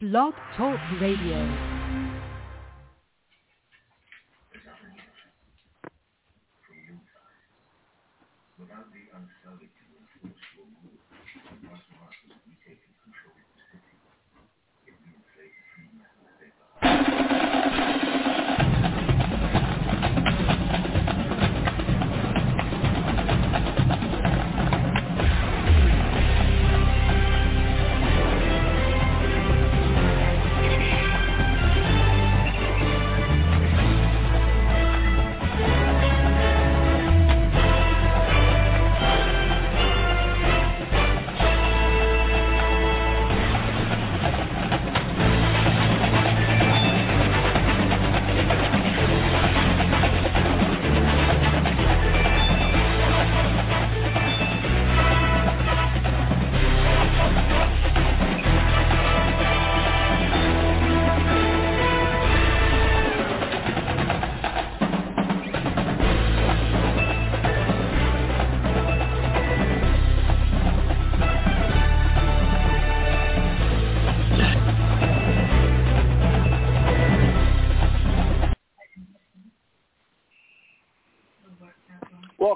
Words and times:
Blog 0.00 0.34
Talk 0.56 0.80
Radio. 1.00 1.74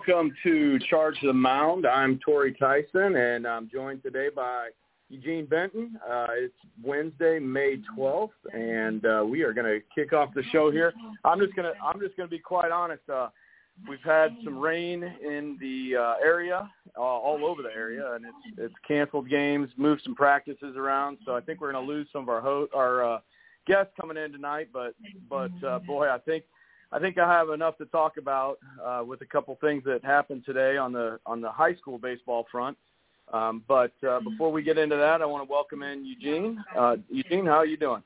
Welcome 0.08 0.32
to 0.42 0.78
Charge 0.88 1.16
the 1.22 1.34
Mound. 1.34 1.86
I'm 1.86 2.18
Torre 2.24 2.50
Tyson, 2.50 3.16
and 3.16 3.46
I'm 3.46 3.68
joined 3.70 4.02
today 4.02 4.28
by 4.34 4.70
Eugene 5.10 5.44
Benton. 5.44 5.98
Uh, 6.08 6.26
it's 6.30 6.54
Wednesday, 6.82 7.38
May 7.38 7.76
12th, 7.96 8.30
and 8.54 9.04
uh, 9.04 9.22
we 9.28 9.42
are 9.42 9.52
going 9.52 9.66
to 9.66 9.80
kick 9.94 10.14
off 10.14 10.32
the 10.34 10.42
show 10.44 10.70
here. 10.70 10.94
I'm 11.24 11.38
just 11.38 11.54
going 11.54 11.70
to 11.70 11.78
I'm 11.82 12.00
just 12.00 12.16
going 12.16 12.26
to 12.26 12.30
be 12.30 12.38
quite 12.38 12.70
honest. 12.70 13.02
Uh, 13.12 13.28
we've 13.86 14.02
had 14.02 14.34
some 14.44 14.58
rain 14.58 15.02
in 15.02 15.58
the 15.60 16.00
uh, 16.00 16.14
area, 16.24 16.70
uh, 16.96 17.00
all 17.00 17.44
over 17.44 17.62
the 17.62 17.74
area, 17.74 18.14
and 18.14 18.24
it's 18.24 18.58
it's 18.58 18.74
canceled 18.86 19.28
games, 19.28 19.68
moved 19.76 20.02
some 20.04 20.14
practices 20.14 20.74
around. 20.76 21.18
So 21.26 21.36
I 21.36 21.40
think 21.42 21.60
we're 21.60 21.72
going 21.72 21.86
to 21.86 21.92
lose 21.92 22.08
some 22.12 22.22
of 22.22 22.30
our 22.30 22.40
ho- 22.40 22.68
our 22.74 23.16
uh, 23.16 23.18
guests 23.66 23.92
coming 24.00 24.16
in 24.16 24.32
tonight. 24.32 24.68
But 24.72 24.94
but 25.28 25.50
boy, 25.84 26.08
I 26.08 26.18
think 26.18 26.44
I 26.90 26.98
think 26.98 27.18
I 27.18 27.30
have 27.30 27.50
enough 27.50 27.76
to 27.78 27.86
talk 27.86 28.16
about 28.16 28.58
uh, 28.82 29.02
with 29.06 29.20
a 29.20 29.26
couple 29.26 29.56
things 29.60 29.84
that 29.84 30.02
happened 30.04 30.44
today 30.46 30.76
on 30.76 30.92
the 30.92 31.18
on 31.26 31.40
the 31.40 31.50
high 31.50 31.74
school 31.74 31.98
baseball 31.98 32.46
front. 32.50 32.76
Um, 33.32 33.62
but 33.68 33.92
uh, 34.08 34.20
before 34.20 34.50
we 34.50 34.62
get 34.62 34.78
into 34.78 34.96
that, 34.96 35.20
I 35.20 35.26
want 35.26 35.46
to 35.46 35.52
welcome 35.52 35.82
in 35.82 36.06
Eugene. 36.06 36.64
Uh, 36.74 36.96
Eugene, 37.10 37.44
how 37.44 37.56
are 37.56 37.66
you 37.66 37.76
doing? 37.76 38.02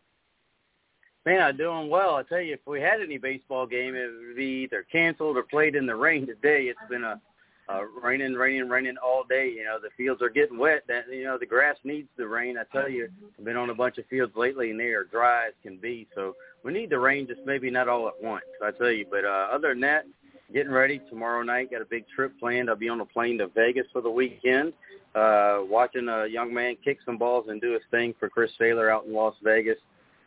Man, 1.25 1.41
I'm 1.41 1.57
doing 1.57 1.89
well. 1.89 2.17
I 2.17 2.25
tell 2.25 2.41
you, 2.41 2.55
if 2.55 2.61
we 2.67 2.81
had 2.81 3.01
any 3.01 3.19
baseball 3.19 3.65
game, 3.65 3.95
it 3.95 4.11
would 4.11 4.37
be 4.37 4.65
either 4.65 4.85
canceled 4.91 5.37
or 5.37 5.45
played 5.45 5.77
in 5.77 5.87
the 5.87 5.95
rain 5.95 6.27
today. 6.27 6.65
It's 6.65 6.81
been 6.91 7.05
a 7.05 7.21
uh, 7.69 7.83
raining, 8.03 8.35
raining, 8.35 8.69
raining 8.69 8.97
all 9.05 9.25
day. 9.29 9.51
You 9.51 9.65
know, 9.65 9.79
the 9.81 9.91
fields 9.97 10.23
are 10.23 10.29
getting 10.29 10.59
wet. 10.59 10.83
That 10.89 11.05
you 11.11 11.25
know, 11.25 11.39
the 11.39 11.47
grass 11.47 11.77
needs 11.85 12.09
the 12.17 12.27
rain. 12.27 12.57
I 12.59 12.65
tell 12.77 12.89
you, 12.89 13.09
I've 13.39 13.45
been 13.45 13.57
on 13.57 13.71
a 13.71 13.75
bunch 13.75 13.99
of 13.99 14.07
fields 14.07 14.33
lately, 14.37 14.71
and 14.71 14.81
they 14.81 14.91
are 14.91 15.05
dry 15.05 15.49
as 15.49 15.55
can 15.63 15.77
be. 15.77 16.07
So 16.15 16.35
we 16.65 16.73
need 16.73 16.91
the 16.91 16.99
rain, 16.99 17.27
just 17.27 17.41
maybe 17.47 17.71
not 17.71 17.89
all 17.89 18.09
at 18.09 18.23
once. 18.23 18.45
I 18.63 18.71
tell 18.73 18.91
you, 18.91 19.07
but 19.11 19.25
uh, 19.25 19.49
other 19.53 19.71
than 19.71 19.81
that, 19.81 20.07
getting 20.53 20.73
ready 20.73 21.01
tomorrow 21.09 21.43
night. 21.43 21.71
Got 21.71 21.83
a 21.83 21.87
big 21.87 22.05
trip 22.15 22.39
planned. 22.39 22.69
I'll 22.69 22.77
be 22.77 22.89
on 22.89 23.01
a 23.01 23.07
plane 23.07 23.39
to 23.39 23.49
Vegas 23.49 23.87
for 23.93 24.03
the 24.03 24.11
weekend, 24.11 24.73
uh, 25.15 25.61
watching 25.63 26.09
a 26.09 26.27
young 26.27 26.53
man 26.53 26.77
kick 26.85 26.99
some 27.05 27.19
balls 27.19 27.47
and 27.49 27.61
do 27.61 27.73
his 27.73 27.83
thing 27.91 28.15
for 28.19 28.29
Chris 28.29 28.51
Taylor 28.59 28.91
out 28.91 29.07
in 29.07 29.13
Las 29.13 29.35
Vegas. 29.43 29.79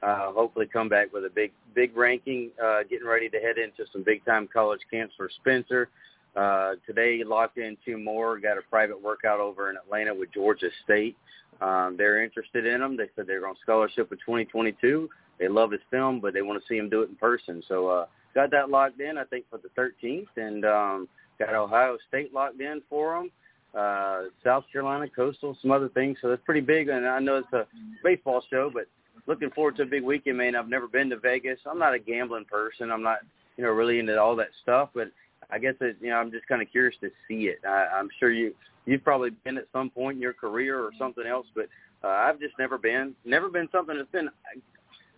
Uh, 0.04 0.32
hopefully 0.32 0.68
come 0.72 0.90
back 0.90 1.12
with 1.14 1.26
a 1.26 1.30
big, 1.30 1.52
big 1.74 1.96
ranking. 1.96 2.52
Uh, 2.64 2.84
getting 2.90 3.08
ready 3.08 3.30
to 3.30 3.38
head 3.38 3.58
into 3.58 3.90
some 3.92 4.04
big 4.04 4.24
time 4.26 4.48
college 4.52 4.82
camps 4.92 5.14
for 5.18 5.30
Spencer. 5.42 5.90
Uh, 6.36 6.74
today 6.86 7.24
locked 7.26 7.58
in 7.58 7.78
two 7.86 7.98
more. 7.98 8.40
Got 8.40 8.58
a 8.58 8.62
private 8.70 9.02
workout 9.02 9.40
over 9.40 9.70
in 9.70 9.78
Atlanta 9.78 10.14
with 10.14 10.34
Georgia 10.34 10.70
State. 10.84 11.16
Um, 11.62 11.96
they're 11.98 12.24
interested 12.24 12.66
in 12.66 12.82
him. 12.82 12.98
They 12.98 13.10
said 13.16 13.26
they're 13.28 13.48
on 13.48 13.56
scholarship 13.62 14.12
in 14.12 14.18
2022. 14.18 15.10
They 15.40 15.48
love 15.48 15.72
his 15.72 15.82
film, 15.90 16.20
but 16.20 16.34
they 16.34 16.42
want 16.42 16.62
to 16.62 16.68
see 16.68 16.78
him 16.78 16.90
do 16.90 17.02
it 17.02 17.10
in 17.10 17.16
person. 17.16 17.64
So 17.68 17.88
uh, 17.88 18.06
got 18.34 18.52
that 18.52 18.70
locked 18.70 19.00
in, 19.00 19.18
I 19.18 19.24
think, 19.24 19.46
for 19.50 19.60
the 19.60 19.70
13th, 19.80 20.28
and 20.36 20.66
um, 20.66 21.08
got 21.40 21.54
Ohio 21.54 21.98
State 22.08 22.34
locked 22.34 22.60
in 22.60 22.82
for 22.90 23.18
him. 23.18 23.32
Uh, 23.74 24.24
South 24.44 24.64
Carolina, 24.72 25.06
Coastal, 25.14 25.58
some 25.62 25.72
other 25.72 25.90
things. 25.90 26.18
So 26.22 26.30
that's 26.30 26.42
pretty 26.46 26.62
big. 26.62 26.88
And 26.88 27.06
I 27.08 27.20
know 27.20 27.38
it's 27.38 27.54
a 27.54 27.68
baseball 28.04 28.42
show, 28.50 28.72
but 28.74 28.86
looking 29.28 29.52
forward 29.52 29.76
to 29.78 29.84
a 29.84 29.86
big 29.86 30.04
weekend, 30.04 30.38
man. 30.38 30.56
I've 30.56 30.70
never 30.70 30.88
been 30.88 31.10
to 31.10 31.18
Vegas. 31.18 31.60
I'm 31.70 31.80
not 31.80 31.94
a 31.94 32.00
gambling 32.00 32.46
person. 32.46 32.90
I'm 32.92 33.04
not, 33.04 33.20
you 33.58 33.64
know, 33.64 33.72
really 33.72 34.00
into 34.00 34.18
all 34.20 34.36
that 34.38 34.50
stuff, 34.62 34.90
but 34.94 35.12
I 35.52 35.60
guess 35.60 35.76
it, 35.82 35.98
you 36.02 36.10
know, 36.10 36.18
I'm 36.18 36.32
just 36.32 36.48
kind 36.48 36.62
of 36.62 36.70
curious 36.72 36.96
to 37.02 37.10
see 37.28 37.48
it. 37.48 37.60
I, 37.68 37.88
I'm 37.98 38.10
sure 38.20 38.32
you 38.32 38.54
you've 38.86 39.04
probably 39.04 39.32
been 39.44 39.58
at 39.58 39.66
some 39.74 39.90
point 39.90 40.16
in 40.16 40.22
your 40.22 40.34
career 40.34 40.80
or 40.80 40.92
something 40.98 41.26
else, 41.26 41.48
but 41.56 41.68
uh, 42.04 42.08
I've 42.08 42.40
just 42.40 42.54
never 42.60 42.78
been. 42.78 43.16
Never 43.26 43.50
been 43.50 43.68
something 43.72 43.98
that's 43.98 44.12
been 44.12 44.30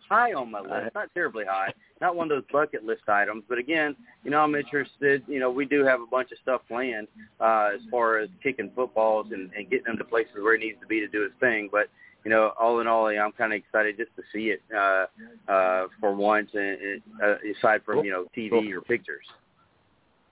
high 0.08 0.34
on 0.34 0.52
my 0.52 0.62
list. 0.62 0.96
Not 0.96 1.14
terribly 1.14 1.46
high. 1.46 1.74
Not 2.00 2.16
one 2.16 2.32
of 2.32 2.38
those 2.38 2.52
bucket 2.52 2.86
list 2.86 3.04
items. 3.08 3.44
But 3.50 3.58
again, 3.58 3.96
you 4.24 4.32
know, 4.32 4.40
I'm 4.40 4.56
interested. 4.56 5.24
You 5.28 5.40
know, 5.40 5.52
we 5.52 5.66
do 5.66 5.84
have 5.84 6.02
a 6.02 6.06
bunch 6.06 6.32
of 6.32 6.38
stuff 6.42 6.62
planned 6.68 7.08
uh, 7.40 7.72
as 7.76 7.82
far 7.92 8.20
as 8.20 8.30
kicking 8.42 8.72
footballs 8.76 9.28
and, 9.32 9.52
and 9.54 9.70
getting 9.70 9.88
him 9.88 9.98
to 9.98 10.06
places 10.06 10.34
where 10.42 10.58
he 10.58 10.66
needs 10.68 10.80
to 10.82 10.88
be 10.88 11.00
to 11.00 11.08
do 11.08 11.24
his 11.24 11.34
thing. 11.40 11.70
But 11.72 11.90
you 12.24 12.32
know, 12.32 12.52
all 12.60 12.80
in 12.80 12.88
all, 12.88 13.08
I'm 13.08 13.32
kind 13.32 13.54
of 13.54 13.58
excited 13.58 13.98
just 13.98 14.16
to 14.16 14.24
see 14.34 14.50
it 14.50 14.62
uh, 14.76 15.06
uh, 15.52 15.88
for 16.00 16.14
once, 16.14 16.50
and, 16.54 16.78
and 16.82 17.02
uh, 17.24 17.36
aside 17.58 17.82
from 17.86 18.04
you 18.04 18.12
know 18.12 18.26
TV 18.36 18.74
or 18.74 18.82
pictures. 18.82 19.26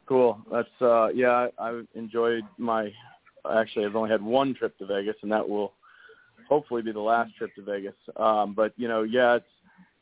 Cool. 0.07 0.39
That's 0.51 0.67
uh, 0.81 1.07
yeah. 1.07 1.47
I, 1.57 1.69
I 1.69 1.81
enjoyed 1.95 2.43
my. 2.57 2.91
Actually, 3.51 3.85
I've 3.85 3.95
only 3.95 4.09
had 4.09 4.21
one 4.21 4.53
trip 4.55 4.77
to 4.79 4.85
Vegas, 4.85 5.15
and 5.21 5.31
that 5.31 5.47
will 5.47 5.73
hopefully 6.49 6.81
be 6.81 6.91
the 6.91 6.99
last 6.99 7.35
trip 7.37 7.53
to 7.55 7.61
Vegas. 7.61 7.95
Um, 8.17 8.53
but 8.53 8.73
you 8.75 8.87
know, 8.87 9.03
yeah, 9.03 9.35
it's 9.35 9.45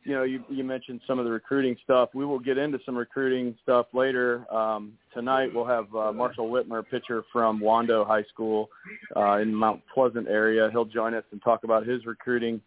you 0.05 0.13
know, 0.13 0.23
you, 0.23 0.43
you 0.49 0.63
mentioned 0.63 1.01
some 1.07 1.19
of 1.19 1.25
the 1.25 1.31
recruiting 1.31 1.77
stuff. 1.83 2.09
We 2.13 2.25
will 2.25 2.39
get 2.39 2.57
into 2.57 2.79
some 2.85 2.97
recruiting 2.97 3.55
stuff 3.63 3.87
later. 3.93 4.45
Um, 4.53 4.93
tonight 5.13 5.51
we'll 5.53 5.65
have 5.65 5.93
uh, 5.95 6.11
Marshall 6.11 6.49
Whitmer, 6.49 6.83
pitcher 6.87 7.23
from 7.31 7.59
Wando 7.59 8.05
High 8.05 8.23
School 8.23 8.69
uh, 9.15 9.37
in 9.37 9.53
Mount 9.53 9.81
Pleasant 9.93 10.27
area. 10.27 10.69
He'll 10.71 10.85
join 10.85 11.13
us 11.13 11.23
and 11.31 11.41
talk 11.41 11.63
about 11.63 11.87
his 11.87 12.05
recruiting 12.05 12.59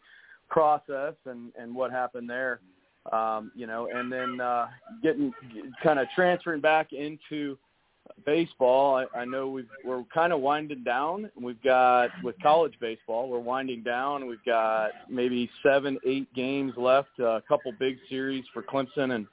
process 0.48 1.14
and, 1.26 1.52
and 1.58 1.74
what 1.74 1.90
happened 1.90 2.30
there. 2.30 2.60
Um, 3.12 3.52
you 3.54 3.66
know, 3.66 3.88
and 3.92 4.10
then 4.10 4.40
uh, 4.40 4.66
getting 5.02 5.32
kind 5.82 5.98
of 5.98 6.08
transferring 6.14 6.60
back 6.60 6.92
into 6.92 7.56
baseball. 8.24 8.96
I, 8.96 9.20
I 9.20 9.24
know 9.24 9.48
we've, 9.48 9.68
we're 9.84 10.04
kind 10.12 10.32
of 10.32 10.40
winding 10.40 10.84
down. 10.84 11.30
We've 11.40 11.62
got 11.62 12.10
with 12.22 12.36
college 12.42 12.74
baseball, 12.80 13.28
we're 13.28 13.38
winding 13.38 13.82
down. 13.82 14.26
We've 14.26 14.44
got 14.44 14.90
maybe 15.08 15.50
seven, 15.62 15.98
eight 16.06 16.32
games 16.34 16.72
left. 16.76 17.10
Uh, 17.18 17.36
a 17.36 17.42
couple 17.42 17.72
big 17.78 17.96
series 18.08 18.44
for 18.52 18.62
Clemson 18.62 19.14
and 19.14 19.26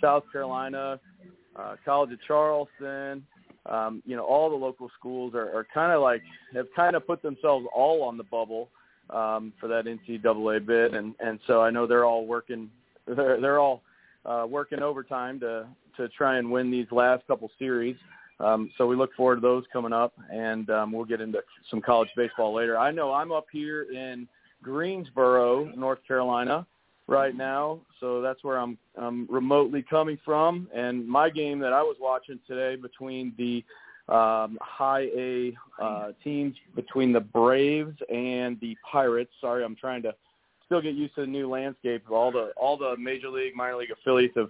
South 0.00 0.24
Carolina, 0.32 1.00
uh, 1.56 1.76
College 1.84 2.12
of 2.12 2.18
Charleston. 2.26 3.24
Um, 3.66 4.02
you 4.04 4.16
know, 4.16 4.24
all 4.24 4.50
the 4.50 4.56
local 4.56 4.90
schools 4.98 5.34
are, 5.34 5.50
are 5.56 5.66
kind 5.72 5.92
of 5.92 6.02
like 6.02 6.22
have 6.54 6.66
kind 6.76 6.94
of 6.94 7.06
put 7.06 7.22
themselves 7.22 7.66
all 7.74 8.02
on 8.02 8.18
the 8.18 8.24
bubble 8.24 8.68
um, 9.10 9.52
for 9.58 9.68
that 9.68 9.86
NCAA 9.86 10.66
bid, 10.66 10.94
and 10.94 11.14
and 11.20 11.38
so 11.46 11.62
I 11.62 11.70
know 11.70 11.86
they're 11.86 12.04
all 12.04 12.26
working. 12.26 12.70
They're 13.06 13.40
they're 13.40 13.58
all 13.58 13.82
uh, 14.24 14.46
working 14.48 14.80
overtime 14.80 15.40
to 15.40 15.66
to 15.96 16.08
try 16.10 16.38
and 16.38 16.50
win 16.50 16.70
these 16.70 16.86
last 16.90 17.26
couple 17.26 17.50
series. 17.58 17.96
Um, 18.40 18.70
so 18.76 18.86
we 18.86 18.96
look 18.96 19.14
forward 19.14 19.36
to 19.36 19.40
those 19.40 19.64
coming 19.72 19.92
up, 19.92 20.12
and 20.32 20.68
um, 20.70 20.92
we'll 20.92 21.04
get 21.04 21.20
into 21.20 21.40
some 21.70 21.80
college 21.80 22.08
baseball 22.16 22.52
later. 22.52 22.76
I 22.76 22.90
know 22.90 23.12
I'm 23.12 23.30
up 23.30 23.46
here 23.52 23.86
in 23.92 24.26
Greensboro, 24.62 25.66
North 25.76 26.00
Carolina, 26.06 26.66
right 27.06 27.36
now, 27.36 27.80
so 28.00 28.20
that's 28.20 28.42
where 28.42 28.58
I'm, 28.58 28.78
I'm 28.96 29.26
remotely 29.30 29.84
coming 29.88 30.18
from. 30.24 30.68
And 30.74 31.06
my 31.06 31.30
game 31.30 31.58
that 31.60 31.72
I 31.72 31.82
was 31.82 31.96
watching 32.00 32.40
today 32.46 32.80
between 32.80 33.32
the 33.38 33.64
um, 34.12 34.58
high 34.60 35.08
A 35.16 35.56
uh, 35.80 36.08
teams, 36.22 36.54
between 36.74 37.12
the 37.12 37.20
Braves 37.20 37.96
and 38.12 38.58
the 38.60 38.76
Pirates. 38.90 39.32
Sorry, 39.40 39.64
I'm 39.64 39.76
trying 39.76 40.02
to 40.02 40.14
still 40.74 40.82
get 40.82 40.94
used 40.94 41.14
to 41.14 41.20
the 41.20 41.26
new 41.26 41.48
landscape. 41.48 42.02
All 42.10 42.32
the 42.32 42.50
all 42.56 42.76
the 42.76 42.96
major 42.98 43.28
league, 43.28 43.54
minor 43.54 43.76
league 43.76 43.92
affiliates 43.92 44.34
have 44.36 44.48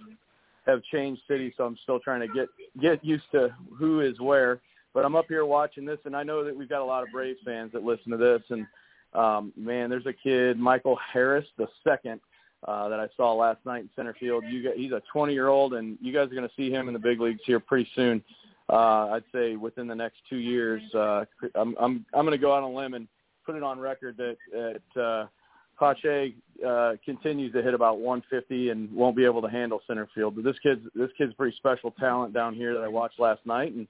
have 0.65 0.81
changed 0.91 1.21
cities, 1.27 1.53
so 1.55 1.65
I'm 1.65 1.77
still 1.83 1.99
trying 1.99 2.21
to 2.21 2.27
get 2.27 2.47
get 2.81 3.05
used 3.05 3.25
to 3.33 3.55
who 3.77 4.01
is 4.01 4.19
where. 4.19 4.59
But 4.93 5.05
I'm 5.05 5.15
up 5.15 5.25
here 5.27 5.45
watching 5.45 5.85
this, 5.85 5.99
and 6.05 6.15
I 6.15 6.23
know 6.23 6.43
that 6.43 6.55
we've 6.55 6.69
got 6.69 6.81
a 6.81 6.85
lot 6.85 7.03
of 7.03 7.09
Braves 7.11 7.39
fans 7.45 7.71
that 7.73 7.83
listen 7.83 8.11
to 8.11 8.17
this. 8.17 8.41
And 8.49 8.65
um, 9.13 9.53
man, 9.55 9.89
there's 9.89 10.05
a 10.05 10.13
kid, 10.13 10.57
Michael 10.57 10.97
Harris, 11.13 11.45
the 11.57 11.67
second, 11.83 12.21
uh, 12.67 12.89
that 12.89 12.99
I 12.99 13.07
saw 13.17 13.33
last 13.33 13.59
night 13.65 13.81
in 13.81 13.89
center 13.95 14.15
field. 14.19 14.45
You 14.49 14.63
got, 14.63 14.75
he's 14.75 14.93
a 14.93 15.03
20 15.11 15.33
year 15.33 15.49
old, 15.49 15.73
and 15.73 15.97
you 16.01 16.11
guys 16.11 16.31
are 16.31 16.35
going 16.35 16.47
to 16.47 16.55
see 16.55 16.71
him 16.71 16.87
in 16.87 16.93
the 16.93 16.99
big 16.99 17.19
leagues 17.19 17.41
here 17.45 17.59
pretty 17.59 17.87
soon. 17.93 18.23
Uh, 18.67 19.09
I'd 19.09 19.23
say 19.31 19.57
within 19.57 19.87
the 19.87 19.93
next 19.93 20.17
two 20.27 20.37
years. 20.37 20.81
Uh, 20.95 21.25
I'm 21.53 21.75
I'm 21.79 22.05
I'm 22.13 22.25
going 22.25 22.31
to 22.31 22.41
go 22.41 22.55
out 22.55 22.63
on 22.63 22.71
a 22.71 22.75
limb 22.75 22.95
and 22.95 23.07
put 23.45 23.55
it 23.55 23.61
on 23.61 23.77
record 23.77 24.17
that 24.17 24.37
that 24.51 25.01
uh, 25.01 25.27
Pache 25.77 26.35
uh, 26.65 26.93
continues 27.03 27.51
to 27.53 27.61
hit 27.61 27.73
about 27.73 27.99
150 27.99 28.69
and 28.69 28.91
won't 28.93 29.15
be 29.15 29.25
able 29.25 29.41
to 29.41 29.49
handle 29.49 29.81
center 29.87 30.07
field. 30.15 30.35
But 30.35 30.43
this 30.43 30.55
kid's 30.63 30.81
this 30.95 31.09
kid's 31.17 31.33
pretty 31.33 31.55
special 31.57 31.91
talent 31.99 32.33
down 32.33 32.53
here 32.53 32.73
that 32.73 32.81
I 32.81 32.87
watched 32.87 33.19
last 33.19 33.45
night, 33.45 33.73
and 33.73 33.87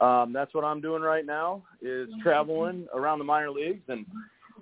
um, 0.00 0.32
that's 0.32 0.52
what 0.54 0.64
I'm 0.64 0.80
doing 0.80 1.02
right 1.02 1.24
now 1.24 1.62
is 1.82 2.08
traveling 2.22 2.86
around 2.94 3.18
the 3.18 3.24
minor 3.24 3.50
leagues. 3.50 3.82
And 3.88 4.06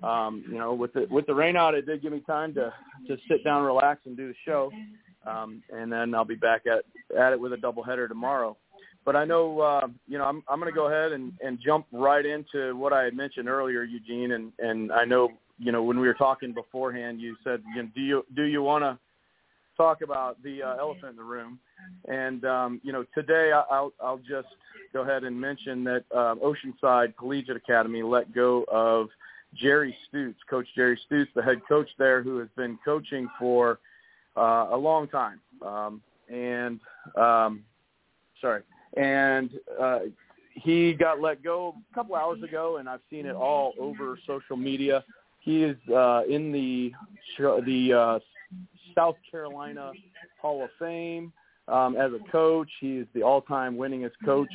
um, 0.02 0.44
you 0.46 0.58
know 0.58 0.74
with 0.74 0.92
the 0.92 1.06
with 1.10 1.26
the 1.26 1.34
rain 1.34 1.56
out 1.56 1.74
it 1.74 1.86
did 1.86 2.02
give 2.02 2.12
me 2.12 2.20
time 2.20 2.54
to 2.54 2.72
to 3.06 3.16
sit 3.28 3.44
down 3.44 3.64
relax 3.64 4.00
and 4.04 4.16
do 4.16 4.28
the 4.28 4.34
show. 4.44 4.70
Um, 5.26 5.62
and 5.72 5.92
then 5.92 6.14
I'll 6.14 6.24
be 6.24 6.34
back 6.34 6.62
at 6.66 6.84
at 7.18 7.32
it 7.32 7.40
with 7.40 7.52
a 7.52 7.56
doubleheader 7.56 8.08
tomorrow. 8.08 8.56
But 9.04 9.16
I 9.16 9.24
know 9.24 9.60
uh, 9.60 9.86
you 10.06 10.18
know 10.18 10.24
I'm 10.24 10.42
I'm 10.48 10.60
going 10.60 10.70
to 10.70 10.76
go 10.76 10.88
ahead 10.88 11.12
and 11.12 11.32
and 11.42 11.58
jump 11.64 11.86
right 11.92 12.26
into 12.26 12.76
what 12.76 12.92
I 12.92 13.04
had 13.04 13.14
mentioned 13.14 13.48
earlier 13.48 13.84
Eugene 13.84 14.32
and 14.32 14.52
and 14.58 14.92
I 14.92 15.04
know 15.04 15.30
you 15.58 15.72
know 15.72 15.82
when 15.82 15.98
we 15.98 16.06
were 16.06 16.14
talking 16.14 16.52
beforehand 16.52 17.20
you 17.20 17.36
said 17.44 17.62
you 17.74 17.82
know, 17.82 17.88
do 17.94 18.00
you 18.00 18.26
do 18.34 18.44
you 18.44 18.62
want 18.62 18.82
to 18.82 18.98
talk 19.76 20.02
about 20.02 20.42
the 20.42 20.62
uh, 20.62 20.76
elephant 20.76 21.10
in 21.10 21.16
the 21.16 21.22
room 21.22 21.58
and 22.08 22.44
um, 22.44 22.80
you 22.82 22.92
know, 22.92 23.04
today 23.14 23.52
I'll 23.52 23.92
I'll 24.02 24.18
just 24.18 24.48
go 24.92 25.02
ahead 25.02 25.24
and 25.24 25.38
mention 25.38 25.84
that 25.84 26.04
um, 26.14 26.40
Oceanside 26.40 27.14
Collegiate 27.16 27.56
Academy 27.56 28.02
let 28.02 28.34
go 28.34 28.64
of 28.68 29.08
Jerry 29.54 29.94
Stutz, 30.06 30.34
Coach 30.48 30.66
Jerry 30.74 30.98
Stutz, 31.10 31.28
the 31.34 31.42
head 31.42 31.60
coach 31.68 31.88
there, 31.98 32.22
who 32.22 32.38
has 32.38 32.48
been 32.56 32.78
coaching 32.84 33.28
for 33.38 33.78
uh, 34.36 34.68
a 34.70 34.76
long 34.76 35.08
time. 35.08 35.40
Um, 35.64 36.00
and 36.30 36.80
um, 37.16 37.62
sorry, 38.40 38.62
and 38.96 39.50
uh, 39.80 40.00
he 40.54 40.94
got 40.94 41.20
let 41.20 41.42
go 41.42 41.74
a 41.90 41.94
couple 41.94 42.14
hours 42.14 42.42
ago, 42.42 42.78
and 42.78 42.88
I've 42.88 43.00
seen 43.10 43.26
it 43.26 43.34
all 43.34 43.74
over 43.78 44.18
social 44.26 44.56
media. 44.56 45.04
He 45.40 45.64
is 45.64 45.76
uh, 45.88 46.22
in 46.28 46.52
the 46.52 46.92
the 47.38 47.92
uh, 47.92 48.18
South 48.94 49.16
Carolina 49.30 49.92
Hall 50.40 50.64
of 50.64 50.70
Fame 50.78 51.32
um, 51.68 51.96
as 51.96 52.10
a 52.12 52.30
coach. 52.30 52.68
He's 52.80 53.04
the 53.14 53.22
all-time 53.22 53.76
winningest 53.76 54.12
coach 54.24 54.52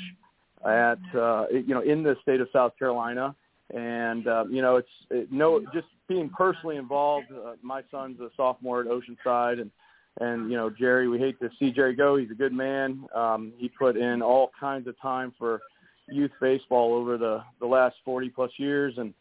at 0.65 0.99
uh, 1.15 1.45
you 1.51 1.73
know 1.73 1.81
in 1.81 2.03
the 2.03 2.15
state 2.21 2.41
of 2.41 2.47
South 2.53 2.73
Carolina, 2.77 3.35
and 3.73 4.27
uh, 4.27 4.45
you 4.49 4.61
know 4.61 4.77
it's 4.77 4.87
it, 5.09 5.31
no 5.31 5.61
just 5.73 5.87
being 6.07 6.29
personally 6.29 6.77
involved. 6.77 7.27
Uh, 7.31 7.53
my 7.61 7.81
son's 7.91 8.19
a 8.19 8.29
sophomore 8.35 8.81
at 8.81 8.87
Oceanside, 8.87 9.61
and 9.61 9.71
and 10.19 10.49
you 10.51 10.57
know 10.57 10.69
Jerry, 10.69 11.07
we 11.07 11.19
hate 11.19 11.39
to 11.39 11.49
see 11.59 11.71
Jerry 11.71 11.95
go. 11.95 12.17
He's 12.17 12.31
a 12.31 12.35
good 12.35 12.53
man. 12.53 13.05
Um, 13.15 13.53
he 13.57 13.69
put 13.69 13.97
in 13.97 14.21
all 14.21 14.51
kinds 14.59 14.87
of 14.87 14.99
time 15.01 15.33
for 15.37 15.61
youth 16.07 16.31
baseball 16.41 16.93
over 16.93 17.17
the 17.17 17.43
the 17.59 17.65
last 17.65 17.95
40 18.05 18.29
plus 18.29 18.51
years, 18.57 18.93
and 18.97 19.13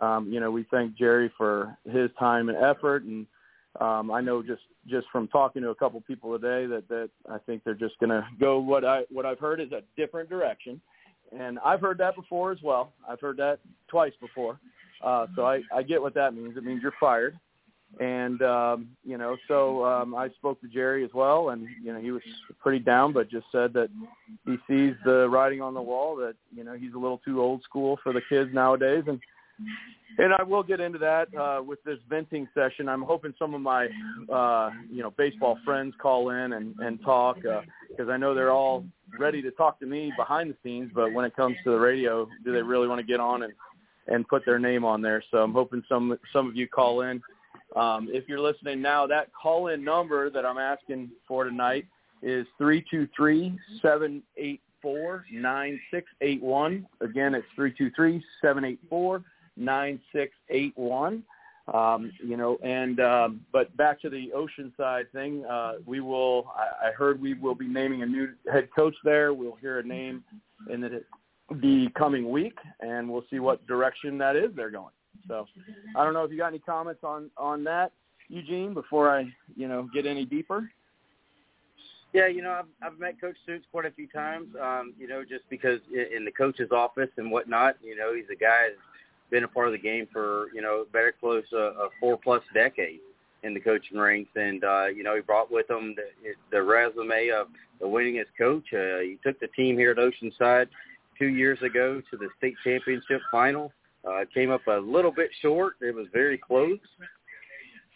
um, 0.00 0.32
you 0.32 0.40
know 0.40 0.50
we 0.50 0.64
thank 0.70 0.96
Jerry 0.96 1.32
for 1.36 1.76
his 1.84 2.10
time 2.18 2.48
and 2.48 2.58
effort 2.58 3.04
and 3.04 3.26
um, 3.80 4.10
I 4.10 4.20
know 4.20 4.42
just 4.42 4.62
just 4.88 5.06
from 5.10 5.28
talking 5.28 5.62
to 5.62 5.70
a 5.70 5.74
couple 5.74 6.00
people 6.02 6.36
today 6.38 6.66
that 6.66 6.88
that 6.88 7.10
I 7.30 7.38
think 7.38 7.64
they're 7.64 7.74
just 7.74 7.98
going 7.98 8.10
to 8.10 8.26
go 8.38 8.58
what 8.58 8.84
I 8.84 9.02
what 9.10 9.26
I've 9.26 9.38
heard 9.38 9.60
is 9.60 9.72
a 9.72 9.82
different 9.96 10.28
direction, 10.28 10.80
and 11.36 11.58
I've 11.64 11.80
heard 11.80 11.98
that 11.98 12.14
before 12.14 12.52
as 12.52 12.58
well. 12.62 12.92
I've 13.08 13.20
heard 13.20 13.36
that 13.38 13.58
twice 13.88 14.12
before, 14.20 14.60
uh, 15.02 15.26
so 15.34 15.44
I 15.44 15.62
I 15.74 15.82
get 15.82 16.00
what 16.00 16.14
that 16.14 16.34
means. 16.34 16.56
It 16.56 16.64
means 16.64 16.82
you're 16.82 16.94
fired, 17.00 17.36
and 17.98 18.40
um, 18.42 18.88
you 19.04 19.18
know 19.18 19.36
so 19.48 19.84
um, 19.84 20.14
I 20.14 20.28
spoke 20.30 20.60
to 20.60 20.68
Jerry 20.68 21.04
as 21.04 21.10
well, 21.12 21.48
and 21.48 21.66
you 21.82 21.92
know 21.92 22.00
he 22.00 22.12
was 22.12 22.22
pretty 22.60 22.78
down, 22.78 23.12
but 23.12 23.28
just 23.28 23.46
said 23.50 23.72
that 23.72 23.88
he 24.44 24.56
sees 24.68 24.94
the 25.04 25.28
writing 25.28 25.60
on 25.60 25.74
the 25.74 25.82
wall 25.82 26.14
that 26.16 26.34
you 26.54 26.62
know 26.62 26.74
he's 26.74 26.94
a 26.94 26.98
little 26.98 27.20
too 27.24 27.42
old 27.42 27.64
school 27.64 27.98
for 28.04 28.12
the 28.12 28.22
kids 28.28 28.50
nowadays, 28.52 29.02
and 29.08 29.18
and 30.18 30.32
I 30.32 30.42
will 30.42 30.62
get 30.62 30.80
into 30.80 30.98
that 30.98 31.28
uh, 31.34 31.62
with 31.62 31.82
this 31.84 31.98
venting 32.08 32.48
session. 32.54 32.88
I'm 32.88 33.02
hoping 33.02 33.34
some 33.38 33.54
of 33.54 33.60
my, 33.60 33.88
uh, 34.32 34.70
you 34.90 35.02
know, 35.02 35.10
baseball 35.16 35.58
friends 35.64 35.94
call 36.00 36.30
in 36.30 36.52
and, 36.52 36.74
and 36.78 37.00
talk 37.02 37.36
because 37.36 38.08
uh, 38.08 38.12
I 38.12 38.16
know 38.16 38.34
they're 38.34 38.52
all 38.52 38.84
ready 39.18 39.42
to 39.42 39.50
talk 39.52 39.80
to 39.80 39.86
me 39.86 40.12
behind 40.16 40.50
the 40.50 40.56
scenes. 40.62 40.90
But 40.94 41.12
when 41.12 41.24
it 41.24 41.34
comes 41.34 41.56
to 41.64 41.70
the 41.70 41.78
radio, 41.78 42.28
do 42.44 42.52
they 42.52 42.62
really 42.62 42.88
want 42.88 43.00
to 43.00 43.06
get 43.06 43.20
on 43.20 43.42
and 43.42 43.52
and 44.06 44.28
put 44.28 44.44
their 44.44 44.58
name 44.58 44.84
on 44.84 45.02
there? 45.02 45.22
So 45.30 45.38
I'm 45.38 45.52
hoping 45.52 45.82
some 45.88 46.16
some 46.32 46.48
of 46.48 46.56
you 46.56 46.68
call 46.68 47.02
in. 47.02 47.22
Um, 47.74 48.08
if 48.12 48.28
you're 48.28 48.40
listening 48.40 48.80
now, 48.80 49.06
that 49.06 49.30
call 49.32 49.68
in 49.68 49.82
number 49.82 50.30
that 50.30 50.46
I'm 50.46 50.58
asking 50.58 51.10
for 51.26 51.44
tonight 51.44 51.86
is 52.22 52.46
three 52.56 52.84
two 52.88 53.08
three 53.16 53.58
seven 53.82 54.22
eight 54.36 54.60
four 54.80 55.24
nine 55.32 55.80
six 55.90 56.06
eight 56.20 56.42
one. 56.42 56.86
Again, 57.00 57.34
it's 57.34 57.46
three 57.56 57.74
two 57.76 57.90
three 57.96 58.22
seven 58.40 58.64
eight 58.64 58.78
four 58.88 59.24
9681. 59.56 61.22
Um, 61.72 62.12
you 62.22 62.36
know, 62.36 62.58
and 62.62 63.00
um, 63.00 63.40
but 63.50 63.74
back 63.78 63.98
to 64.02 64.10
the 64.10 64.30
Oceanside 64.36 65.10
thing, 65.12 65.46
uh, 65.46 65.74
we 65.86 66.00
will. 66.00 66.52
I, 66.54 66.88
I 66.88 66.92
heard 66.92 67.20
we 67.20 67.32
will 67.32 67.54
be 67.54 67.66
naming 67.66 68.02
a 68.02 68.06
new 68.06 68.32
head 68.52 68.68
coach 68.76 68.94
there. 69.02 69.32
We'll 69.32 69.56
hear 69.56 69.78
a 69.78 69.82
name 69.82 70.22
in 70.70 70.82
the, 70.82 71.02
the 71.50 71.88
coming 71.96 72.30
week, 72.30 72.58
and 72.80 73.08
we'll 73.08 73.24
see 73.30 73.38
what 73.38 73.66
direction 73.66 74.18
that 74.18 74.36
is 74.36 74.50
they're 74.54 74.70
going. 74.70 74.92
So, 75.26 75.46
I 75.96 76.04
don't 76.04 76.12
know 76.12 76.22
if 76.24 76.30
you 76.30 76.36
got 76.36 76.48
any 76.48 76.58
comments 76.58 77.00
on 77.02 77.30
on 77.38 77.64
that, 77.64 77.92
Eugene, 78.28 78.74
before 78.74 79.08
I 79.08 79.32
you 79.56 79.66
know 79.66 79.88
get 79.94 80.04
any 80.04 80.26
deeper. 80.26 80.70
Yeah, 82.12 82.28
you 82.28 82.42
know, 82.42 82.52
I've, 82.52 82.92
I've 82.92 82.98
met 83.00 83.20
Coach 83.20 83.36
Stutz 83.48 83.62
quite 83.72 83.86
a 83.86 83.90
few 83.90 84.06
times. 84.06 84.48
Um, 84.62 84.94
you 84.98 85.08
know, 85.08 85.24
just 85.24 85.48
because 85.50 85.80
in 85.92 86.24
the 86.24 86.30
coach's 86.30 86.70
office 86.70 87.10
and 87.16 87.30
whatnot, 87.30 87.76
you 87.82 87.96
know, 87.96 88.14
he's 88.14 88.30
a 88.30 88.36
guy 88.36 88.68
been 89.34 89.42
a 89.42 89.48
part 89.48 89.66
of 89.66 89.72
the 89.72 89.78
game 89.78 90.06
for 90.12 90.46
you 90.54 90.62
know 90.62 90.86
better 90.92 91.12
close 91.18 91.42
a, 91.52 91.56
a 91.56 91.88
four 91.98 92.16
plus 92.16 92.42
decades 92.54 93.02
in 93.42 93.52
the 93.52 93.58
coaching 93.58 93.98
ranks, 93.98 94.30
and 94.36 94.62
uh, 94.62 94.86
you 94.86 95.02
know 95.02 95.16
he 95.16 95.22
brought 95.22 95.50
with 95.50 95.68
him 95.68 95.96
the, 95.96 96.34
the 96.52 96.62
resume 96.62 97.30
of 97.30 97.48
the 97.80 97.86
winningest 97.86 98.30
coach. 98.38 98.62
Uh, 98.72 99.00
he 99.00 99.18
took 99.24 99.38
the 99.40 99.48
team 99.48 99.76
here 99.76 99.90
at 99.90 99.96
Oceanside 99.96 100.68
two 101.18 101.26
years 101.26 101.58
ago 101.62 102.00
to 102.12 102.16
the 102.16 102.28
state 102.38 102.54
championship 102.62 103.20
final. 103.32 103.72
Uh, 104.08 104.24
came 104.32 104.52
up 104.52 104.64
a 104.68 104.78
little 104.78 105.10
bit 105.10 105.30
short. 105.42 105.74
It 105.80 105.94
was 105.94 106.06
very 106.12 106.38
close. 106.38 106.78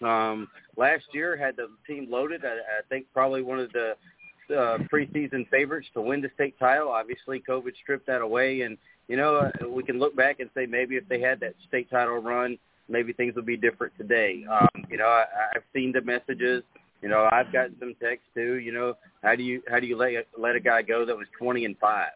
Um, 0.03 0.49
last 0.77 1.05
year 1.13 1.37
had 1.37 1.55
the 1.55 1.69
team 1.87 2.09
loaded. 2.11 2.45
I, 2.45 2.49
I 2.49 2.81
think 2.89 3.07
probably 3.15 3.43
one 3.43 3.61
of 3.61 3.71
the 3.73 3.95
uh, 4.51 4.79
preseason 4.93 5.49
favorites 5.51 5.87
to 5.95 6.01
win 6.01 6.21
the 6.21 6.31
state 6.35 6.59
title. 6.59 6.89
Obviously, 6.89 7.41
COVID 7.49 7.73
stripped 7.81 8.07
that 8.09 8.23
away, 8.23 8.63
and 8.63 8.77
you 9.09 9.17
know, 9.17 9.37
uh, 9.37 9.69
we 9.69 9.83
can 9.83 9.99
look 9.99 10.15
back 10.15 10.41
and 10.41 10.51
say 10.55 10.67
maybe 10.67 10.97
if 10.97 11.09
they 11.09 11.21
had 11.21 11.41
that 11.41 11.55
state 11.67 11.91
title 11.91 12.19
run, 12.19 12.59
maybe 12.89 13.13
things 13.13 13.35
would 13.35 13.47
be 13.47 13.57
different 13.57 13.93
today. 13.97 14.45
Um, 14.51 14.69
you 14.91 14.99
know, 14.99 15.07
I, 15.07 15.25
I've 15.55 15.63
seen 15.75 15.93
the 15.93 16.03
messages. 16.03 16.63
You 17.03 17.09
know, 17.09 17.29
I've 17.31 17.53
gotten 17.53 17.77
some 17.79 17.95
texts 18.03 18.29
too. 18.35 18.55
You 18.55 18.73
know, 18.73 18.95
how 19.23 19.35
do 19.35 19.43
you 19.43 19.63
how 19.69 19.81
do 19.81 19.87
you 19.87 19.97
let 19.97 20.27
let 20.37 20.57
a 20.57 20.61
guy 20.61 20.83
go 20.83 21.05
that 21.05 21.17
was 21.17 21.27
20 21.39 21.65
and 21.65 21.79
five? 21.79 22.11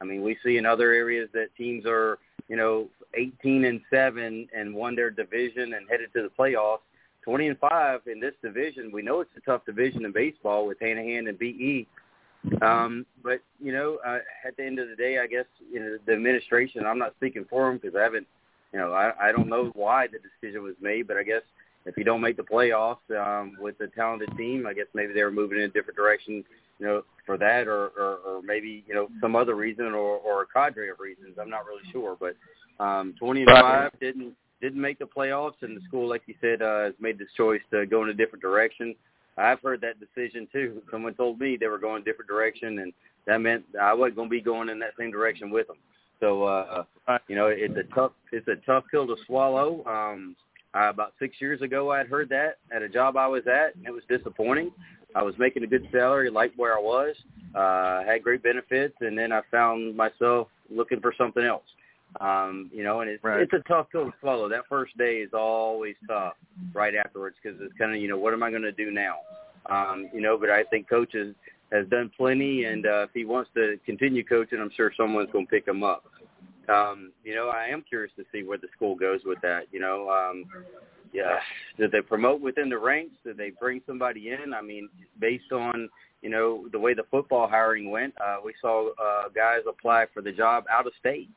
I 0.00 0.04
mean, 0.04 0.22
we 0.22 0.36
see 0.44 0.56
in 0.56 0.66
other 0.66 0.92
areas 0.92 1.28
that 1.34 1.48
teams 1.56 1.84
are 1.86 2.18
you 2.48 2.56
know 2.56 2.88
18 3.14 3.64
and 3.64 3.80
seven 3.90 4.48
and 4.56 4.74
won 4.74 4.94
their 4.94 5.10
division 5.10 5.74
and 5.74 5.86
headed 5.88 6.12
to 6.14 6.22
the 6.22 6.30
playoffs. 6.38 6.80
20 7.24 7.48
and 7.48 7.58
five 7.58 8.00
in 8.06 8.20
this 8.20 8.32
division. 8.42 8.90
We 8.90 9.02
know 9.02 9.20
it's 9.20 9.30
a 9.36 9.40
tough 9.40 9.66
division 9.66 10.06
in 10.06 10.12
baseball 10.12 10.66
with 10.66 10.80
Hanahan 10.80 11.28
and 11.28 11.38
BE. 11.38 11.86
Um, 12.62 13.06
but 13.22 13.40
you 13.60 13.72
know, 13.72 13.98
uh, 14.06 14.18
at 14.46 14.56
the 14.56 14.64
end 14.64 14.78
of 14.78 14.88
the 14.88 14.96
day, 14.96 15.18
I 15.18 15.26
guess 15.26 15.46
you 15.70 15.80
know 15.80 15.98
the 16.06 16.12
administration. 16.12 16.86
I'm 16.86 16.98
not 16.98 17.14
speaking 17.16 17.46
for 17.48 17.68
them 17.68 17.78
because 17.78 17.96
I 17.96 18.02
haven't, 18.02 18.26
you 18.72 18.78
know, 18.78 18.92
I, 18.92 19.28
I 19.28 19.32
don't 19.32 19.48
know 19.48 19.70
why 19.74 20.06
the 20.06 20.18
decision 20.18 20.62
was 20.62 20.74
made. 20.80 21.06
But 21.08 21.16
I 21.16 21.22
guess 21.22 21.42
if 21.86 21.96
you 21.96 22.04
don't 22.04 22.20
make 22.20 22.36
the 22.36 22.42
playoffs 22.42 22.96
um, 23.10 23.56
with 23.60 23.80
a 23.80 23.88
talented 23.88 24.30
team, 24.36 24.66
I 24.66 24.74
guess 24.74 24.86
maybe 24.94 25.12
they 25.12 25.22
were 25.22 25.30
moving 25.30 25.58
in 25.58 25.64
a 25.64 25.68
different 25.68 25.96
direction, 25.96 26.44
you 26.78 26.86
know, 26.86 27.02
for 27.24 27.38
that, 27.38 27.66
or, 27.66 27.88
or, 27.98 28.18
or 28.26 28.42
maybe 28.42 28.84
you 28.86 28.94
know 28.94 29.08
some 29.20 29.36
other 29.36 29.54
reason, 29.54 29.86
or, 29.86 30.18
or 30.18 30.42
a 30.42 30.46
cadre 30.46 30.90
of 30.90 31.00
reasons. 31.00 31.36
I'm 31.40 31.50
not 31.50 31.66
really 31.66 31.88
sure, 31.92 32.16
but 32.18 32.36
um, 32.82 33.14
20 33.18 33.42
and 33.42 33.50
five 33.50 33.90
didn't 34.00 34.34
didn't 34.60 34.80
make 34.80 34.98
the 34.98 35.06
playoffs, 35.06 35.62
and 35.62 35.76
the 35.76 35.80
school, 35.86 36.08
like 36.08 36.22
you 36.26 36.34
said, 36.40 36.62
uh, 36.62 36.84
has 36.84 36.94
made 37.00 37.18
this 37.18 37.28
choice 37.36 37.60
to 37.70 37.86
go 37.86 38.02
in 38.02 38.08
a 38.08 38.14
different 38.14 38.42
direction. 38.42 38.94
I've 39.38 39.60
heard 39.60 39.80
that 39.82 39.96
decision 40.00 40.48
too. 40.52 40.82
Someone 40.90 41.14
told 41.14 41.40
me 41.40 41.56
they 41.56 41.68
were 41.68 41.78
going 41.78 42.02
a 42.02 42.04
different 42.04 42.28
direction, 42.28 42.80
and 42.80 42.92
that 43.26 43.38
meant 43.38 43.64
I 43.80 43.94
wasn't 43.94 44.16
going 44.16 44.28
to 44.28 44.30
be 44.30 44.40
going 44.40 44.68
in 44.68 44.78
that 44.80 44.92
same 44.98 45.10
direction 45.10 45.50
with 45.50 45.66
them. 45.68 45.76
So, 46.20 46.44
uh, 46.44 46.84
you 47.28 47.36
know, 47.36 47.46
it's 47.46 47.76
a 47.76 47.94
tough 47.94 48.12
it's 48.32 48.48
a 48.48 48.56
tough 48.66 48.84
pill 48.90 49.06
to 49.06 49.16
swallow. 49.26 49.84
Um, 49.86 50.36
Uh, 50.74 50.90
about 50.90 51.14
six 51.18 51.40
years 51.40 51.62
ago, 51.62 51.90
I 51.90 51.98
had 51.98 52.08
heard 52.08 52.28
that 52.28 52.58
at 52.74 52.82
a 52.82 52.88
job 52.88 53.16
I 53.16 53.26
was 53.26 53.42
at, 53.46 53.74
and 53.74 53.86
it 53.86 53.90
was 53.90 54.02
disappointing. 54.06 54.70
I 55.14 55.22
was 55.22 55.34
making 55.38 55.62
a 55.64 55.66
good 55.66 55.88
salary, 55.90 56.28
liked 56.28 56.58
where 56.58 56.76
I 56.76 56.80
was, 56.80 57.16
uh, 57.54 58.04
had 58.04 58.22
great 58.22 58.42
benefits, 58.42 58.94
and 59.00 59.16
then 59.16 59.32
I 59.32 59.40
found 59.50 59.96
myself 59.96 60.48
looking 60.68 61.00
for 61.00 61.14
something 61.16 61.42
else. 61.42 61.64
Um, 62.20 62.70
you 62.72 62.82
know, 62.82 63.00
and 63.00 63.10
it's 63.10 63.22
right. 63.22 63.42
it's 63.42 63.52
a 63.52 63.68
tough 63.68 63.86
pill 63.92 64.06
to 64.06 64.12
swallow. 64.20 64.48
That 64.48 64.62
first 64.68 64.96
day 64.96 65.16
is 65.16 65.30
always 65.34 65.94
tough 66.08 66.34
right 66.72 66.94
afterwards 66.94 67.36
because 67.42 67.60
it's 67.60 67.76
kind 67.78 67.94
of 67.94 68.00
you 68.00 68.08
know 68.08 68.18
what 68.18 68.32
am 68.32 68.42
I 68.42 68.50
going 68.50 68.62
to 68.62 68.72
do 68.72 68.90
now? 68.90 69.16
Um, 69.68 70.08
you 70.14 70.20
know, 70.20 70.38
but 70.38 70.50
I 70.50 70.64
think 70.64 70.88
coaches 70.88 71.34
has 71.70 71.86
done 71.88 72.10
plenty, 72.16 72.64
and 72.64 72.86
uh, 72.86 73.02
if 73.02 73.10
he 73.12 73.24
wants 73.24 73.50
to 73.54 73.76
continue 73.84 74.24
coaching, 74.24 74.58
I'm 74.58 74.70
sure 74.74 74.90
someone's 74.96 75.30
going 75.32 75.46
to 75.46 75.50
pick 75.50 75.68
him 75.68 75.84
up. 75.84 76.04
Um, 76.68 77.12
you 77.24 77.34
know, 77.34 77.48
I 77.48 77.66
am 77.66 77.82
curious 77.86 78.12
to 78.16 78.24
see 78.32 78.42
where 78.42 78.58
the 78.58 78.68
school 78.74 78.94
goes 78.94 79.20
with 79.24 79.40
that. 79.42 79.64
You 79.70 79.80
know, 79.80 80.10
um, 80.10 80.44
yeah, 81.12 81.38
did 81.78 81.92
they 81.92 82.00
promote 82.00 82.40
within 82.40 82.68
the 82.68 82.78
ranks? 82.78 83.14
Did 83.24 83.36
they 83.36 83.50
bring 83.58 83.80
somebody 83.86 84.30
in? 84.30 84.52
I 84.54 84.62
mean, 84.62 84.88
based 85.20 85.52
on 85.52 85.88
you 86.22 86.30
know 86.30 86.66
the 86.72 86.78
way 86.78 86.94
the 86.94 87.04
football 87.10 87.48
hiring 87.48 87.90
went, 87.90 88.14
uh, 88.20 88.36
we 88.44 88.54
saw 88.60 88.90
uh, 88.90 89.28
guys 89.34 89.60
apply 89.68 90.06
for 90.12 90.22
the 90.22 90.32
job 90.32 90.64
out 90.70 90.86
of 90.86 90.92
state. 90.98 91.28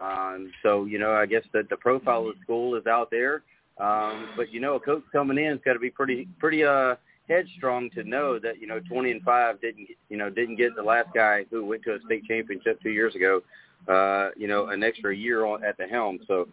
Um, 0.00 0.52
so 0.62 0.84
you 0.84 0.98
know, 0.98 1.12
I 1.12 1.26
guess 1.26 1.44
that 1.52 1.68
the 1.68 1.76
profile 1.76 2.28
of 2.28 2.34
the 2.34 2.40
school 2.42 2.74
is 2.76 2.86
out 2.86 3.10
there. 3.10 3.42
Um, 3.78 4.28
but 4.36 4.52
you 4.52 4.60
know, 4.60 4.76
a 4.76 4.80
coach 4.80 5.02
coming 5.12 5.38
in 5.38 5.52
has 5.52 5.60
got 5.64 5.74
to 5.74 5.78
be 5.78 5.90
pretty 5.90 6.28
pretty 6.38 6.64
uh 6.64 6.96
headstrong 7.28 7.90
to 7.90 8.04
know 8.04 8.38
that 8.38 8.60
you 8.60 8.66
know 8.66 8.80
20 8.88 9.10
and 9.10 9.22
five 9.22 9.60
didn't 9.60 9.88
you 10.08 10.16
know 10.16 10.30
didn't 10.30 10.56
get 10.56 10.74
the 10.76 10.82
last 10.82 11.08
guy 11.14 11.44
who 11.50 11.64
went 11.64 11.82
to 11.82 11.94
a 11.94 11.98
state 12.06 12.24
championship 12.24 12.80
two 12.82 12.90
years 12.90 13.14
ago 13.14 13.42
uh 13.88 14.30
you 14.36 14.46
know 14.46 14.66
an 14.68 14.82
extra 14.82 15.14
year 15.14 15.44
on 15.44 15.64
at 15.64 15.76
the 15.76 15.86
helm 15.86 16.18
so 16.26 16.48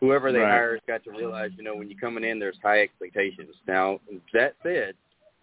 whoever 0.00 0.32
they 0.32 0.38
right. 0.38 0.50
hire 0.50 0.72
has 0.72 0.80
got 0.86 1.04
to 1.04 1.10
realize 1.10 1.50
you 1.56 1.62
know 1.62 1.76
when 1.76 1.90
you're 1.90 2.00
coming 2.00 2.24
in 2.24 2.38
there's 2.38 2.56
high 2.62 2.80
expectations 2.80 3.54
now 3.68 4.00
that 4.32 4.54
said 4.62 4.94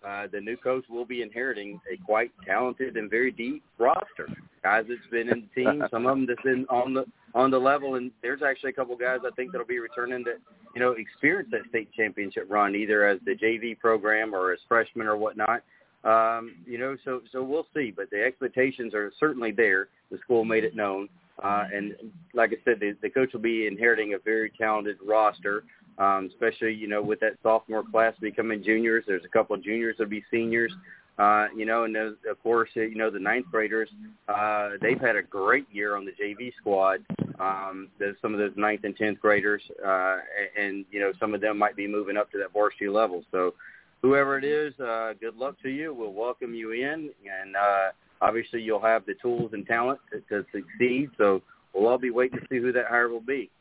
uh 0.05 0.27
the 0.31 0.39
new 0.39 0.57
coach 0.57 0.85
will 0.89 1.05
be 1.05 1.21
inheriting 1.21 1.79
a 1.91 1.97
quite 2.05 2.31
talented 2.45 2.97
and 2.97 3.09
very 3.09 3.31
deep 3.31 3.63
roster 3.77 4.27
guys 4.63 4.85
that's 4.87 4.99
been 5.11 5.29
in 5.29 5.47
the 5.55 5.63
team 5.63 5.83
some 5.91 6.05
of 6.05 6.15
them 6.15 6.25
that's 6.25 6.41
been 6.43 6.65
on 6.69 6.93
the 6.93 7.05
on 7.33 7.49
the 7.51 7.59
level 7.59 7.95
and 7.95 8.11
there's 8.21 8.41
actually 8.41 8.69
a 8.69 8.73
couple 8.73 8.95
guys 8.95 9.19
I 9.25 9.31
think 9.35 9.51
that'll 9.51 9.67
be 9.67 9.79
returning 9.79 10.23
to 10.25 10.33
you 10.75 10.81
know, 10.81 10.91
experience 10.91 11.49
that 11.51 11.61
state 11.69 11.89
championship 11.93 12.47
run 12.49 12.75
either 12.75 13.07
as 13.07 13.19
the 13.25 13.35
JV 13.35 13.77
program 13.77 14.33
or 14.33 14.53
as 14.53 14.59
freshmen 14.67 15.07
or 15.07 15.17
whatnot. 15.17 15.63
Um, 16.03 16.55
you 16.65 16.77
know, 16.77 16.95
so 17.05 17.21
so 17.31 17.43
we'll 17.43 17.67
see. 17.75 17.93
But 17.95 18.09
the 18.09 18.23
expectations 18.23 18.93
are 18.93 19.11
certainly 19.19 19.51
there. 19.51 19.89
The 20.09 20.17
school 20.19 20.43
made 20.43 20.63
it 20.63 20.75
known, 20.75 21.09
uh, 21.43 21.65
and 21.71 21.93
like 22.33 22.51
I 22.51 22.55
said, 22.65 22.79
the, 22.79 22.95
the 23.01 23.09
coach 23.09 23.33
will 23.33 23.41
be 23.41 23.67
inheriting 23.67 24.15
a 24.15 24.17
very 24.17 24.51
talented 24.57 24.97
roster. 25.05 25.63
Um, 26.01 26.29
especially 26.33 26.73
you 26.73 26.87
know 26.87 27.01
with 27.01 27.19
that 27.19 27.33
sophomore 27.43 27.83
class 27.83 28.15
becoming 28.19 28.63
juniors. 28.63 29.03
There's 29.05 29.25
a 29.25 29.29
couple 29.29 29.55
of 29.55 29.63
juniors 29.63 29.95
that'll 29.97 30.09
be 30.09 30.23
seniors. 30.31 30.73
Uh, 31.19 31.47
you 31.55 31.65
know, 31.65 31.83
and 31.83 31.95
those, 31.95 32.15
of 32.27 32.41
course, 32.41 32.69
you 32.73 32.95
know 32.95 33.11
the 33.11 33.19
ninth 33.19 33.45
graders. 33.51 33.89
Uh, 34.27 34.71
they've 34.81 34.99
had 34.99 35.15
a 35.15 35.21
great 35.21 35.67
year 35.71 35.95
on 35.95 36.03
the 36.03 36.11
JV 36.11 36.51
squad. 36.59 37.05
Um, 37.39 37.89
there's 37.99 38.15
some 38.19 38.33
of 38.33 38.39
those 38.39 38.53
ninth 38.55 38.81
and 38.83 38.97
tenth 38.97 39.19
graders, 39.19 39.61
uh, 39.85 40.17
and 40.59 40.85
you 40.91 40.99
know 40.99 41.11
some 41.19 41.35
of 41.35 41.41
them 41.41 41.59
might 41.59 41.75
be 41.75 41.87
moving 41.87 42.17
up 42.17 42.31
to 42.31 42.39
that 42.39 42.51
varsity 42.51 42.89
level. 42.89 43.23
So, 43.29 43.53
whoever 44.01 44.39
it 44.39 44.43
is, 44.43 44.73
uh, 44.79 45.13
good 45.19 45.35
luck 45.35 45.61
to 45.61 45.69
you. 45.69 45.93
We'll 45.93 46.13
welcome 46.13 46.55
you 46.55 46.71
in, 46.71 47.11
and 47.29 47.55
uh, 47.55 47.89
obviously 48.21 48.63
you'll 48.63 48.81
have 48.81 49.05
the 49.05 49.13
tools 49.21 49.51
and 49.53 49.67
talent 49.67 49.99
to, 50.11 50.21
to 50.29 50.45
succeed. 50.51 51.11
So, 51.19 51.43
we'll 51.75 51.87
all 51.87 51.99
be 51.99 52.09
waiting 52.09 52.39
to 52.39 52.45
see 52.49 52.57
who 52.57 52.71
that 52.71 52.87
hire 52.87 53.09
will 53.09 53.21
be. 53.21 53.51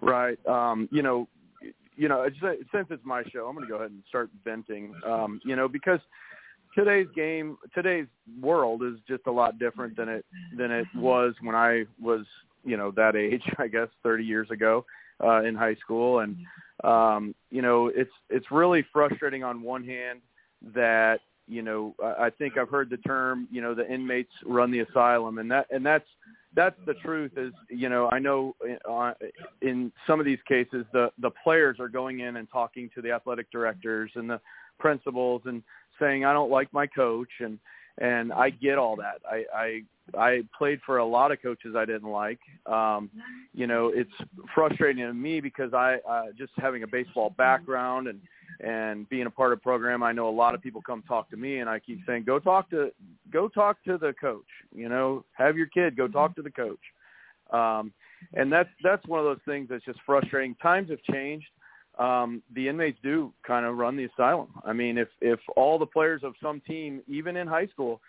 Right. 0.00 0.38
Um, 0.46 0.88
you 0.92 1.02
know, 1.02 1.28
you 1.96 2.08
know, 2.08 2.26
since 2.72 2.86
it's 2.90 3.04
my 3.04 3.22
show, 3.32 3.46
I'm 3.46 3.54
going 3.54 3.66
to 3.66 3.70
go 3.70 3.76
ahead 3.76 3.90
and 3.90 4.02
start 4.08 4.30
venting. 4.44 4.94
Um, 5.06 5.40
you 5.44 5.56
know, 5.56 5.68
because 5.68 6.00
today's 6.74 7.06
game, 7.14 7.58
today's 7.74 8.06
world 8.40 8.82
is 8.82 8.94
just 9.06 9.26
a 9.26 9.30
lot 9.30 9.58
different 9.58 9.96
than 9.96 10.08
it 10.08 10.24
than 10.56 10.70
it 10.70 10.86
was 10.96 11.34
when 11.42 11.54
I 11.54 11.84
was, 12.00 12.24
you 12.64 12.76
know, 12.76 12.90
that 12.92 13.16
age. 13.16 13.42
I 13.58 13.68
guess 13.68 13.88
30 14.02 14.24
years 14.24 14.50
ago 14.50 14.84
uh, 15.22 15.42
in 15.42 15.54
high 15.54 15.76
school, 15.76 16.20
and 16.20 16.36
um, 16.82 17.34
you 17.50 17.62
know, 17.62 17.90
it's 17.94 18.12
it's 18.30 18.50
really 18.50 18.84
frustrating 18.92 19.44
on 19.44 19.62
one 19.62 19.84
hand 19.84 20.20
that 20.74 21.20
you 21.48 21.62
know 21.62 21.94
I 22.02 22.30
think 22.30 22.56
I've 22.56 22.68
heard 22.68 22.90
the 22.90 22.96
term, 22.98 23.48
you 23.50 23.60
know, 23.60 23.74
the 23.74 23.90
inmates 23.92 24.32
run 24.44 24.70
the 24.70 24.80
asylum, 24.80 25.38
and 25.38 25.50
that 25.50 25.66
and 25.70 25.84
that's 25.84 26.06
that's 26.54 26.76
the 26.86 26.94
truth 26.94 27.32
is 27.36 27.52
you 27.70 27.88
know 27.88 28.08
i 28.10 28.18
know 28.18 28.54
uh, 28.88 29.12
in 29.62 29.90
some 30.06 30.20
of 30.20 30.26
these 30.26 30.38
cases 30.46 30.84
the 30.92 31.10
the 31.20 31.30
players 31.42 31.78
are 31.80 31.88
going 31.88 32.20
in 32.20 32.36
and 32.36 32.48
talking 32.50 32.90
to 32.94 33.00
the 33.00 33.10
athletic 33.10 33.50
directors 33.50 34.10
and 34.14 34.28
the 34.28 34.40
principals 34.78 35.42
and 35.46 35.62
saying 36.00 36.24
i 36.24 36.32
don't 36.32 36.50
like 36.50 36.72
my 36.72 36.86
coach 36.86 37.28
and 37.40 37.58
and 37.98 38.32
i 38.32 38.50
get 38.50 38.78
all 38.78 38.96
that. 38.96 39.20
I 39.30 39.44
i 39.54 39.82
i 40.18 40.42
played 40.56 40.80
for 40.84 40.98
a 40.98 41.04
lot 41.04 41.30
of 41.32 41.40
coaches 41.42 41.74
i 41.76 41.84
didn't 41.84 42.10
like. 42.10 42.40
Um 42.66 43.10
you 43.54 43.66
know 43.66 43.88
it's 43.94 44.10
frustrating 44.54 45.04
to 45.04 45.14
me 45.14 45.40
because 45.40 45.72
i 45.74 45.98
uh, 46.08 46.26
just 46.36 46.52
having 46.56 46.82
a 46.82 46.86
baseball 46.86 47.34
background 47.36 48.08
and 48.08 48.20
and 48.60 49.08
being 49.08 49.26
a 49.26 49.30
part 49.30 49.52
of 49.52 49.62
program, 49.62 50.02
I 50.02 50.12
know 50.12 50.28
a 50.28 50.30
lot 50.30 50.54
of 50.54 50.62
people 50.62 50.82
come 50.82 51.02
talk 51.06 51.30
to 51.30 51.36
me, 51.36 51.58
and 51.58 51.68
I 51.68 51.78
keep 51.78 52.00
saying, 52.06 52.24
"Go 52.24 52.38
talk 52.38 52.70
to, 52.70 52.92
go 53.30 53.48
talk 53.48 53.82
to 53.84 53.98
the 53.98 54.14
coach. 54.20 54.46
You 54.74 54.88
know, 54.88 55.24
have 55.32 55.56
your 55.56 55.66
kid 55.66 55.96
go 55.96 56.08
talk 56.08 56.34
to 56.36 56.42
the 56.42 56.50
coach." 56.50 56.80
Um, 57.50 57.92
and 58.34 58.52
that's 58.52 58.68
that's 58.82 59.06
one 59.06 59.20
of 59.20 59.26
those 59.26 59.40
things 59.44 59.68
that's 59.68 59.84
just 59.84 60.00
frustrating. 60.06 60.54
Times 60.56 60.90
have 60.90 61.02
changed. 61.10 61.46
Um, 61.98 62.42
the 62.54 62.68
inmates 62.68 62.98
do 63.02 63.32
kind 63.46 63.66
of 63.66 63.76
run 63.76 63.96
the 63.96 64.04
asylum. 64.04 64.48
I 64.64 64.72
mean, 64.72 64.96
if 64.96 65.08
if 65.20 65.40
all 65.56 65.78
the 65.78 65.86
players 65.86 66.22
of 66.24 66.34
some 66.42 66.60
team, 66.66 67.02
even 67.06 67.36
in 67.36 67.46
high 67.46 67.66
school, 67.66 68.00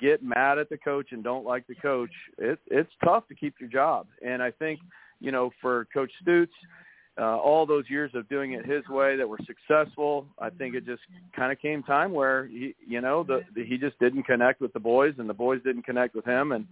get 0.00 0.22
mad 0.22 0.58
at 0.58 0.68
the 0.68 0.78
coach 0.78 1.08
and 1.10 1.24
don't 1.24 1.44
like 1.44 1.66
the 1.66 1.74
coach, 1.76 2.10
it, 2.38 2.58
it's 2.68 2.90
tough 3.04 3.26
to 3.28 3.34
keep 3.34 3.54
your 3.58 3.68
job. 3.68 4.06
And 4.24 4.42
I 4.42 4.50
think, 4.52 4.80
you 5.20 5.32
know, 5.32 5.50
for 5.60 5.86
Coach 5.92 6.12
Stutz, 6.24 6.48
uh, 7.20 7.36
all 7.36 7.66
those 7.66 7.84
years 7.90 8.10
of 8.14 8.28
doing 8.28 8.52
it 8.52 8.64
his 8.64 8.86
way 8.88 9.16
that 9.16 9.28
were 9.28 9.38
successful, 9.46 10.26
I 10.38 10.48
think 10.48 10.74
it 10.74 10.86
just 10.86 11.02
kind 11.36 11.52
of 11.52 11.60
came 11.60 11.82
time 11.82 12.12
where 12.12 12.46
he, 12.46 12.74
you 12.86 13.00
know, 13.02 13.22
the, 13.22 13.42
the 13.54 13.64
he 13.64 13.76
just 13.76 13.98
didn't 13.98 14.22
connect 14.22 14.60
with 14.60 14.72
the 14.72 14.80
boys, 14.80 15.14
and 15.18 15.28
the 15.28 15.34
boys 15.34 15.60
didn't 15.62 15.82
connect 15.82 16.14
with 16.14 16.24
him, 16.24 16.52
and 16.52 16.66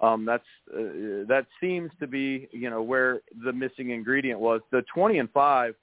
um, 0.00 0.24
that's 0.24 0.44
uh, 0.72 1.26
that 1.28 1.46
seems 1.60 1.90
to 1.98 2.06
be, 2.06 2.48
you 2.52 2.70
know, 2.70 2.82
where 2.82 3.20
the 3.44 3.52
missing 3.52 3.90
ingredient 3.90 4.38
was. 4.38 4.60
The 4.70 4.82
twenty 4.94 5.18
and 5.18 5.30
five 5.30 5.74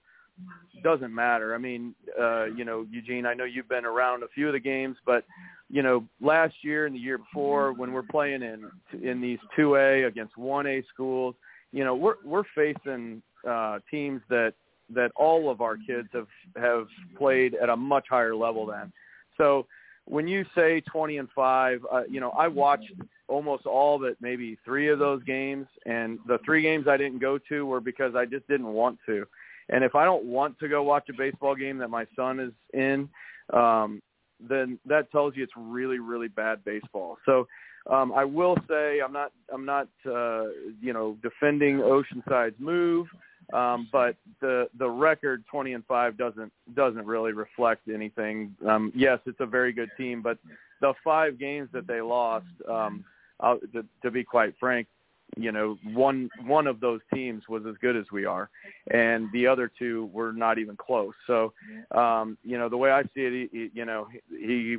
doesn't 0.83 1.13
matter. 1.13 1.53
I 1.53 1.57
mean, 1.57 1.93
uh, 2.19 2.45
you 2.45 2.63
know, 2.63 2.85
Eugene, 2.89 3.25
I 3.25 3.33
know 3.33 3.43
you've 3.43 3.67
been 3.67 3.85
around 3.85 4.23
a 4.23 4.27
few 4.27 4.47
of 4.47 4.53
the 4.53 4.59
games, 4.59 4.95
but 5.05 5.25
you 5.69 5.83
know, 5.83 6.05
last 6.21 6.55
year 6.61 6.85
and 6.85 6.95
the 6.95 6.99
year 6.99 7.17
before, 7.17 7.73
when 7.73 7.91
we're 7.91 8.03
playing 8.03 8.41
in 8.41 8.69
in 9.03 9.19
these 9.19 9.39
two 9.55 9.75
A 9.75 10.03
against 10.03 10.37
one 10.37 10.65
A 10.65 10.81
schools, 10.93 11.35
you 11.73 11.83
know, 11.83 11.95
we're 11.95 12.15
we're 12.23 12.43
facing 12.55 13.21
uh, 13.47 13.79
teams 13.89 14.21
that 14.29 14.53
that 14.93 15.11
all 15.15 15.49
of 15.49 15.61
our 15.61 15.75
kids 15.77 16.07
have 16.13 16.27
have 16.55 16.87
played 17.17 17.55
at 17.55 17.69
a 17.69 17.75
much 17.75 18.05
higher 18.09 18.35
level 18.35 18.65
than. 18.65 18.91
So 19.37 19.65
when 20.05 20.27
you 20.27 20.45
say 20.55 20.81
20 20.89 21.17
and 21.17 21.27
5, 21.35 21.85
uh, 21.91 22.01
you 22.09 22.21
know, 22.21 22.29
I 22.29 22.47
watched 22.47 22.93
almost 23.27 23.65
all 23.65 23.99
but 23.99 24.15
maybe 24.21 24.57
3 24.63 24.87
of 24.87 24.99
those 24.99 25.21
games 25.23 25.67
and 25.85 26.17
the 26.27 26.39
3 26.45 26.61
games 26.61 26.87
I 26.87 26.95
didn't 26.95 27.19
go 27.19 27.37
to 27.49 27.65
were 27.65 27.81
because 27.81 28.15
I 28.15 28.25
just 28.25 28.47
didn't 28.47 28.67
want 28.67 28.99
to. 29.05 29.25
And 29.67 29.83
if 29.83 29.95
I 29.95 30.05
don't 30.05 30.23
want 30.23 30.57
to 30.59 30.69
go 30.69 30.81
watch 30.81 31.09
a 31.09 31.13
baseball 31.13 31.55
game 31.55 31.77
that 31.79 31.89
my 31.89 32.05
son 32.15 32.39
is 32.39 32.53
in, 32.73 33.09
um 33.53 34.01
then 34.39 34.77
that 34.85 35.11
tells 35.11 35.35
you 35.35 35.43
it's 35.43 35.53
really 35.57 35.99
really 35.99 36.27
bad 36.27 36.63
baseball. 36.63 37.17
So 37.25 37.47
um, 37.89 38.11
I 38.11 38.25
will 38.25 38.55
say 38.69 38.99
I'm 38.99 39.13
not 39.13 39.31
I'm 39.53 39.65
not 39.65 39.87
uh, 40.05 40.45
you 40.81 40.93
know 40.93 41.17
defending 41.21 41.81
Oceanside's 41.81 42.59
move, 42.59 43.07
um, 43.53 43.87
but 43.91 44.15
the 44.41 44.67
the 44.77 44.89
record 44.89 45.43
20 45.49 45.73
and 45.73 45.85
five 45.85 46.17
doesn't 46.17 46.51
doesn't 46.75 47.05
really 47.05 47.33
reflect 47.33 47.87
anything. 47.87 48.55
Um, 48.67 48.91
yes, 48.95 49.19
it's 49.25 49.39
a 49.39 49.45
very 49.45 49.71
good 49.71 49.89
team, 49.97 50.21
but 50.21 50.37
the 50.81 50.93
five 51.03 51.39
games 51.39 51.69
that 51.73 51.87
they 51.87 52.01
lost, 52.01 52.45
um, 52.69 53.03
I'll, 53.39 53.59
to, 53.73 53.85
to 54.03 54.11
be 54.11 54.23
quite 54.23 54.53
frank, 54.59 54.87
you 55.35 55.51
know 55.51 55.77
one 55.93 56.29
one 56.45 56.67
of 56.67 56.79
those 56.79 57.01
teams 57.13 57.43
was 57.49 57.63
as 57.67 57.75
good 57.81 57.95
as 57.95 58.05
we 58.11 58.25
are 58.25 58.49
and 58.91 59.29
the 59.33 59.45
other 59.45 59.69
two 59.77 60.09
were 60.13 60.31
not 60.31 60.57
even 60.57 60.77
close 60.77 61.13
so 61.27 61.51
um 61.91 62.37
you 62.45 62.57
know 62.57 62.69
the 62.69 62.77
way 62.77 62.91
i 62.91 63.03
see 63.03 63.09
it 63.17 63.49
he, 63.51 63.69
you 63.73 63.83
know 63.83 64.07
he 64.29 64.77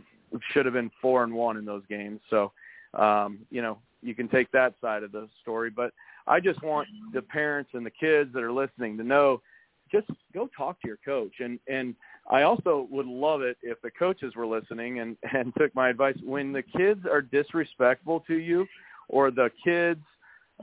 should 0.51 0.65
have 0.65 0.73
been 0.73 0.91
four 1.03 1.23
and 1.23 1.35
one 1.35 1.59
in 1.59 1.67
those 1.67 1.83
games 1.87 2.19
so 2.31 2.51
um, 2.95 3.41
you 3.51 3.63
know, 3.63 3.79
you 4.03 4.15
can 4.15 4.29
take 4.29 4.51
that 4.53 4.75
side 4.81 5.03
of 5.03 5.13
the 5.13 5.29
story. 5.43 5.71
But 5.71 5.93
I 6.29 6.41
just 6.41 6.63
want 6.63 6.89
the 7.13 7.23
parents 7.23 7.71
and 7.75 7.85
the 7.85 7.91
kids 7.91 8.33
that 8.35 8.43
are 8.43 8.53
listening 8.53 8.97
to 8.99 9.05
know 9.05 9.41
just 9.91 10.07
go 10.35 10.49
talk 10.57 10.81
to 10.83 10.89
your 10.89 10.99
coach. 11.05 11.33
And 11.41 11.59
and 11.69 11.95
I 12.31 12.43
also 12.43 12.87
would 12.91 13.07
love 13.07 13.43
it 13.43 13.57
if 13.63 13.81
the 13.83 13.91
coaches 13.91 14.35
were 14.37 14.47
listening 14.47 15.01
and 15.01 15.17
and 15.33 15.53
took 15.59 15.75
my 15.75 15.89
advice. 15.89 16.17
When 16.23 16.53
the 16.53 16.63
kids 16.63 17.01
are 17.11 17.23
disrespectful 17.23 18.21
to 18.27 18.35
you, 18.35 18.67
or 19.09 19.31
the 19.31 19.51
kids, 19.65 20.03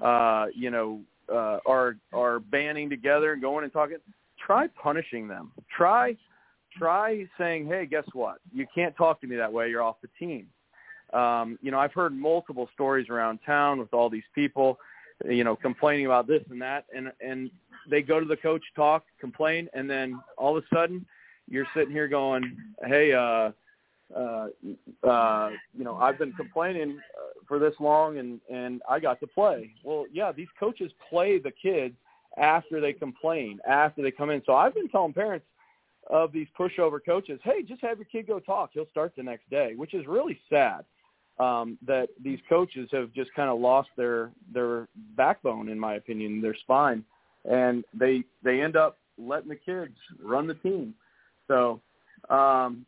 uh, 0.02 0.48
you 0.54 0.72
know, 0.72 1.02
uh, 1.32 1.60
are 1.66 1.98
are 2.14 2.40
banding 2.40 2.90
together 2.90 3.34
and 3.34 3.42
going 3.42 3.64
and 3.64 3.74
talking, 3.74 3.98
try 4.44 4.68
punishing 4.82 5.28
them. 5.28 5.52
Try 5.76 6.16
try 6.78 7.26
saying, 7.38 7.68
"Hey, 7.68 7.86
guess 7.86 8.06
what? 8.14 8.38
You 8.54 8.66
can't 8.74 8.96
talk 8.96 9.22
to 9.22 9.28
me 9.28 9.36
that 9.38 9.52
way. 9.52 9.70
You're 9.70 9.84
off 9.84 9.98
the 10.02 10.10
team." 10.20 10.48
Um, 11.14 11.58
you 11.62 11.72
know, 11.72 11.80
I've 11.80 11.94
heard 11.94 12.14
multiple 12.14 12.68
stories 12.74 13.10
around 13.10 13.40
town 13.46 13.80
with 13.80 13.94
all 13.94 14.10
these 14.10 14.24
people, 14.34 14.80
you 15.30 15.44
know, 15.44 15.56
complaining 15.56 16.06
about 16.06 16.28
this 16.28 16.44
and 16.50 16.62
that, 16.62 16.86
and 16.96 17.12
and 17.22 17.50
they 17.90 18.02
go 18.02 18.20
to 18.20 18.26
the 18.26 18.38
coach, 18.38 18.64
talk, 18.76 19.06
complain, 19.20 19.70
and 19.74 19.90
then 19.90 20.20
all 20.38 20.58
of 20.58 20.64
a 20.64 20.76
sudden, 20.76 21.06
you're 21.50 21.68
sitting 21.76 21.92
here 21.92 22.08
going, 22.08 22.58
"Hey, 22.86 23.14
uh, 23.14 23.52
uh, 24.16 24.48
uh, 25.04 25.50
you 25.78 25.84
know, 25.84 25.96
I've 25.96 26.18
been 26.18 26.34
complaining 26.34 27.00
uh, 27.18 27.40
for 27.48 27.60
this 27.60 27.74
long, 27.80 28.18
and 28.18 28.40
and 28.52 28.82
I 28.90 29.00
got 29.00 29.20
to 29.22 29.28
play." 29.28 29.72
Well, 29.84 30.06
yeah, 30.12 30.32
these 30.32 30.50
coaches 30.60 30.92
play 31.10 31.40
the 31.40 31.52
kids 31.52 31.96
after 32.38 32.82
they 32.82 32.94
complain, 32.94 33.60
after 33.68 34.02
they 34.02 34.12
come 34.12 34.30
in. 34.30 34.42
So 34.46 34.54
I've 34.54 34.74
been 34.74 34.90
telling 34.90 35.14
parents 35.14 35.46
of 36.10 36.32
these 36.32 36.48
pushover 36.60 37.00
coaches, 37.04 37.40
hey, 37.44 37.64
just 37.64 37.82
have 37.82 37.98
your 37.98 38.06
kid 38.06 38.28
go 38.28 38.40
talk. 38.40 38.72
He'll 38.74 38.90
start 38.92 39.14
the 39.16 39.24
next 39.24 39.50
day, 39.50 39.74
which 39.76 39.94
is 39.94 40.06
really 40.06 40.40
sad 40.50 40.86
um, 41.39 41.77
that 41.86 42.08
these 42.24 42.39
coaches 42.48 42.89
have 42.92 43.12
just 43.13 43.34
kind 43.34 43.50
of 43.50 43.60
lost 43.60 43.89
their 43.98 44.32
their 44.54 44.88
backbone, 45.18 45.70
in 45.70 45.80
my 45.80 45.96
opinion, 45.96 46.42
their 46.42 46.56
spine, 46.56 47.04
and 47.50 47.84
they 47.94 48.24
they 48.44 48.62
end 48.62 48.75
up 48.75 48.98
letting 49.18 49.50
the 49.50 49.56
kids 49.56 49.96
run 50.24 50.48
the 50.48 50.54
team. 50.56 50.94
So 51.48 51.82
um, 52.30 52.86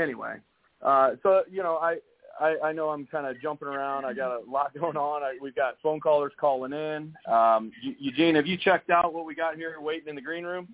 anyway, 0.00 0.36
uh, 0.82 1.12
so 1.22 1.42
you 1.50 1.62
know 1.62 1.76
I. 1.76 1.98
I, 2.40 2.54
I 2.66 2.72
know 2.72 2.90
I'm 2.90 3.04
kind 3.04 3.26
of 3.26 3.42
jumping 3.42 3.66
around. 3.66 4.04
I 4.04 4.12
got 4.12 4.30
a 4.30 4.48
lot 4.48 4.72
going 4.78 4.96
on. 4.96 5.24
I, 5.24 5.36
we've 5.42 5.56
got 5.56 5.74
phone 5.82 5.98
callers 5.98 6.30
calling 6.38 6.72
in. 6.72 7.12
Um, 7.26 7.72
Eugene, 7.82 8.36
have 8.36 8.46
you 8.46 8.56
checked 8.56 8.90
out 8.90 9.12
what 9.12 9.24
we 9.24 9.34
got 9.34 9.56
here 9.56 9.80
waiting 9.80 10.06
in 10.06 10.14
the 10.14 10.22
green 10.22 10.44
room? 10.44 10.68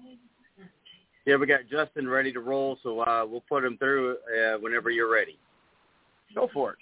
Yeah, 1.25 1.37
we 1.37 1.47
got 1.47 1.61
Justin 1.71 2.07
ready 2.07 2.35
to 2.35 2.41
roll, 2.41 2.79
so 2.83 3.01
uh, 3.01 3.25
we'll 3.27 3.41
put 3.49 3.65
him 3.65 3.79
through 3.79 4.13
uh, 4.13 4.59
whenever 4.59 4.91
you're 4.91 5.11
ready. 5.11 5.39
Go 6.35 6.51
for 6.53 6.73
it. 6.73 6.79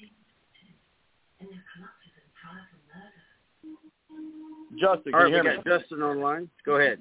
Justin, 4.79 5.15
All 5.15 5.25
right, 5.25 5.33
we 5.33 5.43
got 5.43 5.65
Justin 5.65 6.03
online. 6.03 6.49
Go 6.65 6.77
ahead. 6.77 6.99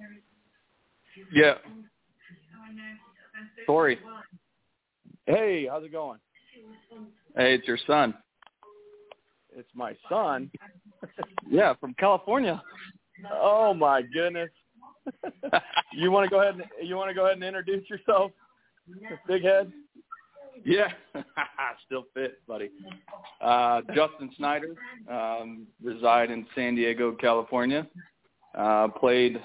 Yeah. 1.33 1.55
Sorry. 3.65 3.97
Hey, 5.25 5.67
how's 5.69 5.83
it 5.83 5.91
going? 5.91 6.19
Hey, 7.35 7.55
it's 7.55 7.67
your 7.67 7.77
son. 7.87 8.13
It's 9.55 9.69
my 9.73 9.95
son. 10.09 10.51
yeah, 11.49 11.73
from 11.79 11.93
California. 11.95 12.61
Oh 13.31 13.73
my 13.73 14.01
goodness. 14.01 14.49
you 15.93 16.11
want 16.11 16.25
to 16.25 16.29
go 16.29 16.41
ahead 16.41 16.55
and 16.55 16.87
you 16.87 16.95
want 16.95 17.09
to 17.09 17.15
go 17.15 17.25
ahead 17.25 17.35
and 17.35 17.43
introduce 17.43 17.89
yourself, 17.89 18.31
Big 19.27 19.43
Head? 19.43 19.71
Yeah, 20.63 20.87
still 21.85 22.05
fit, 22.13 22.39
buddy. 22.47 22.69
Uh, 23.41 23.81
Justin 23.95 24.29
Snyder, 24.37 24.75
um, 25.09 25.67
reside 25.83 26.29
in 26.31 26.45
San 26.55 26.75
Diego, 26.75 27.13
California. 27.13 27.87
Uh, 28.55 28.87
played 28.89 29.41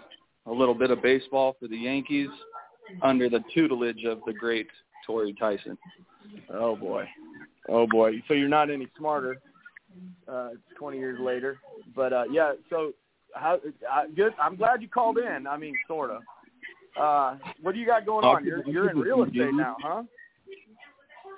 a 0.46 0.52
little 0.52 0.74
bit 0.74 0.90
of 0.90 1.02
baseball 1.02 1.56
for 1.60 1.68
the 1.68 1.76
Yankees 1.76 2.28
under 3.02 3.28
the 3.28 3.40
tutelage 3.54 4.04
of 4.04 4.20
the 4.26 4.32
great 4.32 4.68
Torre 5.06 5.32
Tyson. 5.38 5.78
Oh 6.52 6.76
boy, 6.76 7.08
oh 7.68 7.86
boy. 7.86 8.22
So 8.28 8.34
you're 8.34 8.48
not 8.48 8.70
any 8.70 8.88
smarter. 8.98 9.38
Uh, 10.28 10.50
20 10.78 10.98
years 10.98 11.18
later, 11.18 11.58
but 11.94 12.12
uh, 12.12 12.24
yeah. 12.30 12.52
So 12.68 12.92
how 13.32 13.54
uh, 13.90 14.02
good? 14.14 14.34
I'm 14.42 14.56
glad 14.56 14.82
you 14.82 14.88
called 14.88 15.16
in. 15.16 15.46
I 15.46 15.56
mean, 15.56 15.74
sort 15.88 16.10
of. 16.10 16.22
Uh, 17.00 17.38
what 17.62 17.72
do 17.72 17.80
you 17.80 17.86
got 17.86 18.04
going 18.04 18.24
on? 18.24 18.44
You're 18.44 18.66
you're 18.68 18.90
in 18.90 18.98
real 18.98 19.22
estate 19.22 19.54
now, 19.54 19.76
huh? 19.82 20.02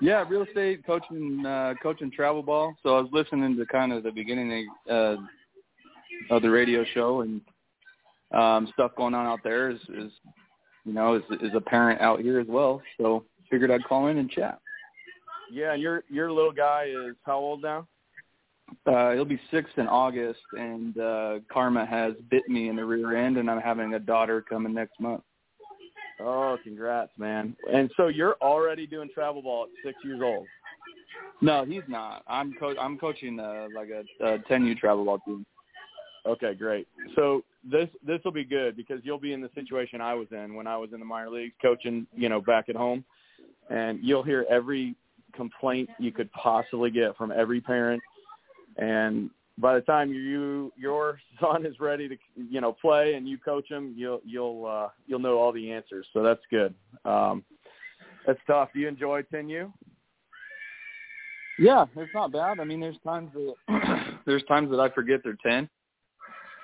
Yeah, 0.01 0.25
real 0.29 0.43
estate 0.43 0.87
coaching, 0.87 1.45
uh, 1.45 1.75
coaching 1.83 2.11
travel 2.11 2.43
ball. 2.43 2.75
So 2.83 2.97
I 2.97 3.01
was 3.01 3.11
listening 3.13 3.57
to 3.57 3.67
kind 3.67 3.93
of 3.93 4.05
the 4.05 4.13
beginning 4.13 4.69
uh, 4.89 5.17
of 6.31 6.43
the 6.43 6.51
radio 6.51 6.85
show 6.95 7.23
and 7.23 7.41
um, 8.33 8.69
stuff 8.75 8.93
going 8.97 9.15
on 9.15 9.27
out 9.27 9.41
there 9.43 9.71
is, 9.71 9.81
is 9.89 10.13
you 10.85 10.93
know, 10.93 11.15
is, 11.15 11.23
is 11.41 11.53
a 11.55 11.61
parent 11.61 12.01
out 12.01 12.21
here 12.21 12.39
as 12.39 12.47
well. 12.49 12.81
So 12.97 13.25
figured 13.51 13.71
I'd 13.71 13.85
call 13.85 14.07
in 14.09 14.19
and 14.19 14.31
chat. 14.31 14.61
Yeah, 15.51 15.73
and 15.73 15.83
your 15.83 16.05
your 16.09 16.31
little 16.31 16.53
guy 16.53 16.87
is 16.89 17.17
how 17.25 17.39
old 17.39 17.63
now? 17.63 17.89
Uh, 18.87 19.13
he'll 19.13 19.25
be 19.25 19.41
six 19.51 19.71
in 19.79 19.89
August, 19.89 20.41
and 20.53 20.99
uh, 20.99 21.39
karma 21.51 21.87
has 21.87 22.13
bit 22.31 22.47
me 22.49 22.69
in 22.69 22.77
the 22.77 22.85
rear 22.85 23.17
end, 23.17 23.39
and 23.39 23.51
I'm 23.51 23.61
having 23.61 23.95
a 23.95 23.99
daughter 23.99 24.43
coming 24.43 24.75
next 24.75 25.01
month. 25.01 25.23
Oh, 26.21 26.59
congrats, 26.63 27.13
man! 27.17 27.57
And 27.73 27.91
so 27.97 28.09
you're 28.09 28.37
already 28.43 28.87
doing 28.87 29.09
travel 29.15 29.43
ball 29.43 29.65
at 29.65 29.69
six 29.85 29.99
years 30.05 30.21
old. 30.23 30.47
No, 31.41 31.65
he's 31.65 31.83
not. 31.89 32.23
I'm 32.27 32.55
co- 32.59 32.77
I'm 32.79 32.99
coaching 32.99 33.39
uh, 33.39 33.69
like 33.75 33.89
a, 33.91 34.03
a 34.25 34.39
10U 34.41 34.77
travel 34.79 35.05
ball 35.05 35.21
team. 35.25 35.47
Okay, 36.27 36.55
great. 36.55 36.89
So 37.15 37.43
this 37.69 37.89
this 38.07 38.21
will 38.25 38.33
be 38.33 38.45
good 38.45 38.77
because 38.77 39.01
you'll 39.05 39.19
be 39.19 39.33
in 39.33 39.41
the 39.41 39.51
situation 39.55 40.01
I 40.01 40.15
was 40.15 40.27
in 40.33 40.55
when 40.55 40.67
I 40.67 40.77
was 40.77 40.91
in 40.93 40.99
the 40.99 41.07
minor 41.07 41.31
leagues 41.31 41.55
coaching, 41.63 42.07
you 42.15 42.29
know, 42.29 42.41
back 42.41 42.69
at 42.69 42.77
home, 42.77 43.05
and 43.71 44.01
you'll 44.03 44.25
hear 44.25 44.45
every 44.51 44.95
complaint 45.35 45.89
you 45.99 46.11
could 46.11 46.31
possibly 46.33 46.91
get 46.91 47.17
from 47.17 47.31
every 47.31 47.61
parent 47.61 48.03
and 48.77 49.31
by 49.59 49.75
the 49.75 49.81
time 49.83 50.13
you 50.13 50.73
your 50.77 51.19
son 51.41 51.67
is 51.67 51.79
ready 51.81 52.09
to 52.09 52.17
you 52.37 52.61
know 52.61 52.73
play 52.73 53.15
and 53.15 53.29
you 53.29 53.39
coach 53.39 53.69
him 53.71 53.93
you'll 53.97 54.21
you'll 54.25 54.65
uh 54.67 54.89
you'll 55.07 55.19
know 55.19 55.39
all 55.39 55.53
the 55.53 55.71
answers. 55.71 56.07
So 56.13 56.23
that's 56.23 56.41
good. 56.51 56.75
Um 57.05 57.45
that's 58.27 58.41
tough. 58.47 58.71
Do 58.73 58.81
you 58.81 58.89
enjoy 58.89 59.23
10u 59.23 59.73
yeah 61.59 61.85
it's 61.97 62.15
not 62.15 62.33
bad. 62.33 62.61
I 62.61 62.65
mean 62.65 62.81
there's 62.81 62.99
times 63.05 63.31
that 63.35 64.21
there's 64.27 64.45
times 64.45 64.71
that 64.71 64.81
i 64.81 64.89
forget 64.89 65.21
they're 65.25 65.37
10 65.43 65.69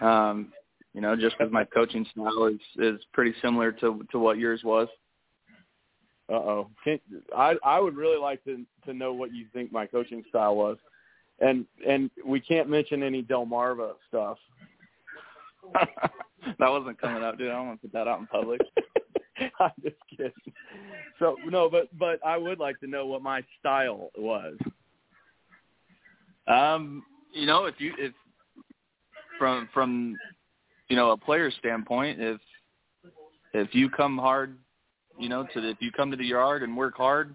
um 0.00 0.52
you 0.92 1.00
know 1.00 1.16
just 1.16 1.36
because 1.36 1.52
my 1.52 1.64
coaching 1.64 2.06
style 2.12 2.46
is 2.46 2.60
is 2.76 3.00
pretty 3.12 3.34
similar 3.42 3.72
to 3.72 4.04
to 4.12 4.18
what 4.18 4.38
yours 4.38 4.62
was. 4.64 4.88
Uh 6.30 6.34
oh 6.36 6.70
i 7.36 7.54
i 7.64 7.80
would 7.80 7.96
really 7.96 8.18
like 8.18 8.42
to 8.44 8.64
to 8.86 8.94
know 8.94 9.12
what 9.12 9.34
you 9.34 9.46
think 9.52 9.72
my 9.72 9.86
coaching 9.86 10.22
style 10.30 10.56
was 10.56 10.78
and 11.40 11.66
and 11.86 12.10
we 12.24 12.40
can't 12.40 12.68
mention 12.68 13.02
any 13.02 13.22
Delmarva 13.22 13.92
stuff. 14.08 14.38
that 16.58 16.70
wasn't 16.70 17.00
coming 17.00 17.22
up, 17.22 17.38
dude. 17.38 17.50
I 17.50 17.54
don't 17.54 17.68
want 17.68 17.80
to 17.80 17.88
put 17.88 17.92
that 17.92 18.08
out 18.08 18.20
in 18.20 18.26
public. 18.26 18.60
I'm 19.60 19.70
just 19.82 19.96
kidding. 20.10 20.32
So 21.18 21.36
no, 21.46 21.68
but 21.68 21.96
but 21.98 22.24
I 22.24 22.36
would 22.36 22.58
like 22.58 22.78
to 22.80 22.86
know 22.86 23.06
what 23.06 23.22
my 23.22 23.42
style 23.58 24.10
was. 24.16 24.56
Um, 26.46 27.02
you 27.32 27.46
know, 27.46 27.64
if 27.64 27.76
you 27.78 27.94
if 27.98 28.12
from 29.38 29.68
from 29.72 30.16
you 30.88 30.96
know 30.96 31.10
a 31.12 31.16
player 31.16 31.50
standpoint, 31.50 32.20
if 32.20 32.40
if 33.54 33.74
you 33.74 33.88
come 33.88 34.18
hard, 34.18 34.56
you 35.18 35.28
know, 35.28 35.46
to 35.54 35.60
the, 35.60 35.70
if 35.70 35.78
you 35.80 35.90
come 35.92 36.10
to 36.10 36.16
the 36.16 36.24
yard 36.24 36.62
and 36.62 36.76
work 36.76 36.96
hard, 36.96 37.34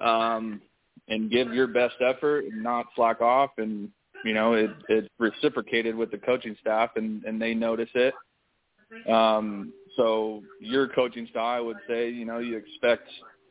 um, 0.00 0.60
and 1.08 1.30
give 1.30 1.52
your 1.52 1.66
best 1.66 1.96
effort 2.00 2.44
and 2.44 2.62
not 2.62 2.86
slack 2.94 3.20
off. 3.20 3.50
And 3.58 3.90
you 4.24 4.34
know 4.34 4.54
it 4.54 4.70
it's 4.88 5.08
reciprocated 5.18 5.94
with 5.94 6.10
the 6.10 6.18
coaching 6.18 6.56
staff 6.60 6.90
and 6.96 7.24
and 7.24 7.40
they 7.40 7.54
notice 7.54 7.90
it. 7.94 8.14
Um 9.08 9.72
so 9.96 10.42
your 10.60 10.88
coaching 10.88 11.26
style 11.30 11.56
i 11.56 11.60
would 11.60 11.76
say 11.88 12.08
you 12.08 12.24
know 12.24 12.38
you 12.38 12.56
expect 12.56 13.08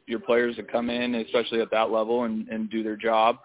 your 0.08 0.20
players 0.20 0.56
to 0.56 0.64
come 0.64 0.90
in 0.90 1.16
especially 1.16 1.62
at 1.62 1.70
that 1.72 1.92
level 1.92 2.24
and 2.24 2.48
and 2.48 2.70
do 2.70 2.82
their 2.84 2.96
job 2.96 3.38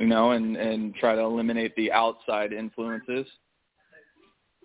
you 0.00 0.06
know 0.06 0.32
and 0.32 0.56
and 0.56 0.94
try 0.94 1.14
to 1.14 1.20
eliminate 1.20 1.74
the 1.76 1.92
outside 1.92 2.52
influences. 2.52 3.26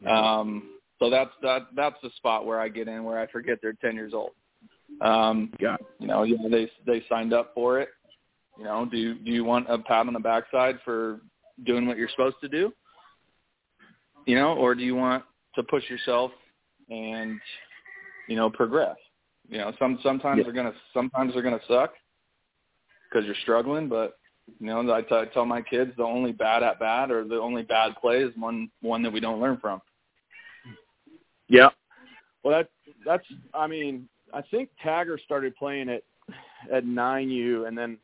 Um 0.08 0.78
so 1.00 1.10
that's 1.10 1.32
that 1.42 1.64
that's 1.76 1.98
the 2.04 2.12
spot 2.18 2.46
where 2.46 2.60
i 2.60 2.70
get 2.70 2.88
in 2.88 3.04
where 3.04 3.20
i 3.20 3.28
forget 3.28 3.58
they're 3.62 3.74
10 3.74 3.96
years 3.96 4.14
old 4.14 4.32
um, 5.00 5.52
yeah. 5.60 5.78
You 6.00 6.08
know, 6.08 6.24
know, 6.24 6.50
they 6.50 6.70
they 6.86 7.04
signed 7.10 7.34
up 7.34 7.52
for 7.54 7.80
it. 7.80 7.90
You 8.58 8.66
know, 8.66 8.86
do 8.86 9.16
do 9.16 9.32
you 9.32 9.44
want 9.44 9.70
a 9.70 9.78
pat 9.80 10.08
on 10.08 10.14
the 10.14 10.20
backside 10.20 10.80
for 10.84 11.22
doing 11.66 11.88
what 11.88 11.98
you're 11.98 12.10
supposed 12.10 12.38
to 12.42 12.50
do? 12.50 12.74
You 14.26 14.36
know, 14.36 14.54
or 14.54 14.76
do 14.76 14.84
you 14.84 14.96
want 14.96 15.24
to 15.56 15.64
push 15.64 15.90
yourself 15.90 16.32
and 16.90 17.40
you 18.28 18.36
know 18.36 18.50
progress? 18.50 18.98
You 19.50 19.60
know, 19.60 19.72
some 19.80 20.00
sometimes 20.04 20.38
yeah. 20.38 20.44
they're 20.44 20.54
gonna 20.54 20.74
sometimes 20.94 21.34
they're 21.34 21.44
gonna 21.44 21.60
suck 21.68 21.94
because 23.10 23.26
you're 23.26 23.36
struggling, 23.42 23.88
but 23.88 24.18
you 24.60 24.68
know, 24.68 24.94
I, 24.94 25.02
t- 25.02 25.16
I 25.16 25.26
tell 25.26 25.46
my 25.46 25.62
kids 25.62 25.92
the 25.98 26.04
only 26.04 26.32
bad 26.32 26.64
at 26.64 26.80
bat 26.80 27.12
or 27.12 27.24
the 27.24 27.36
only 27.36 27.64
bad 27.64 27.96
play 28.00 28.18
is 28.18 28.34
one 28.38 28.70
one 28.82 29.04
that 29.04 29.12
we 29.12 29.20
don't 29.20 29.42
learn 29.42 29.58
from. 29.58 29.82
Yeah. 31.48 31.70
Well, 32.44 32.58
that 32.58 32.70
that's 33.06 33.26
I 33.54 33.68
mean, 33.68 34.08
I 34.34 34.42
think 34.42 34.70
Tagger 34.84 35.20
started 35.24 35.56
playing 35.56 35.90
it 35.90 36.04
at 36.72 36.86
9U, 36.86 37.68
and 37.68 37.78
then 37.78 37.98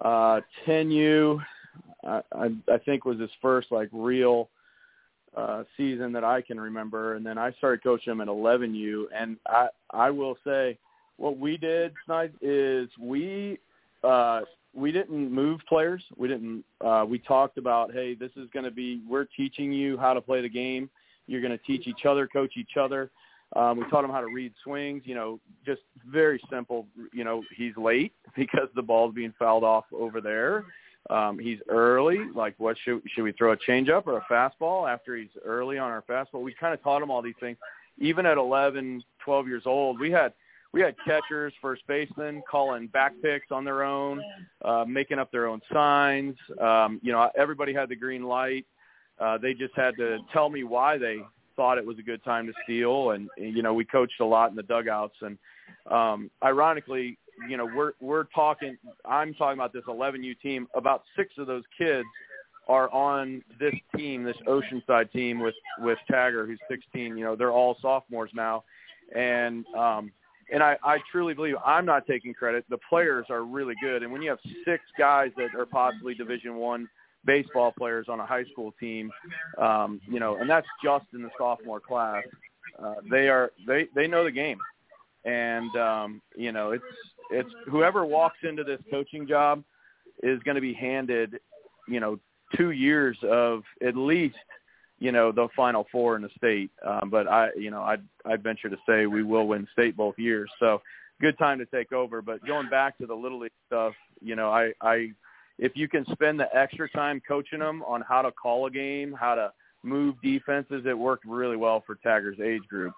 uh, 0.00 0.40
10U. 0.66 1.40
I, 2.06 2.20
I, 2.32 2.50
I 2.72 2.78
think 2.84 3.04
was 3.04 3.18
his 3.18 3.30
first 3.40 3.72
like 3.72 3.88
real 3.92 4.48
uh, 5.36 5.64
season 5.76 6.12
that 6.12 6.24
I 6.24 6.42
can 6.42 6.60
remember, 6.60 7.14
and 7.14 7.24
then 7.24 7.38
I 7.38 7.52
started 7.52 7.82
coaching 7.82 8.12
him 8.12 8.20
at 8.20 8.28
11U. 8.28 9.06
And 9.14 9.36
I 9.46 9.68
I 9.90 10.10
will 10.10 10.36
say, 10.44 10.78
what 11.16 11.38
we 11.38 11.56
did 11.56 11.92
tonight 12.04 12.32
is 12.40 12.88
we 13.00 13.58
uh, 14.02 14.42
we 14.74 14.92
didn't 14.92 15.32
move 15.32 15.60
players. 15.68 16.02
We 16.16 16.28
didn't. 16.28 16.64
Uh, 16.80 17.04
we 17.08 17.18
talked 17.18 17.58
about, 17.58 17.92
hey, 17.92 18.14
this 18.14 18.30
is 18.36 18.48
going 18.52 18.64
to 18.64 18.70
be. 18.70 19.00
We're 19.08 19.26
teaching 19.36 19.72
you 19.72 19.96
how 19.96 20.14
to 20.14 20.20
play 20.20 20.42
the 20.42 20.48
game. 20.48 20.90
You're 21.26 21.40
going 21.40 21.56
to 21.56 21.64
teach 21.64 21.86
each 21.86 22.04
other, 22.06 22.26
coach 22.26 22.52
each 22.56 22.76
other. 22.78 23.10
Um, 23.56 23.78
we 23.78 23.84
taught 23.90 24.04
him 24.04 24.10
how 24.10 24.20
to 24.20 24.26
read 24.26 24.52
swings. 24.62 25.02
You 25.04 25.14
know, 25.14 25.40
just 25.64 25.82
very 26.06 26.40
simple. 26.50 26.86
You 27.12 27.24
know, 27.24 27.42
he's 27.56 27.76
late 27.76 28.12
because 28.36 28.68
the 28.74 28.82
ball's 28.82 29.14
being 29.14 29.34
fouled 29.38 29.64
off 29.64 29.84
over 29.92 30.20
there. 30.20 30.64
Um, 31.10 31.38
he's 31.38 31.58
early. 31.68 32.20
Like, 32.34 32.54
what 32.58 32.76
should 32.84 33.02
should 33.14 33.24
we 33.24 33.32
throw 33.32 33.52
a 33.52 33.56
changeup 33.56 34.06
or 34.06 34.18
a 34.18 34.24
fastball 34.30 34.90
after 34.90 35.16
he's 35.16 35.28
early 35.44 35.78
on 35.78 35.90
our 35.90 36.02
fastball? 36.02 36.42
We 36.42 36.54
kind 36.54 36.72
of 36.74 36.82
taught 36.82 37.02
him 37.02 37.10
all 37.10 37.22
these 37.22 37.34
things. 37.40 37.58
Even 37.98 38.26
at 38.26 38.38
11, 38.38 39.04
12 39.24 39.46
years 39.46 39.62
old, 39.66 40.00
we 40.00 40.10
had 40.10 40.32
we 40.72 40.80
had 40.80 40.96
catchers, 41.04 41.52
first 41.62 41.86
basemen 41.86 42.42
calling 42.50 42.88
back 42.88 43.12
picks 43.22 43.52
on 43.52 43.64
their 43.64 43.84
own, 43.84 44.20
uh, 44.64 44.84
making 44.84 45.20
up 45.20 45.30
their 45.30 45.46
own 45.46 45.60
signs. 45.72 46.34
Um, 46.60 46.98
you 47.00 47.12
know, 47.12 47.30
everybody 47.36 47.72
had 47.72 47.88
the 47.88 47.94
green 47.94 48.24
light. 48.24 48.66
Uh, 49.20 49.38
they 49.38 49.54
just 49.54 49.72
had 49.76 49.94
to 49.98 50.18
tell 50.32 50.50
me 50.50 50.64
why 50.64 50.98
they 50.98 51.18
thought 51.56 51.78
it 51.78 51.86
was 51.86 51.98
a 51.98 52.02
good 52.02 52.22
time 52.24 52.46
to 52.46 52.52
steal, 52.64 53.10
and 53.10 53.28
you 53.36 53.62
know, 53.62 53.74
we 53.74 53.84
coached 53.84 54.20
a 54.20 54.24
lot 54.24 54.50
in 54.50 54.56
the 54.56 54.62
dugouts. 54.62 55.16
And 55.20 55.38
um, 55.90 56.30
ironically, 56.42 57.18
you 57.48 57.56
know, 57.56 57.66
we're 57.66 57.92
we're 58.00 58.24
talking. 58.34 58.76
I'm 59.04 59.34
talking 59.34 59.58
about 59.58 59.72
this 59.72 59.84
11U 59.88 60.38
team. 60.40 60.68
About 60.74 61.02
six 61.16 61.34
of 61.38 61.46
those 61.46 61.64
kids 61.76 62.06
are 62.68 62.90
on 62.92 63.42
this 63.60 63.74
team, 63.96 64.24
this 64.24 64.36
Oceanside 64.48 65.12
team 65.12 65.40
with 65.40 65.54
with 65.80 65.98
Tagger, 66.10 66.46
who's 66.46 66.60
16. 66.68 67.16
You 67.16 67.24
know, 67.24 67.36
they're 67.36 67.52
all 67.52 67.76
sophomores 67.82 68.30
now, 68.34 68.64
and 69.14 69.64
um, 69.76 70.12
and 70.52 70.62
I, 70.62 70.76
I 70.82 70.98
truly 71.10 71.34
believe 71.34 71.56
I'm 71.64 71.86
not 71.86 72.06
taking 72.06 72.34
credit. 72.34 72.64
The 72.68 72.78
players 72.88 73.26
are 73.30 73.44
really 73.44 73.74
good, 73.82 74.02
and 74.02 74.12
when 74.12 74.22
you 74.22 74.30
have 74.30 74.38
six 74.64 74.82
guys 74.98 75.30
that 75.36 75.58
are 75.58 75.66
possibly 75.66 76.14
Division 76.14 76.56
One 76.56 76.88
baseball 77.24 77.72
players 77.76 78.06
on 78.08 78.20
a 78.20 78.26
high 78.26 78.44
school 78.44 78.74
team, 78.78 79.10
um, 79.58 80.00
you 80.08 80.20
know, 80.20 80.36
and 80.36 80.48
that's 80.48 80.66
just 80.82 81.06
in 81.14 81.22
the 81.22 81.30
sophomore 81.38 81.80
class. 81.80 82.24
Uh, 82.82 82.94
they 83.10 83.28
are 83.28 83.52
they 83.66 83.86
they 83.94 84.06
know 84.06 84.24
the 84.24 84.30
game, 84.30 84.58
and 85.24 85.74
um, 85.76 86.22
you 86.36 86.52
know 86.52 86.72
it's 86.72 86.84
it's 87.30 87.50
whoever 87.68 88.04
walks 88.04 88.38
into 88.42 88.64
this 88.64 88.80
coaching 88.90 89.26
job 89.26 89.62
is 90.22 90.40
going 90.42 90.54
to 90.54 90.60
be 90.60 90.72
handed, 90.72 91.40
you 91.88 92.00
know, 92.00 92.18
two 92.56 92.70
years 92.70 93.16
of 93.22 93.62
at 93.86 93.96
least 93.96 94.36
you 94.98 95.12
know 95.12 95.32
the 95.32 95.48
final 95.56 95.86
four 95.90 96.16
in 96.16 96.22
the 96.22 96.30
state. 96.36 96.70
Um, 96.84 97.10
but 97.10 97.28
I, 97.28 97.50
you 97.56 97.70
know, 97.70 97.82
I 97.82 97.96
I 98.24 98.36
venture 98.36 98.70
to 98.70 98.78
say 98.88 99.06
we 99.06 99.22
will 99.22 99.46
win 99.46 99.66
state 99.72 99.96
both 99.96 100.18
years. 100.18 100.50
So 100.58 100.80
good 101.20 101.38
time 101.38 101.58
to 101.58 101.66
take 101.66 101.92
over. 101.92 102.22
But 102.22 102.44
going 102.46 102.68
back 102.68 102.98
to 102.98 103.06
the 103.06 103.14
little 103.14 103.40
league 103.40 103.52
stuff, 103.66 103.94
you 104.20 104.36
know, 104.36 104.50
I 104.50 104.72
I 104.80 105.12
if 105.58 105.72
you 105.74 105.88
can 105.88 106.04
spend 106.12 106.38
the 106.38 106.54
extra 106.54 106.88
time 106.90 107.20
coaching 107.26 107.60
them 107.60 107.82
on 107.84 108.02
how 108.02 108.22
to 108.22 108.32
call 108.32 108.66
a 108.66 108.70
game, 108.70 109.14
how 109.18 109.34
to 109.34 109.52
move 109.82 110.16
defenses, 110.22 110.84
it 110.86 110.98
worked 110.98 111.24
really 111.24 111.56
well 111.56 111.82
for 111.86 111.96
Tagger's 112.04 112.40
age 112.40 112.62
group. 112.68 112.92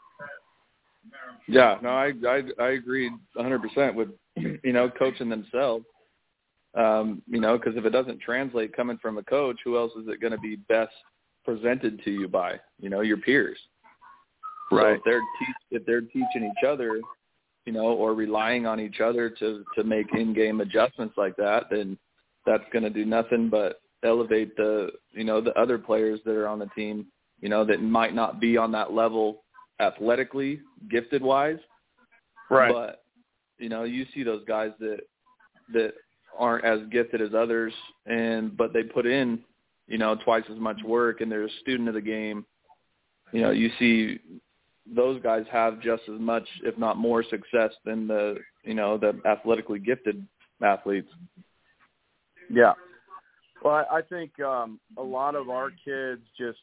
Yeah, 1.46 1.78
no, 1.82 1.90
I 1.90 2.12
I, 2.26 2.42
I 2.60 2.68
agree 2.70 3.10
100% 3.36 3.94
with 3.94 4.08
you 4.36 4.72
know 4.72 4.90
coaching 4.90 5.28
themselves. 5.28 5.84
Um, 6.74 7.22
you 7.26 7.40
know, 7.40 7.56
because 7.56 7.76
if 7.76 7.86
it 7.86 7.90
doesn't 7.90 8.20
translate 8.20 8.76
coming 8.76 8.98
from 8.98 9.16
a 9.16 9.22
coach, 9.22 9.56
who 9.64 9.78
else 9.78 9.92
is 9.92 10.08
it 10.08 10.20
going 10.20 10.32
to 10.32 10.38
be 10.38 10.56
best 10.56 10.92
presented 11.42 12.02
to 12.04 12.10
you 12.10 12.28
by? 12.28 12.60
You 12.80 12.90
know, 12.90 13.00
your 13.00 13.16
peers. 13.16 13.56
Right. 14.70 14.82
So 14.82 14.96
if 14.96 15.00
they're 15.04 15.20
te- 15.20 15.76
if 15.76 15.86
they're 15.86 16.00
teaching 16.02 16.52
each 16.52 16.64
other, 16.68 17.00
you 17.64 17.72
know, 17.72 17.86
or 17.86 18.14
relying 18.14 18.66
on 18.66 18.80
each 18.80 19.00
other 19.00 19.30
to 19.30 19.64
to 19.74 19.84
make 19.84 20.06
in-game 20.14 20.60
adjustments 20.60 21.14
like 21.16 21.36
that, 21.36 21.64
then 21.70 21.96
that's 22.46 22.64
going 22.72 22.84
to 22.84 22.90
do 22.90 23.04
nothing 23.04 23.48
but 23.48 23.80
elevate 24.04 24.56
the 24.56 24.90
you 25.12 25.24
know 25.24 25.40
the 25.40 25.52
other 25.58 25.78
players 25.78 26.20
that 26.24 26.32
are 26.32 26.48
on 26.48 26.58
the 26.58 26.68
team 26.76 27.06
you 27.40 27.48
know 27.48 27.64
that 27.64 27.82
might 27.82 28.14
not 28.14 28.40
be 28.40 28.56
on 28.56 28.72
that 28.72 28.92
level 28.92 29.42
athletically 29.80 30.60
gifted 30.90 31.22
wise 31.22 31.58
right. 32.50 32.72
But 32.72 33.02
you 33.58 33.68
know 33.68 33.84
you 33.84 34.06
see 34.14 34.22
those 34.22 34.44
guys 34.46 34.70
that 34.80 35.00
that 35.72 35.92
aren't 36.38 36.64
as 36.64 36.80
gifted 36.90 37.20
as 37.20 37.34
others 37.34 37.72
and 38.06 38.56
but 38.56 38.72
they 38.72 38.82
put 38.82 39.06
in 39.06 39.40
you 39.88 39.98
know 39.98 40.16
twice 40.24 40.44
as 40.50 40.58
much 40.58 40.80
work 40.84 41.20
and 41.20 41.30
they're 41.30 41.46
a 41.46 41.60
student 41.60 41.88
of 41.88 41.94
the 41.94 42.00
game. 42.00 42.44
You 43.32 43.42
know 43.42 43.50
you 43.50 43.70
see 43.78 44.20
those 44.94 45.20
guys 45.22 45.44
have 45.50 45.80
just 45.80 46.02
as 46.12 46.20
much 46.20 46.44
if 46.62 46.78
not 46.78 46.96
more 46.96 47.24
success 47.24 47.72
than 47.84 48.06
the 48.06 48.36
you 48.62 48.74
know 48.74 48.98
the 48.98 49.18
athletically 49.26 49.78
gifted 49.78 50.24
athletes 50.62 51.10
yeah. 52.50 52.72
Well, 53.62 53.86
I, 53.90 54.00
think 54.02 54.38
um, 54.40 54.78
a 54.96 55.02
lot 55.02 55.34
of 55.34 55.48
our 55.50 55.70
kids 55.84 56.22
just 56.38 56.58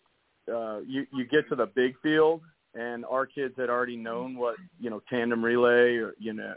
uh, 0.51 0.79
you 0.79 1.05
you 1.11 1.25
get 1.25 1.49
to 1.49 1.55
the 1.55 1.65
big 1.65 1.95
field, 2.01 2.41
and 2.75 3.05
our 3.05 3.25
kids 3.25 3.55
had 3.57 3.69
already 3.69 3.95
known 3.95 4.35
what 4.37 4.55
you 4.79 4.89
know 4.89 5.01
tandem 5.09 5.43
relay 5.43 5.95
or 5.95 6.13
you 6.19 6.33
know 6.33 6.53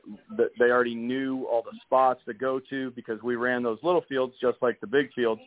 they 0.59 0.67
already 0.67 0.95
knew 0.95 1.47
all 1.51 1.63
the 1.63 1.77
spots 1.85 2.21
to 2.27 2.35
go 2.35 2.61
to 2.71 2.91
because 2.93 3.23
we 3.23 3.37
ran 3.37 3.63
those 3.63 3.79
little 3.83 4.05
fields 4.09 4.35
just 4.41 4.59
like 4.63 4.81
the 4.81 4.87
big 4.87 5.13
fields. 5.15 5.41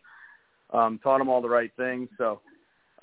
Um, 0.72 1.00
taught 1.02 1.18
them 1.18 1.30
all 1.30 1.42
the 1.42 1.50
right 1.50 1.72
things. 1.78 2.10
So 2.18 2.42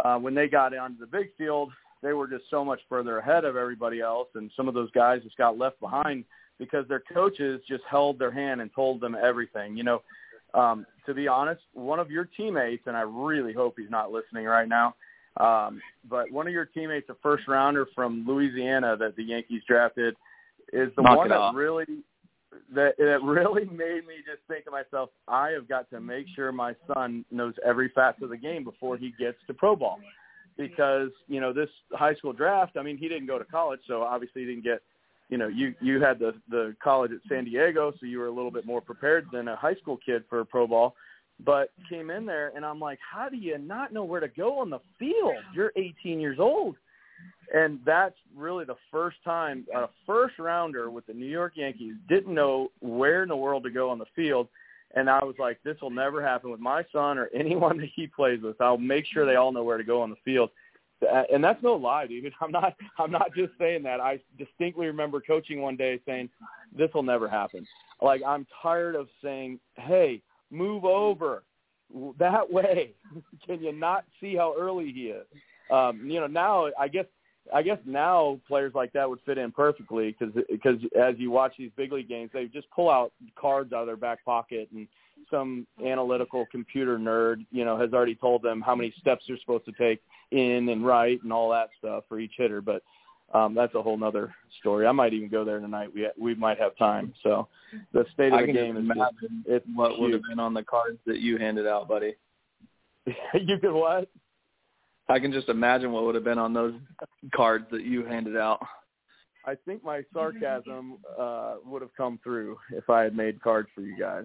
uh, 0.05 0.19
when 0.19 0.35
they 0.35 0.49
got 0.49 0.77
onto 0.77 1.01
the 1.01 1.07
big 1.07 1.31
field, 1.37 1.73
they 2.03 2.13
were 2.13 2.29
just 2.29 2.45
so 2.51 2.65
much 2.65 2.81
further 2.89 3.19
ahead 3.19 3.45
of 3.45 3.57
everybody 3.57 4.01
else, 4.01 4.29
and 4.35 4.51
some 4.57 4.69
of 4.69 4.75
those 4.75 4.91
guys 4.93 5.23
just 5.23 5.37
got 5.37 5.59
left 5.59 5.81
behind 5.81 6.25
because 6.59 6.87
their 6.89 7.03
coaches 7.13 7.61
just 7.69 7.83
held 7.91 8.19
their 8.19 8.31
hand 8.31 8.61
and 8.61 8.71
told 8.75 9.01
them 9.01 9.17
everything. 9.21 9.77
You 9.77 9.85
know, 9.85 10.03
um, 10.57 10.87
to 11.05 11.15
be 11.15 11.29
honest, 11.29 11.61
one 11.75 12.01
of 12.01 12.11
your 12.11 12.25
teammates, 12.25 12.85
and 12.87 12.97
I 12.97 13.03
really 13.03 13.53
hope 13.53 13.75
he's 13.79 13.91
not 13.91 14.11
listening 14.11 14.47
right 14.47 14.69
now, 14.69 14.95
um, 15.37 15.81
but 16.09 16.31
one 16.33 16.47
of 16.47 16.53
your 16.53 16.65
teammates, 16.65 17.09
a 17.11 17.15
first 17.23 17.47
rounder 17.47 17.87
from 17.95 18.25
Louisiana 18.27 18.97
that 18.97 19.17
the 19.17 19.23
Yankees 19.23 19.63
drafted, 19.69 20.17
is 20.73 20.91
the 20.97 21.03
Knock 21.03 21.19
one 21.19 21.29
that 21.29 21.39
off. 21.39 21.55
really 21.55 21.85
that 22.75 22.95
that 22.97 23.21
really 23.23 23.67
made 23.67 24.07
me 24.07 24.17
just 24.27 24.41
think 24.49 24.65
to 24.65 24.71
myself, 24.71 25.11
I 25.29 25.51
have 25.51 25.69
got 25.69 25.91
to 25.91 26.01
make 26.01 26.27
sure 26.35 26.51
my 26.53 26.75
son 26.93 27.25
knows 27.31 27.55
every 27.65 27.91
facet 27.95 28.23
of 28.23 28.31
the 28.31 28.37
game 28.37 28.65
before 28.65 28.97
he 28.97 29.13
gets 29.19 29.37
to 29.47 29.55
pro 29.55 29.77
ball. 29.77 30.01
Because, 30.57 31.11
you 31.29 31.39
know, 31.39 31.53
this 31.53 31.69
high 31.93 32.15
school 32.15 32.33
draft, 32.33 32.79
I 32.79 32.83
mean, 32.83 32.97
he 32.97 33.09
didn't 33.09 33.27
go 33.27 33.39
to 33.39 33.45
college, 33.45 33.81
so 33.87 34.03
obviously 34.03 34.41
he 34.41 34.49
didn't 34.49 34.65
get 34.65 34.81
you 35.29 35.39
know, 35.39 35.49
you 35.49 35.75
you 35.81 36.01
had 36.01 36.19
the 36.19 36.35
the 36.49 36.77
college 36.83 37.13
at 37.13 37.19
San 37.29 37.45
Diego, 37.45 37.93
so 37.99 38.07
you 38.07 38.19
were 38.19 38.27
a 38.27 38.33
little 38.33 38.51
bit 38.51 38.67
more 38.67 38.81
prepared 38.81 39.27
than 39.33 39.49
a 39.49 39.57
high 39.57 39.75
school 39.75 39.99
kid 40.05 40.25
for 40.29 40.45
pro 40.45 40.67
ball. 40.67 40.95
But 41.45 41.71
came 41.91 42.11
in 42.11 42.25
there, 42.25 42.53
and 42.57 42.65
I'm 42.65 42.81
like, 42.81 42.99
how 43.01 43.29
do 43.29 43.37
you 43.37 43.59
not 43.59 43.93
know 43.93 44.05
where 44.05 44.21
to 44.21 44.29
go 44.29 44.59
on 44.59 44.71
the 44.71 44.79
field? 44.99 45.35
You're 45.55 45.73
18 45.77 46.19
years 46.19 46.39
old, 46.39 46.77
and 47.55 47.79
that's 47.85 48.15
really 48.35 48.65
the 48.65 48.77
first 48.91 49.17
time 49.23 49.67
a 49.75 49.89
first 50.07 50.39
rounder 50.39 50.91
with 50.91 51.07
the 51.07 51.13
New 51.13 51.27
York 51.27 51.53
Yankees 51.57 51.95
didn't 52.09 52.33
know 52.33 52.71
where 52.81 53.23
in 53.23 53.29
the 53.29 53.37
world 53.37 53.65
to 53.65 53.71
go 53.71 53.91
on 53.91 53.99
the 53.99 54.07
field. 54.15 54.49
And 54.95 55.11
I 55.11 55.23
was 55.25 55.35
like, 55.39 55.59
this 55.63 55.77
will 55.83 55.91
never 55.91 56.23
happen 56.23 56.51
with 56.51 56.61
my 56.61 56.85
son 56.91 57.19
or 57.19 57.29
anyone 57.35 57.77
that 57.79 57.91
he 57.95 58.07
plays 58.07 58.41
with. 58.43 58.61
I'll 58.61 58.79
make 58.79 59.05
sure 59.07 59.27
they 59.27 59.37
all 59.37 59.53
know 59.53 59.65
where 59.65 59.77
to 59.77 59.85
go 59.85 60.01
on 60.01 60.11
the 60.11 60.17
field 60.25 60.51
and 61.03 61.43
that's 61.43 61.63
no 61.63 61.75
lie, 61.75 62.07
dude. 62.07 62.33
I'm 62.41 62.51
not 62.51 62.75
I'm 62.99 63.11
not 63.11 63.35
just 63.35 63.53
saying 63.59 63.83
that. 63.85 64.01
I 64.01 64.21
distinctly 64.39 64.87
remember 64.87 65.21
coaching 65.21 65.61
one 65.61 65.77
day 65.77 66.01
saying, 66.07 66.29
"This 66.77 66.91
will 66.95 67.03
never 67.03 67.29
happen." 67.29 67.67
Like 68.01 68.23
I'm 68.27 68.47
tired 68.63 68.95
of 68.95 69.09
saying, 69.23 69.61
"Hey, 69.75 70.23
move 70.51 70.85
over 70.85 71.45
that 72.19 72.51
way." 72.53 72.93
Can 73.47 73.63
you 73.63 73.73
not 73.73 74.05
see 74.21 74.37
how 74.37 74.55
early 74.59 74.93
he 74.93 75.09
is? 75.09 75.27
Um, 75.71 76.09
you 76.09 76.21
know, 76.21 76.27
now 76.27 76.69
I 76.79 76.89
guess 76.89 77.07
I 77.55 77.63
guess 77.63 77.79
now 77.85 78.41
players 78.47 78.73
like 78.75 78.93
that 78.93 79.09
would 79.09 79.21
fit 79.27 79.39
in 79.39 79.53
perfectly 79.53 80.17
because 80.19 80.35
because 80.51 80.77
as 81.01 81.15
you 81.19 81.31
watch 81.31 81.55
these 81.59 81.71
big 81.77 81.93
league 81.93 82.09
games, 82.09 82.31
they 82.33 82.47
just 82.47 82.71
pull 82.71 82.91
out 82.91 83.13
cards 83.39 83.73
out 83.73 83.81
of 83.81 83.87
their 83.87 83.97
back 83.97 84.25
pocket 84.25 84.69
and 84.75 84.89
some 85.31 85.67
analytical 85.85 86.47
computer 86.51 86.99
nerd, 86.99 87.45
you 87.51 87.65
know, 87.65 87.79
has 87.79 87.93
already 87.93 88.15
told 88.15 88.43
them 88.43 88.61
how 88.61 88.75
many 88.75 88.93
steps 89.01 89.25
they're 89.27 89.39
supposed 89.39 89.65
to 89.67 89.73
take 89.73 90.01
in 90.31 90.69
and 90.69 90.87
right 90.87 91.23
and 91.23 91.33
all 91.33 91.51
that 91.51 91.71
stuff 91.79 92.05
for 92.09 92.19
each 92.19 92.33
hitter. 92.37 92.61
But 92.61 92.83
um, 93.35 93.55
that's 93.55 93.75
a 93.75 93.83
whole 93.83 93.97
nother 93.97 94.35
story. 94.61 94.87
I 94.87 94.93
might 94.93 95.13
even 95.13 95.29
go 95.29 95.45
there 95.45 95.61
tonight. 95.61 95.91
We 95.93 96.09
we 96.19 96.35
might 96.35 96.59
have 96.59 96.77
time. 96.77 97.13
So 97.23 97.49
the 97.93 98.07
state 98.15 98.33
of 98.33 98.39
I 98.39 98.47
the 98.47 98.53
game 98.53 98.77
is 98.77 98.85
imagine 98.85 99.45
just, 99.45 99.49
it's 99.49 99.67
what 99.75 99.99
would 100.01 100.13
have 100.13 100.23
been 100.29 100.39
on 100.41 100.55
the 100.55 100.63
cards 100.63 100.99
that 101.07 101.19
you 101.19 101.37
handed 101.37 101.67
out, 101.67 101.89
buddy. 101.89 102.15
you 103.07 103.59
could 103.59 103.73
what? 103.73 104.09
I 105.09 105.19
can 105.21 105.33
just 105.33 105.49
imagine 105.49 105.93
what 105.93 106.05
would 106.05 106.15
have 106.15 106.25
been 106.25 106.39
on 106.39 106.53
those 106.53 106.75
cards 107.35 107.67
that 107.71 107.83
you 107.83 108.05
handed 108.05 108.37
out. 108.37 108.65
I 109.45 109.55
think 109.65 109.85
my 109.85 110.03
sarcasm 110.13 110.99
uh, 111.19 111.57
would 111.65 111.81
have 111.81 111.95
come 111.97 112.19
through 112.23 112.59
if 112.73 112.91
I 112.91 113.03
had 113.03 113.17
made 113.17 113.41
cards 113.41 113.69
for 113.75 113.83
you 113.83 113.97
guys. 113.97 114.25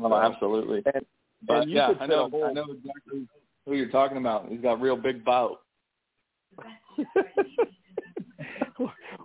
Oh, 0.00 0.14
absolutely. 0.14 0.82
And, 0.92 1.04
But 1.46 1.62
and 1.62 1.70
yeah, 1.70 1.92
I 2.00 2.06
know, 2.06 2.26
I 2.44 2.52
know 2.52 2.66
exactly, 2.70 3.26
who 3.66 3.74
you're 3.74 3.90
talking 3.90 4.18
about. 4.18 4.48
He's 4.48 4.60
got 4.60 4.80
real 4.80 4.96
big 4.96 5.24
bout. 5.24 5.60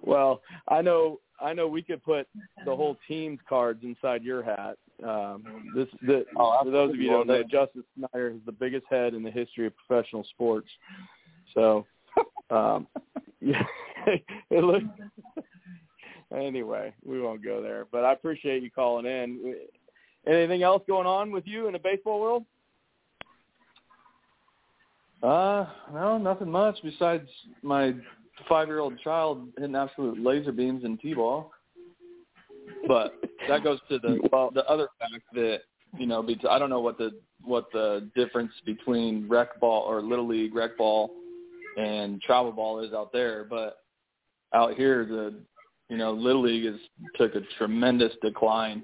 well, 0.01 0.41
I 0.67 0.81
know 0.81 1.19
I 1.41 1.53
know 1.53 1.67
we 1.67 1.81
could 1.81 2.03
put 2.03 2.27
the 2.65 2.75
whole 2.75 2.97
team's 3.07 3.39
cards 3.47 3.81
inside 3.83 4.23
your 4.23 4.43
hat. 4.43 4.77
Um, 5.03 5.71
this, 5.75 5.87
the, 6.01 6.25
oh, 6.37 6.59
for 6.63 6.71
those 6.71 6.89
of 6.89 6.97
you 6.97 7.09
who 7.09 7.17
don't 7.17 7.27
know, 7.27 7.43
Justin 7.43 7.83
Snyder 7.97 8.29
is 8.29 8.41
the 8.45 8.51
biggest 8.51 8.85
head 8.89 9.13
in 9.13 9.23
the 9.23 9.31
history 9.31 9.67
of 9.67 9.73
professional 9.87 10.25
sports. 10.25 10.67
So, 11.53 11.85
um, 12.49 12.87
yeah, 13.41 13.63
it 14.49 14.63
looks. 14.63 14.85
anyway, 16.35 16.93
we 17.05 17.21
won't 17.21 17.43
go 17.43 17.61
there. 17.61 17.85
But 17.89 18.03
I 18.03 18.13
appreciate 18.13 18.63
you 18.63 18.71
calling 18.71 19.05
in. 19.05 19.55
Anything 20.27 20.63
else 20.63 20.83
going 20.87 21.07
on 21.07 21.31
with 21.31 21.47
you 21.47 21.67
in 21.67 21.73
the 21.73 21.79
baseball 21.79 22.19
world? 22.19 22.45
Uh, 25.21 25.65
no, 25.93 26.17
nothing 26.17 26.49
much 26.49 26.77
besides 26.83 27.27
my 27.61 27.93
five-year-old 28.47 28.99
child 28.99 29.49
hitting 29.57 29.75
absolute 29.75 30.23
laser 30.23 30.51
beams 30.51 30.85
in 30.85 30.97
t-ball. 30.97 31.51
But 32.87 33.15
that 33.47 33.63
goes 33.63 33.79
to 33.89 33.99
the 33.99 34.19
well, 34.31 34.51
the 34.53 34.63
other 34.65 34.87
fact 34.99 35.23
that 35.33 35.61
you 35.97 36.05
know, 36.05 36.25
I 36.49 36.59
don't 36.59 36.69
know 36.69 36.79
what 36.79 36.97
the 36.97 37.11
what 37.43 37.65
the 37.73 38.09
difference 38.15 38.51
between 38.65 39.27
rec 39.27 39.59
ball 39.59 39.83
or 39.83 40.01
little 40.01 40.27
league 40.27 40.53
rec 40.53 40.77
ball 40.77 41.11
and 41.77 42.21
travel 42.21 42.51
ball 42.51 42.79
is 42.81 42.93
out 42.93 43.11
there, 43.11 43.45
but 43.49 43.79
out 44.53 44.75
here 44.75 45.05
the 45.05 45.33
you 45.89 45.97
know 45.97 46.13
little 46.13 46.43
league 46.43 46.65
has 46.65 46.79
took 47.15 47.35
a 47.35 47.41
tremendous 47.57 48.13
decline 48.21 48.83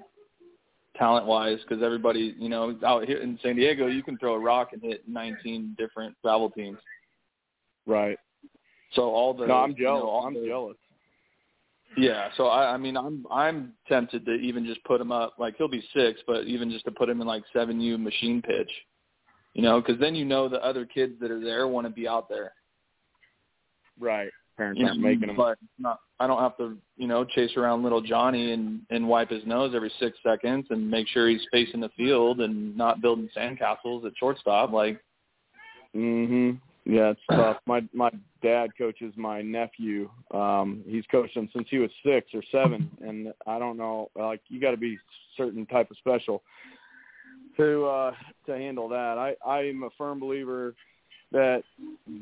talent 0.98 1.26
wise 1.26 1.58
because 1.66 1.82
everybody 1.82 2.34
you 2.38 2.48
know 2.48 2.76
out 2.84 3.06
here 3.06 3.18
in 3.18 3.38
San 3.42 3.56
Diego 3.56 3.86
you 3.86 4.02
can 4.02 4.18
throw 4.18 4.34
a 4.34 4.38
rock 4.38 4.70
and 4.72 4.82
hit 4.82 5.08
19 5.08 5.74
different 5.78 6.14
travel 6.22 6.50
teams. 6.50 6.78
Right. 7.86 8.18
So 8.92 9.02
all 9.02 9.34
the 9.34 9.46
no, 9.46 9.54
I'm 9.54 9.76
jealous. 9.76 10.00
You 10.00 10.06
know, 10.06 10.10
I'm 10.26 10.34
the, 10.34 10.46
jealous. 10.46 10.76
Yeah, 11.96 12.28
so 12.36 12.48
I, 12.48 12.74
I 12.74 12.76
mean, 12.76 12.96
I'm 12.96 13.26
I'm 13.30 13.72
tempted 13.88 14.26
to 14.26 14.32
even 14.32 14.66
just 14.66 14.82
put 14.84 15.00
him 15.00 15.10
up. 15.10 15.34
Like 15.38 15.56
he'll 15.56 15.68
be 15.68 15.84
six, 15.94 16.20
but 16.26 16.44
even 16.44 16.70
just 16.70 16.84
to 16.84 16.90
put 16.90 17.08
him 17.08 17.20
in 17.20 17.26
like 17.26 17.42
seven 17.52 17.80
U 17.80 17.96
machine 17.96 18.42
pitch, 18.42 18.70
you 19.54 19.62
know, 19.62 19.80
because 19.80 19.98
then 19.98 20.14
you 20.14 20.24
know 20.24 20.48
the 20.48 20.62
other 20.64 20.84
kids 20.84 21.14
that 21.20 21.30
are 21.30 21.42
there 21.42 21.66
want 21.68 21.86
to 21.86 21.92
be 21.92 22.06
out 22.06 22.28
there. 22.28 22.52
Right. 23.98 24.30
Parents 24.56 24.80
aren't 24.82 25.00
know, 25.00 25.08
making 25.08 25.28
them. 25.28 25.36
But 25.36 25.58
not, 25.78 26.00
I 26.18 26.26
don't 26.26 26.40
have 26.40 26.56
to, 26.58 26.78
you 26.96 27.06
know, 27.06 27.24
chase 27.24 27.56
around 27.56 27.82
little 27.82 28.00
Johnny 28.00 28.52
and 28.52 28.80
and 28.90 29.06
wipe 29.06 29.30
his 29.30 29.44
nose 29.46 29.74
every 29.74 29.92
six 30.00 30.16
seconds 30.22 30.66
and 30.70 30.90
make 30.90 31.08
sure 31.08 31.28
he's 31.28 31.46
facing 31.50 31.80
the 31.80 31.90
field 31.90 32.40
and 32.40 32.76
not 32.76 33.00
building 33.00 33.28
sandcastles 33.36 34.06
at 34.06 34.12
shortstop. 34.18 34.72
Like. 34.72 35.00
Mhm. 35.94 36.58
Yeah, 36.88 37.10
it's 37.10 37.20
tough. 37.28 37.56
My 37.66 37.82
my 37.92 38.10
dad 38.42 38.70
coaches 38.78 39.12
my 39.16 39.42
nephew. 39.42 40.08
Um, 40.32 40.84
he's 40.86 41.04
coached 41.10 41.36
him 41.36 41.48
since 41.52 41.66
he 41.68 41.78
was 41.78 41.90
six 42.04 42.28
or 42.32 42.42
seven, 42.52 42.88
and 43.00 43.32
I 43.44 43.58
don't 43.58 43.76
know. 43.76 44.08
Like 44.14 44.40
you 44.48 44.60
got 44.60 44.70
to 44.70 44.76
be 44.76 44.96
certain 45.36 45.66
type 45.66 45.90
of 45.90 45.96
special 45.96 46.44
to 47.56 47.86
uh, 47.86 48.12
to 48.46 48.52
handle 48.56 48.88
that. 48.90 49.18
I 49.18 49.34
I'm 49.44 49.82
a 49.82 49.90
firm 49.98 50.20
believer 50.20 50.74
that 51.32 51.62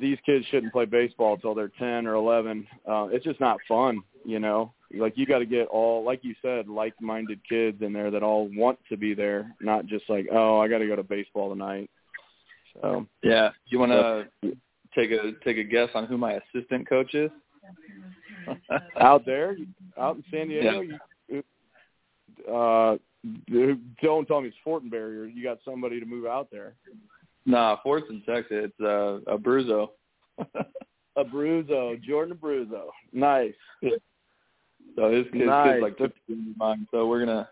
these 0.01 0.19
kids 0.25 0.45
shouldn't 0.51 0.73
play 0.73 0.87
baseball 0.87 1.35
until 1.35 1.55
they're 1.55 1.71
10 1.79 2.07
or 2.07 2.15
11. 2.15 2.67
Uh, 2.89 3.09
it's 3.11 3.25
just 3.25 3.41
not 3.41 3.59
fun, 3.69 4.01
you 4.25 4.39
know. 4.39 4.73
Like 4.97 5.17
you 5.17 5.27
got 5.27 5.39
to 5.39 5.47
get 5.47 5.67
all, 5.69 6.05
like 6.05 6.21
you 6.23 6.35
said, 6.41 6.69
like-minded 6.69 7.41
kids 7.49 7.83
in 7.83 7.93
there 7.93 8.11
that 8.11 8.23
all 8.23 8.49
want 8.55 8.79
to 8.89 8.97
be 8.97 9.15
there, 9.15 9.55
not 9.61 9.87
just 9.87 10.09
like, 10.09 10.27
oh, 10.33 10.61
I 10.61 10.69
got 10.69 10.79
to 10.79 10.87
go 10.87 10.97
to 10.97 11.03
baseball 11.03 11.51
tonight. 11.51 11.91
So 12.81 13.07
yeah, 13.23 13.51
you 13.67 13.79
want 13.79 13.93
to 13.93 14.27
take 14.95 15.11
a 15.11 15.33
take 15.45 15.59
a 15.59 15.65
guess 15.65 15.91
on 15.95 16.07
who 16.07 16.19
my 16.19 16.41
assistant 16.55 16.89
coach 16.89 17.15
is? 17.15 17.31
out 19.01 19.25
there, 19.25 19.57
out 19.99 20.17
in 20.17 20.25
San 20.31 20.49
Diego. 20.49 20.81
Yeah. 20.81 20.97
You, 21.29 22.53
uh, 22.53 22.97
don't 24.03 24.27
tell 24.27 24.41
me 24.41 24.49
it's 24.49 24.57
Fortenberry 24.67 25.17
or 25.19 25.27
you 25.27 25.43
got 25.43 25.59
somebody 25.65 25.99
to 25.99 26.07
move 26.07 26.27
out 26.27 26.49
there. 26.51 26.75
Nah, 27.47 27.77
Force 27.83 28.05
and 28.09 28.23
Texas. 28.25 28.71
It's 28.71 28.81
uh, 28.81 29.21
Abruzzo. 29.31 29.89
Abruzzo, 31.17 32.03
Jordan 32.07 32.37
Abruzzo. 32.37 32.87
Nice. 33.13 33.55
Yeah. 33.83 33.91
So 34.97 35.11
his 35.11 35.27
kid, 35.33 35.47
nice. 35.47 35.73
kid's 35.73 35.83
like 35.83 35.99
15 35.99 36.55
mine. 36.57 36.87
So 36.91 37.07
we're 37.07 37.25
gonna 37.25 37.49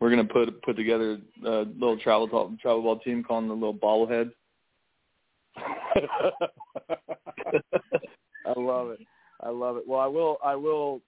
we're 0.00 0.10
gonna 0.10 0.24
put 0.24 0.60
put 0.62 0.76
together 0.76 1.18
a 1.44 1.66
little 1.78 1.98
travel 1.98 2.26
ball, 2.26 2.54
travel 2.60 2.82
ball 2.82 2.98
team 2.98 3.22
calling 3.22 3.48
the 3.48 3.54
little 3.54 3.74
bobblehead. 3.74 4.30
I 8.46 8.52
love 8.56 8.90
it. 8.90 9.00
I 9.40 9.48
love 9.48 9.76
it. 9.76 9.84
Well, 9.86 10.00
I 10.00 10.06
will. 10.06 10.38
I 10.44 10.54
will. 10.56 11.00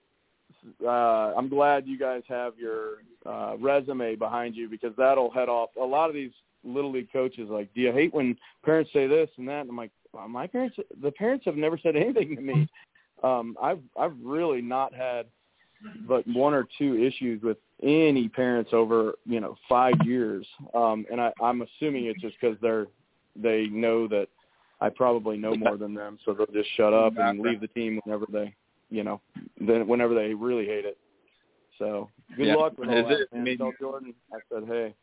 Uh, 0.84 1.34
I'm 1.36 1.48
glad 1.48 1.86
you 1.86 1.98
guys 1.98 2.22
have 2.28 2.54
your 2.58 3.02
uh, 3.26 3.56
resume 3.58 4.16
behind 4.16 4.56
you 4.56 4.68
because 4.68 4.92
that'll 4.96 5.30
head 5.30 5.48
off 5.48 5.70
a 5.80 5.84
lot 5.84 6.08
of 6.08 6.14
these 6.14 6.32
little 6.64 6.92
league 6.92 7.12
coaches. 7.12 7.48
Like, 7.50 7.72
do 7.74 7.80
you 7.80 7.92
hate 7.92 8.12
when 8.12 8.36
parents 8.64 8.90
say 8.92 9.06
this 9.06 9.28
and 9.36 9.48
that? 9.48 9.62
And 9.62 9.70
I'm 9.70 9.76
like, 9.76 9.92
well, 10.12 10.28
my 10.28 10.46
parents. 10.46 10.76
The 11.02 11.12
parents 11.12 11.44
have 11.44 11.56
never 11.56 11.78
said 11.78 11.96
anything 11.96 12.36
to 12.36 12.42
me. 12.42 12.68
Um, 13.24 13.56
I've 13.60 13.80
I've 13.98 14.14
really 14.22 14.62
not 14.62 14.94
had 14.94 15.26
but 16.06 16.26
one 16.28 16.54
or 16.54 16.66
two 16.78 16.96
issues 16.96 17.42
with 17.42 17.56
any 17.82 18.28
parents 18.28 18.70
over 18.72 19.14
you 19.24 19.40
know 19.40 19.56
five 19.68 19.94
years 20.04 20.46
um 20.74 21.06
and 21.10 21.20
i 21.20 21.30
i'm 21.40 21.62
assuming 21.62 22.06
it's 22.06 22.20
just 22.20 22.34
because 22.40 22.56
they're 22.60 22.86
they 23.36 23.66
know 23.66 24.08
that 24.08 24.26
i 24.80 24.88
probably 24.88 25.36
know 25.36 25.54
more 25.54 25.76
than 25.76 25.94
them 25.94 26.18
so 26.24 26.34
they'll 26.34 26.46
just 26.46 26.68
shut 26.76 26.92
up 26.92 27.12
and 27.16 27.40
leave 27.40 27.60
the 27.60 27.68
team 27.68 28.00
whenever 28.04 28.26
they 28.32 28.52
you 28.90 29.04
know 29.04 29.20
then 29.60 29.86
whenever 29.86 30.14
they 30.14 30.34
really 30.34 30.66
hate 30.66 30.84
it 30.84 30.98
so 31.78 32.08
good 32.36 32.48
yeah. 32.48 32.56
luck 32.56 32.76
with 32.76 32.88
all 32.88 32.98
Is 32.98 33.04
that 33.04 33.20
it, 33.20 33.28
man. 33.32 33.42
I 33.42 33.44
mean, 33.44 33.58
tell 33.58 33.72
jordan 33.80 34.14
i 34.32 34.38
said 34.52 34.64
hey 34.66 34.94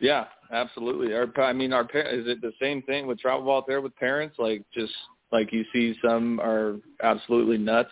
yeah 0.00 0.24
absolutely 0.52 1.14
our 1.14 1.26
i 1.42 1.52
mean 1.52 1.72
our 1.72 1.82
is 1.82 2.26
it 2.26 2.40
the 2.40 2.52
same 2.60 2.82
thing 2.82 3.06
with 3.06 3.18
travel 3.18 3.44
ball 3.44 3.64
there 3.66 3.80
with 3.80 3.94
parents 3.96 4.36
like 4.38 4.62
just 4.74 4.92
like 5.32 5.52
you 5.52 5.64
see 5.72 5.94
some 6.02 6.40
are 6.40 6.76
absolutely 7.02 7.58
nuts 7.58 7.90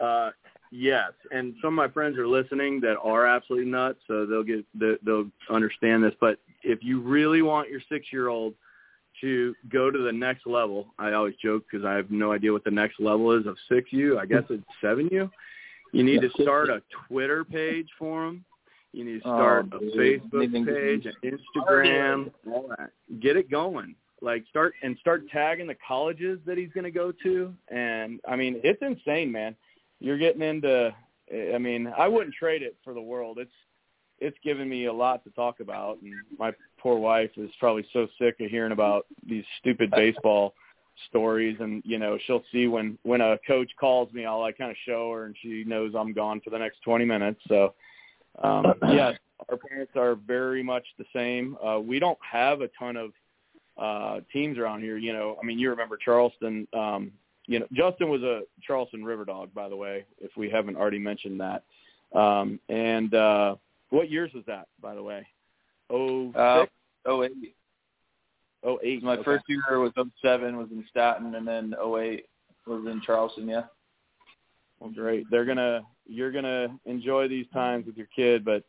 uh, 0.00 0.30
yes, 0.72 1.12
and 1.30 1.54
some 1.62 1.68
of 1.68 1.74
my 1.74 1.92
friends 1.92 2.18
are 2.18 2.26
listening 2.26 2.80
that 2.80 2.96
are 3.02 3.26
absolutely 3.26 3.70
nuts, 3.70 4.00
so 4.06 4.26
they'll 4.26 4.42
get 4.42 4.64
they'll 5.04 5.30
understand 5.50 6.02
this. 6.02 6.14
But 6.20 6.38
if 6.62 6.82
you 6.82 7.00
really 7.00 7.42
want 7.42 7.68
your 7.68 7.80
six-year-old 7.88 8.54
to 9.20 9.54
go 9.70 9.90
to 9.90 9.98
the 9.98 10.12
next 10.12 10.46
level, 10.46 10.86
I 10.98 11.12
always 11.12 11.34
joke 11.42 11.64
because 11.70 11.84
I 11.84 11.94
have 11.94 12.10
no 12.10 12.32
idea 12.32 12.52
what 12.52 12.64
the 12.64 12.70
next 12.70 12.98
level 12.98 13.32
is 13.32 13.46
of 13.46 13.56
six 13.68 13.92
U. 13.92 14.18
I 14.18 14.24
guess 14.24 14.44
it's 14.48 14.64
seven 14.80 15.08
U. 15.12 15.30
You 15.92 16.04
need 16.04 16.22
to 16.22 16.30
start 16.42 16.70
a 16.70 16.82
Twitter 17.08 17.44
page 17.44 17.88
for 17.98 18.24
them. 18.24 18.44
You 18.92 19.04
need 19.04 19.14
to 19.14 19.20
start 19.20 19.66
oh, 19.72 19.76
a 19.76 19.80
Facebook 19.96 20.66
page, 20.66 21.06
an 21.06 21.38
Instagram, 21.56 22.32
all 22.46 22.68
that. 22.76 22.90
Get 23.20 23.36
it 23.36 23.50
going. 23.50 23.94
Like 24.22 24.44
start 24.50 24.74
and 24.82 24.96
start 25.00 25.28
tagging 25.30 25.66
the 25.66 25.76
colleges 25.86 26.40
that 26.44 26.58
he's 26.58 26.72
going 26.72 26.84
to 26.84 26.90
go 26.90 27.12
to. 27.22 27.54
And 27.68 28.20
i 28.28 28.36
mean 28.36 28.60
it's 28.62 28.82
insane 28.82 29.32
man. 29.32 29.56
You're 29.98 30.18
getting 30.18 30.42
into 30.42 30.94
I 31.54 31.58
mean, 31.58 31.92
I 31.96 32.08
wouldn't 32.08 32.34
trade 32.34 32.62
it 32.62 32.76
for 32.84 32.94
the 32.94 33.00
world. 33.00 33.38
It's 33.38 33.52
it's 34.18 34.36
given 34.44 34.68
me 34.68 34.84
a 34.86 34.92
lot 34.92 35.24
to 35.24 35.30
talk 35.30 35.60
about. 35.60 35.98
And 36.02 36.12
my 36.38 36.52
poor 36.78 36.98
wife 36.98 37.30
is 37.36 37.50
probably 37.58 37.86
so 37.92 38.06
sick 38.18 38.36
of 38.40 38.50
hearing 38.50 38.72
about 38.72 39.06
these 39.26 39.44
stupid 39.60 39.90
baseball 39.96 40.54
stories. 41.08 41.56
And 41.60 41.82
you 41.86 41.98
know, 41.98 42.18
she'll 42.26 42.44
see 42.52 42.66
when 42.66 42.98
when 43.02 43.20
a 43.20 43.38
coach 43.46 43.70
calls 43.78 44.12
me, 44.12 44.26
I'll 44.26 44.40
like 44.40 44.58
kind 44.58 44.70
of 44.70 44.76
show 44.86 45.12
her 45.12 45.24
and 45.24 45.36
she 45.40 45.64
knows 45.64 45.94
I'm 45.96 46.12
gone 46.12 46.40
for 46.40 46.50
the 46.50 46.58
next 46.58 46.82
20 46.82 47.04
minutes. 47.04 47.40
So 47.48 47.74
um 48.40 48.74
yes, 48.92 49.18
our 49.48 49.56
parents 49.56 49.92
are 49.96 50.14
very 50.14 50.62
much 50.62 50.84
the 50.98 51.04
same. 51.12 51.56
Uh 51.64 51.78
we 51.80 51.98
don't 51.98 52.18
have 52.20 52.60
a 52.60 52.68
ton 52.78 52.96
of 52.96 53.12
uh 53.78 54.20
teams 54.32 54.58
around 54.58 54.82
here, 54.82 54.96
you 54.96 55.12
know. 55.12 55.36
I 55.42 55.46
mean, 55.46 55.58
you 55.58 55.70
remember 55.70 55.96
Charleston 55.96 56.66
um 56.72 57.12
you 57.50 57.58
know, 57.58 57.66
Justin 57.72 58.08
was 58.08 58.22
a 58.22 58.42
Charleston 58.62 59.04
River 59.04 59.24
Dog, 59.24 59.52
by 59.52 59.68
the 59.68 59.74
way, 59.74 60.04
if 60.18 60.30
we 60.36 60.48
haven't 60.48 60.76
already 60.76 61.00
mentioned 61.00 61.40
that. 61.40 61.64
Um, 62.16 62.60
and 62.68 63.12
uh, 63.12 63.56
what 63.90 64.08
years 64.08 64.30
was 64.32 64.44
that, 64.46 64.68
by 64.80 64.94
the 64.94 65.02
way? 65.02 65.26
Oh 65.90 66.30
uh, 66.32 66.66
oh 67.06 67.24
eight. 67.24 67.56
Oh 68.62 68.78
eight. 68.84 69.02
My 69.02 69.14
okay. 69.14 69.24
first 69.24 69.44
year 69.48 69.80
was 69.80 69.90
oh 69.96 70.06
seven 70.22 70.56
was 70.56 70.68
in 70.70 70.84
Staten, 70.90 71.34
and 71.34 71.46
then 71.46 71.74
oh 71.78 71.98
eight 71.98 72.26
was 72.66 72.86
in 72.86 73.02
Charleston. 73.04 73.48
Yeah. 73.48 73.64
Well, 74.80 74.90
great. 74.90 75.26
They're 75.30 75.44
gonna 75.44 75.82
you're 76.06 76.32
gonna 76.32 76.68
enjoy 76.86 77.28
these 77.28 77.46
times 77.52 77.86
with 77.86 77.96
your 77.96 78.08
kid, 78.14 78.44
but 78.44 78.64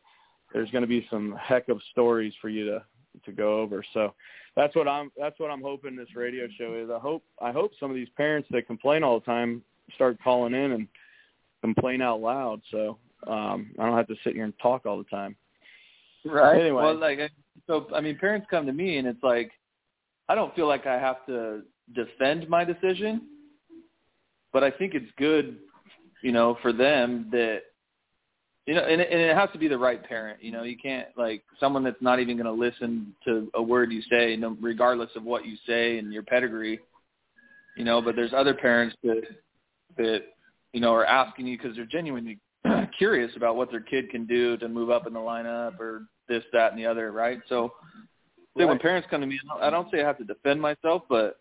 there's 0.54 0.70
gonna 0.72 0.88
be 0.88 1.08
some 1.10 1.36
heck 1.42 1.70
of 1.70 1.82
stories 1.92 2.34
for 2.42 2.50
you 2.50 2.66
to 2.66 2.84
to 3.26 3.32
go 3.32 3.60
over. 3.60 3.84
So 3.94 4.14
that's 4.56 4.76
what 4.76 4.88
I'm 4.88 5.12
that's 5.18 5.40
what 5.40 5.50
I'm 5.50 5.62
hoping 5.62 5.96
this 5.96 6.16
radio 6.16 6.48
show 6.58 6.76
is. 6.76 6.90
I 6.90 7.00
hope 7.00 7.24
I 7.42 7.52
hope 7.52 7.72
some 7.80 7.90
of 7.90 7.96
these 7.96 8.10
parents 8.18 8.48
that 8.52 8.68
complain 8.68 9.04
all 9.04 9.20
the 9.20 9.26
time 9.26 9.64
start 9.96 10.18
calling 10.24 10.54
in 10.54 10.74
and 10.74 10.88
complain 11.62 12.02
out 12.02 12.22
loud 12.22 12.62
so 12.72 12.98
um 13.28 13.72
I 13.78 13.86
don't 13.86 13.98
have 13.98 14.08
to 14.08 14.16
sit 14.24 14.34
here 14.34 14.46
and 14.46 14.54
talk 14.60 14.86
all 14.86 14.98
the 14.98 15.04
time. 15.06 15.36
Right. 16.26 16.60
Anyway. 16.60 16.84
Well, 16.84 16.96
like 16.96 17.20
so 17.68 17.88
I 17.94 18.02
mean, 18.02 18.18
parents 18.18 18.48
come 18.50 18.66
to 18.66 18.74
me 18.74 18.98
and 18.98 19.08
it's 19.08 19.24
like, 19.24 19.52
I 20.30 20.36
don't 20.36 20.54
feel 20.56 20.68
like 20.68 20.86
I 20.86 21.00
have 21.00 21.26
to 21.28 21.62
defend 21.94 22.48
my 22.50 22.64
decision, 22.64 23.22
but 24.54 24.64
I 24.64 24.72
think 24.72 24.94
it's 24.94 25.12
good, 25.18 25.58
you 26.22 26.32
know, 26.32 26.58
for 26.62 26.72
them 26.72 27.28
that 27.32 27.62
you 28.68 28.76
know, 28.76 28.84
and, 28.84 29.02
and 29.02 29.20
it 29.20 29.36
has 29.36 29.50
to 29.54 29.60
be 29.60 29.68
the 29.68 29.78
right 29.78 30.04
parent. 30.04 30.42
You 30.44 30.52
know, 30.52 30.64
you 30.64 30.78
can't 30.78 31.08
like 31.18 31.44
someone 31.60 31.84
that's 31.84 32.02
not 32.02 32.20
even 32.20 32.38
going 32.38 32.46
to 32.46 32.52
listen 32.52 33.16
to 33.26 33.50
a 33.56 33.62
word 33.62 33.92
you 33.92 34.02
say, 34.10 34.36
no, 34.36 34.56
regardless 34.62 35.10
of 35.16 35.24
what 35.24 35.46
you 35.46 35.58
say 35.68 35.98
and 35.98 36.14
your 36.14 36.24
pedigree. 36.24 36.80
You 37.76 37.86
know, 37.86 38.02
but 38.02 38.16
there's 38.16 38.34
other 38.34 38.54
parents 38.54 38.96
that 39.04 39.24
that 39.98 40.20
you 40.74 40.80
know 40.80 40.94
are 40.94 41.06
asking 41.06 41.48
you 41.48 41.58
because 41.58 41.76
they're 41.76 41.86
genuinely 41.86 42.40
curious 42.98 43.32
about 43.36 43.56
what 43.56 43.72
their 43.72 43.82
kid 43.82 44.10
can 44.10 44.26
do 44.26 44.58
to 44.58 44.70
move 44.70 44.90
up 44.90 45.08
in 45.08 45.14
the 45.14 45.20
lineup 45.20 45.80
or 45.80 46.04
this, 46.30 46.44
that, 46.54 46.72
and 46.72 46.80
the 46.80 46.86
other, 46.86 47.12
right? 47.12 47.40
So, 47.50 47.74
right. 48.56 48.68
when 48.68 48.80
parents 48.80 49.08
come 49.10 49.22
to 49.22 49.28
me, 49.28 49.40
I 49.60 49.70
don't 49.70 49.90
say 49.92 50.02
I 50.02 50.08
have 50.08 50.20
to 50.20 50.24
defend 50.24 50.62
myself, 50.62 51.04
but 51.10 51.40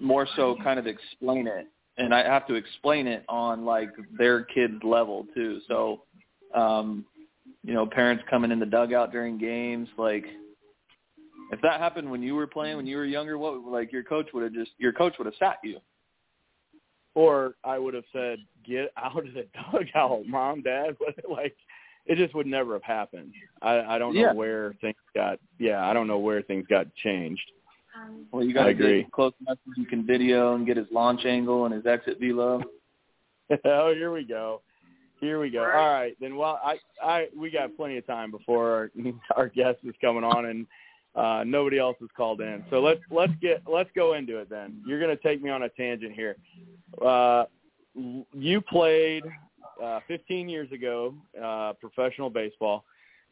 more 0.00 0.26
so 0.34 0.56
kind 0.64 0.78
of 0.78 0.86
explain 0.86 1.46
it 1.46 1.68
and 1.98 2.14
I 2.14 2.22
have 2.24 2.46
to 2.48 2.54
explain 2.54 3.06
it 3.06 3.24
on 3.28 3.64
like 3.64 3.90
their 4.16 4.44
kid's 4.44 4.82
level 4.82 5.26
too. 5.34 5.60
So, 5.68 6.02
um, 6.54 7.04
you 7.62 7.74
know, 7.74 7.86
parents 7.86 8.24
coming 8.30 8.50
in 8.50 8.58
the 8.58 8.66
dugout 8.66 9.12
during 9.12 9.38
games, 9.38 9.88
like 9.98 10.24
if 11.52 11.60
that 11.60 11.80
happened 11.80 12.10
when 12.10 12.22
you 12.22 12.34
were 12.34 12.46
playing 12.46 12.76
when 12.76 12.86
you 12.86 12.96
were 12.96 13.04
younger, 13.04 13.38
what 13.38 13.62
like 13.64 13.92
your 13.92 14.02
coach 14.02 14.28
would 14.32 14.42
have 14.42 14.54
just 14.54 14.72
your 14.78 14.92
coach 14.92 15.14
would 15.18 15.26
have 15.26 15.34
sat 15.38 15.58
you. 15.62 15.78
Or 17.14 17.56
I 17.62 17.78
would 17.78 17.92
have 17.92 18.04
said, 18.10 18.38
"Get 18.66 18.90
out 18.96 19.18
of 19.18 19.34
the 19.34 19.46
dugout, 19.72 20.26
mom, 20.26 20.62
dad." 20.62 20.96
But 20.98 21.30
like 21.30 21.54
it 22.06 22.16
just 22.16 22.34
would 22.34 22.46
never 22.46 22.72
have 22.72 22.82
happened. 22.82 23.32
I, 23.60 23.80
I 23.80 23.98
don't 23.98 24.14
know 24.14 24.20
yeah. 24.22 24.32
where 24.32 24.74
things 24.80 24.96
got. 25.14 25.38
Yeah, 25.58 25.86
I 25.86 25.92
don't 25.92 26.08
know 26.08 26.18
where 26.18 26.42
things 26.42 26.66
got 26.68 26.92
changed. 26.96 27.52
Well, 28.30 28.44
you 28.44 28.54
got 28.54 28.64
to 28.64 28.74
get 28.74 29.10
close 29.12 29.32
enough 29.40 29.58
so 29.64 29.72
you 29.76 29.86
can 29.86 30.06
video 30.06 30.54
and 30.54 30.66
get 30.66 30.76
his 30.76 30.86
launch 30.90 31.24
angle 31.24 31.66
and 31.66 31.74
his 31.74 31.86
exit 31.86 32.18
velo. 32.20 32.62
oh, 33.64 33.94
here 33.94 34.12
we 34.12 34.24
go. 34.24 34.62
Here 35.20 35.38
we 35.38 35.50
go. 35.50 35.60
All 35.60 35.66
right, 35.66 35.76
All 35.76 35.92
right 35.92 36.16
then. 36.20 36.36
Well, 36.36 36.60
I, 36.64 36.78
I, 37.02 37.28
we 37.36 37.50
got 37.50 37.76
plenty 37.76 37.96
of 37.96 38.06
time 38.06 38.30
before 38.30 38.70
our, 38.70 38.90
our 39.36 39.48
guest 39.48 39.78
is 39.84 39.94
coming 40.00 40.24
on, 40.24 40.46
and 40.46 40.66
uh, 41.14 41.44
nobody 41.44 41.78
else 41.78 41.96
has 42.00 42.08
called 42.16 42.40
in. 42.40 42.64
So 42.70 42.80
let's 42.80 43.00
let's 43.10 43.32
get 43.40 43.62
let's 43.70 43.90
go 43.94 44.14
into 44.14 44.38
it 44.38 44.48
then. 44.50 44.82
You're 44.86 44.98
going 44.98 45.16
to 45.16 45.22
take 45.22 45.42
me 45.42 45.50
on 45.50 45.62
a 45.62 45.68
tangent 45.68 46.12
here. 46.12 46.36
Uh, 47.04 47.44
you 48.32 48.60
played 48.62 49.22
uh, 49.82 50.00
15 50.08 50.48
years 50.48 50.72
ago 50.72 51.14
uh, 51.42 51.74
professional 51.80 52.30
baseball. 52.30 52.84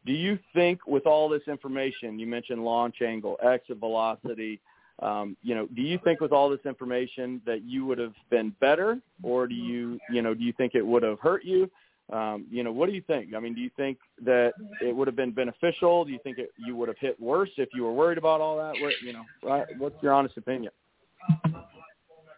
Do 0.05 0.13
you 0.13 0.39
think 0.53 0.87
with 0.87 1.05
all 1.05 1.29
this 1.29 1.43
information, 1.47 2.17
you 2.17 2.27
mentioned 2.27 2.63
launch 2.63 3.01
angle, 3.01 3.37
exit 3.43 3.77
velocity, 3.77 4.59
um, 5.01 5.35
you 5.41 5.55
know, 5.55 5.67
do 5.75 5.81
you 5.81 5.99
think 6.03 6.21
with 6.21 6.31
all 6.31 6.49
this 6.49 6.59
information 6.65 7.41
that 7.45 7.63
you 7.63 7.85
would 7.85 7.97
have 7.97 8.13
been 8.29 8.55
better, 8.59 8.99
or 9.23 9.47
do 9.47 9.55
you, 9.55 9.99
you 10.11 10.21
know, 10.21 10.33
do 10.33 10.43
you 10.43 10.53
think 10.53 10.75
it 10.75 10.85
would 10.85 11.03
have 11.03 11.19
hurt 11.19 11.43
you? 11.43 11.69
Um, 12.13 12.45
you 12.51 12.63
know, 12.63 12.71
what 12.71 12.87
do 12.87 12.93
you 12.93 13.01
think? 13.01 13.33
I 13.33 13.39
mean, 13.39 13.55
do 13.55 13.61
you 13.61 13.71
think 13.77 13.97
that 14.23 14.51
it 14.81 14.95
would 14.95 15.07
have 15.07 15.15
been 15.15 15.31
beneficial? 15.31 16.05
Do 16.05 16.11
you 16.11 16.19
think 16.23 16.37
it, 16.37 16.51
you 16.57 16.75
would 16.75 16.87
have 16.87 16.97
hit 16.99 17.19
worse 17.19 17.49
if 17.57 17.69
you 17.73 17.83
were 17.83 17.93
worried 17.93 18.17
about 18.17 18.41
all 18.41 18.57
that? 18.57 18.73
What, 18.81 18.93
you 19.03 19.13
know, 19.13 19.23
right? 19.43 19.65
what's 19.77 19.95
your 20.03 20.13
honest 20.13 20.37
opinion? 20.37 20.71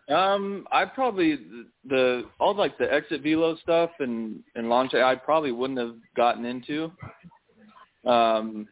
Um, 0.10 0.68
I 0.72 0.86
probably 0.86 1.40
the 1.88 2.26
all 2.40 2.54
like 2.56 2.78
the 2.78 2.92
exit 2.92 3.24
velo 3.24 3.56
stuff 3.56 3.90
and 4.00 4.44
and 4.56 4.68
launch 4.68 4.94
I 4.94 5.16
probably 5.16 5.54
wouldn't 5.54 5.80
have 5.80 5.96
gotten 6.16 6.46
into. 6.46 6.92
Um, 8.06 8.68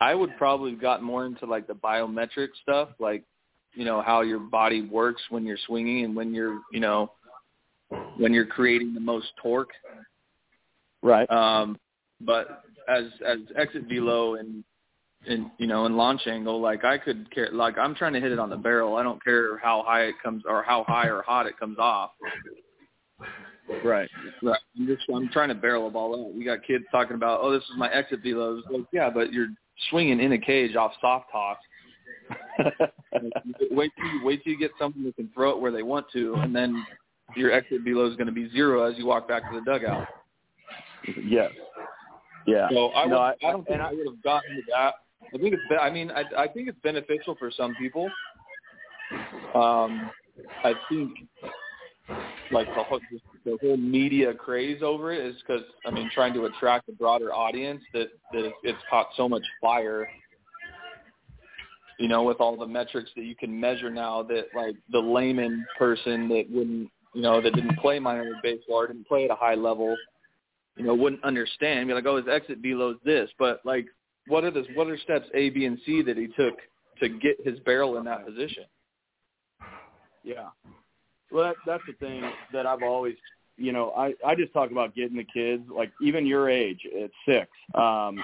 I 0.00 0.14
would 0.14 0.36
probably 0.36 0.72
have 0.72 0.80
gotten 0.80 1.04
more 1.04 1.26
into 1.26 1.46
like 1.46 1.66
the 1.66 1.74
biometric 1.74 2.48
stuff, 2.62 2.90
like 2.98 3.24
you 3.74 3.84
know 3.84 4.00
how 4.00 4.22
your 4.22 4.38
body 4.38 4.82
works 4.82 5.22
when 5.30 5.44
you're 5.44 5.58
swinging 5.66 6.04
and 6.04 6.14
when 6.14 6.34
you're 6.34 6.60
you 6.72 6.80
know 6.80 7.12
when 8.16 8.32
you're 8.32 8.46
creating 8.46 8.94
the 8.94 9.00
most 9.00 9.28
torque. 9.42 9.70
Right. 11.02 11.28
Um, 11.30 11.78
but 12.20 12.62
as 12.88 13.04
as 13.26 13.38
exit 13.56 13.84
velo 13.88 14.34
and 14.34 14.64
and 15.26 15.50
you 15.58 15.66
know 15.66 15.86
and 15.86 15.96
launch 15.96 16.22
angle, 16.26 16.60
like 16.60 16.84
I 16.84 16.98
could 16.98 17.30
care 17.32 17.50
like 17.52 17.76
I'm 17.78 17.94
trying 17.94 18.12
to 18.12 18.20
hit 18.20 18.32
it 18.32 18.38
on 18.38 18.50
the 18.50 18.56
barrel. 18.56 18.96
I 18.96 19.02
don't 19.02 19.22
care 19.22 19.58
how 19.58 19.82
high 19.86 20.04
it 20.04 20.14
comes 20.22 20.44
or 20.48 20.62
how 20.62 20.84
high 20.86 21.08
or 21.08 21.22
hot 21.22 21.46
it 21.46 21.58
comes 21.58 21.78
off. 21.78 22.10
Right. 23.84 24.08
Right. 24.42 24.60
I'm 24.78 24.86
just 24.86 25.02
I'm 25.14 25.28
trying 25.28 25.48
to 25.48 25.54
barrel 25.54 25.86
a 25.86 25.90
ball 25.90 26.14
out. 26.14 26.34
We 26.34 26.44
got 26.44 26.64
kids 26.66 26.84
talking 26.90 27.14
about, 27.14 27.40
oh, 27.42 27.52
this 27.52 27.62
is 27.62 27.76
my 27.76 27.92
exit 27.92 28.24
velos. 28.24 28.62
Like, 28.70 28.86
yeah, 28.92 29.10
but 29.10 29.32
you're 29.32 29.48
swinging 29.90 30.20
in 30.20 30.32
a 30.32 30.38
cage 30.38 30.76
off 30.76 30.92
soft 31.00 31.30
toss. 31.30 31.56
wait 33.70 33.90
till 33.96 34.06
you 34.06 34.24
wait 34.24 34.42
till 34.42 34.52
you 34.52 34.58
get 34.58 34.70
something 34.78 35.02
that 35.04 35.16
can 35.16 35.30
throw 35.34 35.50
it 35.50 35.60
where 35.60 35.72
they 35.72 35.82
want 35.82 36.06
to, 36.12 36.34
and 36.34 36.54
then 36.54 36.84
your 37.36 37.52
exit 37.52 37.82
velo 37.84 38.06
is 38.10 38.16
going 38.16 38.26
to 38.26 38.32
be 38.32 38.50
zero 38.50 38.90
as 38.90 38.98
you 38.98 39.06
walk 39.06 39.28
back 39.28 39.50
to 39.50 39.58
the 39.58 39.64
dugout. 39.64 40.06
Yes. 41.24 41.50
Yeah. 42.46 42.68
So 42.70 42.92
I, 42.92 43.06
no, 43.06 43.16
would, 43.16 43.20
I, 43.20 43.34
I 43.46 43.52
don't 43.52 43.66
think 43.66 43.80
I, 43.80 43.88
I 43.88 43.92
would 43.92 44.06
have 44.06 44.22
gotten 44.22 44.56
to 44.56 44.62
that. 44.70 44.94
I 45.34 45.38
think 45.38 45.54
it's. 45.54 45.62
I 45.80 45.90
mean, 45.90 46.10
I, 46.10 46.22
I 46.36 46.48
think 46.48 46.68
it's 46.68 46.78
beneficial 46.82 47.36
for 47.38 47.50
some 47.50 47.74
people. 47.76 48.08
Um, 49.54 50.10
I 50.64 50.74
think 50.88 51.12
like 52.50 52.66
the 52.74 52.82
whole 52.82 53.00
the 53.44 53.58
whole 53.60 53.76
media 53.76 54.34
craze 54.34 54.82
over 54.82 55.12
it 55.12 55.24
is 55.24 55.36
because 55.46 55.62
I 55.86 55.90
mean 55.90 56.10
trying 56.14 56.34
to 56.34 56.44
attract 56.46 56.88
a 56.88 56.92
broader 56.92 57.32
audience 57.32 57.82
that 57.92 58.08
that 58.32 58.52
it's 58.62 58.78
caught 58.90 59.08
so 59.16 59.28
much 59.28 59.44
fire. 59.60 60.08
You 61.98 62.06
know, 62.06 62.22
with 62.22 62.40
all 62.40 62.56
the 62.56 62.66
metrics 62.66 63.10
that 63.16 63.24
you 63.24 63.34
can 63.34 63.58
measure 63.58 63.90
now, 63.90 64.22
that 64.24 64.46
like 64.54 64.76
the 64.92 65.00
layman 65.00 65.66
person 65.76 66.28
that 66.28 66.44
wouldn't, 66.48 66.88
you 67.12 67.22
know, 67.22 67.40
that 67.40 67.52
didn't 67.52 67.76
play 67.78 67.98
minor 67.98 68.22
league 68.22 68.42
baseball 68.42 68.76
or 68.76 68.86
didn't 68.86 69.08
play 69.08 69.24
at 69.24 69.32
a 69.32 69.34
high 69.34 69.56
level, 69.56 69.96
you 70.76 70.84
know, 70.84 70.94
wouldn't 70.94 71.24
understand. 71.24 71.88
Be 71.88 71.94
like, 71.94 72.06
oh, 72.06 72.18
his 72.18 72.28
exit 72.28 72.58
is 72.64 72.96
this, 73.04 73.28
but 73.36 73.60
like, 73.64 73.86
what 74.28 74.44
are 74.44 74.52
the 74.52 74.64
what 74.74 74.86
are 74.86 74.96
steps 74.98 75.26
A, 75.34 75.50
B, 75.50 75.64
and 75.64 75.76
C 75.84 76.02
that 76.02 76.16
he 76.16 76.28
took 76.28 76.54
to 77.00 77.08
get 77.08 77.36
his 77.44 77.58
barrel 77.60 77.98
in 77.98 78.04
that 78.04 78.24
position? 78.24 78.64
Yeah, 80.22 80.50
well, 81.30 81.44
that, 81.44 81.56
that's 81.66 81.82
the 81.86 81.92
thing 81.94 82.22
that 82.52 82.66
I've 82.66 82.82
always, 82.82 83.16
you 83.56 83.72
know, 83.72 83.92
I 83.96 84.14
I 84.26 84.34
just 84.34 84.52
talk 84.52 84.70
about 84.70 84.94
getting 84.94 85.16
the 85.16 85.24
kids, 85.24 85.64
like 85.74 85.90
even 86.00 86.26
your 86.26 86.48
age 86.48 86.80
at 87.02 87.10
six, 87.26 87.48
um, 87.74 88.22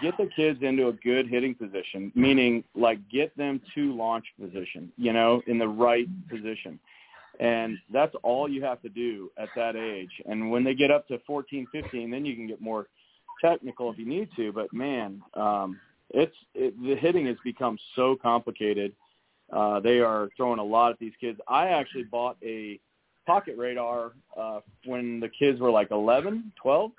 get 0.00 0.16
the 0.16 0.28
kids 0.34 0.60
into 0.62 0.88
a 0.88 0.92
good 0.92 1.28
hitting 1.28 1.54
position, 1.54 2.12
meaning 2.14 2.64
like 2.74 2.98
get 3.10 3.36
them 3.36 3.60
to 3.74 3.94
launch 3.94 4.24
position, 4.40 4.92
you 4.96 5.12
know, 5.12 5.42
in 5.46 5.58
the 5.58 5.68
right 5.68 6.06
position. 6.28 6.78
And 7.40 7.78
that's 7.92 8.14
all 8.22 8.48
you 8.48 8.62
have 8.62 8.82
to 8.82 8.88
do 8.88 9.30
at 9.38 9.48
that 9.56 9.74
age. 9.74 10.10
And 10.26 10.50
when 10.50 10.64
they 10.64 10.74
get 10.74 10.90
up 10.90 11.08
to 11.08 11.18
14, 11.26 11.66
15, 11.72 12.10
then 12.10 12.24
you 12.26 12.36
can 12.36 12.46
get 12.46 12.60
more 12.60 12.86
technical 13.40 13.90
if 13.90 13.98
you 13.98 14.06
need 14.06 14.28
to. 14.36 14.52
But 14.52 14.72
man, 14.72 15.22
um, 15.34 15.80
it's 16.10 16.36
it, 16.54 16.74
the 16.80 16.94
hitting 16.96 17.26
has 17.26 17.36
become 17.42 17.78
so 17.96 18.16
complicated 18.20 18.92
uh, 19.52 19.80
they 19.80 20.00
are 20.00 20.30
throwing 20.36 20.58
a 20.58 20.64
lot 20.64 20.92
at 20.92 20.98
these 20.98 21.12
kids. 21.20 21.38
I 21.48 21.68
actually 21.68 22.04
bought 22.04 22.36
a 22.42 22.80
pocket 23.26 23.56
radar 23.56 24.12
uh, 24.36 24.60
when 24.84 25.20
the 25.20 25.28
kids 25.28 25.60
were 25.60 25.70
like 25.70 25.90
11, 25.90 26.52
12, 26.60 26.90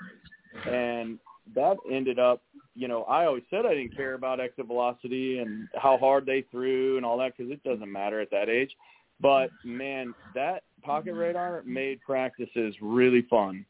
and 0.70 1.20
that 1.56 1.78
ended 1.92 2.20
up, 2.20 2.42
you 2.76 2.88
know, 2.88 3.04
I 3.04 3.26
always 3.26 3.44
said 3.50 3.66
I 3.66 3.74
didn't 3.74 3.96
care 3.96 4.14
about 4.14 4.40
exit 4.40 4.68
velocity 4.68 5.40
and 5.40 5.68
how 5.76 5.98
hard 5.98 6.26
they 6.26 6.46
threw 6.52 6.98
and 6.98 7.06
all 7.06 7.18
that 7.18 7.36
because 7.36 7.52
it 7.52 7.64
doesn't 7.64 7.92
matter 7.92 8.22
at 8.22 8.32
that 8.32 8.50
age. 8.50 8.72
But 9.20 9.50
man, 9.64 10.14
that 10.36 10.64
pocket 10.82 11.14
radar 11.14 11.64
made 11.66 12.02
practices 12.02 12.76
really 12.82 13.24
fun. 13.30 13.66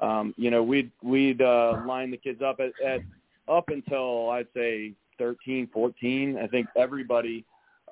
Um, 0.00 0.34
you 0.36 0.50
know, 0.50 0.62
we'd 0.62 0.90
we'd 1.02 1.42
uh, 1.42 1.82
line 1.86 2.10
the 2.10 2.16
kids 2.16 2.40
up 2.42 2.60
at, 2.60 2.72
at 2.84 3.00
up 3.48 3.68
until 3.68 4.30
I'd 4.30 4.46
say 4.54 4.94
13, 5.18 5.68
14. 5.72 6.38
I 6.38 6.46
think 6.46 6.68
everybody 6.76 7.44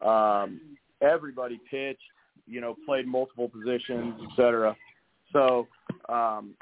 um, 0.07 0.61
everybody 1.01 1.61
pitched, 1.71 2.01
you 2.47 2.61
know, 2.61 2.77
played 2.87 3.07
multiple 3.07 3.49
positions, 3.49 4.15
et 4.23 4.37
cetera. 4.37 4.77
So, 5.33 5.67
um, 6.09 6.55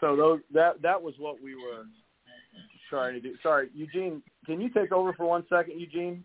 so 0.00 0.16
those 0.16 0.40
that 0.52 0.82
that 0.82 1.00
was 1.00 1.14
what 1.18 1.42
we 1.42 1.54
were 1.54 1.84
trying 2.88 3.14
to 3.14 3.20
do. 3.20 3.34
Sorry, 3.42 3.68
Eugene, 3.74 4.22
can 4.44 4.60
you 4.60 4.68
take 4.70 4.92
over 4.92 5.12
for 5.12 5.26
one 5.26 5.44
second, 5.48 5.80
Eugene? 5.80 6.24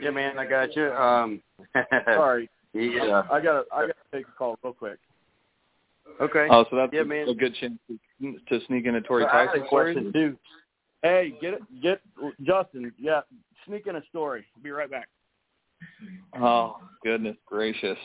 Yeah, 0.00 0.10
man, 0.10 0.38
I 0.38 0.46
got 0.46 0.76
you. 0.76 0.92
Um, 0.92 1.42
Sorry, 2.06 2.48
yeah, 2.74 3.22
I 3.30 3.40
got 3.40 3.64
I 3.72 3.86
got 3.86 3.96
to 3.96 4.16
take 4.16 4.26
a 4.28 4.32
call 4.38 4.58
real 4.62 4.74
quick. 4.74 4.98
Okay. 6.20 6.46
Oh, 6.50 6.64
so 6.70 6.76
that's 6.76 6.92
yeah, 6.92 7.02
a, 7.02 7.04
man. 7.04 7.28
a 7.28 7.34
good 7.34 7.54
chance 7.54 7.74
to, 7.88 8.38
to 8.48 8.66
sneak 8.66 8.86
in 8.86 8.96
a 8.96 9.00
Torre 9.00 9.28
I 9.28 9.42
had 9.42 9.46
Tyson 9.48 9.66
question 9.68 10.12
too. 10.12 10.36
Hey, 11.02 11.34
get 11.40 11.54
it, 11.54 11.62
get 11.82 12.00
Justin. 12.42 12.92
Yeah, 12.98 13.20
sneak 13.66 13.86
in 13.86 13.96
a 13.96 14.02
story. 14.10 14.44
I'll 14.56 14.62
be 14.62 14.70
right 14.70 14.90
back. 14.90 15.08
Oh 16.40 16.76
goodness 17.04 17.36
gracious! 17.46 17.98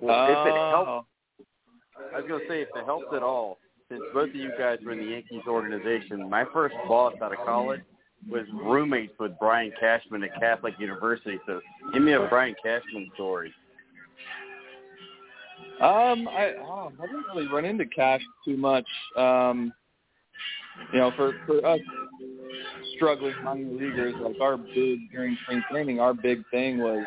Well, 0.00 0.26
if 0.28 0.46
it 0.46 0.54
Oh. 0.54 0.68
helps, 0.70 1.08
I 2.14 2.20
was 2.20 2.28
gonna 2.28 2.46
say 2.46 2.62
if 2.62 2.68
it 2.76 2.84
helps 2.84 3.12
at 3.14 3.22
all, 3.22 3.58
since 3.88 4.02
both 4.12 4.28
of 4.28 4.34
you 4.34 4.52
guys 4.58 4.78
were 4.84 4.92
in 4.92 4.98
the 4.98 5.06
Yankees 5.06 5.46
organization, 5.46 6.28
my 6.28 6.44
first 6.52 6.74
boss 6.86 7.14
out 7.22 7.32
of 7.32 7.38
college 7.46 7.80
was 8.28 8.46
roommates 8.52 9.18
with 9.18 9.32
Brian 9.38 9.72
Cashman 9.80 10.22
at 10.24 10.38
Catholic 10.38 10.78
University. 10.78 11.38
So 11.46 11.60
give 11.92 12.02
me 12.02 12.12
a 12.12 12.26
Brian 12.28 12.54
Cashman 12.62 13.10
story. 13.14 13.54
Um, 15.80 16.28
I 16.28 16.54
oh, 16.60 16.92
I 17.00 17.06
didn't 17.06 17.24
really 17.34 17.46
run 17.46 17.64
into 17.64 17.86
Cash 17.86 18.22
too 18.44 18.56
much. 18.56 18.86
Um, 19.16 19.72
you 20.92 20.98
know, 20.98 21.12
for 21.16 21.34
for 21.46 21.64
us 21.66 21.80
struggling 22.96 23.34
minor 23.44 23.70
leaguers, 23.70 24.14
like 24.20 24.40
our 24.40 24.56
big 24.56 25.10
during 25.12 25.36
spring 25.42 25.62
training, 25.70 26.00
our 26.00 26.14
big 26.14 26.42
thing 26.50 26.78
was, 26.78 27.04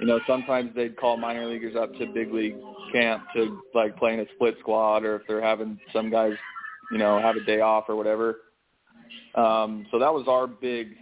you 0.00 0.06
know, 0.06 0.20
sometimes 0.26 0.70
they'd 0.74 0.96
call 0.96 1.16
minor 1.16 1.46
leaguers 1.46 1.76
up 1.76 1.92
to 1.98 2.06
big 2.06 2.32
league 2.32 2.56
camp 2.92 3.24
to 3.34 3.60
like 3.74 3.96
play 3.96 4.14
in 4.14 4.20
a 4.20 4.26
split 4.34 4.56
squad, 4.60 5.04
or 5.04 5.16
if 5.16 5.22
they're 5.26 5.42
having 5.42 5.78
some 5.92 6.10
guys, 6.10 6.34
you 6.92 6.98
know, 6.98 7.20
have 7.20 7.36
a 7.36 7.44
day 7.44 7.60
off 7.60 7.84
or 7.88 7.96
whatever. 7.96 8.36
Um, 9.34 9.86
so 9.90 9.98
that 9.98 10.12
was 10.12 10.26
our 10.28 10.46
big, 10.46 10.96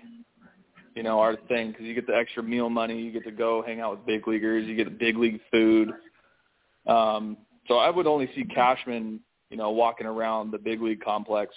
you 0.94 1.02
know, 1.02 1.20
our 1.20 1.36
thing 1.48 1.70
because 1.70 1.84
you 1.84 1.94
get 1.94 2.06
the 2.06 2.16
extra 2.16 2.42
meal 2.42 2.70
money, 2.70 3.00
you 3.00 3.12
get 3.12 3.24
to 3.24 3.30
go 3.30 3.62
hang 3.66 3.80
out 3.80 3.98
with 3.98 4.06
big 4.06 4.26
leaguers, 4.26 4.66
you 4.66 4.76
get 4.76 4.84
the 4.84 4.90
big 4.90 5.16
league 5.16 5.40
food. 5.50 5.90
Um, 6.86 7.36
so 7.68 7.78
I 7.78 7.90
would 7.90 8.06
only 8.06 8.30
see 8.34 8.44
Cashman, 8.44 9.20
you 9.50 9.56
know, 9.56 9.70
walking 9.70 10.06
around 10.06 10.50
the 10.50 10.58
big 10.58 10.82
league 10.82 11.00
complex 11.00 11.54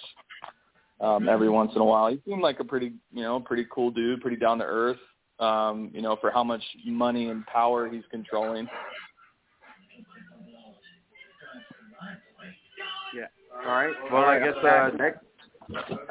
um, 1.00 1.28
every 1.28 1.48
once 1.48 1.72
in 1.74 1.80
a 1.80 1.84
while. 1.84 2.10
He 2.10 2.20
seemed 2.26 2.42
like 2.42 2.60
a 2.60 2.64
pretty, 2.64 2.92
you 3.12 3.22
know, 3.22 3.40
pretty 3.40 3.66
cool 3.72 3.90
dude, 3.90 4.20
pretty 4.20 4.36
down 4.36 4.58
to 4.58 4.64
earth. 4.64 4.98
Um, 5.38 5.90
you 5.94 6.02
know, 6.02 6.16
for 6.20 6.30
how 6.30 6.44
much 6.44 6.62
money 6.84 7.30
and 7.30 7.46
power 7.46 7.88
he's 7.88 8.04
controlling. 8.10 8.68
Yeah. 13.16 13.24
All 13.66 13.72
right. 13.72 13.94
Well, 14.12 14.24
I 14.24 14.38
guess 14.38 14.54
uh, 14.62 14.90
next. 14.98 15.20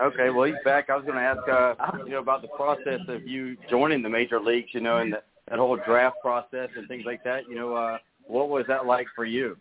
Okay. 0.01 0.31
Well, 0.31 0.45
he's 0.45 0.55
back. 0.65 0.89
I 0.89 0.95
was 0.95 1.05
going 1.05 1.17
to 1.17 1.21
ask, 1.21 1.47
uh, 1.47 1.97
you 2.05 2.13
know, 2.13 2.19
about 2.19 2.41
the 2.41 2.47
process 2.47 3.01
of 3.07 3.27
you 3.27 3.55
joining 3.69 4.01
the 4.01 4.09
major 4.09 4.39
leagues. 4.39 4.69
You 4.73 4.81
know, 4.81 4.97
and 4.97 5.13
the, 5.13 5.21
that 5.47 5.59
whole 5.59 5.77
draft 5.85 6.15
process 6.23 6.69
and 6.75 6.87
things 6.87 7.03
like 7.05 7.23
that. 7.23 7.43
You 7.47 7.55
know, 7.55 7.75
uh, 7.75 7.99
what 8.25 8.49
was 8.49 8.65
that 8.67 8.87
like 8.87 9.05
for 9.15 9.25
you? 9.25 9.55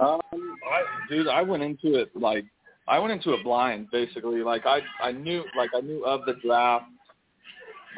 Um, 0.00 0.20
I, 0.32 0.82
dude, 1.08 1.28
I 1.28 1.42
went 1.42 1.62
into 1.62 1.94
it 1.98 2.14
like 2.14 2.44
I 2.88 2.98
went 2.98 3.12
into 3.12 3.32
it 3.32 3.42
blind, 3.42 3.88
basically. 3.90 4.42
Like 4.42 4.64
I, 4.64 4.80
I 5.02 5.12
knew, 5.12 5.44
like 5.56 5.70
I 5.76 5.80
knew 5.80 6.04
of 6.04 6.24
the 6.24 6.34
draft. 6.34 6.86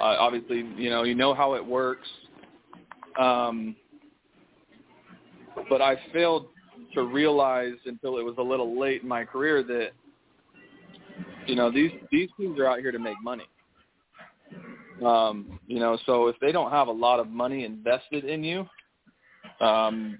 Uh, 0.00 0.16
obviously, 0.18 0.64
you 0.76 0.90
know, 0.90 1.02
you 1.02 1.14
know 1.14 1.34
how 1.34 1.54
it 1.54 1.64
works. 1.64 2.08
Um, 3.18 3.76
but 5.68 5.82
I 5.82 5.96
failed 6.12 6.46
to 6.94 7.02
realize 7.02 7.74
until 7.84 8.18
it 8.18 8.22
was 8.22 8.36
a 8.38 8.42
little 8.42 8.78
late 8.78 9.02
in 9.02 9.08
my 9.08 9.24
career 9.24 9.62
that, 9.64 9.88
you 11.46 11.56
know, 11.56 11.70
these 11.70 11.90
these 12.10 12.28
teams 12.38 12.58
are 12.58 12.66
out 12.66 12.78
here 12.78 12.92
to 12.92 12.98
make 12.98 13.16
money. 13.22 13.48
Um, 15.04 15.60
you 15.66 15.80
know, 15.80 15.98
so 16.06 16.28
if 16.28 16.36
they 16.40 16.52
don't 16.52 16.70
have 16.70 16.88
a 16.88 16.92
lot 16.92 17.20
of 17.20 17.28
money 17.28 17.64
invested 17.64 18.24
in 18.24 18.42
you, 18.42 18.66
um, 19.60 20.18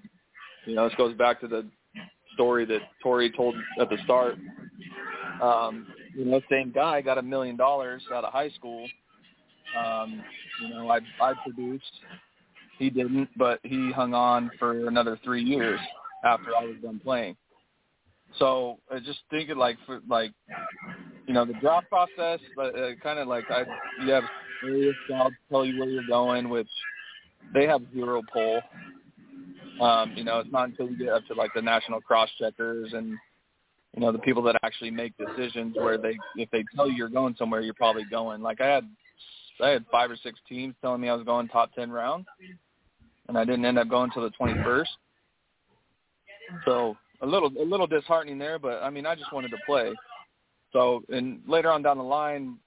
you 0.69 0.75
know, 0.75 0.87
this 0.87 0.97
goes 0.97 1.15
back 1.15 1.41
to 1.41 1.47
the 1.47 1.65
story 2.33 2.65
that 2.65 2.79
Torre 3.01 3.29
told 3.29 3.55
at 3.81 3.89
the 3.89 3.97
start. 4.03 4.35
Um, 5.41 5.87
you 6.15 6.25
know, 6.25 6.41
same 6.49 6.71
guy 6.71 7.01
got 7.01 7.17
a 7.17 7.21
million 7.21 7.57
dollars 7.57 8.03
out 8.13 8.23
of 8.23 8.31
high 8.31 8.49
school. 8.49 8.87
Um, 9.77 10.23
you 10.61 10.69
know, 10.69 10.89
I 10.89 10.99
I 11.21 11.33
produced. 11.43 11.91
He 12.77 12.89
didn't, 12.89 13.29
but 13.37 13.59
he 13.63 13.91
hung 13.91 14.13
on 14.13 14.51
for 14.57 14.87
another 14.87 15.19
three 15.23 15.43
years 15.43 15.79
after 16.23 16.55
I 16.55 16.65
was 16.65 16.75
done 16.81 17.01
playing. 17.03 17.35
So 18.37 18.77
I 18.93 18.99
just 18.99 19.19
thinking 19.31 19.57
like 19.57 19.77
for 19.85 20.01
like, 20.07 20.31
you 21.27 21.33
know, 21.33 21.45
the 21.45 21.53
draft 21.53 21.89
process, 21.89 22.39
but 22.55 22.77
uh, 22.77 22.95
kind 23.01 23.19
of 23.19 23.27
like 23.27 23.45
I 23.49 23.63
you 24.03 24.11
have 24.11 24.23
various 24.63 24.95
jobs 25.09 25.35
tell 25.49 25.65
you 25.65 25.79
where 25.79 25.89
you're 25.89 26.07
going, 26.07 26.49
which 26.49 26.69
they 27.53 27.65
have 27.65 27.81
zero 27.93 28.21
pull. 28.31 28.61
Um, 29.81 30.13
you 30.15 30.23
know, 30.23 30.39
it's 30.39 30.51
not 30.51 30.69
until 30.69 30.89
you 30.89 30.97
get 30.97 31.09
up 31.09 31.25
to 31.27 31.33
like 31.33 31.51
the 31.53 31.61
national 31.61 32.01
cross 32.01 32.29
checkers 32.37 32.93
and 32.93 33.17
you 33.95 34.01
know 34.01 34.11
the 34.11 34.19
people 34.19 34.43
that 34.43 34.55
actually 34.63 34.91
make 34.91 35.13
decisions 35.17 35.75
where 35.75 35.97
they 35.97 36.17
if 36.35 36.49
they 36.51 36.63
tell 36.75 36.87
you 36.87 36.95
you're 36.95 37.09
going 37.09 37.35
somewhere, 37.37 37.61
you're 37.61 37.73
probably 37.73 38.05
going. 38.09 38.41
Like 38.41 38.61
I 38.61 38.67
had 38.67 38.89
I 39.61 39.69
had 39.69 39.85
five 39.91 40.11
or 40.11 40.17
six 40.17 40.39
teams 40.47 40.75
telling 40.81 41.01
me 41.01 41.09
I 41.09 41.15
was 41.15 41.25
going 41.25 41.47
top 41.47 41.73
ten 41.73 41.91
round, 41.91 42.25
and 43.27 43.37
I 43.37 43.45
didn't 43.45 43.65
end 43.65 43.79
up 43.79 43.89
going 43.89 44.11
till 44.11 44.23
the 44.23 44.29
twenty 44.31 44.61
first. 44.63 44.91
So 46.65 46.97
a 47.21 47.25
little 47.25 47.51
a 47.59 47.63
little 47.63 47.87
disheartening 47.87 48.37
there, 48.37 48.59
but 48.59 48.83
I 48.83 48.89
mean 48.89 49.05
I 49.05 49.15
just 49.15 49.33
wanted 49.33 49.51
to 49.51 49.57
play. 49.65 49.93
So 50.71 51.03
and 51.09 51.41
later 51.47 51.71
on 51.71 51.81
down 51.81 51.97
the 51.97 52.03
line, 52.03 52.57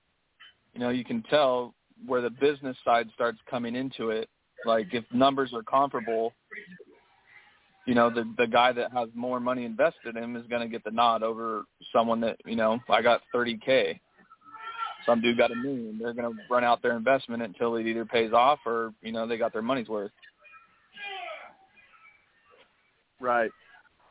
you 0.74 0.80
know 0.80 0.90
you 0.90 1.04
can 1.04 1.22
tell 1.22 1.74
where 2.06 2.20
the 2.20 2.30
business 2.30 2.76
side 2.84 3.08
starts 3.14 3.38
coming 3.48 3.76
into 3.76 4.10
it. 4.10 4.28
Like 4.66 4.88
if 4.92 5.04
numbers 5.12 5.52
are 5.54 5.62
comparable, 5.62 6.32
you 7.86 7.94
know 7.94 8.10
the 8.10 8.32
the 8.38 8.46
guy 8.46 8.72
that 8.72 8.92
has 8.92 9.08
more 9.14 9.40
money 9.40 9.64
invested 9.64 10.16
in 10.16 10.22
him 10.22 10.36
is 10.36 10.46
going 10.46 10.62
to 10.62 10.68
get 10.68 10.84
the 10.84 10.90
nod 10.90 11.22
over 11.22 11.64
someone 11.92 12.20
that 12.20 12.36
you 12.44 12.56
know 12.56 12.78
I 12.88 13.02
got 13.02 13.22
30k. 13.34 13.98
Some 15.04 15.20
dude 15.20 15.36
got 15.36 15.50
a 15.50 15.56
million. 15.56 15.98
They're 15.98 16.12
going 16.12 16.32
to 16.32 16.38
run 16.48 16.62
out 16.62 16.80
their 16.80 16.96
investment 16.96 17.42
until 17.42 17.74
it 17.74 17.86
either 17.86 18.04
pays 18.04 18.32
off 18.32 18.60
or 18.64 18.92
you 19.02 19.12
know 19.12 19.26
they 19.26 19.36
got 19.36 19.52
their 19.52 19.62
money's 19.62 19.88
worth. 19.88 20.12
Right. 23.20 23.50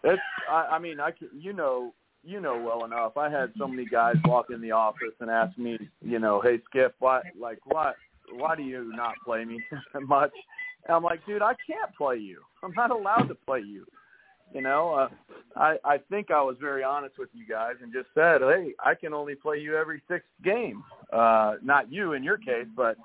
It's. 0.03 0.22
I, 0.49 0.67
I 0.72 0.80
mean, 0.80 0.99
I 0.99 1.11
can, 1.11 1.30
you 1.38 1.53
know 1.53 1.93
you 2.24 2.39
know 2.39 2.61
well 2.61 2.86
enough. 2.86 3.17
I 3.17 3.30
had 3.30 3.51
so 3.57 3.67
many 3.67 3.86
guys 3.86 4.15
walk 4.26 4.47
in 4.49 4.61
the 4.61 4.72
office 4.72 5.13
and 5.19 5.30
ask 5.30 5.57
me, 5.57 5.78
you 6.01 6.19
know, 6.19 6.41
hey 6.41 6.59
Skip, 6.69 6.95
why 6.99 7.22
like 7.39 7.59
why 7.65 7.93
why 8.34 8.55
do 8.55 8.63
you 8.63 8.91
not 8.95 9.15
play 9.26 9.45
me 9.45 9.61
much? 10.01 10.32
And 10.88 10.96
I'm 10.96 11.04
like, 11.04 11.26
dude, 11.26 11.42
I 11.42 11.54
can't 11.68 11.96
play 11.98 12.18
you. 12.18 12.42
I'm 12.64 12.74
not 12.76 12.92
allowed 12.92 13.28
to 13.28 13.36
play 13.36 13.60
you. 13.60 13.86
You 14.54 14.62
know, 14.62 14.92
uh, 14.92 15.08
I 15.56 15.78
I 15.86 15.98
think 16.10 16.30
I 16.30 16.42
was 16.42 16.58
very 16.60 16.84
honest 16.84 17.18
with 17.18 17.30
you 17.34 17.46
guys 17.48 17.76
and 17.82 17.94
just 17.94 18.08
said, 18.14 18.42
hey, 18.42 18.74
I 18.84 18.96
can 18.96 19.14
only 19.14 19.34
play 19.36 19.60
you 19.60 19.78
every 19.78 20.02
sixth 20.10 20.28
game. 20.44 20.84
Uh, 21.14 21.56
not 21.64 21.92
you 21.92 22.14
in 22.14 22.24
your 22.24 22.38
case, 22.38 22.68
but 22.76 22.98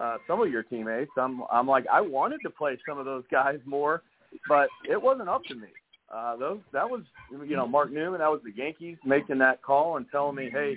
uh, 0.00 0.18
some 0.28 0.40
of 0.40 0.50
your 0.50 0.62
teammates. 0.62 1.10
I'm 1.18 1.42
I'm 1.50 1.66
like, 1.66 1.86
I 1.92 2.00
wanted 2.00 2.40
to 2.44 2.50
play 2.50 2.78
some 2.88 2.98
of 2.98 3.04
those 3.04 3.24
guys 3.32 3.58
more, 3.66 4.02
but 4.48 4.68
it 4.88 5.00
wasn't 5.00 5.28
up 5.28 5.42
to 5.48 5.54
me. 5.56 5.68
Uh, 6.12 6.36
those 6.36 6.60
that 6.72 6.88
was 6.88 7.02
you 7.30 7.56
know 7.56 7.66
Mark 7.66 7.90
Newman. 7.90 8.20
That 8.20 8.30
was 8.30 8.40
the 8.44 8.52
Yankees 8.54 8.98
making 9.04 9.38
that 9.38 9.62
call 9.62 9.96
and 9.96 10.06
telling 10.10 10.36
me, 10.36 10.50
hey, 10.52 10.76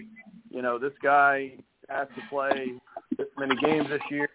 you 0.50 0.62
know 0.62 0.80
this 0.80 0.94
guy 1.04 1.52
has 1.90 2.08
to 2.16 2.22
play 2.30 2.74
this 3.18 3.28
many 3.38 3.56
games 3.62 3.88
this 3.90 4.02
year. 4.10 4.30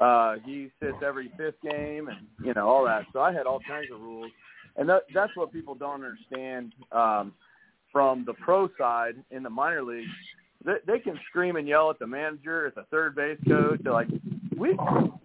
Uh, 0.00 0.36
he 0.46 0.70
sits 0.80 0.96
every 1.04 1.30
fifth 1.36 1.60
game, 1.62 2.08
and 2.08 2.26
you 2.42 2.54
know 2.54 2.66
all 2.66 2.84
that. 2.84 3.04
So 3.12 3.20
I 3.20 3.32
had 3.32 3.46
all 3.46 3.60
kinds 3.68 3.88
of 3.92 4.00
rules, 4.00 4.30
and 4.76 4.88
that, 4.88 5.02
that's 5.14 5.36
what 5.36 5.52
people 5.52 5.74
don't 5.74 6.02
understand 6.02 6.72
um, 6.90 7.32
from 7.92 8.24
the 8.24 8.32
pro 8.34 8.68
side 8.78 9.16
in 9.30 9.42
the 9.42 9.50
minor 9.50 9.82
leagues. 9.82 10.08
They, 10.64 10.76
they 10.86 10.98
can 10.98 11.18
scream 11.28 11.56
and 11.56 11.68
yell 11.68 11.90
at 11.90 11.98
the 11.98 12.06
manager, 12.06 12.66
at 12.66 12.74
the 12.74 12.84
third 12.90 13.14
base 13.14 13.38
coach. 13.46 13.80
They're 13.82 13.92
like, 13.92 14.08
we 14.56 14.76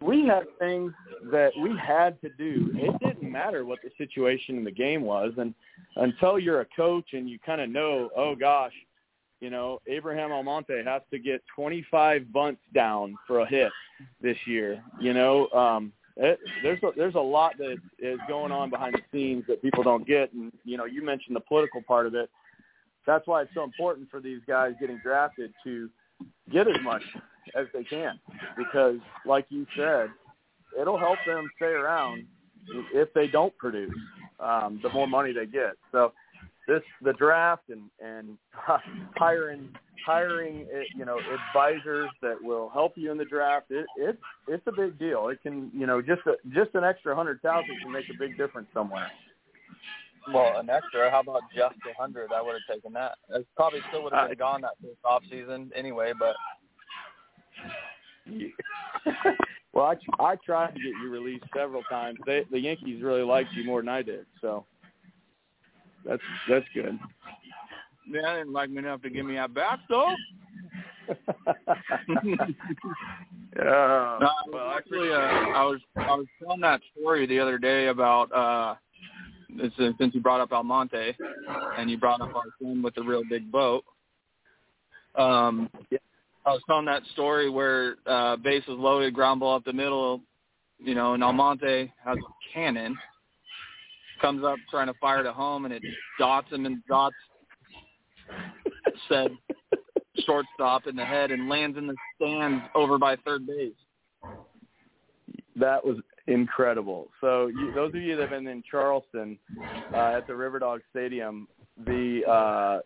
we 0.02 0.26
had 0.26 0.44
things 0.60 0.94
that 1.32 1.52
we 1.62 1.72
had 1.78 2.20
to 2.22 2.30
do. 2.38 2.72
It 2.76 3.00
didn't 3.00 3.32
matter 3.32 3.66
what 3.66 3.80
the 3.82 3.92
situation 3.98 4.58
in 4.58 4.64
the 4.64 4.72
game 4.72 5.02
was, 5.02 5.32
and 5.38 5.54
until 5.96 6.38
you're 6.38 6.62
a 6.62 6.68
coach 6.76 7.14
and 7.14 7.30
you 7.30 7.40
kind 7.46 7.62
of 7.62 7.70
know, 7.70 8.10
oh 8.16 8.36
gosh, 8.36 8.74
you 9.42 9.50
know, 9.50 9.80
Abraham 9.88 10.32
Almonte 10.32 10.84
has 10.84 11.02
to 11.12 11.20
get 11.20 11.42
25 11.56 12.32
bunts 12.32 12.62
down 12.74 13.16
for 13.28 13.40
a 13.40 13.48
hit 13.48 13.72
this 14.22 14.38
year. 14.46 14.82
You 15.00 15.14
know, 15.14 15.50
um, 15.50 15.92
it, 16.18 16.40
there's 16.64 16.82
a, 16.84 16.92
there's 16.96 17.16
a 17.16 17.20
lot 17.20 17.58
that 17.58 17.78
is 18.00 18.20
going 18.28 18.52
on 18.52 18.70
behind 18.70 18.96
the 18.96 19.02
scenes 19.12 19.44
that 19.48 19.62
people 19.62 19.84
don't 19.84 20.08
get, 20.08 20.32
and 20.34 20.52
you 20.64 20.78
know, 20.78 20.86
you 20.86 21.04
mentioned 21.04 21.36
the 21.36 21.42
political 21.42 21.82
part 21.82 22.08
of 22.08 22.16
it. 22.16 22.30
That's 23.06 23.28
why 23.28 23.42
it's 23.42 23.52
so 23.54 23.64
important 23.64 24.10
for 24.10 24.20
these 24.20 24.40
guys 24.48 24.74
getting 24.80 25.00
drafted 25.04 25.54
to 25.64 25.90
get 26.52 26.68
as 26.68 26.78
much 26.84 27.04
as 27.56 27.68
they 27.74 27.84
can, 27.84 28.20
because, 28.58 28.98
like 29.26 29.46
you 29.50 29.68
said, 29.78 30.10
it'll 30.80 30.98
help 30.98 31.20
them 31.28 31.48
stay 31.58 31.68
around 31.68 32.26
if 32.94 33.14
they 33.14 33.28
don't 33.28 33.56
produce. 33.58 33.94
Um, 34.40 34.82
the 34.84 34.90
more 34.90 35.08
money 35.08 35.32
they 35.32 35.46
get. 35.46 35.76
So 35.94 36.12
this 36.68 36.82
the 37.01 37.13
draft 37.13 37.63
and 37.70 37.89
and 37.99 38.38
hiring 39.16 39.70
hiring 40.05 40.68
eh, 40.74 40.84
you 40.95 41.05
know 41.05 41.18
advisors 41.18 42.09
that 42.22 42.36
will 42.41 42.70
help 42.70 42.93
you 42.95 43.11
in 43.11 43.18
the 43.18 43.26
draft 43.26 43.68
it 43.70 43.86
it's 43.97 44.22
it's 44.47 44.66
a 44.68 44.72
big 44.72 44.97
deal. 44.99 45.30
It 45.30 45.41
can 45.41 45.72
you 45.74 45.88
know 45.88 46.01
just 46.01 46.22
a, 46.28 46.36
just 46.49 46.76
an 46.76 46.84
extra 46.84 47.16
hundred 47.16 47.41
thousand 47.41 47.78
can 47.82 47.91
make 47.91 48.05
a 48.09 48.18
big 48.18 48.38
difference 48.38 48.68
somewhere. 48.74 49.09
Well 50.34 50.57
an 50.57 50.70
extra 50.70 51.09
how 51.11 51.22
about 51.22 51.43
just 51.55 51.76
a 51.89 51.99
hundred? 51.99 52.32
I 52.34 52.41
would 52.41 52.53
have 52.53 52.76
taken 52.76 52.93
that. 52.93 53.18
It 53.30 53.47
probably 53.55 53.82
still 53.89 54.03
would 54.03 54.13
have 54.13 54.30
been 54.30 54.38
gone 54.38 54.61
that 54.61 54.74
first 54.82 54.97
off 55.03 55.24
season 55.30 55.72
anyway 55.76 56.13
but 56.18 56.36
well 59.74 59.86
i 59.86 60.24
i 60.24 60.36
tried 60.38 60.74
to 60.74 60.80
get 60.80 60.93
you 61.01 61.09
released 61.11 61.45
several 61.55 61.84
times. 61.84 62.18
They 62.26 62.43
the 62.51 62.59
yankees 62.59 63.03
really 63.03 63.22
liked 63.22 63.53
you 63.53 63.63
more 63.66 63.82
than 63.82 63.89
i 63.89 64.01
did 64.01 64.26
so 64.41 64.66
That's 66.06 66.22
that's 66.49 66.66
good. 66.74 66.99
Yeah, 68.08 68.22
I 68.28 68.38
didn't 68.38 68.53
like 68.53 68.70
me 68.70 68.80
enough 68.80 69.01
to 69.01 69.10
give 69.10 69.26
me 69.26 69.38
a 69.38 69.47
back 69.47 69.80
though. 69.89 70.14
yeah. 73.56 74.18
No, 74.20 74.30
well, 74.51 74.72
actually, 74.76 75.10
uh, 75.10 75.16
I 75.16 75.64
was 75.64 75.80
I 75.95 76.16
was 76.16 76.28
telling 76.39 76.62
that 76.62 76.82
story 76.91 77.26
the 77.26 77.39
other 77.39 77.58
day 77.58 77.88
about 77.88 78.32
uh, 78.32 78.76
since 79.78 80.14
you 80.14 80.22
brought 80.22 80.41
up 80.41 80.51
Almonte, 80.51 81.16
and 81.78 81.89
you 81.89 81.97
brought 81.97 82.22
up 82.22 82.36
our 82.36 82.43
friend 82.60 82.84
with 82.84 82.95
the 82.95 83.03
real 83.03 83.24
big 83.30 83.51
boat. 83.51 83.84
Um, 85.16 85.70
I 86.45 86.51
was 86.51 86.62
telling 86.68 86.86
that 86.86 87.03
story 87.14 87.49
where 87.49 87.95
uh, 88.06 88.36
base 88.36 88.64
was 88.68 88.78
loaded, 88.78 89.14
ground 89.14 89.39
ball 89.39 89.56
up 89.56 89.64
the 89.64 89.74
middle, 89.74 90.22
you 90.80 90.93
know, 90.93 91.14
and 91.14 91.24
Almonte 91.24 91.91
has 92.03 92.18
a 92.18 92.53
cannon, 92.53 92.95
comes 94.22 94.43
up 94.43 94.57
trying 94.70 94.88
to 94.88 94.93
fire 94.99 95.26
it 95.26 95.34
home, 95.34 95.66
and 95.66 95.74
it 95.74 95.84
dots 96.20 96.51
him 96.51 96.66
and 96.66 96.82
dots 96.88 97.16
said 99.09 99.32
shortstop 100.26 100.88
in 100.88 100.95
the 100.95 101.05
head 101.05 101.32
and 101.32 101.49
lands 101.49 101.78
in 101.78 101.88
the 101.88 101.95
stands 102.16 102.63
over 102.74 102.97
by 102.97 103.16
third 103.18 103.45
base. 103.45 103.74
That 105.55 105.86
was 105.86 105.97
incredible. 106.28 107.07
So 107.22 107.47
you, 107.47 107.72
those 107.74 107.93
of 107.93 108.01
you 108.01 108.16
that 108.16 108.24
have 108.24 108.30
been 108.32 108.47
in 108.47 108.63
Charleston 108.70 109.38
uh, 109.93 110.18
at 110.18 110.28
the 110.28 110.34
Riverdog 110.34 110.80
Stadium, 110.91 111.47
the 111.86 112.22
uh, 112.28 112.80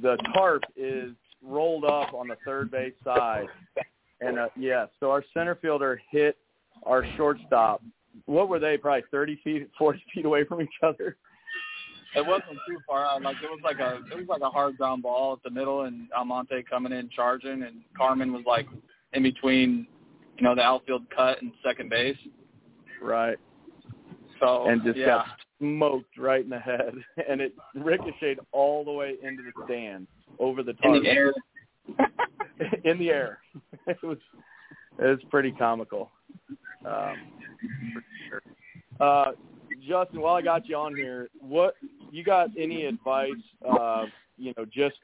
the 0.00 0.16
tarp 0.34 0.62
is 0.76 1.12
rolled 1.42 1.84
up 1.84 2.14
on 2.14 2.28
the 2.28 2.36
third 2.44 2.70
base 2.70 2.94
side, 3.04 3.46
and 4.20 4.38
uh, 4.38 4.48
yeah, 4.56 4.86
so 5.00 5.10
our 5.10 5.24
center 5.34 5.54
fielder 5.56 6.00
hit 6.10 6.36
our 6.84 7.04
shortstop. 7.16 7.82
What 8.26 8.48
were 8.48 8.58
they? 8.58 8.76
Probably 8.76 9.02
thirty 9.10 9.40
feet, 9.42 9.68
forty 9.78 10.02
feet 10.14 10.24
away 10.24 10.44
from 10.44 10.60
each 10.60 10.68
other. 10.82 11.16
It 12.14 12.26
wasn't 12.26 12.58
too 12.68 12.78
far 12.86 13.06
out. 13.06 13.22
Like 13.22 13.36
it 13.42 13.50
was 13.50 13.60
like 13.64 13.78
a 13.78 13.96
it 14.12 14.18
was 14.18 14.26
like 14.28 14.42
a 14.42 14.50
hard 14.50 14.76
ground 14.76 15.02
ball 15.02 15.32
at 15.32 15.42
the 15.42 15.50
middle, 15.50 15.82
and 15.82 16.08
Almonte 16.16 16.62
coming 16.68 16.92
in 16.92 17.08
charging, 17.08 17.62
and 17.62 17.82
Carmen 17.96 18.32
was 18.32 18.42
like 18.46 18.68
in 19.14 19.22
between, 19.22 19.86
you 20.36 20.44
know, 20.44 20.54
the 20.54 20.62
outfield 20.62 21.02
cut 21.14 21.40
and 21.40 21.52
second 21.64 21.88
base. 21.88 22.16
Right. 23.00 23.38
So 24.40 24.68
and 24.68 24.82
just 24.82 24.98
yeah. 24.98 25.06
got 25.06 25.26
smoked 25.58 26.18
right 26.18 26.42
in 26.42 26.50
the 26.50 26.58
head, 26.58 26.92
and 27.28 27.40
it 27.40 27.54
ricocheted 27.74 28.40
all 28.52 28.84
the 28.84 28.92
way 28.92 29.14
into 29.22 29.42
the 29.42 29.52
stand 29.64 30.06
over 30.38 30.62
the 30.62 30.74
tarp. 30.74 30.96
in 30.96 31.02
the 31.02 31.08
air. 31.08 31.32
in 32.84 32.98
the 32.98 33.08
air. 33.08 33.38
it 33.86 34.02
was 34.02 34.18
it 34.98 35.06
was 35.06 35.18
pretty 35.30 35.52
comical. 35.52 36.10
Um, 36.84 37.16
sure. 38.28 38.42
Uh, 39.00 39.32
Justin, 39.86 40.20
while 40.20 40.34
I 40.34 40.42
got 40.42 40.68
you 40.68 40.76
on 40.76 40.94
here, 40.94 41.28
what 41.40 41.74
you 42.10 42.22
got 42.22 42.50
any 42.58 42.84
advice? 42.84 43.30
Uh, 43.68 44.06
you 44.36 44.52
know, 44.56 44.64
just 44.64 44.96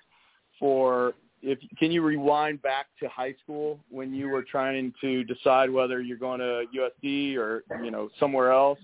for 0.58 1.14
if 1.42 1.58
can 1.78 1.90
you 1.90 2.02
rewind 2.02 2.60
back 2.62 2.86
to 3.00 3.08
high 3.08 3.34
school 3.42 3.78
when 3.90 4.12
you 4.12 4.28
were 4.28 4.42
trying 4.42 4.92
to 5.00 5.24
decide 5.24 5.70
whether 5.70 6.00
you're 6.00 6.18
going 6.18 6.40
to 6.40 6.64
USD 6.76 7.36
or 7.36 7.64
you 7.82 7.90
know 7.90 8.08
somewhere 8.18 8.52
else? 8.52 8.78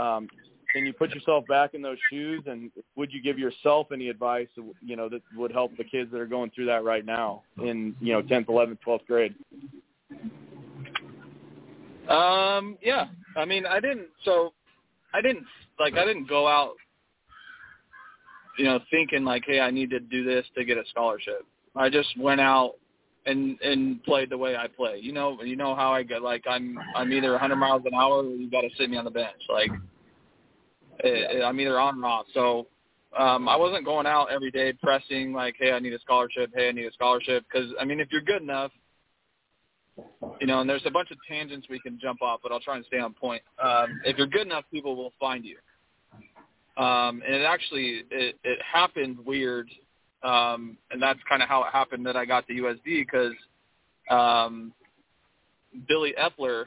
Um, 0.00 0.28
can 0.72 0.84
you 0.84 0.92
put 0.92 1.14
yourself 1.14 1.46
back 1.46 1.74
in 1.74 1.82
those 1.82 1.98
shoes, 2.10 2.42
and 2.46 2.70
would 2.96 3.12
you 3.12 3.22
give 3.22 3.38
yourself 3.38 3.92
any 3.92 4.08
advice 4.08 4.48
you 4.84 4.96
know 4.96 5.08
that 5.08 5.22
would 5.36 5.52
help 5.52 5.76
the 5.76 5.84
kids 5.84 6.10
that 6.10 6.20
are 6.20 6.26
going 6.26 6.50
through 6.50 6.66
that 6.66 6.82
right 6.84 7.04
now 7.04 7.42
in 7.62 7.94
you 8.00 8.12
know 8.12 8.22
10th, 8.22 8.46
11th, 8.46 8.78
12th 8.86 9.06
grade? 9.06 9.34
Um, 12.08 12.78
yeah. 12.82 13.06
I 13.36 13.44
mean, 13.44 13.66
I 13.66 13.80
didn't. 13.80 14.08
So, 14.24 14.52
I 15.12 15.20
didn't 15.20 15.44
like. 15.78 15.94
I 15.94 16.04
didn't 16.04 16.28
go 16.28 16.46
out, 16.46 16.74
you 18.58 18.64
know, 18.64 18.80
thinking 18.90 19.24
like, 19.24 19.44
hey, 19.46 19.60
I 19.60 19.70
need 19.70 19.90
to 19.90 20.00
do 20.00 20.24
this 20.24 20.44
to 20.56 20.64
get 20.64 20.76
a 20.76 20.84
scholarship. 20.90 21.46
I 21.76 21.88
just 21.88 22.08
went 22.18 22.40
out 22.40 22.74
and 23.26 23.58
and 23.60 24.02
played 24.04 24.30
the 24.30 24.38
way 24.38 24.56
I 24.56 24.66
play. 24.68 24.98
You 25.00 25.12
know, 25.12 25.42
you 25.42 25.56
know 25.56 25.74
how 25.74 25.92
I 25.92 26.02
get. 26.02 26.22
Like, 26.22 26.44
I'm 26.48 26.78
I'm 26.94 27.12
either 27.12 27.32
100 27.32 27.56
miles 27.56 27.82
an 27.86 27.94
hour 27.94 28.22
or 28.22 28.24
you 28.24 28.50
got 28.50 28.62
to 28.62 28.70
sit 28.76 28.90
me 28.90 28.96
on 28.96 29.04
the 29.04 29.10
bench. 29.10 29.40
Like, 29.48 29.70
it, 31.00 31.42
I'm 31.42 31.58
either 31.60 31.78
on 31.78 32.02
or 32.02 32.06
off. 32.06 32.26
So. 32.34 32.66
Um, 33.16 33.48
I 33.48 33.54
wasn't 33.54 33.84
going 33.84 34.06
out 34.06 34.32
every 34.32 34.50
day 34.50 34.72
pressing 34.72 35.32
like, 35.32 35.54
"Hey, 35.56 35.70
I 35.70 35.78
need 35.78 35.92
a 35.92 36.00
scholarship. 36.00 36.50
Hey, 36.52 36.68
I 36.68 36.72
need 36.72 36.86
a 36.86 36.92
scholarship." 36.92 37.44
Because 37.44 37.70
I 37.80 37.84
mean, 37.84 38.00
if 38.00 38.08
you're 38.10 38.20
good 38.20 38.42
enough, 38.42 38.72
you 40.40 40.46
know, 40.46 40.60
and 40.60 40.68
there's 40.68 40.84
a 40.86 40.90
bunch 40.90 41.10
of 41.10 41.18
tangents 41.28 41.68
we 41.68 41.78
can 41.80 41.98
jump 42.00 42.22
off, 42.22 42.40
but 42.42 42.52
I'll 42.52 42.60
try 42.60 42.76
and 42.76 42.84
stay 42.86 42.98
on 42.98 43.12
point. 43.12 43.42
Um, 43.62 44.00
if 44.04 44.16
you're 44.18 44.26
good 44.26 44.46
enough, 44.46 44.64
people 44.72 44.96
will 44.96 45.12
find 45.20 45.44
you. 45.44 45.56
Um, 46.82 47.22
and 47.24 47.34
it 47.34 47.44
actually 47.44 48.02
it, 48.10 48.36
it 48.42 48.58
happened 48.60 49.18
weird, 49.24 49.68
um, 50.22 50.76
and 50.90 51.00
that's 51.00 51.20
kind 51.28 51.42
of 51.42 51.48
how 51.48 51.62
it 51.62 51.70
happened 51.72 52.04
that 52.06 52.16
I 52.16 52.24
got 52.24 52.46
to 52.48 52.52
USD 52.52 52.82
because 52.84 53.32
um, 54.10 54.72
Billy 55.86 56.14
Eppler 56.18 56.64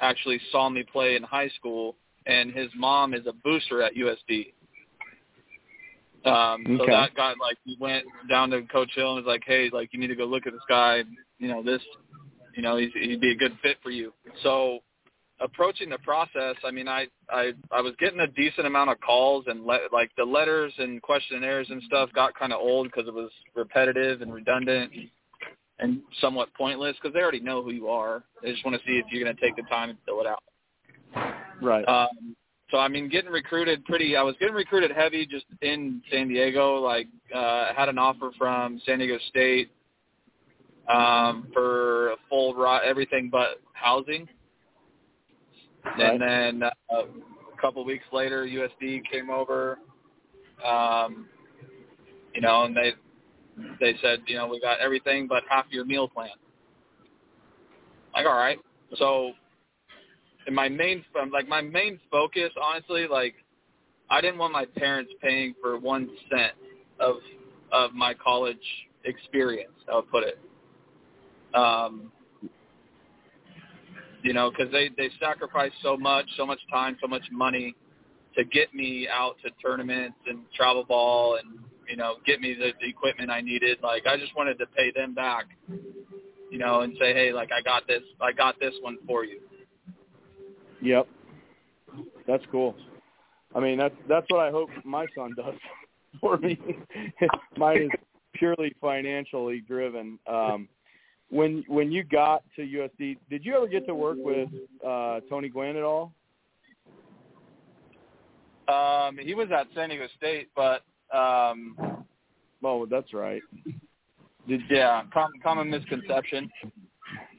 actually 0.00 0.40
saw 0.52 0.68
me 0.68 0.84
play 0.92 1.16
in 1.16 1.22
high 1.22 1.48
school, 1.58 1.96
and 2.26 2.52
his 2.52 2.68
mom 2.76 3.14
is 3.14 3.26
a 3.26 3.32
booster 3.32 3.82
at 3.82 3.94
USD. 3.94 4.52
Um, 6.24 6.76
so 6.78 6.84
that 6.86 7.14
guy, 7.14 7.32
like, 7.40 7.56
he 7.64 7.76
went 7.80 8.04
down 8.28 8.50
to 8.50 8.62
Coach 8.62 8.90
Hill 8.94 9.16
and 9.16 9.24
was 9.24 9.30
like, 9.30 9.44
"Hey, 9.46 9.70
like, 9.72 9.92
you 9.92 10.00
need 10.00 10.08
to 10.08 10.16
go 10.16 10.24
look 10.24 10.46
at 10.46 10.52
this 10.52 10.62
guy. 10.68 11.04
You 11.38 11.48
know, 11.48 11.62
this, 11.62 11.82
you 12.54 12.62
know, 12.62 12.76
he's, 12.76 12.90
he'd 12.94 13.20
be 13.20 13.32
a 13.32 13.36
good 13.36 13.56
fit 13.62 13.78
for 13.82 13.90
you." 13.90 14.12
So, 14.42 14.80
approaching 15.40 15.88
the 15.88 15.98
process, 15.98 16.56
I 16.64 16.70
mean, 16.70 16.88
I 16.88 17.06
I 17.30 17.52
I 17.70 17.80
was 17.80 17.94
getting 17.98 18.20
a 18.20 18.26
decent 18.26 18.66
amount 18.66 18.90
of 18.90 19.00
calls 19.00 19.44
and 19.46 19.64
le- 19.64 19.88
like 19.92 20.10
the 20.16 20.24
letters 20.24 20.72
and 20.78 21.00
questionnaires 21.02 21.68
and 21.70 21.82
stuff 21.84 22.10
got 22.14 22.34
kind 22.38 22.52
of 22.52 22.60
old 22.60 22.86
because 22.86 23.08
it 23.08 23.14
was 23.14 23.30
repetitive 23.54 24.22
and 24.22 24.32
redundant 24.32 24.92
and 25.80 26.00
somewhat 26.20 26.52
pointless 26.54 26.96
because 27.00 27.14
they 27.14 27.20
already 27.20 27.40
know 27.40 27.62
who 27.62 27.72
you 27.72 27.88
are. 27.88 28.24
They 28.42 28.52
just 28.52 28.64
want 28.64 28.76
to 28.76 28.86
see 28.86 28.98
if 28.98 29.06
you're 29.10 29.22
going 29.22 29.34
to 29.34 29.40
take 29.40 29.56
the 29.56 29.62
time 29.62 29.90
and 29.90 29.98
fill 30.04 30.20
it 30.20 30.26
out. 30.26 30.42
Right. 31.62 31.86
Um, 31.88 32.36
so 32.70 32.78
I 32.78 32.88
mean, 32.88 33.08
getting 33.08 33.30
recruited 33.30 33.84
pretty. 33.84 34.16
I 34.16 34.22
was 34.22 34.34
getting 34.38 34.54
recruited 34.54 34.90
heavy 34.90 35.26
just 35.26 35.46
in 35.62 36.02
San 36.10 36.28
Diego. 36.28 36.76
Like, 36.76 37.06
uh, 37.34 37.72
had 37.74 37.88
an 37.88 37.98
offer 37.98 38.30
from 38.36 38.80
San 38.84 38.98
Diego 38.98 39.18
State 39.28 39.70
um, 40.88 41.48
for 41.52 42.10
a 42.10 42.16
full 42.28 42.54
ri 42.54 42.78
everything 42.84 43.28
but 43.30 43.60
housing. 43.72 44.28
Right. 45.84 46.12
And 46.12 46.20
then 46.20 46.70
uh, 46.90 47.02
a 47.02 47.60
couple 47.60 47.84
weeks 47.84 48.04
later, 48.12 48.46
USD 48.46 49.02
came 49.10 49.30
over. 49.30 49.78
Um, 50.64 51.26
you 52.34 52.40
know, 52.40 52.64
and 52.64 52.76
they 52.76 52.92
they 53.80 53.94
said, 54.02 54.20
you 54.26 54.36
know, 54.36 54.46
we 54.46 54.60
got 54.60 54.80
everything 54.80 55.26
but 55.26 55.42
half 55.48 55.66
your 55.70 55.84
meal 55.84 56.08
plan. 56.08 56.30
Like, 58.14 58.26
all 58.26 58.36
right. 58.36 58.58
So, 58.96 59.32
and 60.46 60.54
my 60.54 60.68
main, 60.68 61.04
like, 61.32 61.48
my 61.48 61.60
main 61.60 61.98
focus, 62.10 62.50
honestly, 62.60 63.06
like, 63.06 63.34
I 64.10 64.20
didn't 64.20 64.38
want 64.38 64.52
my 64.52 64.64
parents 64.64 65.12
paying 65.22 65.54
for 65.60 65.78
one 65.78 66.08
cent 66.30 66.52
of 66.98 67.16
of 67.70 67.92
my 67.92 68.14
college 68.14 68.56
experience. 69.04 69.72
I 69.90 69.96
would 69.96 70.10
put 70.10 70.24
it. 70.24 70.38
Um, 71.54 72.12
you 74.22 74.32
know, 74.32 74.50
because 74.50 74.70
they 74.72 74.90
they 74.96 75.10
sacrificed 75.20 75.76
so 75.82 75.96
much, 75.96 76.26
so 76.36 76.44
much 76.44 76.60
time, 76.70 76.96
so 77.00 77.06
much 77.06 77.22
money 77.30 77.74
to 78.36 78.44
get 78.44 78.74
me 78.74 79.08
out 79.10 79.36
to 79.44 79.50
tournaments 79.62 80.16
and 80.26 80.40
travel 80.54 80.84
ball 80.84 81.36
and 81.36 81.58
you 81.88 81.96
know 81.96 82.16
get 82.26 82.40
me 82.40 82.54
the, 82.54 82.72
the 82.80 82.88
equipment 82.88 83.30
I 83.30 83.40
needed. 83.40 83.78
Like 83.82 84.06
I 84.06 84.16
just 84.16 84.36
wanted 84.36 84.58
to 84.58 84.66
pay 84.66 84.92
them 84.94 85.14
back, 85.14 85.46
you 86.50 86.58
know, 86.58 86.80
and 86.80 86.94
say, 86.98 87.12
hey, 87.14 87.32
like 87.32 87.50
I 87.56 87.62
got 87.62 87.86
this, 87.86 88.02
I 88.20 88.32
got 88.32 88.58
this 88.60 88.74
one 88.80 88.98
for 89.06 89.24
you. 89.24 89.40
Yep. 90.82 91.08
That's 92.26 92.44
cool. 92.50 92.74
I 93.54 93.60
mean, 93.60 93.78
that's 93.78 93.94
that's 94.08 94.26
what 94.28 94.40
I 94.40 94.50
hope 94.50 94.68
my 94.84 95.06
son 95.16 95.34
does 95.36 95.54
for 96.20 96.36
me. 96.38 96.58
Mine 97.56 97.82
is 97.82 97.90
purely 98.34 98.74
financially 98.80 99.62
driven. 99.66 100.18
Um, 100.26 100.68
when 101.30 101.64
when 101.68 101.92
you 101.92 102.04
got 102.04 102.42
to 102.56 102.62
USD, 102.62 103.18
did 103.30 103.44
you 103.44 103.54
ever 103.56 103.66
get 103.66 103.86
to 103.86 103.94
work 103.94 104.16
with 104.20 104.48
uh, 104.86 105.20
Tony 105.28 105.48
Gwynn 105.48 105.76
at 105.76 105.82
all? 105.82 106.12
Um, 108.68 109.16
he 109.18 109.34
was 109.34 109.48
at 109.50 109.66
San 109.74 109.88
Diego 109.88 110.06
State, 110.16 110.48
but 110.54 110.82
um, 111.16 111.76
Oh, 112.62 112.86
that's 112.86 113.14
right. 113.14 113.40
Did 114.48 114.60
yeah, 114.68 115.02
com- 115.14 115.30
common 115.42 115.70
misconception. 115.70 116.50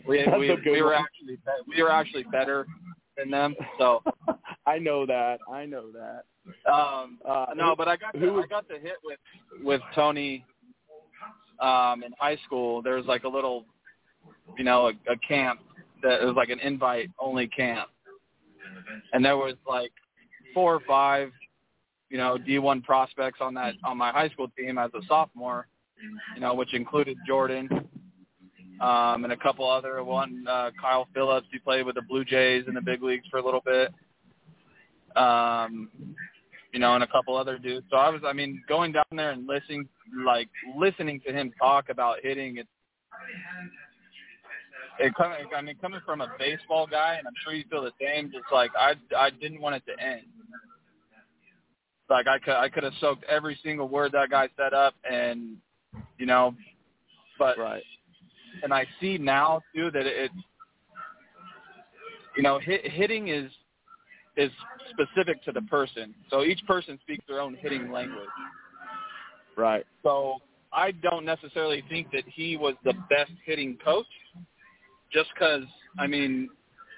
We 0.07 0.25
we, 0.39 0.55
we 0.65 0.81
were 0.81 0.93
one. 0.93 1.03
actually 1.03 1.37
we 1.67 1.83
were 1.83 1.91
actually 1.91 2.23
better 2.31 2.65
than 3.17 3.29
them. 3.29 3.53
So 3.77 4.01
I 4.65 4.77
know 4.79 5.05
that. 5.05 5.39
I 5.51 5.65
know 5.65 5.91
that. 5.91 6.71
um, 6.71 7.19
Uh, 7.27 7.47
no, 7.55 7.75
but 7.75 7.87
I 7.87 7.97
got 7.97 8.15
who 8.15 8.27
to, 8.27 8.31
was- 8.33 8.45
I 8.45 8.47
got 8.49 8.67
to 8.69 8.79
hit 8.79 8.93
with 9.03 9.19
with 9.63 9.81
Tony 9.93 10.45
um, 11.59 12.03
in 12.03 12.13
high 12.17 12.37
school. 12.45 12.81
There 12.81 12.95
was 12.95 13.05
like 13.05 13.23
a 13.25 13.29
little, 13.29 13.65
you 14.57 14.63
know, 14.63 14.87
a, 14.87 15.11
a 15.11 15.17
camp 15.27 15.59
that 16.03 16.21
was 16.23 16.35
like 16.35 16.49
an 16.49 16.59
invite 16.59 17.09
only 17.19 17.47
camp, 17.47 17.89
and 19.13 19.23
there 19.23 19.37
was 19.37 19.55
like 19.67 19.91
four 20.53 20.73
or 20.73 20.81
five 20.87 21.31
you 22.09 22.17
know, 22.17 22.37
D1 22.37 22.83
prospects 22.83 23.39
on 23.39 23.53
that 23.53 23.75
on 23.83 23.97
my 23.97 24.11
high 24.11 24.29
school 24.29 24.47
team 24.57 24.77
as 24.77 24.89
a 24.95 25.05
sophomore, 25.07 25.67
you 26.35 26.41
know, 26.41 26.53
which 26.55 26.73
included 26.73 27.17
Jordan 27.27 27.69
um, 28.81 29.23
and 29.23 29.31
a 29.31 29.37
couple 29.37 29.69
other 29.69 30.03
one 30.03 30.45
uh, 30.49 30.71
Kyle 30.79 31.07
Phillips. 31.13 31.47
He 31.51 31.59
played 31.59 31.85
with 31.85 31.95
the 31.95 32.01
Blue 32.01 32.25
Jays 32.25 32.65
in 32.67 32.73
the 32.73 32.81
big 32.81 33.03
leagues 33.03 33.27
for 33.29 33.37
a 33.37 33.45
little 33.45 33.61
bit. 33.63 33.93
Um, 35.15 35.89
you 36.73 36.79
know, 36.79 36.93
and 36.93 37.03
a 37.03 37.07
couple 37.07 37.35
other 37.35 37.57
dudes. 37.57 37.85
So 37.89 37.97
I 37.97 38.09
was, 38.09 38.21
I 38.23 38.31
mean, 38.31 38.61
going 38.67 38.91
down 38.91 39.05
there 39.11 39.31
and 39.31 39.47
listening, 39.47 39.87
like 40.23 40.49
listening 40.77 41.19
to 41.25 41.33
him 41.33 41.51
talk 41.59 41.89
about 41.89 42.17
hitting. 42.21 42.57
It's 42.57 42.69
it 44.99 45.15
coming. 45.15 45.37
I 45.55 45.61
mean, 45.61 45.75
coming 45.81 46.01
from 46.05 46.21
a 46.21 46.31
baseball 46.37 46.87
guy, 46.87 47.15
and 47.15 47.27
I'm 47.27 47.33
sure 47.43 47.53
you 47.53 47.63
feel 47.69 47.83
the 47.83 47.91
same. 48.01 48.31
Just 48.31 48.45
like 48.51 48.71
I, 48.79 48.93
I 49.17 49.29
didn't 49.29 49.61
want 49.61 49.75
it 49.75 49.83
to 49.87 50.03
end. 50.03 50.23
Like 52.09 52.27
I 52.27 52.39
could, 52.39 52.55
I 52.55 52.69
could 52.69 52.83
have 52.83 52.93
soaked 52.99 53.23
every 53.25 53.57
single 53.63 53.87
word 53.87 54.11
that 54.13 54.29
guy 54.29 54.49
set 54.57 54.73
up, 54.73 54.95
and 55.09 55.57
you 56.17 56.25
know, 56.25 56.55
but 57.37 57.57
right. 57.57 57.83
And 58.63 58.73
I 58.73 58.85
see 58.99 59.17
now 59.17 59.61
too 59.75 59.91
that 59.91 60.05
it, 60.05 60.31
you 62.35 62.43
know, 62.43 62.59
hit, 62.59 62.85
hitting 62.89 63.27
is 63.27 63.51
is 64.37 64.51
specific 64.91 65.43
to 65.43 65.51
the 65.51 65.61
person. 65.63 66.15
So 66.29 66.43
each 66.43 66.65
person 66.65 66.97
speaks 67.01 67.23
their 67.27 67.39
own 67.39 67.55
hitting 67.55 67.91
language. 67.91 68.27
Right. 69.55 69.85
So 70.03 70.37
I 70.71 70.91
don't 70.91 71.25
necessarily 71.25 71.83
think 71.89 72.11
that 72.11 72.23
he 72.27 72.57
was 72.57 72.75
the 72.83 72.93
best 73.09 73.31
hitting 73.45 73.77
coach, 73.83 74.05
just 75.11 75.29
because 75.33 75.63
I 75.97 76.07
mean, 76.07 76.49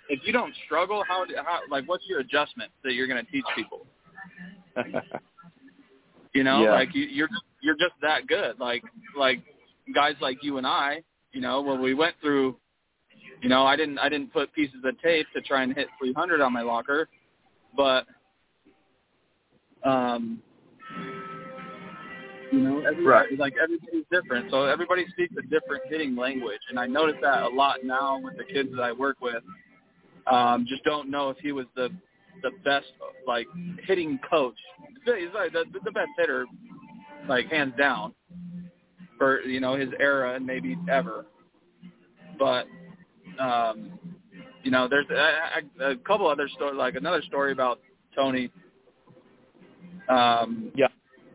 if 0.10 0.20
you 0.26 0.34
don't 0.34 0.54
struggle, 0.66 1.04
how, 1.08 1.26
how 1.46 1.60
like 1.70 1.88
what's 1.88 2.04
your 2.08 2.20
adjustment 2.20 2.72
that 2.84 2.94
you're 2.94 3.08
going 3.08 3.24
to 3.24 3.32
teach 3.32 3.46
people? 3.56 3.86
you 6.34 6.44
know, 6.44 6.64
Yeah. 6.64 6.72
like 6.72 6.94
you, 6.94 7.04
you're 7.04 7.30
you're 7.62 7.76
just 7.76 7.94
that 8.02 8.28
good. 8.28 8.60
Like 8.60 8.84
like 9.18 9.40
guys 9.94 10.16
like 10.22 10.44
you 10.44 10.58
and 10.58 10.68
I, 10.68 11.04
you 11.32 11.42
know, 11.42 11.62
when 11.62 11.82
we 11.82 11.94
went 11.94 12.16
through, 12.22 12.58
you 13.42 13.50
know, 13.50 13.66
I 13.66 13.76
didn't 13.76 14.00
I 14.00 14.10
didn't 14.10 14.34
put 14.34 14.54
pieces 14.54 14.78
of 14.84 15.00
tape 15.02 15.28
to 15.34 15.42
try 15.42 15.64
and 15.64 15.74
hit 15.74 15.88
300 16.00 16.42
on 16.42 16.54
my 16.54 16.62
locker, 16.62 17.08
but 17.76 18.06
um, 19.84 20.42
you 22.52 22.60
know, 22.60 22.80
everybody, 22.80 23.04
Right. 23.06 23.40
like 23.40 23.54
everybody's 23.62 24.06
different, 24.12 24.52
so 24.52 24.66
everybody 24.66 25.06
speaks 25.10 25.34
a 25.38 25.42
different 25.44 25.84
hitting 25.90 26.16
language, 26.16 26.60
and 26.70 26.80
I 26.80 26.86
notice 26.88 27.16
that 27.22 27.44
a 27.44 27.48
lot 27.50 27.84
now 27.84 28.20
with 28.20 28.38
the 28.38 28.44
kids 28.44 28.70
that 28.76 28.82
I 28.82 28.92
work 28.92 29.18
with. 29.22 29.44
Um, 30.28 30.66
just 30.68 30.84
don't 30.84 31.10
know 31.10 31.30
if 31.30 31.38
he 31.38 31.52
was 31.52 31.66
the 31.76 31.90
the 32.44 32.52
best 32.64 32.88
like 33.28 33.48
hitting 33.86 34.20
coach. 34.30 34.56
He's 35.06 35.34
like 35.34 35.52
the, 35.54 35.66
the 35.84 35.92
best 35.92 36.10
hitter, 36.18 36.46
like 37.28 37.48
hands 37.48 37.74
down, 37.78 38.14
for 39.18 39.42
you 39.42 39.60
know 39.60 39.76
his 39.76 39.90
era 40.00 40.36
and 40.36 40.46
maybe 40.46 40.78
ever. 40.90 41.26
But 42.38 42.68
um, 43.40 43.92
you 44.64 44.72
know, 44.72 44.88
there's 44.88 45.08
a, 45.10 45.84
a, 45.84 45.92
a 45.92 45.96
couple 45.98 46.28
other 46.28 46.48
stories, 46.56 46.76
like 46.78 46.96
another 46.96 47.22
story 47.24 47.52
about 47.52 47.80
Tony. 48.16 48.52
Um, 50.10 50.72
Yeah. 50.76 50.88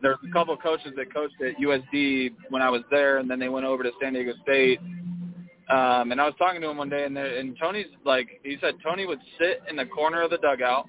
There's 0.02 0.18
a 0.28 0.32
couple 0.32 0.54
of 0.54 0.60
coaches 0.60 0.92
that 0.96 1.12
coached 1.12 1.34
at 1.40 1.56
USD 1.56 2.32
when 2.50 2.62
I 2.62 2.70
was 2.70 2.82
there, 2.90 3.18
and 3.18 3.30
then 3.30 3.38
they 3.38 3.48
went 3.48 3.64
over 3.66 3.82
to 3.82 3.90
San 4.00 4.12
Diego 4.12 4.32
State. 4.42 4.78
Um, 5.68 6.12
and 6.12 6.20
I 6.20 6.24
was 6.26 6.34
talking 6.38 6.60
to 6.60 6.68
him 6.68 6.76
one 6.76 6.88
day, 6.88 7.04
and, 7.04 7.16
there, 7.16 7.38
and 7.38 7.56
Tony's 7.60 7.86
like, 8.04 8.40
he 8.44 8.56
said 8.60 8.74
Tony 8.84 9.04
would 9.06 9.18
sit 9.38 9.62
in 9.68 9.74
the 9.76 9.86
corner 9.86 10.22
of 10.22 10.30
the 10.30 10.38
dugout 10.38 10.86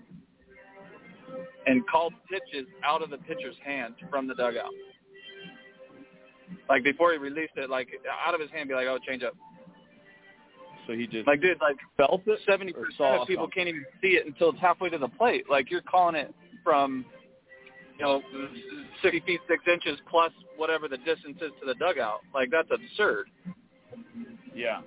and 1.65 1.87
call 1.87 2.11
pitches 2.29 2.67
out 2.85 3.01
of 3.01 3.09
the 3.09 3.17
pitcher's 3.17 3.55
hand 3.65 3.95
from 4.09 4.27
the 4.27 4.35
dugout. 4.35 4.71
Like 6.69 6.83
before 6.83 7.11
he 7.11 7.17
released 7.17 7.53
it, 7.55 7.69
like 7.69 7.87
out 8.25 8.33
of 8.35 8.39
his 8.41 8.49
hand, 8.51 8.69
be 8.69 8.75
like, 8.75 8.87
"Oh, 8.87 8.97
change 9.05 9.23
up." 9.23 9.33
So 10.85 10.93
he 10.93 11.07
just 11.07 11.27
Like, 11.27 11.41
dude, 11.41 11.59
like 11.59 11.75
felt 11.97 12.21
it. 12.25 12.39
seventy 12.47 12.71
percent 12.71 13.21
of 13.21 13.27
people 13.27 13.45
something? 13.45 13.65
can't 13.65 13.69
even 13.69 13.85
see 14.01 14.09
it 14.15 14.25
until 14.25 14.51
it's 14.51 14.59
halfway 14.59 14.89
to 14.89 14.97
the 14.97 15.09
plate. 15.09 15.45
Like 15.49 15.69
you're 15.71 15.81
calling 15.81 16.15
it 16.15 16.33
from, 16.63 17.05
you 17.97 18.05
know, 18.05 18.21
sixty 19.01 19.19
feet 19.21 19.39
six 19.47 19.63
inches 19.71 19.99
plus 20.09 20.31
whatever 20.55 20.87
the 20.87 20.97
distance 20.97 21.37
is 21.41 21.51
to 21.59 21.65
the 21.65 21.75
dugout. 21.75 22.21
Like 22.33 22.49
that's 22.51 22.69
absurd. 22.71 23.29
Yeah. 24.55 24.81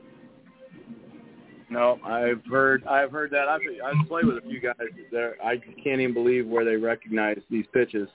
No, 1.71 2.01
I've 2.05 2.45
heard 2.51 2.85
I've 2.87 3.13
heard 3.13 3.31
that. 3.31 3.49
I've 3.49 3.61
I've 3.85 4.09
played 4.09 4.27
with 4.27 4.39
a 4.39 4.43
few 4.43 4.61
guys 4.61 4.75
there. 5.13 5.37
I 5.43 5.57
can't 5.83 6.01
even 6.01 6.15
believe 6.15 6.47
where 6.47 6.65
they 6.65 6.77
recognize 6.77 7.39
these 7.49 7.65
pitches. 7.73 8.09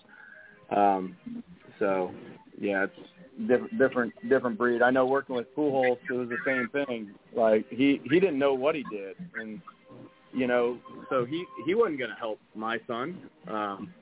Um, 0.76 1.16
so 1.80 2.12
yeah, 2.60 2.84
it's 2.86 3.48
different 3.48 3.78
different 3.78 4.30
different 4.30 4.58
breed. 4.58 4.82
I 4.82 4.92
know 4.92 5.06
working 5.06 5.36
with 5.36 5.54
Pujols, 5.56 5.98
it 6.10 6.14
was 6.14 6.30
the 6.30 6.38
same 6.46 6.68
thing. 6.70 7.12
Like 7.36 7.66
he 7.70 8.02
he 8.10 8.20
didn't 8.20 8.40
know 8.40 8.54
what 8.54 8.76
he 8.76 8.84
did, 8.92 9.16
and 9.36 9.62
you 10.34 10.48
know, 10.48 10.78
so 11.10 11.24
he 11.24 11.46
he 11.66 11.76
wasn't 11.76 12.00
going 12.00 12.12
to 12.12 12.18
help 12.18 12.40
my 12.56 12.78
son. 12.88 13.18
Um, 13.48 13.94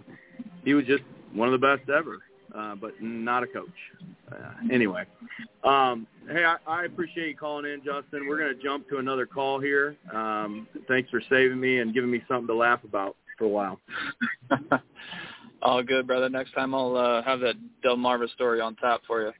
he 0.64 0.74
was 0.74 0.86
just 0.86 1.03
one 1.34 1.51
of 1.51 1.59
the 1.59 1.66
best 1.66 1.89
ever, 1.89 2.20
uh, 2.55 2.76
but 2.76 2.93
not 3.01 3.43
a 3.43 3.47
coach. 3.47 3.70
Uh, 4.32 4.51
anyway, 4.72 5.05
um, 5.64 6.07
hey, 6.30 6.43
I, 6.43 6.57
I 6.68 6.86
appreciate 6.86 7.28
you 7.30 7.36
calling 7.36 7.66
in, 7.66 7.80
Justin. 7.80 8.28
We're 8.28 8.38
going 8.38 8.55
to 8.55 8.64
jump 8.64 8.89
to 8.89 8.97
another 8.97 9.26
call 9.26 9.59
here. 9.59 9.95
Um, 10.14 10.68
thanks 10.88 11.09
for 11.09 11.22
saving 11.30 11.59
me 11.59 11.80
and 11.80 11.93
giving 11.93 12.11
me 12.11 12.22
something 12.28 12.47
to 12.47 12.55
laugh 12.55 12.84
about 12.84 13.16
for 13.38 13.45
a 13.45 13.49
while. 13.49 13.80
All 15.61 15.82
good, 15.82 16.07
brother. 16.07 16.30
Next 16.30 16.53
time 16.53 16.76
I'll 16.76 16.95
uh, 16.95 17.24
have 17.24 17.39
that 17.39 17.55
Delmarva 17.86 18.30
story 18.34 18.59
on 18.59 18.76
tap 18.76 19.01
for 19.07 19.22
you. 19.22 19.32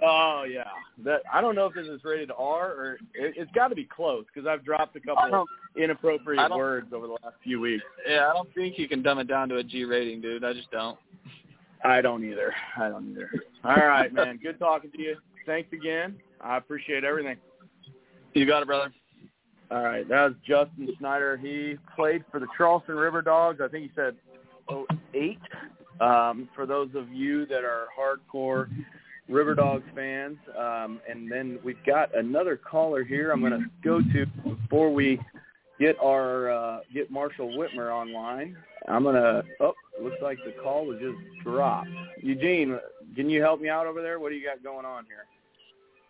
Oh 0.00 0.44
yeah, 0.48 0.64
that 1.04 1.20
I 1.30 1.40
don't 1.40 1.54
know 1.54 1.66
if 1.66 1.74
this 1.74 1.86
is 1.86 2.00
rated 2.02 2.30
R 2.30 2.70
or 2.70 2.92
it, 3.14 3.34
it's 3.36 3.50
got 3.52 3.68
to 3.68 3.74
be 3.74 3.84
close 3.84 4.24
because 4.32 4.48
I've 4.48 4.64
dropped 4.64 4.96
a 4.96 5.00
couple 5.00 5.44
inappropriate 5.76 6.50
words 6.50 6.92
over 6.94 7.06
the 7.06 7.12
last 7.22 7.36
few 7.44 7.60
weeks. 7.60 7.84
Yeah, 8.08 8.28
I 8.30 8.32
don't 8.32 8.52
think 8.54 8.78
you 8.78 8.88
can 8.88 9.02
dumb 9.02 9.18
it 9.18 9.28
down 9.28 9.48
to 9.50 9.56
a 9.56 9.62
G 9.62 9.84
rating, 9.84 10.20
dude. 10.22 10.44
I 10.44 10.54
just 10.54 10.70
don't. 10.70 10.98
I 11.84 12.00
don't 12.00 12.24
either. 12.24 12.54
I 12.76 12.88
don't 12.88 13.10
either. 13.10 13.30
All 13.64 13.76
right, 13.76 14.12
man. 14.12 14.38
Good 14.42 14.58
talking 14.58 14.90
to 14.92 15.02
you. 15.02 15.16
Thanks 15.44 15.72
again. 15.72 16.16
I 16.40 16.56
appreciate 16.56 17.04
everything. 17.04 17.36
You 18.34 18.46
got 18.46 18.62
it, 18.62 18.66
brother. 18.66 18.92
All 19.70 19.82
right, 19.82 20.06
that 20.08 20.24
was 20.24 20.34
Justin 20.46 20.88
Snyder. 20.98 21.36
He 21.36 21.76
played 21.96 22.24
for 22.30 22.40
the 22.40 22.46
Charleston 22.56 22.94
River 22.94 23.22
Dogs. 23.22 23.60
I 23.62 23.68
think 23.68 23.84
he 23.84 23.90
said 23.94 24.16
oh 24.68 24.86
eight. 25.14 25.40
Um, 26.00 26.48
for 26.54 26.66
those 26.66 26.88
of 26.94 27.10
you 27.10 27.46
that 27.46 27.64
are 27.64 27.86
hardcore 27.98 28.68
River 29.28 29.54
Dogs 29.54 29.84
fans, 29.94 30.36
um, 30.58 31.00
and 31.08 31.30
then 31.30 31.58
we've 31.64 31.82
got 31.86 32.16
another 32.16 32.56
caller 32.56 33.04
here. 33.04 33.30
I'm 33.30 33.40
going 33.40 33.52
to 33.52 33.64
go 33.82 34.00
to 34.00 34.26
before 34.56 34.92
we 34.92 35.20
get 35.78 35.96
our 36.02 36.50
uh, 36.50 36.80
get 36.92 37.10
Marshall 37.10 37.50
Whitmer 37.50 37.90
online. 37.90 38.56
I'm 38.88 39.04
going 39.04 39.14
to. 39.14 39.42
Oh, 39.60 39.74
looks 40.02 40.16
like 40.22 40.38
the 40.44 40.52
call 40.62 40.86
was 40.86 40.98
just 41.00 41.16
dropped. 41.44 41.88
Eugene, 42.20 42.78
can 43.14 43.30
you 43.30 43.40
help 43.40 43.60
me 43.60 43.68
out 43.68 43.86
over 43.86 44.02
there? 44.02 44.18
What 44.18 44.30
do 44.30 44.36
you 44.36 44.44
got 44.44 44.62
going 44.62 44.84
on 44.84 45.04
here? 45.06 45.24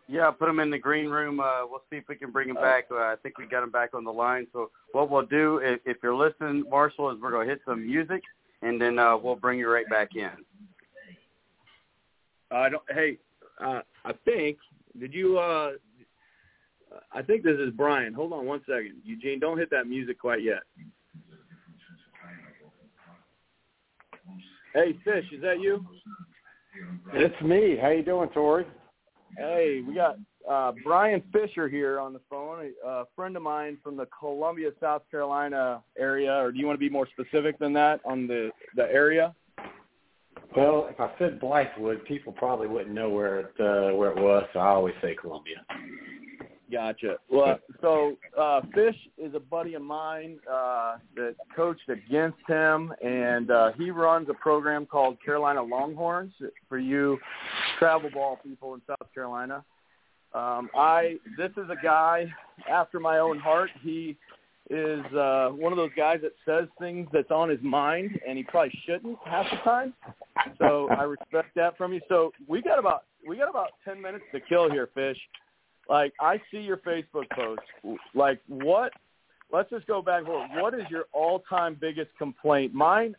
Yeah, 0.09 0.31
put 0.31 0.49
him 0.49 0.61
in 0.61 0.71
the 0.71 0.79
green 0.79 1.07
room. 1.07 1.41
Uh, 1.41 1.67
we'll 1.67 1.83
see 1.91 1.97
if 1.97 2.05
we 2.09 2.17
can 2.17 2.31
bring 2.31 2.49
him 2.49 2.57
back. 2.57 2.85
Uh, 2.91 2.97
I 2.97 3.15
think 3.23 3.39
we 3.39 3.47
got 3.47 3.63
him 3.63 3.71
back 3.71 3.95
on 3.95 4.05
the 4.05 4.13
line. 4.13 4.47
So 4.53 4.71
what 4.93 5.11
we'll 5.11 5.25
do, 5.27 5.59
if, 5.63 5.81
if 5.87 5.99
you're 6.03 6.15
listening, 6.15 6.65
Marshall, 6.69 7.11
is 7.11 7.19
we're 7.21 7.31
going 7.31 7.47
to 7.47 7.55
hit 7.55 7.63
some 7.65 7.87
music, 7.87 8.23
and 8.63 8.81
then 8.81 8.99
uh, 8.99 9.17
we'll 9.17 9.37
bring 9.37 9.59
you 9.59 9.71
right 9.71 9.89
back 9.89 10.11
in. 10.15 10.31
I 12.53 12.68
don't. 12.68 12.82
Hey, 12.90 13.18
uh, 13.64 13.80
I 14.05 14.12
think. 14.24 14.59
Did 14.98 15.14
you? 15.14 15.38
uh 15.38 15.72
I 17.11 17.22
think 17.22 17.42
this 17.42 17.59
is 17.59 17.70
Brian. 17.70 18.12
Hold 18.12 18.32
on 18.32 18.46
one 18.46 18.61
second, 18.66 18.96
Eugene. 19.05 19.40
Don't 19.40 19.59
hit 19.59 19.70
that 19.70 19.86
music 19.86 20.18
quite 20.18 20.42
yet. 20.42 20.61
Hey, 24.74 24.96
Fish, 25.05 25.24
is 25.32 25.40
that 25.42 25.61
you? 25.61 25.84
It's 27.14 27.40
me. 27.42 27.76
How 27.80 27.90
you 27.90 28.03
doing, 28.03 28.28
Torre? 28.30 28.64
Hey, 29.36 29.82
we 29.86 29.94
got 29.94 30.16
uh 30.48 30.72
Brian 30.84 31.22
Fisher 31.32 31.68
here 31.68 31.98
on 32.00 32.12
the 32.12 32.20
phone, 32.28 32.72
a, 32.84 32.88
a 32.88 33.05
friend 33.16 33.36
of 33.36 33.42
mine 33.42 33.78
from 33.82 33.96
the 33.96 34.07
Columbia, 34.18 34.70
South 34.80 35.03
Carolina 35.11 35.82
area. 35.98 36.34
Or 36.34 36.53
do 36.53 36.59
you 36.59 36.66
want 36.66 36.74
to 36.76 36.80
be 36.80 36.90
more 36.90 37.09
specific 37.09 37.59
than 37.59 37.72
that 37.74 38.00
on 38.05 38.26
the 38.26 38.50
the 38.76 38.84
area? 38.84 39.34
Well, 40.57 40.86
if 40.90 41.00
I 41.00 41.11
said 41.18 41.40
Blythewood, 41.40 42.05
people 42.05 42.32
probably 42.32 42.68
wouldn't 42.68 42.94
know 42.94 43.09
where 43.09 43.40
it 43.40 43.55
uh, 43.59 43.96
where 43.96 44.11
it 44.11 44.18
was, 44.18 44.44
so 44.53 44.61
I 44.61 44.68
always 44.68 44.94
say 45.00 45.14
Columbia. 45.14 45.64
Gotcha. 46.70 47.16
Well, 47.30 47.59
so 47.82 48.16
uh, 48.38 48.62
Fish 48.74 48.96
is 49.18 49.34
a 49.34 49.40
buddy 49.40 49.74
of 49.74 49.82
mine 49.82 50.38
uh, 50.50 50.96
that 51.16 51.34
coached 51.55 51.88
against 51.90 52.38
him, 52.48 52.94
and 53.05 53.50
uh, 53.50 53.72
he 53.76 53.90
runs 53.90 54.28
a 54.30 54.34
program 54.34 54.86
called 54.86 55.18
Carolina 55.22 55.62
Longhorns 55.62 56.32
for 56.70 56.78
you 56.78 57.18
travel 57.78 58.09
ball 58.11 58.38
people 58.42 58.72
in 58.74 58.80
South 58.86 59.12
Carolina. 59.12 59.64
Um, 60.34 60.70
I 60.74 61.16
this 61.36 61.50
is 61.59 61.68
a 61.68 61.82
guy 61.82 62.26
after 62.70 62.98
my 62.98 63.18
own 63.18 63.38
heart. 63.38 63.68
He 63.82 64.16
is 64.71 65.05
uh, 65.13 65.49
one 65.51 65.73
of 65.73 65.77
those 65.77 65.91
guys 65.97 66.21
that 66.23 66.33
says 66.47 66.69
things 66.79 67.09
that's 67.13 67.31
on 67.31 67.49
his 67.49 67.61
mind, 67.63 68.19
and 68.27 68.39
he 68.39 68.45
probably 68.45 68.73
shouldn't 68.87 69.19
half 69.25 69.47
the 69.51 69.57
time. 69.59 69.93
So 70.59 70.89
I 70.91 71.03
respect 71.03 71.55
that 71.57 71.77
from 71.77 71.93
you. 71.93 72.01
So 72.09 72.33
we 72.49 72.63
got 72.63 72.79
about 72.79 73.05
we 73.27 73.37
got 73.37 73.51
about 73.51 73.71
ten 73.85 74.01
minutes 74.01 74.25
to 74.33 74.41
kill 74.41 74.71
here, 74.71 74.89
Fish. 74.95 75.19
Like 75.89 76.13
I 76.21 76.41
see 76.51 76.59
your 76.59 76.79
Facebook 76.79 77.29
post. 77.35 77.63
Like 78.15 78.41
what? 78.49 78.93
Let's 79.53 79.69
just 79.69 79.87
go 79.87 80.01
back. 80.01 80.23
What 80.27 80.73
is 80.73 80.85
your 80.89 81.05
all-time 81.13 81.77
biggest 81.79 82.09
complaint? 82.17 82.73
Mine, 82.73 83.15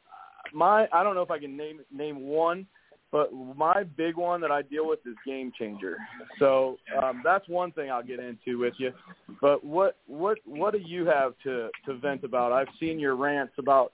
my 0.51 0.87
I 0.91 1.03
don't 1.03 1.13
know 1.13 1.21
if 1.21 1.29
I 1.29 1.39
can 1.39 1.55
name 1.55 1.81
name 1.91 2.21
one 2.21 2.65
but 3.13 3.31
my 3.31 3.83
big 3.95 4.17
one 4.17 4.41
that 4.41 4.49
I 4.49 4.63
deal 4.63 4.87
with 4.87 4.97
is 5.05 5.13
game 5.23 5.51
changer. 5.57 5.97
So 6.39 6.77
um, 7.01 7.21
that's 7.23 7.47
one 7.47 7.71
thing 7.71 7.91
I'll 7.91 8.01
get 8.03 8.19
into 8.19 8.57
with 8.57 8.73
you. 8.79 8.91
But 9.39 9.63
what 9.63 9.97
what 10.07 10.39
what 10.45 10.73
do 10.73 10.79
you 10.79 11.05
have 11.05 11.33
to 11.43 11.69
to 11.85 11.97
vent 11.99 12.23
about? 12.23 12.51
I've 12.51 12.67
seen 12.79 12.99
your 12.99 13.15
rants 13.15 13.53
about 13.59 13.91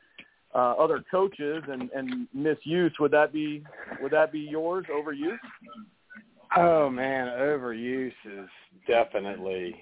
uh, 0.56 0.72
other 0.72 1.04
coaches 1.12 1.62
and 1.68 1.92
and 1.92 2.30
misuse. 2.34 2.94
Would 2.98 3.12
that 3.12 3.34
be 3.34 3.62
would 4.02 4.14
that 4.14 4.32
be 4.32 4.40
yours? 4.40 4.86
Overuse? 4.90 5.38
Oh 6.56 6.90
man, 6.90 7.28
overuse 7.28 8.14
is 8.26 8.50
definitely 8.88 9.76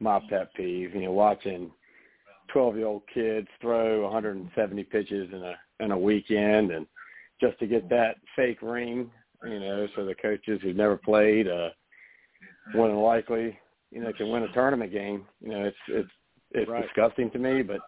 my 0.00 0.20
pet 0.28 0.52
peeve. 0.54 0.94
You 0.94 1.04
know, 1.04 1.12
watching 1.12 1.70
twelve 2.52 2.76
year 2.76 2.86
old 2.86 3.04
kids 3.12 3.48
throw 3.62 4.02
170 4.02 4.84
pitches 4.84 5.30
in 5.32 5.42
a 5.42 5.54
in 5.82 5.92
a 5.92 5.98
weekend 5.98 6.72
and 6.72 6.86
just 7.40 7.58
to 7.58 7.66
get 7.66 7.88
that 7.88 8.16
fake 8.36 8.62
ring, 8.62 9.10
you 9.44 9.60
know, 9.60 9.86
so 9.96 10.04
the 10.04 10.14
coaches 10.14 10.60
who've 10.62 10.76
never 10.76 10.96
played, 10.96 11.48
uh, 11.48 11.70
more 12.74 12.88
than 12.88 12.98
likely, 12.98 13.58
you 13.90 14.00
know, 14.00 14.12
can 14.12 14.30
win 14.30 14.42
a 14.42 14.52
tournament 14.52 14.92
game. 14.92 15.26
You 15.40 15.50
know, 15.50 15.64
it's 15.64 15.76
it's 15.88 16.10
it's 16.52 16.70
right. 16.70 16.82
disgusting 16.82 17.30
to 17.30 17.38
me, 17.38 17.62
but 17.62 17.80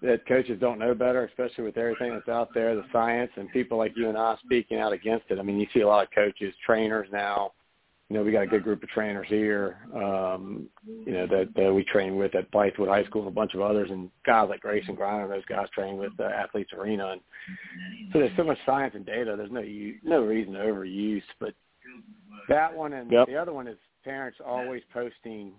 that 0.00 0.26
coaches 0.26 0.58
don't 0.60 0.78
know 0.78 0.94
better, 0.94 1.24
especially 1.24 1.64
with 1.64 1.76
everything 1.76 2.12
that's 2.12 2.28
out 2.28 2.48
there, 2.54 2.74
the 2.74 2.84
science 2.92 3.30
and 3.36 3.50
people 3.52 3.76
like 3.76 3.92
you 3.96 4.08
and 4.08 4.16
I 4.16 4.36
speaking 4.44 4.78
out 4.78 4.92
against 4.92 5.26
it. 5.30 5.38
I 5.38 5.42
mean, 5.42 5.58
you 5.58 5.66
see 5.74 5.80
a 5.80 5.86
lot 5.86 6.04
of 6.04 6.10
coaches, 6.14 6.54
trainers 6.64 7.08
now 7.12 7.52
you 8.08 8.16
know, 8.16 8.22
we 8.22 8.32
got 8.32 8.42
a 8.42 8.46
good 8.46 8.64
group 8.64 8.82
of 8.82 8.88
trainers 8.88 9.26
here, 9.28 9.76
um, 9.94 10.66
you 10.86 11.12
know, 11.12 11.26
that, 11.26 11.48
that 11.54 11.72
we 11.72 11.84
train 11.84 12.16
with 12.16 12.34
at 12.34 12.50
Blythewood 12.50 12.88
High 12.88 13.04
School 13.04 13.22
and 13.22 13.30
a 13.30 13.34
bunch 13.34 13.52
of 13.52 13.60
others 13.60 13.90
and 13.90 14.10
guys 14.24 14.48
like 14.48 14.60
Grayson 14.60 14.96
Griner, 14.96 15.28
those 15.28 15.44
guys 15.44 15.66
train 15.74 15.98
with 15.98 16.12
uh, 16.18 16.24
Athletes 16.24 16.72
Arena. 16.72 17.08
And 17.12 17.20
so 18.12 18.20
there's 18.20 18.36
so 18.36 18.44
much 18.44 18.56
science 18.64 18.94
and 18.96 19.04
data. 19.04 19.34
There's 19.36 19.52
no, 19.52 19.62
no 20.04 20.22
reason 20.24 20.54
to 20.54 20.60
overuse, 20.60 21.22
but 21.38 21.52
that 22.48 22.74
one 22.74 22.94
and 22.94 23.12
yep. 23.12 23.26
the 23.26 23.36
other 23.36 23.52
one 23.52 23.68
is 23.68 23.76
parents 24.04 24.38
always 24.44 24.82
posting 24.90 25.52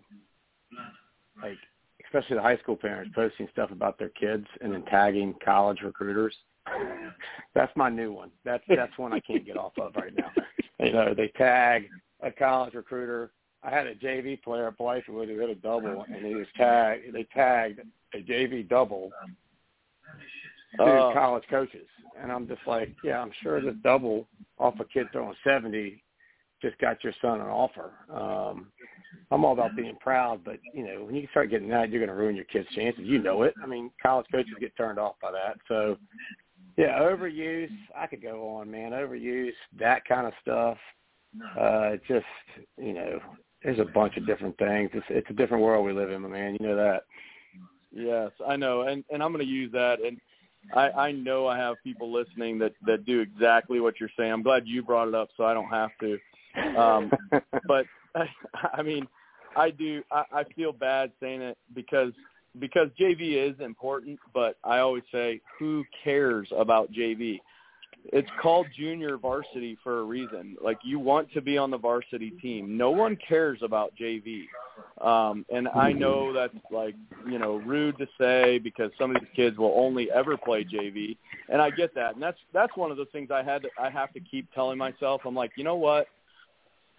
like, 1.44 1.58
especially 2.04 2.36
the 2.36 2.42
high 2.42 2.58
school 2.58 2.76
parents 2.76 3.12
posting 3.14 3.48
stuff 3.52 3.70
about 3.70 4.00
their 4.00 4.10
kids 4.10 4.48
and 4.62 4.74
then 4.74 4.84
tagging 4.86 5.36
college 5.46 5.82
recruiters. 5.84 6.36
That's 7.54 7.76
my 7.76 7.90
new 7.90 8.12
one. 8.12 8.32
That's, 8.44 8.64
that's 8.68 8.98
one 8.98 9.14
I 9.14 9.20
can't 9.20 9.46
get 9.46 9.58
off 9.58 9.74
of 9.80 9.96
right 9.96 10.16
now. 10.18 10.32
You 10.82 10.94
know, 10.94 11.14
they 11.14 11.28
tag 11.36 11.90
a 12.22 12.32
college 12.32 12.74
recruiter. 12.74 13.32
I 13.64 13.70
had 13.70 13.88
a 13.88 13.96
JV 13.96 14.42
player 14.42 14.68
at 14.68 14.78
Blythewood 14.78 15.28
who 15.28 15.40
hit 15.40 15.50
a 15.50 15.56
double, 15.56 16.06
and 16.14 16.26
he 16.26 16.36
was 16.36 16.48
tagged. 16.56 17.14
They 17.14 17.28
tagged 17.34 17.82
a 18.14 18.18
JV 18.22 18.68
double 18.68 19.12
to 20.78 20.84
uh, 20.84 21.14
college 21.14 21.44
coaches, 21.50 21.88
and 22.22 22.32
I'm 22.32 22.48
just 22.48 22.62
like, 22.66 22.96
yeah, 23.04 23.20
I'm 23.20 23.32
sure 23.42 23.62
the 23.62 23.72
double 23.84 24.28
off 24.58 24.80
a 24.80 24.86
kid 24.86 25.08
throwing 25.12 25.36
70 25.44 26.02
just 26.62 26.78
got 26.80 27.04
your 27.04 27.14
son 27.22 27.42
an 27.42 27.48
offer. 27.48 27.92
Um, 28.14 28.68
I'm 29.32 29.46
all 29.46 29.54
about 29.54 29.76
being 29.76 29.96
proud, 30.00 30.44
but 30.44 30.58
you 30.74 30.84
know, 30.84 31.06
when 31.06 31.16
you 31.16 31.28
start 31.32 31.50
getting 31.50 31.70
that, 31.70 31.90
you're 31.90 32.06
going 32.06 32.16
to 32.16 32.22
ruin 32.22 32.36
your 32.36 32.46
kid's 32.46 32.68
chances. 32.76 33.04
You 33.06 33.20
know 33.20 33.44
it. 33.44 33.54
I 33.64 33.68
mean, 33.68 33.92
college 34.02 34.26
coaches 34.32 34.54
get 34.60 34.76
turned 34.76 35.00
off 35.00 35.16
by 35.22 35.32
that. 35.32 35.58
So, 35.68 35.98
yeah, 36.78 37.00
overuse. 37.00 37.72
I 37.96 38.08
could 38.08 38.22
go 38.22 38.48
on, 38.56 38.70
man. 38.70 38.92
Overuse, 38.92 39.52
that 39.80 40.06
kind 40.06 40.28
of 40.28 40.34
stuff. 40.42 40.78
Uh, 41.60 41.92
just 42.08 42.26
you 42.78 42.94
know, 42.94 43.20
there's 43.64 43.80
a 43.80 43.86
bunch 43.86 44.18
of 44.18 44.26
different 44.26 44.58
things. 44.58 44.90
It's 44.94 45.06
it's 45.10 45.30
a 45.30 45.34
different 45.34 45.64
world 45.64 45.86
we 45.86 45.94
live 45.94 46.12
in, 46.12 46.22
my 46.22 46.30
man. 46.30 46.58
You 46.60 46.68
know 46.68 46.76
that. 46.76 47.04
Yes, 47.92 48.32
I 48.48 48.56
know, 48.56 48.82
and 48.82 49.04
and 49.12 49.22
I'm 49.22 49.32
going 49.32 49.46
to 49.46 49.52
use 49.52 49.72
that. 49.74 50.00
And 50.02 50.20
I 50.74 50.90
I 50.90 51.12
know 51.12 51.48
I 51.48 51.58
have 51.58 51.76
people 51.84 52.12
listening 52.12 52.60
that 52.60 52.74
that 52.86 53.06
do 53.06 53.20
exactly 53.20 53.80
what 53.80 54.00
you're 54.00 54.10
saying. 54.18 54.32
I'm 54.32 54.44
glad 54.44 54.68
you 54.68 54.84
brought 54.84 55.08
it 55.08 55.16
up, 55.16 55.30
so 55.38 55.46
I 55.46 55.54
don't 55.54 55.70
have 55.70 55.92
to. 56.02 56.18
Um, 56.80 57.12
but 57.68 57.86
I, 58.16 58.26
I 58.74 58.82
mean, 58.82 59.08
I 59.56 59.70
do. 59.72 60.04
I, 60.12 60.24
I 60.32 60.44
feel 60.56 60.72
bad 60.72 61.12
saying 61.20 61.42
it 61.42 61.58
because 61.74 62.14
because 62.60 62.90
JV 63.00 63.50
is 63.50 63.60
important, 63.60 64.20
but 64.34 64.58
I 64.64 64.80
always 64.80 65.04
say, 65.12 65.42
who 65.60 65.84
cares 66.04 66.48
about 66.56 66.92
JV? 66.92 67.40
It's 68.06 68.30
called 68.42 68.68
junior 68.76 69.18
varsity 69.18 69.78
for 69.84 70.00
a 70.00 70.04
reason. 70.04 70.58
Like 70.62 70.78
you 70.84 71.00
want 71.00 71.32
to 71.34 71.42
be 71.42 71.58
on 71.58 71.72
the 71.72 71.78
varsity 71.78 72.32
team. 72.42 72.78
No 72.78 72.92
one 72.92 73.18
cares 73.18 73.60
about 73.62 73.94
JV. 74.00 74.46
Um 75.02 75.46
and 75.50 75.68
I 75.68 75.92
know 75.92 76.34
that's 76.34 76.54
like, 76.72 76.96
you 77.28 77.40
know, 77.40 77.58
rude 77.58 77.98
to 77.98 78.08
say 78.20 78.60
because 78.60 78.92
some 78.98 79.16
of 79.16 79.22
these 79.22 79.30
kids 79.36 79.58
will 79.58 79.74
only 79.76 80.10
ever 80.12 80.38
play 80.38 80.64
JV 80.64 81.18
and 81.50 81.62
I 81.62 81.70
get 81.70 81.94
that. 81.96 82.14
And 82.14 82.24
that's 82.24 82.40
that's 82.54 82.76
one 82.76 82.92
of 82.92 82.98
the 82.98 83.06
things 83.06 83.32
I 83.32 83.44
had 83.44 83.62
to, 83.64 83.70
I 83.80 83.90
have 83.90 84.14
to 84.14 84.20
keep 84.20 84.52
telling 84.54 84.78
myself. 84.78 85.22
I'm 85.26 85.36
like, 85.36 85.52
"You 85.56 85.64
know 85.64 85.76
what? 85.76 86.08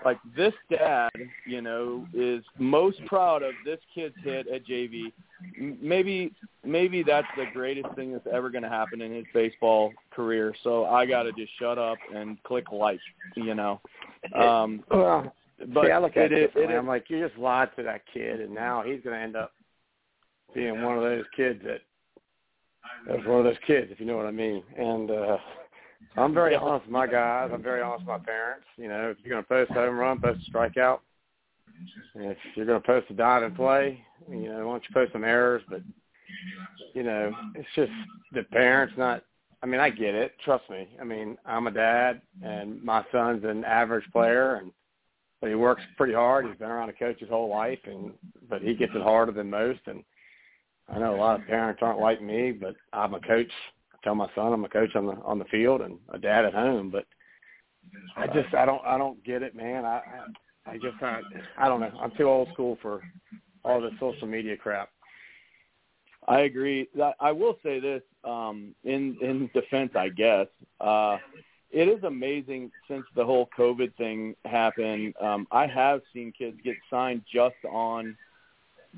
Like 0.05 0.19
this 0.37 0.55
dad, 0.71 1.11
you 1.47 1.61
know, 1.61 2.07
is 2.15 2.45
most 2.59 3.05
proud 3.07 3.43
of 3.43 3.55
this 3.65 3.79
kid's 3.95 4.15
hit 4.23 4.49
at 4.49 4.67
JV. 4.67 5.13
Maybe 5.59 6.33
maybe 6.65 7.03
that's 7.03 7.27
the 7.37 7.47
greatest 7.53 7.89
thing 7.95 8.13
that's 8.13 8.27
ever 8.33 8.51
going 8.51 8.63
to 8.63 8.69
happen 8.69 9.01
in 9.01 9.15
his 9.15 9.25
baseball 9.33 9.93
career. 10.11 10.55
So 10.63 10.85
I 10.87 11.07
got 11.07 11.25
to 11.25 11.33
just 11.33 11.53
shut 11.59 11.79
up 11.79 11.99
and 12.15 12.43
click 12.43 12.73
like, 12.73 13.01
you 13.37 13.55
know. 13.55 13.81
Um 14.35 14.85
well, 14.91 15.35
but 15.73 15.87
see, 15.87 15.91
I 15.91 15.99
look 15.99 16.17
at 16.17 16.33
it, 16.33 16.53
it, 16.55 16.57
it, 16.57 16.71
I'm 16.71 16.87
like 16.87 17.09
you 17.09 17.27
just 17.27 17.39
lied 17.39 17.71
to 17.77 17.83
that 17.83 18.03
kid 18.13 18.41
and 18.41 18.55
now 18.55 18.83
he's 18.83 19.01
going 19.03 19.17
to 19.17 19.23
end 19.23 19.37
up 19.37 19.53
being 20.55 20.83
one 20.83 20.97
of 20.97 21.03
those 21.03 21.25
kids 21.37 21.61
that 21.65 21.81
that's 23.07 23.27
one 23.27 23.39
of 23.39 23.45
those 23.45 23.61
kids 23.67 23.89
if 23.91 24.01
you 24.01 24.07
know 24.07 24.17
what 24.17 24.27
I 24.27 24.31
mean. 24.31 24.63
And 24.77 25.11
uh 25.11 25.37
I'm 26.17 26.35
very 26.35 26.55
honest 26.57 26.87
with 26.87 26.93
my 26.93 27.07
guys. 27.07 27.51
I'm 27.53 27.63
very 27.63 27.83
honest 27.83 28.03
with 28.03 28.09
my 28.09 28.19
parents. 28.19 28.67
You 28.77 28.89
know, 28.89 29.11
if 29.11 29.19
you're 29.23 29.33
going 29.33 29.43
to 29.43 29.49
post 29.49 29.71
a 29.71 29.75
home 29.75 29.99
run, 29.99 30.21
post 30.21 30.41
a 30.47 30.51
strikeout. 30.51 31.01
If 32.15 32.37
you're 32.55 32.67
going 32.67 32.81
to 32.81 32.87
post 32.87 33.07
a 33.11 33.15
dot 33.15 33.43
and 33.43 33.55
play, 33.57 34.05
you 34.29 34.49
know, 34.49 34.67
why 34.67 34.73
don't 34.73 34.85
you 34.89 34.95
post 34.95 35.13
some 35.13 35.25
errors? 35.25 35.63
But, 35.69 35.83
you 36.95 37.03
know, 37.03 37.33
it's 37.55 37.69
just 37.75 37.93
the 38.33 38.43
parents 38.43 38.95
not 38.99 39.23
I 39.63 39.67
mean, 39.67 39.81
I 39.81 39.91
get 39.91 40.15
it. 40.15 40.33
Trust 40.45 40.69
me. 40.71 40.89
I 41.01 41.05
mean, 41.05 41.37
I'm 41.45 41.67
a 41.67 41.71
dad, 41.71 42.23
and 42.43 42.83
my 42.83 43.05
son's 43.13 43.45
an 43.45 43.65
average 43.65 44.11
player, 44.13 44.57
and 44.57 44.73
but 45.41 45.49
he 45.49 45.55
works 45.55 45.83
pretty 45.97 46.13
hard. 46.13 46.47
He's 46.47 46.57
been 46.57 46.71
around 46.71 46.91
a 46.91 46.95
coach 46.95 47.19
his 47.19 47.29
whole 47.29 47.49
life, 47.49 47.79
and 47.85 48.13
but 48.49 48.63
he 48.63 48.75
gets 48.75 48.93
it 48.95 49.03
harder 49.03 49.33
than 49.33 49.51
most. 49.51 49.81
And 49.87 50.03
I 50.89 50.99
know 50.99 51.15
a 51.15 51.17
lot 51.17 51.41
of 51.41 51.47
parents 51.47 51.81
aren't 51.83 52.01
like 52.01 52.23
me, 52.23 52.53
but 52.53 52.75
I'm 52.93 53.15
a 53.15 53.21
coach 53.21 53.51
tell 54.03 54.15
my 54.15 54.29
son 54.35 54.53
I'm 54.53 54.65
a 54.65 54.69
coach 54.69 54.95
on 54.95 55.07
the 55.07 55.13
on 55.25 55.39
the 55.39 55.45
field 55.47 55.81
and 55.81 55.99
a 56.13 56.19
dad 56.19 56.45
at 56.45 56.55
home, 56.55 56.91
but 56.91 57.07
I 58.17 58.27
just 58.27 58.55
I 58.55 58.65
don't 58.65 58.85
I 58.85 58.99
don't 58.99 59.23
get 59.25 59.43
it, 59.43 59.55
man. 59.55 59.85
I 59.85 60.01
I, 60.67 60.73
I 60.73 60.75
just 60.75 61.03
I, 61.03 61.21
I 61.59 61.69
don't 61.69 61.81
know. 61.81 61.93
I'm 62.01 62.13
too 62.17 62.29
old 62.29 62.49
school 62.53 62.79
for 62.83 63.03
all 63.65 63.81
the 63.81 63.91
social 63.99 64.27
media 64.27 64.57
crap. 64.57 64.91
I 66.29 66.41
agree. 66.41 66.89
I 67.19 67.33
will 67.33 67.59
say 67.63 67.81
this 67.81 68.03
um, 68.25 68.75
in 68.85 69.17
in 69.21 69.51
defense, 69.55 69.93
I 69.95 70.11
guess. 70.11 70.47
Uh, 70.81 71.19
it 71.71 71.89
is 71.89 72.03
amazing 72.05 72.71
since 72.89 73.05
the 73.15 73.25
whole 73.25 73.49
COVID 73.57 73.95
thing 73.97 74.35
happened. 74.45 75.15
Um, 75.21 75.47
I 75.51 75.67
have 75.67 76.03
seen 76.13 76.33
kids 76.37 76.59
get 76.65 76.77
signed 76.91 77.23
just 77.33 77.57
on 77.71 78.17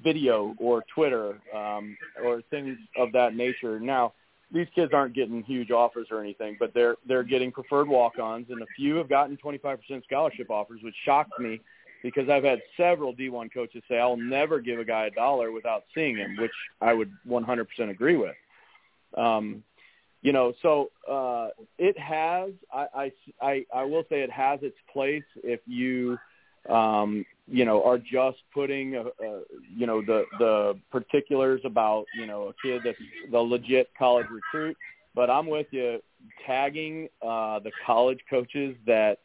video 0.03 0.55
or 0.59 0.83
Twitter 0.95 1.39
um, 1.55 1.97
or 2.25 2.43
things 2.51 2.79
of 2.97 3.13
that 3.13 3.35
nature. 3.35 3.79
Now, 3.79 4.15
these 4.53 4.69
kids 4.75 4.93
aren't 4.93 5.15
getting 5.15 5.43
huge 5.43 5.71
offers 5.71 6.09
or 6.11 6.21
anything, 6.21 6.57
but 6.61 6.75
they're 6.75 6.97
they're 7.07 7.23
getting 7.23 7.51
preferred 7.51 7.89
walk-ons, 7.89 8.47
and 8.51 8.63
a 8.63 8.67
few 8.77 8.97
have 8.97 9.09
gotten 9.09 9.37
25% 9.37 10.05
scholarship 10.05 10.51
offers, 10.51 10.81
which 10.83 10.95
shocks 11.05 11.31
me 11.39 11.61
because 12.03 12.29
I've 12.29 12.45
had 12.45 12.61
several 12.77 13.15
D1 13.15 13.53
coaches 13.53 13.83
say 13.89 13.99
I'll 13.99 14.17
never 14.17 14.61
give 14.61 14.79
a 14.79 14.85
guy 14.85 15.07
a 15.07 15.11
dollar 15.11 15.53
without 15.53 15.85
seeing 15.95 16.17
him, 16.17 16.37
which 16.37 16.53
I 16.81 16.93
would 16.93 17.13
100% 17.29 17.67
agree 17.91 18.17
with. 18.17 18.35
Um, 19.17 19.63
you 20.21 20.33
know, 20.33 20.53
so 20.63 20.91
uh, 21.11 21.49
it 21.79 21.99
has. 21.99 22.51
I, 22.73 22.87
I 22.95 23.13
I 23.41 23.67
I 23.75 23.85
will 23.85 24.05
say 24.09 24.23
it 24.23 24.31
has 24.31 24.61
its 24.63 24.77
place 24.93 25.25
if 25.43 25.61
you 25.67 26.17
um, 26.69 27.25
you 27.49 27.65
know, 27.65 27.83
are 27.85 27.99
just 27.99 28.39
putting, 28.55 28.95
a, 28.97 29.03
a, 29.03 29.43
you 29.75 29.87
know, 29.87 30.01
the 30.01 30.25
the 30.39 30.79
particulars 30.91 31.61
about, 31.65 32.05
you 32.19 32.27
know, 32.27 32.49
a 32.49 32.55
kid 32.63 32.83
that's 32.85 32.99
the 33.31 33.39
legit 33.39 33.91
college 33.99 34.27
recruit. 34.31 34.77
But 35.15 35.29
I'm 35.29 35.47
with 35.47 35.67
you, 35.71 36.01
tagging 36.47 37.09
uh, 37.21 37.59
the 37.59 37.73
college 37.85 38.21
coaches 38.31 38.77
that 38.87 39.19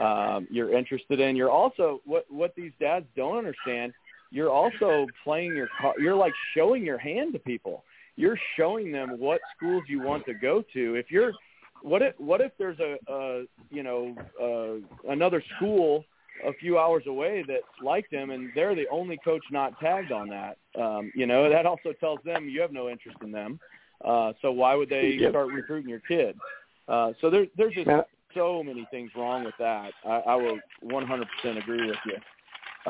um, 0.00 0.46
you're 0.50 0.76
interested 0.76 1.18
in. 1.20 1.34
You're 1.34 1.50
also 1.50 2.00
what 2.04 2.26
what 2.28 2.54
these 2.54 2.72
dads 2.78 3.06
don't 3.16 3.38
understand 3.38 3.92
you're 4.30 4.50
also 4.50 5.06
playing 5.24 5.54
your 5.54 5.68
you're 5.98 6.16
like 6.16 6.32
showing 6.54 6.84
your 6.84 6.98
hand 6.98 7.32
to 7.34 7.38
people. 7.38 7.84
You're 8.16 8.38
showing 8.56 8.90
them 8.92 9.18
what 9.18 9.40
schools 9.56 9.84
you 9.88 10.00
want 10.00 10.24
to 10.26 10.34
go 10.34 10.62
to. 10.72 10.94
If 10.94 11.10
you're 11.10 11.32
what 11.82 12.02
if 12.02 12.14
what 12.18 12.40
if 12.40 12.52
there's 12.58 12.78
a, 12.80 12.96
a 13.08 13.44
you 13.70 13.82
know 13.82 14.14
uh, 14.40 15.10
another 15.10 15.42
school 15.56 16.04
a 16.44 16.52
few 16.54 16.78
hours 16.78 17.04
away 17.06 17.42
that 17.42 17.60
like 17.82 18.08
them 18.10 18.30
and 18.30 18.50
they're 18.54 18.74
the 18.74 18.86
only 18.88 19.16
coach 19.18 19.44
not 19.50 19.78
tagged 19.78 20.12
on 20.12 20.28
that 20.28 20.56
um 20.80 21.10
you 21.14 21.26
know 21.26 21.48
that 21.48 21.66
also 21.66 21.92
tells 21.92 22.20
them 22.24 22.48
you 22.48 22.60
have 22.60 22.72
no 22.72 22.88
interest 22.88 23.16
in 23.22 23.30
them 23.32 23.58
uh 24.04 24.32
so 24.42 24.50
why 24.52 24.74
would 24.74 24.88
they 24.88 25.16
Yep. 25.20 25.30
start 25.30 25.52
recruiting 25.52 25.88
your 25.88 26.00
kid 26.00 26.38
uh 26.88 27.12
so 27.20 27.30
there 27.30 27.46
there's 27.56 27.74
just 27.74 27.88
so 28.34 28.62
many 28.62 28.86
things 28.90 29.10
wrong 29.16 29.44
with 29.44 29.56
that 29.58 29.92
i 30.06 30.16
i 30.26 30.34
will 30.36 30.58
100% 30.84 31.24
agree 31.58 31.86
with 31.88 31.98
you 32.04 32.16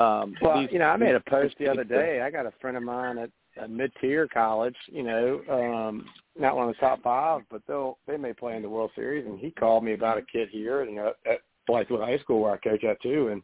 um 0.03 0.35
Well, 0.41 0.61
these- 0.61 0.71
you 0.71 0.79
know, 0.79 0.85
I 0.89 0.97
made 0.97 1.15
a 1.15 1.19
post 1.21 1.55
the 1.57 1.67
other 1.67 1.83
day. 1.83 2.21
I 2.21 2.29
got 2.29 2.45
a 2.45 2.51
friend 2.61 2.77
of 2.77 2.83
mine 2.83 3.17
at 3.17 3.29
a 3.59 3.67
mid-tier 3.67 4.27
college. 4.27 4.75
You 4.87 5.01
know, 5.03 5.41
um, 5.49 6.07
not 6.37 6.55
one 6.55 6.69
of 6.69 6.75
the 6.75 6.79
top 6.79 7.01
five, 7.01 7.41
but 7.49 7.63
they'll 7.67 7.97
they 8.05 8.17
may 8.17 8.33
play 8.33 8.55
in 8.55 8.61
the 8.61 8.69
World 8.69 8.91
Series. 8.95 9.25
And 9.25 9.39
he 9.39 9.49
called 9.49 9.83
me 9.83 9.93
about 9.93 10.17
a 10.19 10.21
kid 10.21 10.49
here, 10.51 10.83
you 10.83 10.95
know, 10.95 11.13
at 11.25 11.39
Blythewood 11.69 12.05
High 12.05 12.19
School 12.19 12.41
where 12.41 12.53
I 12.53 12.57
coach 12.57 12.83
at 12.83 13.01
too. 13.01 13.29
And 13.29 13.41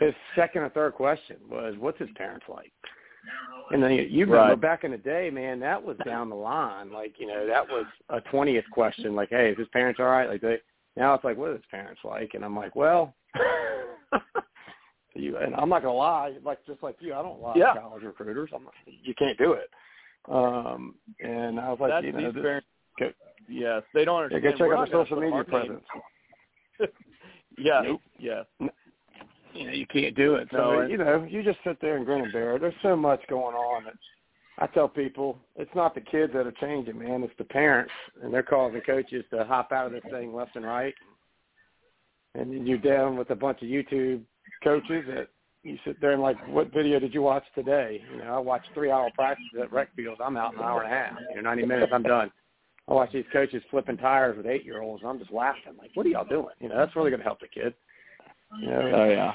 his 0.00 0.14
second 0.34 0.62
or 0.62 0.68
third 0.70 0.94
question 0.94 1.36
was, 1.48 1.74
"What's 1.78 1.98
his 1.98 2.10
parents 2.16 2.46
like?" 2.48 2.72
And 3.72 3.82
then 3.82 3.90
you, 3.92 4.02
you 4.02 4.26
remember 4.26 4.50
Right. 4.52 4.60
back 4.60 4.84
in 4.84 4.92
the 4.92 4.98
day, 4.98 5.30
man, 5.30 5.58
that 5.60 5.82
was 5.82 5.96
down 6.04 6.28
the 6.28 6.36
line. 6.36 6.92
Like, 6.92 7.18
you 7.18 7.26
know, 7.26 7.46
that 7.46 7.66
was 7.68 7.86
a 8.10 8.20
twentieth 8.30 8.64
question. 8.70 9.14
Like, 9.14 9.30
hey, 9.30 9.50
is 9.50 9.58
his 9.58 9.68
parents 9.68 9.98
all 9.98 10.06
right? 10.06 10.28
Like, 10.28 10.40
they 10.40 10.58
now 10.96 11.14
it's 11.14 11.24
like, 11.24 11.36
what 11.36 11.50
are 11.50 11.54
his 11.54 11.64
parents 11.70 12.00
like? 12.04 12.34
And 12.34 12.44
I'm 12.44 12.56
like, 12.56 12.76
well, 12.76 13.14
you 15.14 15.36
and 15.38 15.54
I'm 15.56 15.68
not 15.68 15.82
gonna 15.82 15.94
lie, 15.94 16.34
like 16.44 16.64
just 16.66 16.82
like 16.82 16.96
you, 17.00 17.14
I 17.14 17.22
don't 17.22 17.40
lie 17.40 17.54
Yeah. 17.56 17.72
to 17.74 17.80
college 17.80 18.02
recruiters. 18.02 18.50
I'm 18.54 18.64
not, 18.64 18.74
you 18.86 19.14
can't 19.14 19.38
do 19.38 19.52
it. 19.52 19.70
Um, 20.28 20.94
and 21.20 21.58
I 21.60 21.70
was 21.70 21.78
like, 21.80 21.90
that's 21.90 22.04
you 22.06 22.12
know, 22.12 22.18
these 22.26 22.34
this, 22.34 22.42
parents 22.42 22.66
go, 22.98 23.10
yes 23.48 23.82
they 23.94 24.04
don't 24.04 24.18
yeah, 24.30 24.36
understand 24.36 24.42
go 24.42 24.50
check 24.52 24.68
We're 24.68 24.76
out 24.76 24.90
their 24.90 25.04
social 25.04 25.20
media 25.20 25.44
presence. 25.44 25.84
yeah 27.58 27.80
Nope. 27.84 28.00
yeah 28.18 28.42
You 29.54 29.66
know, 29.66 29.72
you 29.72 29.86
can't 29.86 30.14
do 30.14 30.34
it. 30.34 30.48
So 30.50 30.80
and- 30.80 30.90
you 30.90 30.98
know, 30.98 31.26
you 31.28 31.42
just 31.42 31.58
sit 31.64 31.80
there 31.80 31.96
and 31.96 32.04
grin 32.04 32.22
and 32.22 32.32
bear 32.32 32.56
it. 32.56 32.60
There's 32.60 32.74
so 32.82 32.94
much 32.96 33.20
going 33.28 33.54
on 33.54 33.84
that 33.84 33.94
I 34.58 34.66
tell 34.68 34.88
people 34.88 35.38
it's 35.56 35.74
not 35.74 35.94
the 35.94 36.00
kids 36.00 36.32
that 36.34 36.46
are 36.46 36.52
changing, 36.60 36.98
man. 36.98 37.22
It's 37.22 37.32
the 37.38 37.44
parents, 37.44 37.92
and 38.22 38.32
they're 38.32 38.42
causing 38.42 38.80
coaches 38.82 39.24
to 39.30 39.44
hop 39.44 39.72
out 39.72 39.86
of 39.86 39.92
this 39.92 40.02
thing 40.10 40.34
left 40.34 40.56
and 40.56 40.64
right. 40.64 40.94
And 42.34 42.52
then 42.52 42.66
you're 42.66 42.78
down 42.78 43.16
with 43.16 43.30
a 43.30 43.34
bunch 43.34 43.62
of 43.62 43.68
YouTube 43.68 44.22
coaches 44.62 45.04
that 45.08 45.28
you 45.62 45.78
sit 45.84 46.00
there 46.00 46.12
and 46.12 46.22
like, 46.22 46.36
what 46.48 46.72
video 46.72 46.98
did 46.98 47.12
you 47.12 47.22
watch 47.22 47.44
today? 47.54 48.02
You 48.12 48.18
know, 48.18 48.34
I 48.34 48.38
watched 48.38 48.68
three 48.72 48.90
hour 48.90 49.10
practices 49.14 49.58
at 49.60 49.72
rec 49.72 49.94
fields. 49.96 50.20
I'm 50.22 50.36
out 50.36 50.52
in 50.52 50.58
an 50.60 50.64
hour 50.64 50.82
and 50.82 50.92
a 50.92 50.94
half. 50.94 51.12
You 51.30 51.36
know, 51.36 51.42
90 51.50 51.66
minutes, 51.66 51.92
I'm 51.94 52.02
done. 52.02 52.30
I 52.88 52.92
watch 52.94 53.12
these 53.12 53.24
coaches 53.32 53.62
flipping 53.70 53.96
tires 53.96 54.36
with 54.36 54.46
eight 54.46 54.64
year 54.64 54.82
olds, 54.82 55.02
and 55.02 55.10
I'm 55.10 55.18
just 55.18 55.32
laughing. 55.32 55.74
Like, 55.78 55.90
what 55.94 56.06
are 56.06 56.08
y'all 56.08 56.24
doing? 56.24 56.54
You 56.60 56.68
know, 56.68 56.76
that's 56.76 56.94
really 56.94 57.10
going 57.10 57.20
to 57.20 57.26
help 57.26 57.40
the 57.40 57.48
kid. 57.48 57.74
You 58.60 58.70
know, 58.70 58.92
oh 58.94 59.08
yeah 59.08 59.32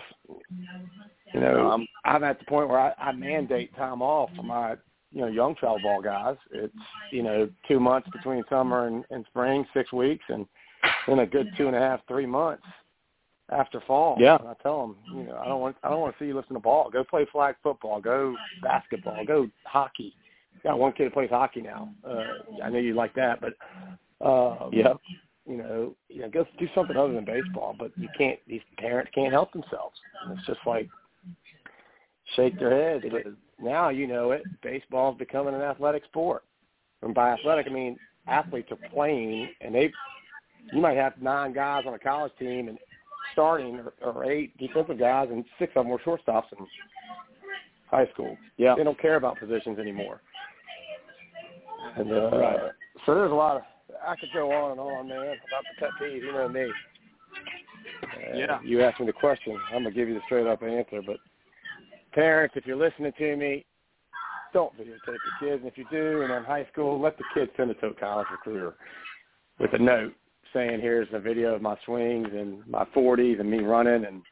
you 1.34 1.40
know, 1.40 1.72
Um, 1.72 1.88
I'm 2.06 2.24
at 2.24 2.40
the 2.40 2.46
point 2.46 2.70
where 2.70 2.80
I, 2.80 2.94
I 2.98 3.12
mandate 3.12 3.76
time 3.76 4.02
off 4.02 4.30
for 4.36 4.44
my, 4.44 4.76
you 5.12 5.22
know, 5.22 5.28
young 5.28 5.56
travel 5.56 5.80
ball 5.82 6.02
guys. 6.02 6.38
It's, 6.52 6.74
you 7.12 7.24
know, 7.24 7.50
two 7.68 7.80
months 7.80 8.10
between 8.12 8.44
summer 8.50 8.88
and, 8.88 9.04
and 9.10 9.26
spring, 9.30 9.66
six 9.74 9.92
weeks, 9.92 10.26
and 10.30 10.46
then 11.08 11.20
a 11.20 11.26
good 11.26 11.48
two 11.58 11.68
and 11.68 11.76
a 11.76 11.80
half, 11.80 12.02
three 12.08 12.26
months 12.26 12.64
after 13.50 13.82
fall. 13.82 14.18
Yeah. 14.20 14.38
And 14.38 14.48
I 14.48 14.54
tell 14.62 14.82
them, 14.82 14.96
you 15.16 15.24
know, 15.24 15.38
I 15.38 15.48
don't 15.48 15.62
want, 15.62 15.76
I 15.84 15.90
don't 15.90 16.00
want 16.00 16.18
to 16.18 16.24
see 16.24 16.28
you 16.28 16.36
lifting 16.36 16.56
the 16.56 16.62
ball. 16.62 16.90
Go 16.90 17.04
play 17.04 17.26
flag 17.32 17.56
football. 17.62 18.02
Go 18.02 18.36
basketball. 18.62 19.26
Go 19.26 19.50
hockey. 19.66 20.16
Got 20.64 20.80
one 20.80 20.94
kid 20.94 21.06
that 21.06 21.14
plays 21.14 21.30
hockey 21.30 21.62
now. 21.62 21.90
Uh, 22.08 22.64
I 22.64 22.70
know 22.70 22.78
you 22.78 22.94
like 22.94 23.16
that, 23.16 23.42
but 23.42 23.54
uh, 24.26 24.70
Yep. 24.72 24.98
you 25.48 25.58
know, 25.58 25.96
you 26.08 26.22
know, 26.22 26.30
go 26.30 26.46
do 26.60 26.68
something 26.76 26.96
other 26.96 27.14
than 27.14 27.26
baseball. 27.26 27.76
But 27.78 27.92
you 27.98 28.08
can't; 28.18 28.40
these 28.48 28.62
parents 28.78 29.12
can't 29.14 29.34
help 29.34 29.52
themselves. 29.54 30.00
And 30.24 30.38
it's 30.38 30.48
just 30.48 30.60
like 30.66 30.88
shake 32.36 32.60
their 32.60 32.72
head. 32.72 33.12
But 33.12 33.34
now 33.60 33.90
you 33.90 34.06
know 34.08 34.32
it. 34.32 34.46
Baseball's 34.62 35.18
becoming 35.18 35.56
an 35.56 35.62
athletic 35.62 36.04
sport, 36.06 36.44
and 37.02 37.14
by 37.14 37.32
athletic 37.32 37.68
I 37.68 37.74
mean 37.74 37.98
athletes 38.28 38.72
are 38.72 38.90
playing, 38.90 39.50
and 39.62 39.74
they 39.74 39.92
you 40.72 40.80
might 40.80 40.98
have 40.98 41.20
nine 41.20 41.54
guys 41.54 41.86
on 41.88 41.94
a 41.96 42.00
college 42.00 42.34
team 42.38 42.68
and 42.68 42.78
starting 43.34 43.80
or, 43.80 43.94
or 44.14 44.26
eight 44.26 44.56
defensive 44.58 45.00
guys, 45.00 45.30
and 45.32 45.44
six 45.58 45.72
of 45.76 45.86
them 45.86 45.90
were 45.92 46.00
shortstops 46.00 46.52
in 46.58 46.66
high 47.90 48.08
school. 48.14 48.38
yeah 48.58 48.76
They 48.76 48.84
don't 48.84 49.00
care 49.00 49.16
about 49.16 49.40
positions 49.40 49.80
anymore. 49.80 50.22
And 51.98 52.12
uh, 52.12 52.30
Right. 52.32 52.72
so 53.06 53.16
there's 53.16 53.32
a 53.32 53.36
lot 53.36 53.58
of 53.58 53.64
I 54.08 54.16
could 54.16 54.30
go 54.34 54.52
on 54.52 54.72
and 54.72 54.80
on, 54.80 55.08
man, 55.10 55.20
about 55.20 55.64
the 55.76 55.80
pet 55.80 55.90
peeve. 56.00 56.24
You 56.24 56.32
know 56.32 56.48
me. 56.48 56.72
Uh, 58.04 58.38
Yeah. 58.38 58.60
You 58.64 58.82
asked 58.82 59.00
me 59.00 59.06
the 59.06 59.14
question. 59.14 59.58
I'm 59.74 59.84
gonna 59.84 59.92
give 59.92 60.08
you 60.08 60.16
the 60.16 60.22
straight 60.26 60.48
up 60.48 60.64
answer. 60.64 61.02
But 61.02 61.18
parents, 62.14 62.56
if 62.56 62.66
you're 62.66 62.78
listening 62.78 63.12
to 63.18 63.36
me, 63.36 63.66
don't 64.54 64.74
videotape 64.78 65.08
your 65.08 65.40
kids. 65.40 65.62
And 65.64 65.68
if 65.68 65.78
you 65.78 65.86
do, 65.92 66.22
and 66.22 66.30
they're 66.30 66.40
in 66.40 66.46
high 66.46 66.68
school, 66.72 67.00
let 67.00 67.18
the 67.18 67.24
kids 67.34 67.52
send 67.58 67.72
it 67.72 67.80
to 67.82 67.88
a 67.88 67.94
college 67.94 68.28
recruiter 68.32 68.76
with 69.60 69.74
a 69.74 69.80
note 69.80 70.14
saying, 70.54 70.82
"Here's 70.82 71.12
a 71.14 71.20
video 71.20 71.56
of 71.56 71.62
my 71.62 71.78
swings 71.86 72.28
and 72.34 72.66
my 72.68 72.86
40s 72.86 73.40
and 73.40 73.50
me 73.50 73.60
running." 73.60 74.06
And 74.06 74.24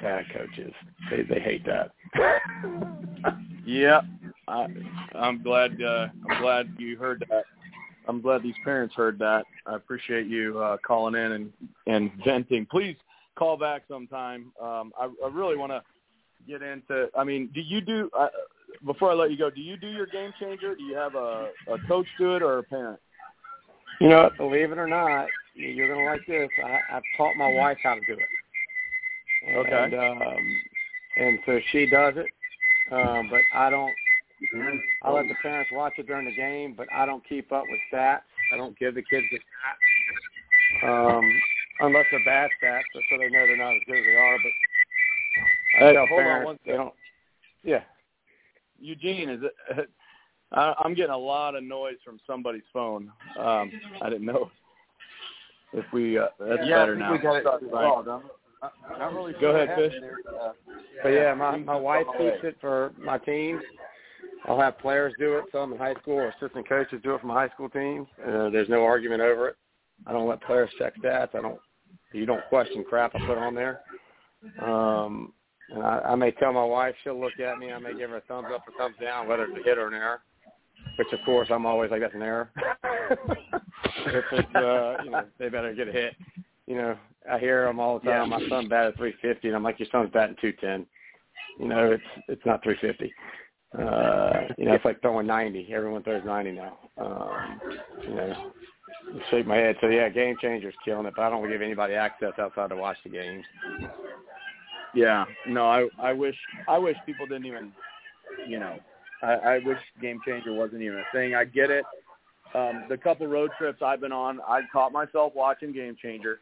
bad 0.00 0.24
coaches, 0.32 0.72
they 1.10 1.22
they 1.22 1.40
hate 1.40 1.64
that. 1.66 1.92
Yeah, 3.64 4.00
I, 4.48 4.66
I'm 5.14 5.42
glad. 5.42 5.80
Uh, 5.82 6.08
I'm 6.28 6.40
glad 6.40 6.74
you 6.78 6.96
heard 6.96 7.24
that. 7.30 7.44
I'm 8.08 8.20
glad 8.20 8.42
these 8.42 8.54
parents 8.64 8.94
heard 8.94 9.18
that. 9.20 9.44
I 9.66 9.76
appreciate 9.76 10.26
you 10.26 10.58
uh, 10.58 10.76
calling 10.84 11.14
in 11.14 11.32
and 11.32 11.52
and 11.86 12.10
venting. 12.24 12.66
Please 12.70 12.96
call 13.36 13.56
back 13.56 13.82
sometime. 13.88 14.52
Um, 14.60 14.92
I, 14.98 15.08
I 15.24 15.28
really 15.30 15.56
want 15.56 15.72
to 15.72 15.82
get 16.46 16.62
into. 16.62 17.08
I 17.16 17.24
mean, 17.24 17.50
do 17.54 17.60
you 17.60 17.80
do? 17.80 18.10
Uh, 18.18 18.28
before 18.84 19.10
I 19.10 19.14
let 19.14 19.30
you 19.30 19.38
go, 19.38 19.50
do 19.50 19.60
you 19.60 19.76
do 19.76 19.88
your 19.88 20.06
game 20.06 20.32
changer? 20.40 20.74
Do 20.74 20.82
you 20.82 20.96
have 20.96 21.14
a, 21.14 21.50
a 21.70 21.78
coach 21.86 22.06
do 22.18 22.34
it 22.34 22.42
or 22.42 22.58
a 22.58 22.62
parent? 22.62 22.98
You 24.00 24.08
know, 24.08 24.30
believe 24.36 24.72
it 24.72 24.78
or 24.78 24.88
not, 24.88 25.28
you're 25.54 25.88
gonna 25.88 26.04
like 26.04 26.26
this. 26.26 26.48
I, 26.64 26.96
I've 26.96 27.02
taught 27.16 27.36
my 27.36 27.48
wife 27.48 27.78
how 27.82 27.94
to 27.94 28.00
do 28.06 28.14
it. 28.14 28.28
Okay. 29.48 29.70
And, 29.72 29.94
um, 29.94 30.60
and 31.16 31.38
so 31.44 31.58
she 31.70 31.86
does 31.86 32.14
it, 32.16 32.30
um, 32.92 33.28
but 33.30 33.42
I 33.52 33.70
don't. 33.70 33.94
I 35.02 35.10
let 35.10 35.28
the 35.28 35.34
parents 35.34 35.70
watch 35.72 35.94
it 35.98 36.06
during 36.06 36.26
the 36.26 36.34
game, 36.34 36.74
but 36.76 36.88
I 36.92 37.06
don't 37.06 37.26
keep 37.28 37.52
up 37.52 37.64
with 37.68 37.80
stats. 37.92 38.22
I 38.52 38.56
don't 38.56 38.76
give 38.78 38.94
the 38.94 39.02
kids 39.02 39.26
the 39.30 39.38
stats, 40.82 41.16
um, 41.16 41.40
unless 41.80 42.06
they're 42.10 42.24
bad 42.24 42.50
stats, 42.62 42.82
but 42.92 43.02
so 43.08 43.18
they 43.18 43.28
know 43.28 43.46
they're 43.46 43.56
not 43.56 43.76
as 43.76 43.82
good 43.86 43.98
as 43.98 44.04
they 44.04 44.16
are. 44.16 44.38
But 44.42 44.52
I 45.76 45.88
Hey, 45.88 45.92
tell 45.94 46.06
hold 46.06 46.20
on 46.20 46.24
parents 46.24 46.46
one 46.46 46.58
they 46.66 46.72
don't. 46.72 46.94
Yeah. 47.62 47.82
Eugene, 48.80 49.28
is 49.28 49.40
it? 49.42 49.90
I, 50.52 50.74
I'm 50.80 50.94
getting 50.94 51.12
a 51.12 51.18
lot 51.18 51.54
of 51.54 51.64
noise 51.64 51.96
from 52.04 52.18
somebody's 52.26 52.62
phone. 52.72 53.10
Um, 53.38 53.72
I 54.02 54.10
didn't 54.10 54.26
know 54.26 54.50
if 55.72 55.84
we. 55.92 56.18
Uh, 56.18 56.26
that's 56.38 56.62
yeah, 56.66 56.78
better 56.78 56.92
I 56.92 56.96
think 56.96 56.98
now. 56.98 57.12
we 57.12 57.18
got 57.18 57.36
it 57.36 57.44
Sorry, 57.44 57.68
Brian. 57.70 58.22
Not- 58.98 59.14
really 59.14 59.32
Go 59.40 59.54
ahead, 59.54 59.76
Fish. 59.76 59.94
Uh, 60.28 60.52
But 61.02 61.08
yeah, 61.10 61.34
my 61.34 61.56
my 61.56 61.76
wife 61.76 62.06
keeps 62.18 62.44
it 62.44 62.56
for 62.60 62.92
my 62.98 63.18
teams. 63.18 63.62
I'll 64.46 64.60
have 64.60 64.78
players 64.78 65.14
do 65.18 65.38
it, 65.38 65.44
some 65.52 65.72
in 65.72 65.78
high 65.78 65.94
school, 65.94 66.14
or 66.14 66.28
assistant 66.28 66.68
coaches 66.68 67.00
do 67.02 67.14
it 67.14 67.24
my 67.24 67.34
high 67.34 67.48
school 67.54 67.68
teams. 67.68 68.08
Uh, 68.20 68.50
there's 68.50 68.68
no 68.68 68.84
argument 68.84 69.20
over 69.20 69.48
it. 69.48 69.56
I 70.06 70.12
don't 70.12 70.28
let 70.28 70.42
players 70.42 70.70
check 70.78 70.94
stats. 71.02 71.34
I 71.34 71.40
don't. 71.40 71.60
You 72.12 72.26
don't 72.26 72.44
question 72.48 72.84
crap 72.88 73.14
I 73.14 73.24
put 73.26 73.38
on 73.38 73.54
there. 73.54 73.80
Um, 74.62 75.32
and 75.70 75.82
I, 75.82 76.00
I 76.00 76.14
may 76.14 76.30
tell 76.32 76.52
my 76.52 76.64
wife, 76.64 76.94
she'll 77.02 77.18
look 77.18 77.38
at 77.40 77.58
me. 77.58 77.72
I 77.72 77.78
may 77.78 77.94
give 77.96 78.10
her 78.10 78.16
a 78.16 78.20
thumbs 78.22 78.48
up 78.52 78.64
or 78.68 78.74
thumbs 78.76 78.96
down, 79.00 79.28
whether 79.28 79.44
it's 79.44 79.58
a 79.58 79.62
hit 79.62 79.78
or 79.78 79.86
an 79.86 79.94
error. 79.94 80.20
Which 80.96 81.12
of 81.12 81.20
course 81.24 81.48
I'm 81.50 81.64
always 81.64 81.90
like 81.90 82.00
that's 82.00 82.14
an 82.14 82.22
error. 82.22 82.50
if 84.06 84.24
it's 84.32 84.54
uh, 84.54 84.96
you 85.04 85.10
know 85.10 85.24
they 85.38 85.48
better 85.48 85.72
get 85.74 85.88
a 85.88 85.92
hit. 85.92 86.14
You 86.66 86.76
know 86.76 86.96
I 87.30 87.38
hear 87.38 87.66
them 87.66 87.80
all 87.80 87.98
the 87.98 88.10
time. 88.10 88.30
My 88.30 88.40
son 88.48 88.68
batted 88.68 88.96
350, 88.96 89.48
and 89.48 89.56
I'm 89.56 89.62
like 89.62 89.78
your 89.78 89.88
son's 89.92 90.12
batting 90.12 90.36
210. 90.40 90.86
You 91.60 91.68
know 91.68 91.92
it's 91.92 92.24
it's 92.28 92.46
not 92.46 92.62
350. 92.62 93.12
Uh, 93.74 94.52
you 94.58 94.66
know 94.66 94.74
it's 94.74 94.84
like 94.84 95.00
throwing 95.00 95.26
90. 95.26 95.68
Everyone 95.72 96.02
throws 96.02 96.24
90 96.24 96.52
now. 96.52 96.78
Um, 96.98 97.60
you 98.02 98.14
know 98.14 98.52
shake 99.30 99.46
my 99.46 99.56
head. 99.56 99.76
So 99.80 99.88
yeah, 99.88 100.08
game 100.08 100.36
changers 100.40 100.74
killing 100.84 101.06
it, 101.06 101.14
but 101.16 101.22
I 101.22 101.30
don't 101.30 101.48
give 101.48 101.62
anybody 101.62 101.94
access 101.94 102.32
outside 102.38 102.68
to 102.68 102.76
watch 102.76 102.96
the 103.04 103.10
games. 103.10 103.44
Yeah, 104.94 105.24
no, 105.48 105.66
I 105.66 105.88
I 105.98 106.12
wish 106.12 106.36
I 106.68 106.78
wish 106.78 106.96
people 107.06 107.26
didn't 107.26 107.46
even, 107.46 107.72
you 108.46 108.58
know, 108.58 108.78
I, 109.22 109.32
I 109.32 109.58
wish 109.64 109.78
Game 110.00 110.20
Changer 110.26 110.52
wasn't 110.52 110.82
even 110.82 110.98
a 110.98 111.04
thing. 111.12 111.34
I 111.34 111.44
get 111.44 111.70
it. 111.70 111.84
Um, 112.54 112.84
the 112.90 112.98
couple 112.98 113.26
road 113.26 113.50
trips 113.56 113.80
I've 113.82 114.00
been 114.00 114.12
on, 114.12 114.40
I 114.46 114.60
caught 114.70 114.92
myself 114.92 115.32
watching 115.34 115.72
Game 115.72 115.96
Changer. 116.00 116.40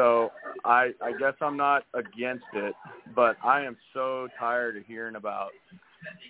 So 0.00 0.32
I 0.64 0.92
I 1.02 1.12
guess 1.18 1.34
I'm 1.42 1.58
not 1.58 1.84
against 1.92 2.46
it, 2.54 2.74
but 3.14 3.36
I 3.44 3.60
am 3.60 3.76
so 3.92 4.28
tired 4.38 4.78
of 4.78 4.86
hearing 4.86 5.16
about 5.16 5.50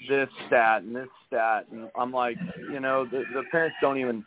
this 0.08 0.28
stat 0.48 0.82
and 0.82 0.94
this 0.94 1.06
stat, 1.28 1.66
and 1.70 1.88
I'm 1.96 2.12
like, 2.12 2.36
you 2.72 2.80
know, 2.80 3.04
the, 3.04 3.22
the 3.32 3.44
parents 3.52 3.76
don't 3.80 3.98
even 3.98 4.24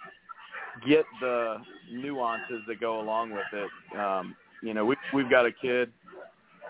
get 0.87 1.03
the 1.19 1.57
nuances 1.91 2.61
that 2.69 2.79
go 2.79 3.01
along 3.01 3.31
with 3.31 3.43
it. 3.51 3.99
Um, 3.99 4.33
you 4.61 4.73
know, 4.73 4.85
we 4.85 4.95
we've 5.13 5.29
got 5.29 5.45
a 5.45 5.51
kid. 5.51 5.91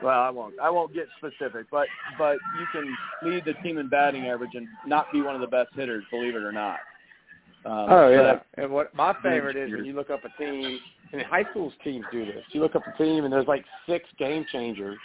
Well, 0.01 0.19
I 0.19 0.32
won't. 0.32 0.55
I 0.59 0.71
won't 0.71 0.95
get 0.95 1.05
specific, 1.19 1.67
but 1.69 1.88
but 2.17 2.38
you 2.59 2.65
can 2.71 2.97
lead 3.30 3.45
the 3.45 3.53
team 3.61 3.78
in 3.78 3.88
batting 3.88 4.26
average 4.26 4.55
and 4.55 4.67
not 4.88 5.11
be 5.13 5.21
one 5.21 5.36
of 5.36 5.41
the 5.41 5.47
best 5.47 5.69
hitters, 5.76 6.03
believe 6.09 6.36
it 6.36 6.41
or 6.41 6.51
not. 6.51 6.80
Um, 7.65 7.86
oh 7.89 8.07
so 8.07 8.09
yeah, 8.09 8.21
that- 8.24 8.45
and 8.55 8.71
what 8.71 8.95
my 8.95 9.13
favorite 9.21 9.55
is 9.55 9.71
when 9.71 9.86
you 9.86 9.93
look 9.93 10.09
up 10.09 10.21
a 10.26 10.43
team, 10.43 10.80
and 11.14 11.22
high 11.22 11.43
schools 11.51 11.74
teams 11.84 12.05
do 12.11 12.26
this. 12.26 12.43
You 12.49 12.61
look 12.61 12.76
up 12.76 12.88
a 12.88 12.91
team, 12.97 13.24
and 13.24 13.32
there's 13.32 13.47
like 13.47 13.64
six 13.88 14.09
game 14.18 14.45
changers 14.51 14.97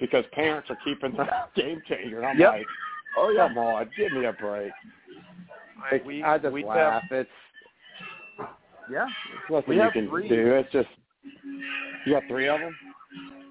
because 0.00 0.24
parents 0.32 0.68
are 0.70 0.76
keeping 0.76 1.12
the 1.12 1.26
game 1.54 1.82
changer. 1.86 2.24
I'm 2.24 2.38
Yep. 2.38 2.48
like, 2.52 2.68
oh 3.16 3.28
yeah, 3.28 3.46
come 3.46 3.58
on, 3.58 3.90
give 3.96 4.12
me 4.12 4.24
a 4.24 4.32
break. 4.32 4.72
Like, 5.92 6.04
We- 6.04 6.22
I 6.24 6.38
just 6.38 6.52
we 6.52 6.64
laugh. 6.64 7.04
It's 7.10 7.30
yeah. 8.88 9.06
it's 9.32 9.50
nothing 9.50 9.74
you 9.78 9.90
can 9.92 10.08
three. 10.08 10.28
do. 10.28 10.54
It's 10.54 10.72
just 10.72 10.88
you 12.04 12.14
got 12.14 12.26
three 12.28 12.48
of 12.48 12.60
them. 12.60 12.76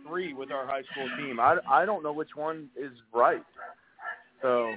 three 0.07 0.33
with 0.33 0.51
our 0.51 0.65
high 0.65 0.83
school 0.91 1.07
team. 1.15 1.39
I 1.39 1.57
I 1.67 1.85
don't 1.85 2.01
know 2.03 2.13
which 2.13 2.35
one 2.35 2.69
is 2.75 2.91
right. 3.13 3.43
So 4.41 4.75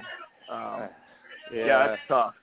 um, 0.51 0.89
yeah, 1.51 1.65
yeah, 1.65 1.93
it's 1.93 2.01
tough. 2.07 2.33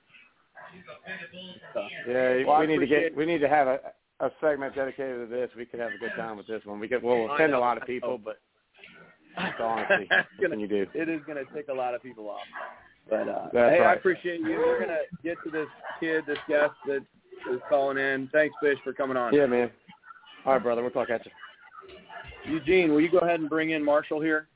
Yeah, 2.07 2.43
Well, 2.45 2.59
we 2.59 2.67
need 2.67 2.79
to 2.79 2.87
get 2.87 3.15
we 3.15 3.25
need 3.25 3.39
to 3.39 3.49
have 3.49 3.67
a 3.67 3.79
a 4.21 4.31
segment 4.39 4.75
dedicated 4.75 5.27
to 5.29 5.35
this. 5.35 5.49
We 5.57 5.65
could 5.65 5.79
have 5.79 5.91
a 5.91 5.97
good 5.97 6.11
time 6.15 6.37
with 6.37 6.47
this 6.47 6.61
one. 6.65 6.79
We 6.79 6.87
could 6.87 7.03
we'll 7.03 7.29
I 7.29 7.35
offend 7.35 7.53
a 7.53 7.59
lot 7.59 7.77
of 7.77 7.87
people, 7.87 8.19
but 8.23 8.37
honestly 9.59 10.07
It's 10.11 10.27
gonna- 10.39 10.49
can 10.49 10.59
you 10.59 10.67
do? 10.67 10.85
It 10.93 11.09
is 11.09 11.21
going 11.25 11.43
to 11.43 11.53
tick 11.53 11.67
a 11.69 11.73
lot 11.73 11.93
of 11.95 12.03
people 12.03 12.29
off. 12.29 12.39
But 13.09 13.27
uh, 13.27 13.47
That's 13.51 13.75
hey, 13.77 13.83
I 13.83 13.93
appreciate 13.93 14.41
you. 14.41 14.57
We're 14.59 14.77
going 14.77 14.89
to 14.89 15.01
get 15.23 15.37
to 15.43 15.49
this 15.49 15.67
kid, 15.99 16.23
this 16.27 16.37
guest 16.47 16.73
that 16.85 17.03
is 17.51 17.59
calling 17.67 17.97
in. 17.97 18.29
Thanks, 18.31 18.55
Fish, 18.61 18.77
for 18.83 18.93
coming 18.93 19.17
on. 19.17 19.33
Yeah, 19.33 19.47
man. 19.47 19.71
All 20.45 20.53
right, 20.53 20.63
brother. 20.63 20.81
We'll 20.83 20.91
talk 20.91 21.09
at 21.09 21.25
you. 21.25 21.31
Eugene, 22.53 22.91
will 22.91 23.01
you 23.01 23.11
go 23.11 23.19
ahead 23.19 23.39
and 23.39 23.49
bring 23.49 23.71
in 23.71 23.83
Marshall 23.83 24.21
here? 24.21 24.47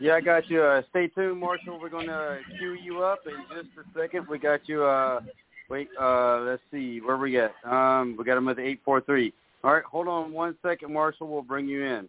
Yeah, 0.00 0.14
I 0.14 0.20
got 0.20 0.48
you. 0.48 0.62
Uh, 0.62 0.82
stay 0.90 1.08
tuned, 1.08 1.38
Marshall. 1.38 1.78
We're 1.80 1.88
gonna 1.88 2.40
queue 2.58 2.76
you 2.82 3.04
up 3.04 3.20
in 3.26 3.34
just 3.54 3.68
a 3.78 3.98
second. 3.98 4.26
We 4.28 4.38
got 4.40 4.68
you. 4.68 4.82
Uh, 4.82 5.20
wait. 5.72 5.88
Uh, 5.98 6.40
let's 6.40 6.62
see 6.70 7.00
where 7.00 7.16
we 7.16 7.40
at. 7.40 7.54
Um, 7.64 8.14
we 8.18 8.24
got 8.24 8.36
him 8.36 8.46
at 8.48 8.56
the 8.56 8.62
eight 8.62 8.80
four 8.84 9.00
three. 9.00 9.32
All 9.64 9.72
right, 9.72 9.82
hold 9.84 10.06
on 10.06 10.32
one 10.32 10.54
second, 10.62 10.92
Marshall. 10.92 11.28
We'll 11.28 11.42
bring 11.42 11.66
you 11.66 11.82
in. 11.82 12.08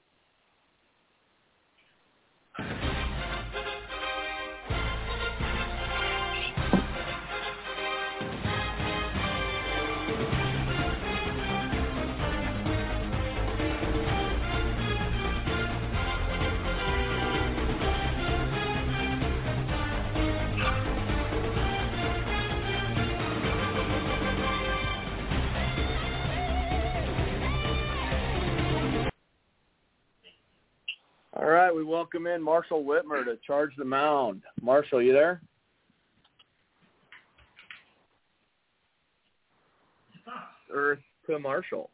Right, 31.64 31.74
we 31.74 31.84
welcome 31.84 32.28
in 32.28 32.41
Marshall 32.41 32.84
Whitmer 32.84 33.24
to 33.24 33.38
charge 33.45 33.72
the 33.78 33.86
mound. 33.86 34.41
Marshall, 34.61 35.01
you 35.01 35.14
there? 35.14 35.41
Earth 40.74 40.99
to 41.28 41.39
Marshall. 41.39 41.89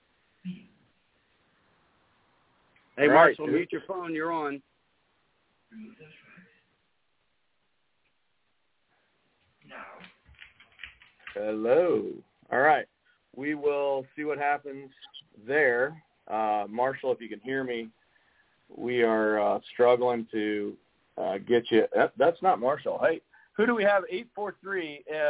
Hey, 2.97 3.03
All 3.03 3.09
right, 3.09 3.13
Marshall, 3.13 3.45
dude. 3.45 3.55
mute 3.55 3.71
your 3.71 3.81
phone. 3.87 4.15
You're 4.15 4.31
on. 4.31 4.61
Hello. 11.35 12.07
All 12.51 12.59
right. 12.59 12.85
We 13.35 13.53
will 13.53 14.05
see 14.15 14.23
what 14.23 14.39
happens 14.39 14.89
there. 15.47 16.01
Uh, 16.27 16.65
Marshall, 16.67 17.11
if 17.11 17.21
you 17.21 17.29
can 17.29 17.39
hear 17.41 17.63
me, 17.63 17.89
we 18.75 19.01
are 19.01 19.39
uh, 19.39 19.59
struggling 19.73 20.27
to 20.31 20.75
uh, 21.17 21.37
get 21.39 21.69
you. 21.71 21.85
That, 21.95 22.13
that's 22.17 22.41
not 22.41 22.59
Marshall. 22.59 22.99
Hey, 23.01 23.21
who 23.53 23.65
do 23.65 23.75
we 23.75 23.83
have? 23.83 24.03
843, 24.09 25.03
uh, 25.13 25.21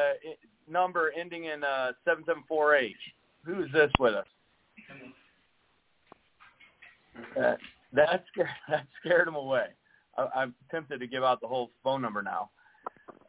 number 0.69 1.11
ending 1.17 1.45
in 1.45 1.63
uh, 1.63 1.93
774H. 2.07 2.93
Who's 3.43 3.71
this 3.71 3.91
with 3.99 4.13
us? 4.13 4.25
Uh, 7.39 7.55
that, 7.93 8.23
scared, 8.31 8.49
that 8.69 8.87
scared 8.99 9.27
him 9.27 9.35
away. 9.35 9.67
I, 10.17 10.27
I'm 10.35 10.53
tempted 10.69 10.99
to 10.99 11.07
give 11.07 11.23
out 11.23 11.41
the 11.41 11.47
whole 11.47 11.71
phone 11.83 12.01
number 12.01 12.21
now. 12.21 12.49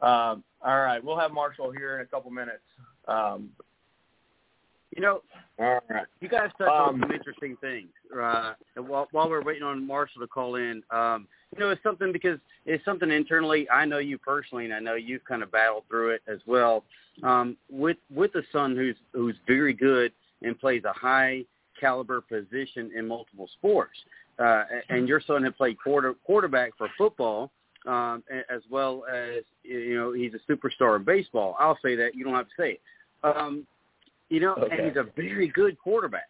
Um, 0.02 0.44
all 0.62 0.80
right, 0.80 1.02
we'll 1.02 1.18
have 1.18 1.32
Marshall 1.32 1.72
here 1.72 1.96
in 1.96 2.02
a 2.02 2.06
couple 2.06 2.30
minutes. 2.30 2.64
Um, 3.08 3.50
You 4.96 5.02
know, 5.02 5.22
all 5.58 5.80
right. 5.88 6.06
you 6.20 6.28
guys 6.28 6.50
touched 6.58 6.70
on 6.70 6.94
Um, 6.94 7.00
some 7.00 7.12
interesting 7.12 7.56
things. 7.60 7.90
Uh, 8.16 8.54
and 8.76 8.88
while, 8.88 9.08
while 9.12 9.28
we're 9.28 9.42
waiting 9.42 9.62
on 9.62 9.86
Marshall 9.86 10.20
to 10.20 10.26
call 10.26 10.56
in, 10.56 10.82
um, 10.90 11.28
you 11.54 11.60
know, 11.60 11.70
it's 11.70 11.82
something 11.82 12.12
because 12.12 12.38
it's 12.66 12.84
something 12.84 13.10
internally. 13.10 13.68
I 13.70 13.84
know 13.84 13.98
you 13.98 14.18
personally, 14.18 14.64
and 14.64 14.74
I 14.74 14.80
know 14.80 14.94
you've 14.94 15.24
kind 15.24 15.42
of 15.42 15.52
battled 15.52 15.84
through 15.88 16.10
it 16.10 16.22
as 16.26 16.38
well. 16.46 16.84
Um, 17.22 17.56
with 17.68 17.98
with 18.12 18.34
a 18.36 18.42
son 18.52 18.74
who's 18.76 18.96
who's 19.12 19.36
very 19.46 19.74
good 19.74 20.12
and 20.42 20.58
plays 20.58 20.84
a 20.84 20.92
high 20.92 21.44
caliber 21.78 22.20
position 22.20 22.90
in 22.96 23.06
multiple 23.06 23.48
sports, 23.58 23.98
uh, 24.38 24.64
and 24.88 25.06
your 25.06 25.20
son 25.20 25.42
had 25.42 25.56
played 25.56 25.76
quarter 25.82 26.14
quarterback 26.24 26.72
for 26.76 26.88
football. 26.96 27.50
Um, 27.86 28.22
as 28.50 28.60
well 28.70 29.04
as 29.10 29.42
you 29.62 29.94
know, 29.94 30.12
he's 30.12 30.32
a 30.34 30.52
superstar 30.52 30.96
in 30.96 31.04
baseball. 31.04 31.56
I'll 31.58 31.78
say 31.82 31.96
that 31.96 32.14
you 32.14 32.24
don't 32.24 32.34
have 32.34 32.46
to 32.46 32.52
say 32.58 32.72
it. 32.72 32.80
Um, 33.22 33.66
you 34.30 34.40
know, 34.40 34.54
Okay. 34.54 34.76
and 34.78 34.86
he's 34.86 34.96
a 34.96 35.06
very 35.14 35.48
good 35.48 35.78
quarterback. 35.78 36.28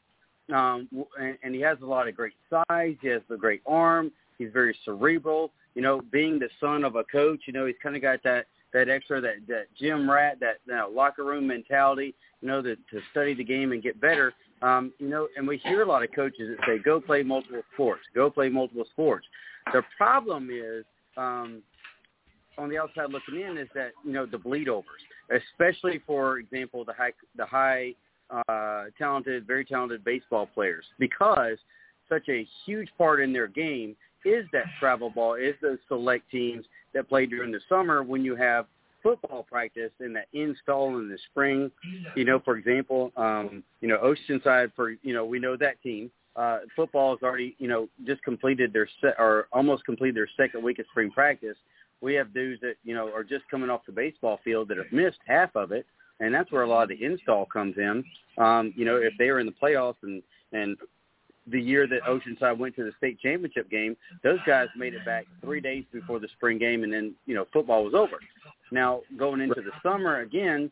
Um, 0.52 0.88
and, 1.20 1.38
and 1.44 1.54
he 1.54 1.60
has 1.60 1.78
a 1.80 1.86
lot 1.86 2.08
of 2.08 2.16
great 2.16 2.32
size. 2.50 2.96
He 3.00 3.08
has 3.08 3.22
a 3.30 3.36
great 3.36 3.62
arm. 3.66 4.10
He's 4.38 4.50
very 4.52 4.76
cerebral. 4.84 5.52
You 5.74 5.82
know, 5.82 6.00
being 6.10 6.38
the 6.40 6.48
son 6.58 6.82
of 6.82 6.96
a 6.96 7.04
coach, 7.04 7.42
you 7.46 7.52
know, 7.52 7.66
he's 7.66 7.76
kind 7.80 7.94
of 7.94 8.02
got 8.02 8.22
that 8.24 8.46
that 8.72 8.88
extra 8.88 9.20
that 9.20 9.46
that 9.46 9.66
gym 9.78 10.10
rat, 10.10 10.38
that 10.40 10.56
you 10.66 10.74
know, 10.74 10.90
locker 10.92 11.24
room 11.24 11.46
mentality. 11.46 12.14
You 12.40 12.48
know, 12.48 12.62
to 12.62 12.74
to 12.74 13.00
study 13.12 13.34
the 13.34 13.44
game 13.44 13.72
and 13.72 13.82
get 13.82 14.00
better. 14.00 14.32
Um, 14.62 14.92
you 14.98 15.08
know, 15.08 15.28
and 15.36 15.46
we 15.46 15.58
hear 15.58 15.82
a 15.82 15.86
lot 15.86 16.02
of 16.02 16.10
coaches 16.12 16.56
that 16.56 16.66
say, 16.66 16.78
"Go 16.78 17.00
play 17.00 17.22
multiple 17.22 17.62
sports. 17.74 18.02
Go 18.14 18.28
play 18.30 18.48
multiple 18.48 18.84
sports." 18.92 19.26
The 19.72 19.82
problem 19.96 20.50
is, 20.50 20.84
um, 21.16 21.62
on 22.58 22.68
the 22.68 22.78
outside 22.78 23.10
looking 23.10 23.40
in, 23.40 23.56
is 23.56 23.68
that 23.74 23.92
you 24.04 24.12
know 24.12 24.26
the 24.26 24.38
bleed 24.38 24.68
overs, 24.68 25.02
especially 25.30 26.00
for 26.06 26.38
example 26.38 26.84
the 26.84 26.92
high 26.92 27.12
the 27.36 27.46
high 27.46 27.94
uh, 28.48 28.84
talented, 28.96 29.46
very 29.46 29.64
talented 29.64 30.04
baseball 30.04 30.46
players, 30.46 30.84
because 30.98 31.58
such 32.08 32.28
a 32.28 32.46
huge 32.64 32.88
part 32.98 33.20
in 33.20 33.32
their 33.32 33.46
game 33.46 33.96
is 34.24 34.44
that 34.52 34.64
travel 34.78 35.10
ball, 35.10 35.34
is 35.34 35.54
those 35.62 35.78
select 35.88 36.30
teams 36.30 36.66
that 36.94 37.08
play 37.08 37.26
during 37.26 37.50
the 37.50 37.60
summer 37.68 38.02
when 38.02 38.24
you 38.24 38.36
have 38.36 38.66
football 39.02 39.44
practice 39.48 39.90
and 40.00 40.14
that 40.14 40.26
install 40.32 40.98
in 40.98 41.08
the 41.08 41.18
spring. 41.30 41.70
You 42.14 42.24
know, 42.24 42.40
for 42.44 42.56
example, 42.56 43.12
um, 43.16 43.62
you 43.80 43.88
know, 43.88 43.98
Oceanside 43.98 44.72
for 44.76 44.90
you 44.90 45.14
know, 45.14 45.24
we 45.24 45.38
know 45.38 45.56
that 45.56 45.80
team. 45.82 46.10
Uh, 46.36 46.60
football 46.76 47.16
has 47.16 47.22
already, 47.22 47.56
you 47.58 47.66
know, 47.66 47.88
just 48.06 48.22
completed 48.22 48.72
their 48.72 48.88
se- 49.02 49.14
or 49.18 49.48
almost 49.52 49.84
completed 49.84 50.14
their 50.14 50.28
second 50.36 50.62
week 50.62 50.78
of 50.78 50.86
spring 50.90 51.10
practice. 51.10 51.56
We 52.00 52.14
have 52.14 52.32
dudes 52.32 52.60
that, 52.62 52.74
you 52.84 52.94
know, 52.94 53.12
are 53.12 53.24
just 53.24 53.44
coming 53.50 53.70
off 53.70 53.82
the 53.86 53.92
baseball 53.92 54.40
field 54.42 54.68
that 54.68 54.78
have 54.78 54.90
missed 54.92 55.18
half 55.26 55.54
of 55.54 55.72
it 55.72 55.86
and 56.20 56.34
that's 56.34 56.52
where 56.52 56.62
a 56.62 56.68
lot 56.68 56.82
of 56.82 56.88
the 56.90 57.04
install 57.04 57.46
comes 57.46 57.76
in. 57.78 58.04
Um, 58.38 58.72
you 58.76 58.84
know, 58.84 58.96
if 58.96 59.12
they 59.18 59.30
were 59.30 59.40
in 59.40 59.46
the 59.46 59.54
playoffs 59.60 59.96
and 60.02 60.22
and 60.52 60.76
the 61.46 61.60
year 61.60 61.86
that 61.88 62.02
Oceanside 62.02 62.58
went 62.58 62.76
to 62.76 62.84
the 62.84 62.92
state 62.98 63.18
championship 63.18 63.68
game, 63.70 63.96
those 64.22 64.38
guys 64.46 64.68
made 64.76 64.94
it 64.94 65.04
back 65.04 65.24
three 65.40 65.60
days 65.60 65.84
before 65.92 66.20
the 66.20 66.28
spring 66.36 66.58
game, 66.58 66.84
and 66.84 66.92
then 66.92 67.14
you 67.26 67.34
know 67.34 67.46
football 67.52 67.84
was 67.84 67.94
over. 67.94 68.18
Now 68.70 69.00
going 69.18 69.40
into 69.40 69.62
the 69.62 69.72
summer 69.82 70.20
again, 70.20 70.70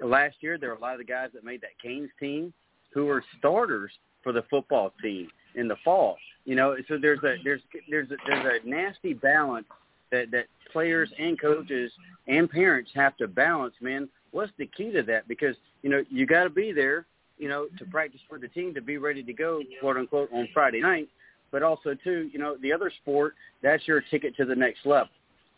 last 0.00 0.36
year 0.40 0.56
there 0.56 0.70
were 0.70 0.76
a 0.76 0.80
lot 0.80 0.92
of 0.92 0.98
the 0.98 1.04
guys 1.04 1.30
that 1.34 1.44
made 1.44 1.60
that 1.62 1.78
Canes 1.82 2.10
team 2.18 2.52
who 2.94 3.06
were 3.06 3.24
starters 3.38 3.90
for 4.22 4.32
the 4.32 4.44
football 4.48 4.92
team 5.02 5.28
in 5.54 5.66
the 5.66 5.76
fall. 5.84 6.16
You 6.44 6.54
know, 6.54 6.76
so 6.88 6.96
there's 7.00 7.22
a 7.24 7.36
there's 7.44 7.60
there's 7.90 8.10
a, 8.10 8.16
there's 8.26 8.60
a 8.64 8.68
nasty 8.68 9.14
balance 9.14 9.66
that 10.12 10.30
that 10.30 10.46
players 10.72 11.10
and 11.18 11.40
coaches 11.40 11.90
and 12.28 12.48
parents 12.48 12.90
have 12.94 13.16
to 13.16 13.26
balance. 13.26 13.74
Man, 13.80 14.08
what's 14.30 14.52
the 14.58 14.66
key 14.66 14.92
to 14.92 15.02
that? 15.02 15.26
Because 15.26 15.56
you 15.82 15.90
know 15.90 16.04
you 16.08 16.26
got 16.26 16.44
to 16.44 16.50
be 16.50 16.72
there, 16.72 17.06
you 17.38 17.48
know, 17.48 17.66
to 17.78 17.84
practice 17.86 18.20
for 18.28 18.38
the 18.38 18.48
team 18.48 18.72
to 18.74 18.80
be 18.80 18.98
ready 18.98 19.22
to 19.24 19.32
go, 19.32 19.60
quote 19.80 19.96
unquote, 19.96 20.30
on 20.32 20.48
Friday 20.54 20.80
night. 20.80 21.08
But 21.50 21.62
also, 21.62 21.94
too, 22.02 22.30
you 22.32 22.38
know, 22.38 22.56
the 22.62 22.72
other 22.72 22.90
sport, 23.02 23.34
that's 23.62 23.86
your 23.86 24.00
ticket 24.00 24.34
to 24.36 24.46
the 24.46 24.54
next 24.54 24.86
level. 24.86 25.10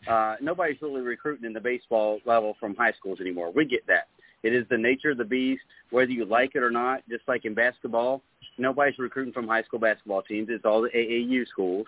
Uh, 0.09 0.35
nobody's 0.41 0.81
really 0.81 1.01
recruiting 1.01 1.45
in 1.45 1.53
the 1.53 1.59
baseball 1.59 2.19
level 2.25 2.55
from 2.59 2.75
high 2.75 2.91
schools 2.99 3.19
anymore. 3.21 3.51
We 3.55 3.65
get 3.65 3.87
that. 3.87 4.07
It 4.43 4.53
is 4.53 4.65
the 4.69 4.77
nature 4.77 5.11
of 5.11 5.17
the 5.17 5.25
beast, 5.25 5.63
whether 5.89 6.11
you 6.11 6.25
like 6.25 6.51
it 6.53 6.63
or 6.63 6.69
not. 6.69 7.01
Just 7.09 7.23
like 7.27 7.45
in 7.45 7.53
basketball, 7.53 8.21
nobody's 8.57 8.99
recruiting 8.99 9.33
from 9.33 9.47
high 9.47 9.63
school 9.63 9.79
basketball 9.79 10.21
teams. 10.21 10.49
It's 10.51 10.65
all 10.65 10.81
the 10.81 10.89
AAU 10.89 11.47
schools 11.47 11.87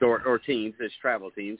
or, 0.00 0.22
or 0.24 0.38
teams. 0.38 0.74
It's 0.80 0.94
travel 1.02 1.30
teams. 1.30 1.58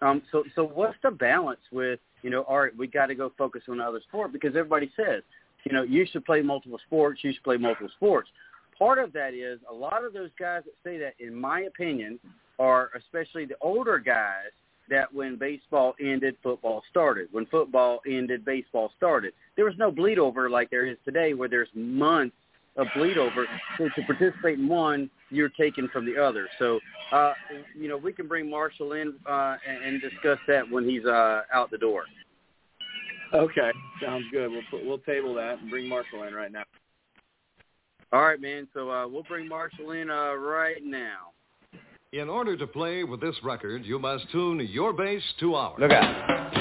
Um, 0.00 0.22
so, 0.30 0.44
so 0.54 0.64
what's 0.64 0.96
the 1.02 1.10
balance 1.10 1.60
with 1.72 2.00
you 2.22 2.30
know? 2.30 2.42
All 2.42 2.60
right, 2.60 2.76
we 2.76 2.86
got 2.86 3.06
to 3.06 3.14
go 3.14 3.32
focus 3.36 3.62
on 3.68 3.80
another 3.80 4.00
sport 4.08 4.32
because 4.32 4.50
everybody 4.56 4.90
says, 4.96 5.22
you 5.64 5.72
know, 5.72 5.82
you 5.82 6.06
should 6.10 6.24
play 6.24 6.40
multiple 6.40 6.78
sports. 6.86 7.20
You 7.22 7.32
should 7.32 7.42
play 7.42 7.56
multiple 7.56 7.90
sports. 7.96 8.28
Part 8.78 8.98
of 8.98 9.12
that 9.12 9.34
is 9.34 9.58
a 9.68 9.74
lot 9.74 10.04
of 10.04 10.12
those 10.12 10.30
guys 10.38 10.62
that 10.64 10.74
say 10.84 10.98
that, 10.98 11.14
in 11.18 11.34
my 11.34 11.62
opinion, 11.62 12.20
are 12.58 12.90
especially 12.96 13.44
the 13.44 13.56
older 13.60 13.98
guys 13.98 14.50
that 14.88 15.12
when 15.12 15.36
baseball 15.36 15.94
ended, 16.00 16.36
football 16.42 16.82
started. 16.90 17.28
When 17.32 17.46
football 17.46 18.00
ended, 18.06 18.44
baseball 18.44 18.92
started. 18.96 19.32
There 19.56 19.64
was 19.64 19.74
no 19.78 19.90
bleed 19.90 20.18
over 20.18 20.48
like 20.48 20.70
there 20.70 20.86
is 20.86 20.96
today, 21.04 21.34
where 21.34 21.48
there's 21.48 21.68
months 21.74 22.36
of 22.78 22.86
bleed 22.96 23.18
over. 23.18 23.46
So 23.76 23.88
to 23.94 24.02
participate 24.06 24.58
in 24.58 24.68
one, 24.68 25.10
you're 25.30 25.50
taken 25.50 25.88
from 25.92 26.06
the 26.06 26.16
other. 26.16 26.48
So, 26.58 26.80
uh, 27.12 27.34
you 27.76 27.88
know, 27.88 27.96
we 27.96 28.12
can 28.12 28.26
bring 28.26 28.48
Marshall 28.48 28.92
in 28.92 29.14
uh, 29.28 29.56
and, 29.68 29.84
and 29.84 30.00
discuss 30.00 30.38
that 30.48 30.70
when 30.70 30.88
he's 30.88 31.04
uh, 31.04 31.42
out 31.52 31.70
the 31.70 31.78
door. 31.78 32.04
Okay, 33.34 33.70
sounds 34.02 34.24
good. 34.32 34.50
We'll 34.50 34.62
put, 34.70 34.86
we'll 34.86 34.98
table 34.98 35.34
that 35.34 35.58
and 35.60 35.68
bring 35.68 35.86
Marshall 35.86 36.22
in 36.22 36.32
right 36.32 36.50
now. 36.50 36.62
All 38.10 38.22
right, 38.22 38.40
man. 38.40 38.66
So 38.72 38.90
uh, 38.90 39.06
we'll 39.06 39.24
bring 39.24 39.46
Marshall 39.46 39.90
in 39.90 40.08
uh, 40.08 40.34
right 40.34 40.82
now. 40.82 41.32
In 42.12 42.30
order 42.30 42.56
to 42.56 42.66
play 42.66 43.04
with 43.04 43.20
this 43.20 43.36
record, 43.42 43.84
you 43.84 43.98
must 43.98 44.30
tune 44.32 44.66
your 44.70 44.94
bass 44.94 45.22
to 45.40 45.56
ours. 45.56 45.76
Look 45.78 45.90
out. 45.90 46.57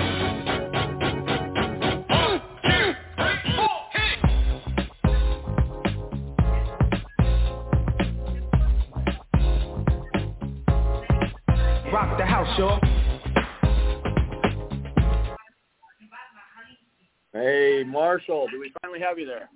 Marshall, 17.98 18.48
do 18.52 18.60
we 18.60 18.72
finally 18.80 19.00
have 19.00 19.18
you 19.18 19.26
there? 19.26 19.50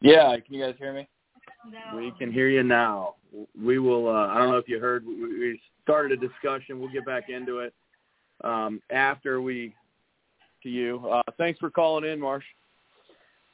Yeah, 0.00 0.36
can 0.38 0.54
you 0.54 0.64
guys 0.64 0.76
hear 0.78 0.92
me? 0.92 1.08
We 1.96 2.12
can 2.16 2.32
hear 2.32 2.48
you 2.48 2.62
now. 2.62 3.16
We 3.60 3.80
will. 3.80 4.06
Uh, 4.06 4.28
I 4.28 4.38
don't 4.38 4.50
know 4.50 4.58
if 4.58 4.68
you 4.68 4.78
heard. 4.78 5.04
We, 5.04 5.16
we 5.16 5.60
started 5.82 6.22
a 6.22 6.28
discussion. 6.28 6.78
We'll 6.78 6.92
get 6.92 7.04
back 7.04 7.30
into 7.30 7.58
it 7.58 7.74
um, 8.44 8.80
after 8.92 9.42
we 9.42 9.74
to 10.62 10.68
you. 10.68 11.04
Uh, 11.10 11.22
thanks 11.36 11.58
for 11.58 11.68
calling 11.68 12.08
in, 12.08 12.20
Marsh. 12.20 12.44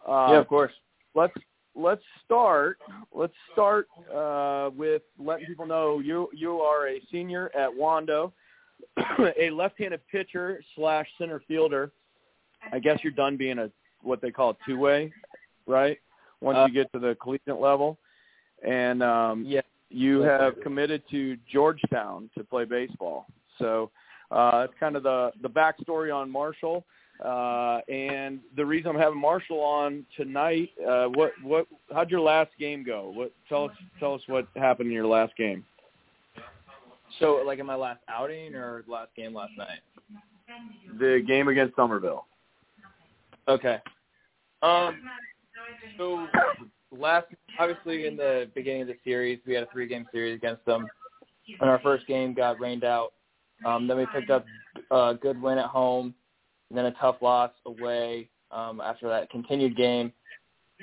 Uh, 0.06 0.32
yeah, 0.32 0.38
of 0.38 0.48
course. 0.48 0.72
Let's 1.14 1.32
let's 1.74 2.02
start. 2.26 2.76
Let's 3.14 3.32
start 3.54 3.88
uh, 4.14 4.68
with 4.76 5.00
letting 5.18 5.46
people 5.46 5.64
know 5.64 6.00
you 6.00 6.28
you 6.34 6.60
are 6.60 6.88
a 6.88 7.00
senior 7.10 7.50
at 7.56 7.70
Wando, 7.70 8.32
a 9.40 9.48
left-handed 9.48 10.06
pitcher 10.12 10.60
slash 10.76 11.06
center 11.16 11.40
fielder. 11.48 11.90
I 12.72 12.78
guess 12.78 12.98
you're 13.02 13.12
done 13.12 13.36
being 13.36 13.58
a 13.58 13.70
what 14.02 14.20
they 14.22 14.30
call 14.30 14.50
a 14.50 14.56
two-way, 14.66 15.12
right? 15.66 15.98
Once 16.40 16.56
Uh, 16.58 16.66
you 16.66 16.72
get 16.72 16.90
to 16.92 16.98
the 16.98 17.16
collegiate 17.20 17.58
level, 17.60 17.98
and 18.62 19.02
um, 19.02 19.44
Yeah. 19.44 19.62
you 19.90 20.20
have 20.20 20.60
committed 20.60 21.02
to 21.10 21.36
Georgetown 21.50 22.30
to 22.36 22.44
play 22.44 22.64
baseball. 22.64 23.26
So 23.58 23.90
uh, 24.30 24.60
that's 24.60 24.74
kind 24.78 24.94
of 24.96 25.02
the 25.02 25.32
the 25.42 25.50
backstory 25.50 26.14
on 26.14 26.30
Marshall. 26.30 26.84
Uh, 27.24 27.80
and 27.88 28.38
the 28.54 28.64
reason 28.64 28.90
I'm 28.92 29.00
having 29.00 29.18
Marshall 29.18 29.58
on 29.60 30.06
tonight, 30.16 30.70
uh, 30.86 31.06
what 31.06 31.32
what 31.42 31.66
how'd 31.92 32.10
your 32.10 32.20
last 32.20 32.50
game 32.60 32.84
go? 32.84 33.10
What 33.12 33.32
tell 33.48 33.64
us 33.64 33.76
tell 33.98 34.14
us 34.14 34.22
what 34.28 34.46
happened 34.54 34.86
in 34.88 34.94
your 34.94 35.06
last 35.08 35.34
game. 35.36 35.64
So, 37.18 37.42
like 37.44 37.58
in 37.58 37.66
my 37.66 37.74
last 37.74 38.00
outing 38.08 38.54
or 38.54 38.84
last 38.86 39.14
game 39.16 39.34
last 39.34 39.52
night? 39.56 39.80
The 41.00 41.22
game 41.26 41.48
against 41.48 41.74
Summerville. 41.74 42.26
Okay. 43.48 43.78
Um. 44.62 45.00
So 45.96 46.26
last, 46.90 47.26
obviously, 47.58 48.06
in 48.06 48.16
the 48.16 48.50
beginning 48.54 48.82
of 48.82 48.88
the 48.88 48.96
series, 49.04 49.40
we 49.46 49.54
had 49.54 49.64
a 49.64 49.68
three-game 49.72 50.06
series 50.12 50.36
against 50.36 50.64
them. 50.64 50.86
And 51.60 51.70
our 51.70 51.80
first 51.80 52.06
game 52.06 52.34
got 52.34 52.60
rained 52.60 52.84
out. 52.84 53.12
Um, 53.64 53.88
then 53.88 53.96
we 53.96 54.06
picked 54.14 54.30
up 54.30 54.44
a 54.90 55.14
good 55.20 55.40
win 55.40 55.58
at 55.58 55.66
home, 55.66 56.14
and 56.68 56.78
then 56.78 56.86
a 56.86 56.92
tough 56.92 57.16
loss 57.20 57.50
away 57.66 58.28
um, 58.50 58.80
after 58.80 59.08
that 59.08 59.30
continued 59.30 59.76
game. 59.76 60.12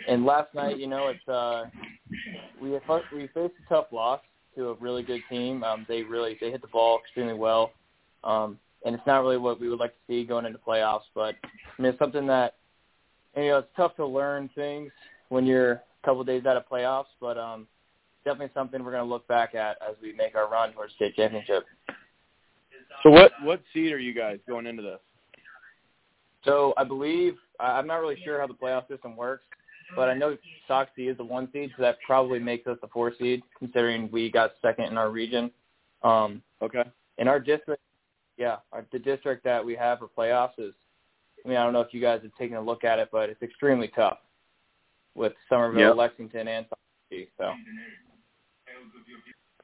And 0.08 0.26
last 0.26 0.54
night, 0.54 0.78
you 0.78 0.88
know, 0.88 1.08
it's 1.08 1.28
uh, 1.28 1.66
we 2.62 2.72
we 2.72 3.28
faced 3.28 3.54
a 3.66 3.70
tough 3.70 3.86
loss 3.92 4.20
to 4.56 4.70
a 4.70 4.74
really 4.76 5.04
good 5.04 5.22
team. 5.30 5.64
Um, 5.64 5.86
they 5.88 6.04
really 6.04 6.38
they 6.42 6.52
hit 6.52 6.62
the 6.62 6.68
ball 6.68 7.00
extremely 7.00 7.34
well, 7.34 7.72
um, 8.24 8.60
and 8.86 8.96
it's 8.96 9.06
not 9.06 9.22
really 9.22 9.38
what 9.38 9.60
we 9.60 9.68
would 9.68 9.80
like 9.80 9.92
to 9.92 10.00
see 10.08 10.24
going 10.24 10.46
into 10.46 10.60
playoffs. 10.60 11.02
But 11.14 11.36
I 11.44 11.82
mean, 11.82 11.92
it's 11.92 12.00
something 12.00 12.28
that 12.28 12.56
you 13.36 13.50
know 13.50 13.58
it's 13.58 13.68
tough 13.76 13.96
to 13.98 14.06
learn 14.06 14.50
things 14.56 14.92
when 15.30 15.46
you're 15.46 15.72
a 15.72 15.82
couple 16.06 16.22
of 16.22 16.28
days 16.28 16.46
out 16.46 16.56
of 16.56 16.70
playoffs. 16.70 17.06
But 17.20 17.38
um, 17.38 17.68
definitely 18.24 18.52
something 18.54 18.84
we're 18.84 18.92
going 18.92 19.04
to 19.04 19.10
look 19.10 19.28
back 19.28 19.56
at 19.56 19.78
as 19.82 19.96
we 20.02 20.14
make 20.14 20.36
our 20.36 20.50
run 20.50 20.72
towards 20.72 20.94
state 20.94 21.16
championship. 21.16 21.66
So 23.04 23.10
what 23.10 23.32
what 23.44 23.62
seed 23.74 23.92
are 23.92 24.00
you 24.00 24.14
guys 24.14 24.40
going 24.48 24.68
into 24.68 24.84
this? 24.84 25.00
So 26.44 26.74
I 26.78 26.84
believe 26.84 27.36
I'm 27.60 27.88
not 27.88 27.98
really 27.98 28.18
sure 28.24 28.40
how 28.40 28.48
the 28.48 28.54
playoff 28.54 28.88
system 28.88 29.16
works, 29.16 29.46
but 29.96 30.10
I 30.10 30.14
know 30.14 30.38
Soxy 30.70 31.10
is 31.10 31.18
the 31.18 31.24
one 31.24 31.50
seed, 31.52 31.72
so 31.76 31.82
that 31.82 31.98
probably 32.06 32.38
makes 32.38 32.68
us 32.68 32.78
the 32.82 32.88
four 32.88 33.14
seed, 33.20 33.42
considering 33.58 34.10
we 34.12 34.30
got 34.30 34.52
second 34.62 34.86
in 34.86 34.98
our 34.98 35.10
region. 35.10 35.52
Um, 36.04 36.44
Okay. 36.62 36.84
in 37.18 37.28
our 37.28 37.40
district, 37.40 37.82
yeah, 38.38 38.58
our, 38.72 38.86
the 38.92 39.00
district 39.00 39.44
that 39.44 39.64
we 39.64 39.76
have 39.76 40.00
for 40.00 40.08
playoffs 40.08 40.58
is. 40.58 40.74
I 41.44 41.48
mean, 41.48 41.58
I 41.58 41.64
don't 41.64 41.74
know 41.74 41.82
if 41.82 41.94
you 41.94 42.02
guys 42.02 42.22
have 42.24 42.34
taken 42.40 42.58
a 42.58 42.62
look 42.62 42.84
at 42.84 42.98
it, 42.98 43.10
but 43.12 43.30
it's 43.30 43.42
extremely 43.44 43.90
tough 43.90 44.18
with 45.14 45.34
Summerville, 45.48 45.90
Yep. 45.90 45.96
Lexington, 45.96 46.48
and 46.48 46.66
So 47.38 47.54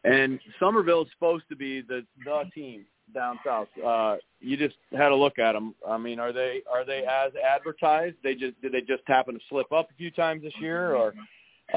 And 0.03 0.39
Summerville 0.59 1.03
is 1.03 1.07
supposed 1.13 1.45
to 1.49 1.55
be 1.55 1.82
the 1.82 2.05
the 2.26 2.43
team 2.53 2.86
down 3.13 3.39
south. 3.45 3.67
Uh, 3.86 4.15
you 4.39 4.57
just 4.57 4.76
had 4.93 5.11
a 5.11 5.15
look 5.15 5.38
at 5.38 5.53
them. 5.53 5.75
I 5.87 5.97
mean, 5.97 6.20
are 6.20 6.32
they 6.32 6.62
are 6.71 6.86
they 6.86 7.04
as 7.04 7.32
advertised? 7.36 8.16
They 8.24 8.36
just 8.36 8.59
did 8.62 8.71
they 8.71 8.82
just 8.82 9.04
happen 9.05 9.36
to 9.36 9.39
slip 9.50 9.71
up 9.71 9.89
a 9.91 9.93
few 9.96 10.12
times 10.12 10.43
this 10.43 10.54
year, 10.59 10.96
or 10.96 11.13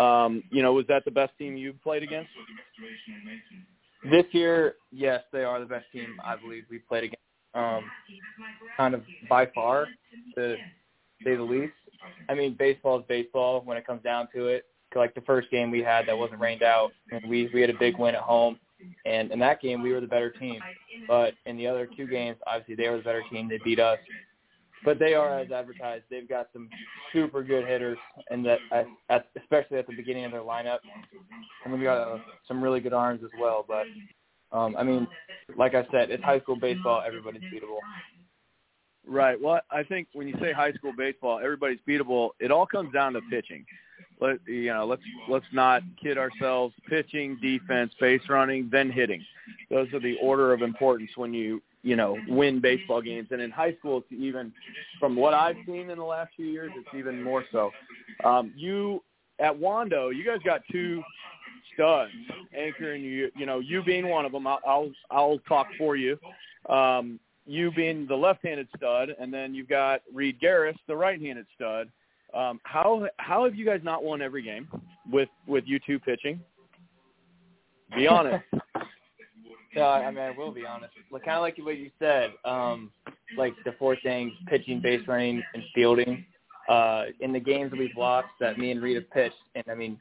um, 0.01 0.43
you 0.51 0.62
know, 0.62 0.73
was 0.73 0.86
that 0.89 1.05
the 1.05 1.10
best 1.10 1.32
team 1.39 1.56
you 1.56 1.74
played 1.82 2.02
against? 2.02 2.31
This 4.10 4.24
year, 4.32 4.76
yes, 4.93 5.22
they 5.32 5.44
are 5.44 5.60
the 5.60 5.66
best 5.66 5.86
team 5.93 6.16
I 6.24 6.36
believe 6.36 6.64
we 6.70 6.78
played 6.78 7.05
against. 7.05 7.18
Um, 7.55 7.85
kind 8.76 8.94
of 8.94 9.02
by 9.28 9.47
far, 9.55 9.86
to 10.35 10.56
say 11.22 11.36
the 11.36 11.43
least. 11.43 11.72
I 12.28 12.35
mean, 12.35 12.56
baseball 12.59 12.98
is 12.98 13.05
baseball 13.09 13.62
when 13.64 13.76
it 13.76 13.86
comes 13.86 14.02
down 14.02 14.28
to 14.35 14.47
it. 14.47 14.64
Like 14.97 15.14
the 15.14 15.20
first 15.22 15.51
game 15.51 15.70
we 15.70 15.81
had 15.81 16.06
that 16.06 16.16
wasn't 16.16 16.40
rained 16.40 16.62
out, 16.62 16.93
and 17.10 17.28
we 17.28 17.51
we 17.52 17.60
had 17.60 17.70
a 17.70 17.78
big 17.78 17.98
win 17.98 18.14
at 18.14 18.20
home, 18.20 18.59
and 19.05 19.32
in 19.32 19.39
that 19.40 19.60
game 19.60 19.82
we 19.82 19.93
were 19.93 20.01
the 20.01 20.06
better 20.06 20.31
team. 20.31 20.60
But 21.09 21.35
in 21.47 21.56
the 21.56 21.66
other 21.66 21.89
two 21.97 22.06
games, 22.06 22.36
obviously 22.47 22.76
they 22.76 22.89
were 22.89 22.98
the 22.98 23.02
better 23.02 23.24
team. 23.31 23.48
They 23.48 23.59
beat 23.64 23.81
us, 23.81 23.98
but 24.85 24.98
they 24.98 25.15
are 25.15 25.39
as 25.40 25.51
advertised. 25.51 26.05
They've 26.11 26.28
got 26.28 26.48
some 26.52 26.69
super 27.12 27.43
good 27.43 27.66
hitters, 27.66 27.98
and 28.31 28.44
that 28.44 28.59
at, 29.09 29.27
especially 29.40 29.78
at 29.78 29.86
the 29.86 29.97
beginning 29.97 30.24
of 30.24 30.32
their 30.32 30.43
lineup, 30.43 30.78
and 31.65 31.73
we 31.73 31.82
got 31.82 32.09
uh, 32.09 32.19
some 32.47 32.62
really 32.62 32.81
good 32.81 32.93
arms 32.93 33.23
as 33.24 33.31
well. 33.40 33.65
But 33.66 33.86
um, 34.56 34.77
I 34.77 34.82
mean, 34.82 35.06
like 35.56 35.74
I 35.74 35.86
said, 35.90 36.11
it's 36.11 36.23
high 36.23 36.40
school 36.40 36.56
baseball. 36.56 37.02
Everybody's 37.06 37.43
beatable. 37.43 37.78
Right. 39.06 39.40
Well, 39.40 39.61
I 39.70 39.82
think 39.82 40.09
when 40.12 40.28
you 40.28 40.35
say 40.40 40.52
high 40.52 40.73
school 40.73 40.93
baseball, 40.97 41.39
everybody's 41.39 41.81
beatable. 41.86 42.31
It 42.40 42.51
all 42.51 42.66
comes 42.66 42.93
down 42.93 43.12
to 43.15 43.20
pitching. 43.31 43.65
Let 44.20 44.39
you 44.47 44.73
know, 44.73 44.86
let's 44.86 45.02
let's 45.28 45.47
not 45.52 45.82
kid 46.02 46.19
ourselves. 46.19 46.74
Pitching, 46.89 47.39
defense, 47.43 47.93
base 48.01 48.23
running, 48.28 48.69
then 48.70 48.90
hitting. 48.90 49.24
Those 49.70 49.93
are 49.93 50.01
the 50.01 50.16
order 50.23 50.52
of 50.52 50.62
importance 50.62 51.11
when 51.16 51.35
you 51.35 51.61
you 51.85 51.94
know 51.94 52.16
win 52.27 52.61
baseball 52.61 53.01
games. 53.01 53.28
And 53.31 53.40
in 53.40 53.52
high 53.52 53.74
school, 53.78 53.98
it's 53.98 54.20
even 54.20 54.52
from 54.98 55.15
what 55.15 55.35
I've 55.35 55.56
seen 55.66 55.90
in 55.90 55.98
the 55.98 56.05
last 56.05 56.32
few 56.35 56.47
years, 56.47 56.73
it's 56.74 56.89
even 56.97 57.23
more 57.23 57.44
so. 57.52 57.70
Um, 58.24 58.52
you 58.56 59.02
at 59.39 59.52
Wando, 59.52 60.15
you 60.15 60.24
guys 60.24 60.39
got 60.44 60.62
two 60.73 61.02
studs 61.74 62.11
anchoring 62.59 63.05
you. 63.05 63.31
You 63.36 63.47
know, 63.47 63.61
you 63.61 63.85
being 63.85 64.09
one 64.09 64.24
of 64.24 64.32
them. 64.32 64.47
I'll 64.47 64.61
I'll, 64.66 64.90
I'll 65.11 65.39
talk 65.47 65.69
for 65.78 65.94
you. 65.94 66.19
Um, 66.69 67.20
you 67.47 67.70
being 67.73 68.06
the 68.06 68.16
left-handed 68.16 68.69
stud, 68.74 69.11
and 69.20 69.32
then 69.32 69.55
you've 69.55 69.69
got 69.69 70.01
Reed 70.12 70.40
Garris, 70.40 70.77
the 70.89 70.97
right-handed 70.97 71.47
stud. 71.55 71.90
Um, 72.32 72.59
how 72.65 73.06
how 73.19 73.44
have 73.44 73.55
you 73.55 73.66
guys 73.66 73.81
not 73.85 74.02
won 74.02 74.23
every 74.23 74.43
game 74.43 74.66
with 75.12 75.28
with 75.47 75.65
you 75.66 75.78
two 75.86 75.98
pitching? 75.98 76.40
Be 77.94 78.09
honest. 78.09 78.44
Yeah, 79.74 79.86
I 79.86 80.10
mean, 80.10 80.18
I 80.18 80.30
will 80.30 80.52
be 80.52 80.66
honest. 80.66 80.92
Like, 81.10 81.24
kind 81.24 81.36
of 81.36 81.42
like 81.42 81.56
what 81.59 81.78
you 81.78 81.90
said, 81.98 82.32
um, 82.44 82.90
like 83.36 83.55
the 83.64 83.72
four 83.78 83.96
things: 84.02 84.32
pitching, 84.46 84.80
base 84.80 85.02
running, 85.06 85.42
and 85.55 85.62
fielding. 85.74 86.24
Uh, 86.68 87.06
in 87.20 87.32
the 87.32 87.40
games 87.40 87.70
that 87.70 87.78
we've 87.78 87.96
lost, 87.96 88.28
that 88.40 88.59
me 88.59 88.70
and 88.70 88.82
have 88.94 89.10
pitched, 89.10 89.36
and 89.55 89.64
I 89.70 89.74
mean, 89.74 89.98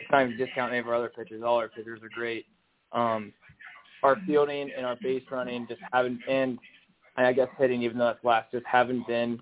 it's 0.00 0.10
not 0.10 0.22
even 0.22 0.38
discounting 0.38 0.72
any 0.72 0.78
of 0.78 0.88
our 0.88 0.94
other 0.94 1.12
pitchers. 1.14 1.42
All 1.44 1.58
our 1.58 1.68
pitchers 1.68 2.00
are 2.02 2.08
great. 2.08 2.46
Um, 2.92 3.32
our 4.02 4.16
fielding 4.26 4.70
and 4.74 4.86
our 4.86 4.96
base 5.02 5.22
running 5.30 5.66
just 5.68 5.80
haven't, 5.92 6.20
and 6.28 6.58
I 7.18 7.32
guess 7.32 7.48
hitting, 7.58 7.82
even 7.82 7.98
though 7.98 8.06
that's 8.06 8.24
last, 8.24 8.50
just 8.52 8.64
haven't 8.64 9.06
been 9.06 9.40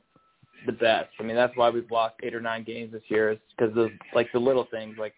the 0.66 0.72
best. 0.72 1.10
I 1.18 1.22
mean, 1.22 1.36
that's 1.36 1.56
why 1.56 1.70
we've 1.70 1.90
lost 1.90 2.16
eight 2.22 2.34
or 2.34 2.40
nine 2.40 2.64
games 2.64 2.92
this 2.92 3.02
year, 3.08 3.32
is 3.32 3.38
because 3.56 3.76
of 3.76 3.90
like 4.14 4.30
the 4.32 4.38
little 4.38 4.66
things, 4.70 4.96
like 4.98 5.14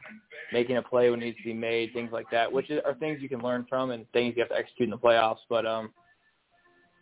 making 0.52 0.76
a 0.76 0.82
play 0.82 1.10
when 1.10 1.20
it 1.20 1.24
needs 1.26 1.38
to 1.38 1.44
be 1.44 1.54
made, 1.54 1.92
things 1.92 2.10
like 2.12 2.26
that, 2.30 2.50
which 2.50 2.70
are 2.70 2.94
things 2.94 3.20
you 3.20 3.28
can 3.28 3.40
learn 3.40 3.66
from 3.68 3.90
and 3.90 4.10
things 4.12 4.34
you 4.36 4.42
have 4.42 4.50
to 4.50 4.56
execute 4.56 4.86
in 4.86 4.90
the 4.90 4.98
playoffs. 4.98 5.38
But 5.48 5.66
um, 5.66 5.92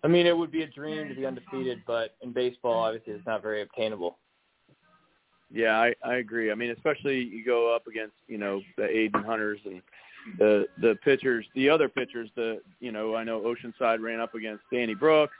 I 0.02 0.08
mean, 0.08 0.26
it 0.26 0.36
would 0.36 0.50
be 0.50 0.62
a 0.62 0.66
dream 0.66 1.08
to 1.08 1.14
be 1.14 1.26
undefeated, 1.26 1.82
but 1.86 2.16
in 2.20 2.32
baseball, 2.32 2.84
obviously, 2.84 3.14
it's 3.14 3.26
not 3.26 3.42
very 3.42 3.62
obtainable. 3.62 4.18
Yeah, 5.50 5.78
I, 5.78 5.94
I 6.04 6.16
agree. 6.16 6.50
I 6.50 6.54
mean, 6.54 6.70
especially 6.70 7.20
you 7.20 7.44
go 7.44 7.74
up 7.74 7.86
against 7.86 8.16
you 8.26 8.38
know 8.38 8.60
the 8.76 8.84
Aiden 8.84 9.24
Hunters 9.24 9.60
and 9.64 9.80
the 10.38 10.66
the 10.80 10.96
pitchers, 11.04 11.46
the 11.54 11.68
other 11.68 11.88
pitchers. 11.88 12.28
The 12.34 12.60
you 12.80 12.92
know 12.92 13.14
I 13.14 13.24
know 13.24 13.40
Oceanside 13.40 14.00
ran 14.00 14.20
up 14.20 14.34
against 14.34 14.64
Danny 14.72 14.94
Brooks. 14.94 15.36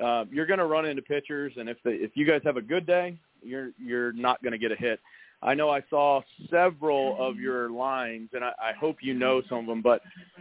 Uh, 0.00 0.24
you're 0.30 0.46
going 0.46 0.58
to 0.58 0.66
run 0.66 0.86
into 0.86 1.02
pitchers, 1.02 1.52
and 1.56 1.68
if 1.68 1.76
the, 1.84 1.90
if 1.90 2.12
you 2.14 2.26
guys 2.26 2.40
have 2.44 2.56
a 2.56 2.62
good 2.62 2.86
day, 2.86 3.18
you're 3.42 3.70
you're 3.78 4.12
not 4.12 4.42
going 4.42 4.52
to 4.52 4.58
get 4.58 4.72
a 4.72 4.76
hit. 4.76 5.00
I 5.42 5.54
know 5.54 5.70
I 5.70 5.82
saw 5.90 6.22
several 6.50 7.16
of 7.18 7.36
your 7.36 7.68
lines, 7.68 8.30
and 8.32 8.44
I, 8.44 8.52
I 8.62 8.72
hope 8.78 8.98
you 9.02 9.12
know 9.12 9.42
some 9.48 9.58
of 9.58 9.66
them, 9.66 9.82
but 9.82 10.00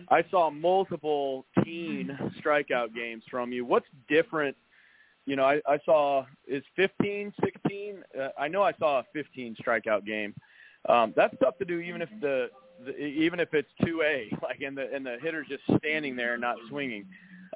I 0.09 0.23
saw 0.29 0.51
multiple 0.51 1.45
teen 1.63 2.17
strikeout 2.39 2.93
games 2.93 3.23
from 3.29 3.51
you. 3.51 3.65
What's 3.65 3.87
different? 4.07 4.55
You 5.25 5.35
know, 5.35 5.43
I, 5.43 5.59
I 5.67 5.79
saw 5.85 6.25
is 6.47 6.63
15, 6.75 7.33
16. 7.43 8.03
Uh, 8.19 8.27
I 8.39 8.47
know 8.47 8.61
I 8.61 8.73
saw 8.73 8.99
a 8.99 9.03
15 9.11 9.55
strikeout 9.55 10.05
game. 10.05 10.35
Um, 10.87 11.13
that's 11.15 11.35
tough 11.41 11.57
to 11.59 11.65
do, 11.65 11.79
even 11.79 12.01
if 12.01 12.09
the, 12.21 12.49
the 12.85 12.95
even 12.97 13.39
if 13.39 13.53
it's 13.53 13.69
2A, 13.83 14.41
like 14.43 14.61
and 14.61 14.77
the 14.77 14.93
and 14.93 15.05
the 15.05 15.17
hitter's 15.21 15.47
just 15.47 15.63
standing 15.79 16.15
there 16.15 16.33
and 16.33 16.41
not 16.41 16.57
swinging. 16.69 17.05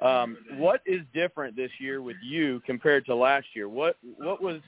Um, 0.02 0.36
what 0.56 0.80
is 0.86 1.00
different 1.14 1.56
this 1.56 1.70
year 1.80 2.02
with 2.02 2.16
you 2.22 2.60
compared 2.66 3.06
to 3.06 3.14
last 3.14 3.46
year? 3.54 3.68
What 3.68 3.96
what 4.18 4.42
was 4.42 4.60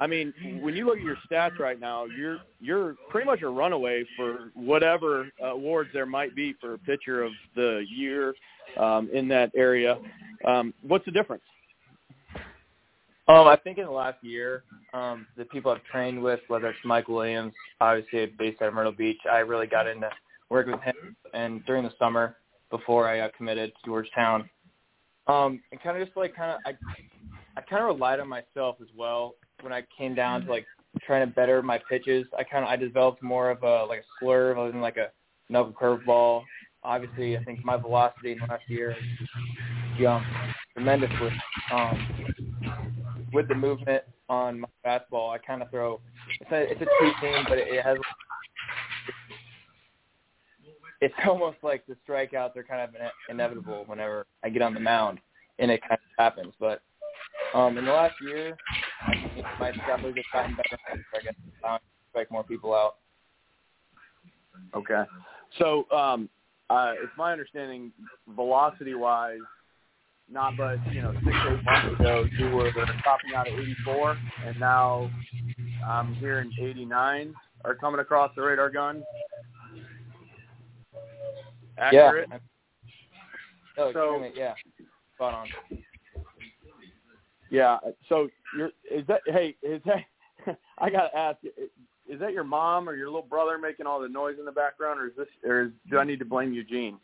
I 0.00 0.06
mean, 0.06 0.32
when 0.60 0.76
you 0.76 0.86
look 0.86 0.98
at 0.98 1.02
your 1.02 1.16
stats 1.30 1.58
right 1.58 1.78
now, 1.80 2.04
you're 2.04 2.38
you're 2.60 2.94
pretty 3.10 3.26
much 3.26 3.42
a 3.42 3.48
runaway 3.48 4.04
for 4.16 4.50
whatever 4.54 5.28
awards 5.42 5.90
there 5.92 6.06
might 6.06 6.36
be 6.36 6.54
for 6.60 6.78
pitcher 6.78 7.22
of 7.24 7.32
the 7.56 7.84
year 7.88 8.34
um, 8.78 9.08
in 9.12 9.26
that 9.28 9.50
area. 9.56 9.98
Um, 10.46 10.72
what's 10.82 11.04
the 11.04 11.10
difference? 11.10 11.42
Um, 13.26 13.46
I 13.46 13.56
think 13.56 13.76
in 13.76 13.84
the 13.84 13.90
last 13.90 14.22
year, 14.22 14.62
um, 14.94 15.26
the 15.36 15.44
people 15.46 15.70
I've 15.70 15.84
trained 15.84 16.22
with, 16.22 16.40
whether 16.48 16.68
it's 16.68 16.78
Mike 16.84 17.08
Williams, 17.08 17.52
obviously 17.80 18.32
based 18.38 18.62
out 18.62 18.68
of 18.68 18.74
Myrtle 18.74 18.92
Beach, 18.92 19.18
I 19.30 19.38
really 19.38 19.66
got 19.66 19.86
into 19.86 20.08
working 20.48 20.72
with 20.72 20.82
him. 20.82 21.14
And 21.34 21.64
during 21.66 21.84
the 21.84 21.92
summer, 21.98 22.36
before 22.70 23.06
I 23.06 23.18
got 23.18 23.34
committed 23.34 23.72
to 23.72 23.90
Georgetown, 23.90 24.48
um, 25.28 25.60
and 25.70 25.80
kind 25.82 25.96
of 25.96 26.06
just 26.06 26.16
like 26.16 26.34
kind 26.34 26.52
of 26.52 26.60
I, 26.64 26.70
I 27.56 27.60
kind 27.62 27.82
of 27.82 27.88
relied 27.88 28.20
on 28.20 28.28
myself 28.28 28.76
as 28.80 28.88
well 28.96 29.34
when 29.60 29.72
I 29.72 29.82
came 29.96 30.14
down 30.14 30.44
to 30.44 30.50
like 30.50 30.66
trying 31.06 31.26
to 31.26 31.32
better 31.32 31.62
my 31.62 31.80
pitches. 31.88 32.26
I 32.36 32.44
kind 32.44 32.64
of 32.64 32.70
I 32.70 32.76
developed 32.76 33.22
more 33.22 33.50
of 33.50 33.62
a 33.62 33.84
like 33.84 34.00
a 34.00 34.24
slurve 34.24 34.58
other 34.58 34.72
than 34.72 34.80
like 34.80 34.96
a 34.96 35.10
knuckle 35.48 35.72
curveball. 35.72 36.42
Obviously, 36.82 37.36
I 37.36 37.44
think 37.44 37.64
my 37.64 37.76
velocity 37.76 38.32
in 38.32 38.38
last 38.38 38.62
year 38.68 38.96
jumped 39.98 40.26
tremendously. 40.74 41.30
Um, 41.72 42.08
with 43.32 43.48
the 43.48 43.54
movement 43.54 44.04
on 44.28 44.60
my 44.60 44.68
fastball, 44.84 45.34
I 45.34 45.38
kind 45.38 45.62
of 45.62 45.70
throw. 45.70 46.00
It's 46.40 46.50
a 46.50 46.62
it's 46.70 46.80
a 46.80 46.84
two 46.84 47.10
seam, 47.20 47.44
but 47.48 47.58
it, 47.58 47.68
it 47.68 47.84
has. 47.84 47.98
It's 51.00 51.14
almost 51.26 51.58
like 51.62 51.86
the 51.86 51.96
strikeouts 52.08 52.56
are 52.56 52.64
kind 52.64 52.82
of 52.82 52.94
inevitable 53.28 53.84
whenever 53.86 54.26
I 54.44 54.48
get 54.48 54.62
on 54.62 54.74
the 54.74 54.80
mound, 54.80 55.18
and 55.58 55.70
it 55.70 55.80
kind 55.82 55.94
of 55.94 55.98
happens. 56.18 56.54
But 56.58 56.82
um, 57.54 57.78
in 57.78 57.84
the 57.84 57.92
last 57.92 58.14
year, 58.22 58.56
my 59.58 59.72
definitely 59.72 60.14
just 60.14 60.32
gotten 60.32 60.56
better. 60.56 60.78
I 61.14 61.22
guess 61.22 61.34
uh, 61.66 61.78
strike 62.10 62.30
more 62.30 62.44
people 62.44 62.74
out. 62.74 62.96
Okay, 64.74 65.04
so 65.58 65.86
um, 65.90 66.28
uh, 66.68 66.92
it's 67.02 67.12
my 67.16 67.32
understanding, 67.32 67.92
velocity-wise, 68.34 69.38
not 70.30 70.54
but 70.56 70.76
you 70.92 71.00
know 71.00 71.12
six 71.24 71.36
eight 71.48 71.64
months 71.64 72.00
ago 72.00 72.24
you 72.38 72.50
were 72.50 72.70
topping 73.04 73.34
out 73.34 73.46
at 73.46 73.54
84, 73.54 74.18
and 74.46 74.60
now 74.60 75.10
I'm 75.86 76.14
hearing 76.14 76.52
89 76.60 77.34
are 77.64 77.74
coming 77.74 78.00
across 78.00 78.30
the 78.36 78.42
radar 78.42 78.70
gun. 78.70 79.02
Accurate. 81.78 82.28
Yeah. 82.30 82.38
Oh, 83.78 83.92
so 83.92 84.24
yeah, 84.34 84.54
spot 85.14 85.34
on. 85.34 85.48
Yeah. 87.50 87.78
So 88.08 88.28
you're 88.56 88.70
is 88.90 89.06
that 89.06 89.20
hey 89.26 89.56
is 89.62 89.80
that 89.86 90.56
I 90.78 90.90
gotta 90.90 91.16
ask 91.16 91.38
is 91.44 92.20
that 92.20 92.32
your 92.32 92.44
mom 92.44 92.88
or 92.88 92.94
your 92.94 93.06
little 93.06 93.22
brother 93.22 93.58
making 93.58 93.86
all 93.86 94.00
the 94.00 94.08
noise 94.08 94.36
in 94.38 94.44
the 94.44 94.52
background 94.52 95.00
or 95.00 95.06
is 95.06 95.12
this 95.16 95.28
or 95.44 95.62
is, 95.62 95.70
do 95.90 95.98
I 95.98 96.04
need 96.04 96.18
to 96.18 96.24
blame 96.24 96.52
Eugene? 96.52 96.98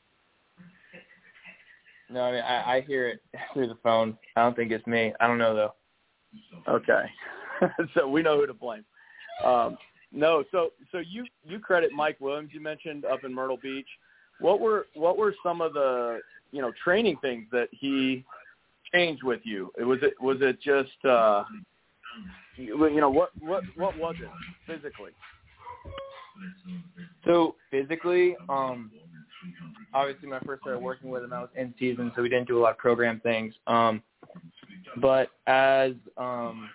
No, 2.10 2.22
I 2.22 2.32
mean 2.32 2.42
I, 2.42 2.76
I 2.76 2.80
hear 2.82 3.08
it 3.08 3.22
through 3.52 3.68
the 3.68 3.78
phone. 3.82 4.18
I 4.36 4.42
don't 4.42 4.56
think 4.56 4.72
it's 4.72 4.86
me. 4.86 5.12
I 5.20 5.26
don't 5.26 5.38
know 5.38 5.54
though. 5.54 5.74
Okay. 6.68 7.04
so 7.94 8.08
we 8.08 8.22
know 8.22 8.38
who 8.38 8.46
to 8.46 8.54
blame. 8.54 8.84
Um 9.44 9.76
no, 10.12 10.44
so 10.50 10.70
so 10.92 10.98
you 10.98 11.24
you 11.44 11.58
credit 11.58 11.92
Mike 11.92 12.20
Williams 12.20 12.50
you 12.52 12.60
mentioned 12.60 13.04
up 13.04 13.24
in 13.24 13.34
Myrtle 13.34 13.58
Beach. 13.62 13.88
What 14.44 14.60
were 14.60 14.88
what 14.92 15.16
were 15.16 15.34
some 15.42 15.62
of 15.62 15.72
the 15.72 16.20
you 16.52 16.60
know 16.60 16.70
training 16.84 17.16
things 17.22 17.46
that 17.50 17.68
he 17.70 18.26
changed 18.92 19.22
with 19.22 19.40
you? 19.42 19.72
It 19.78 19.84
Was 19.84 20.00
it 20.02 20.20
was 20.20 20.36
it 20.42 20.60
just 20.60 21.02
uh, 21.02 21.44
you 22.58 23.00
know 23.00 23.08
what 23.08 23.30
what 23.40 23.64
what 23.74 23.98
was 23.98 24.16
it 24.20 24.28
physically? 24.66 25.12
So 27.24 27.54
physically, 27.70 28.36
um, 28.50 28.90
obviously 29.94 30.30
I 30.30 30.40
first 30.40 30.60
started 30.60 30.80
working 30.80 31.08
with 31.08 31.24
him, 31.24 31.32
I 31.32 31.40
was 31.40 31.48
in 31.56 31.72
season, 31.78 32.12
so 32.14 32.20
we 32.20 32.28
didn't 32.28 32.46
do 32.46 32.58
a 32.58 32.60
lot 32.60 32.72
of 32.72 32.78
program 32.78 33.20
things. 33.20 33.54
Um, 33.66 34.02
but 35.00 35.30
as 35.46 35.92
um, 36.18 36.68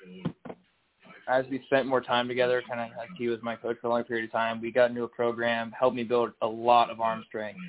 as 1.30 1.45
we 1.49 1.61
spent 1.65 1.85
more 1.85 2.01
time 2.01 2.27
together, 2.27 2.61
kind 2.68 2.81
of 2.81 2.88
as 3.01 3.07
he 3.18 3.27
was 3.27 3.39
my 3.41 3.56
coach 3.56 3.77
for 3.80 3.88
a 3.88 3.89
long 3.91 4.03
period 4.03 4.26
of 4.26 4.31
time, 4.31 4.60
we 4.60 4.72
got 4.72 4.89
into 4.89 5.03
a 5.03 5.07
program, 5.07 5.72
helped 5.77 5.95
me 5.95 6.03
build 6.03 6.31
a 6.41 6.47
lot 6.47 6.89
of 6.89 6.99
arm 6.99 7.23
strength, 7.27 7.60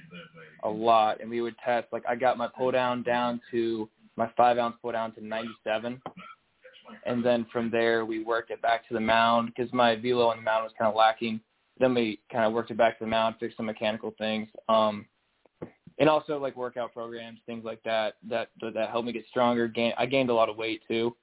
a 0.64 0.68
lot. 0.68 1.20
And 1.20 1.28
we 1.28 1.40
would 1.42 1.56
test, 1.58 1.88
like 1.92 2.02
I 2.08 2.16
got 2.16 2.38
my 2.38 2.48
pull 2.48 2.70
down 2.70 3.02
down 3.02 3.40
to 3.50 3.88
my 4.16 4.30
five 4.36 4.58
ounce 4.58 4.76
pull 4.80 4.92
down 4.92 5.12
to 5.14 5.24
97. 5.24 6.00
And 7.06 7.24
then 7.24 7.46
from 7.52 7.70
there, 7.70 8.04
we 8.04 8.24
worked 8.24 8.50
it 8.50 8.62
back 8.62 8.88
to 8.88 8.94
the 8.94 9.00
mound 9.00 9.52
because 9.54 9.72
my 9.72 9.94
velo 9.94 10.28
on 10.28 10.38
the 10.38 10.42
mound 10.42 10.64
was 10.64 10.72
kind 10.78 10.88
of 10.88 10.96
lacking. 10.96 11.40
Then 11.78 11.94
we 11.94 12.20
kind 12.32 12.44
of 12.44 12.52
worked 12.52 12.70
it 12.70 12.76
back 12.76 12.98
to 12.98 13.04
the 13.04 13.10
mound, 13.10 13.36
fixed 13.38 13.56
some 13.58 13.66
mechanical 13.66 14.14
things. 14.18 14.48
Um, 14.68 15.06
and 15.98 16.08
also 16.08 16.38
like 16.38 16.56
workout 16.56 16.92
programs, 16.92 17.40
things 17.46 17.64
like 17.64 17.82
that, 17.84 18.14
that, 18.28 18.48
that 18.60 18.90
helped 18.90 19.06
me 19.06 19.12
get 19.12 19.26
stronger. 19.28 19.68
Gain, 19.68 19.92
I 19.98 20.06
gained 20.06 20.30
a 20.30 20.34
lot 20.34 20.48
of 20.48 20.56
weight 20.56 20.80
too. 20.88 21.14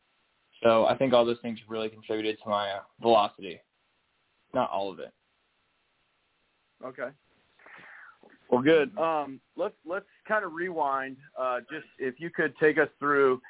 So 0.63 0.85
I 0.85 0.97
think 0.97 1.13
all 1.13 1.25
those 1.25 1.37
things 1.41 1.59
really 1.67 1.89
contributed 1.89 2.37
to 2.43 2.49
my 2.49 2.71
uh, 2.71 2.79
velocity. 3.01 3.59
Not 4.53 4.69
all 4.71 4.91
of 4.91 4.99
it. 4.99 5.13
Okay. 6.83 7.09
Well, 8.49 8.61
good. 8.61 8.97
Um, 8.97 9.39
let's 9.55 9.75
let's 9.85 10.05
kind 10.27 10.45
of 10.45 10.53
rewind. 10.53 11.17
Uh, 11.37 11.59
just 11.71 11.85
if 11.99 12.15
you 12.19 12.29
could 12.29 12.53
take 12.59 12.77
us 12.77 12.89
through. 12.99 13.41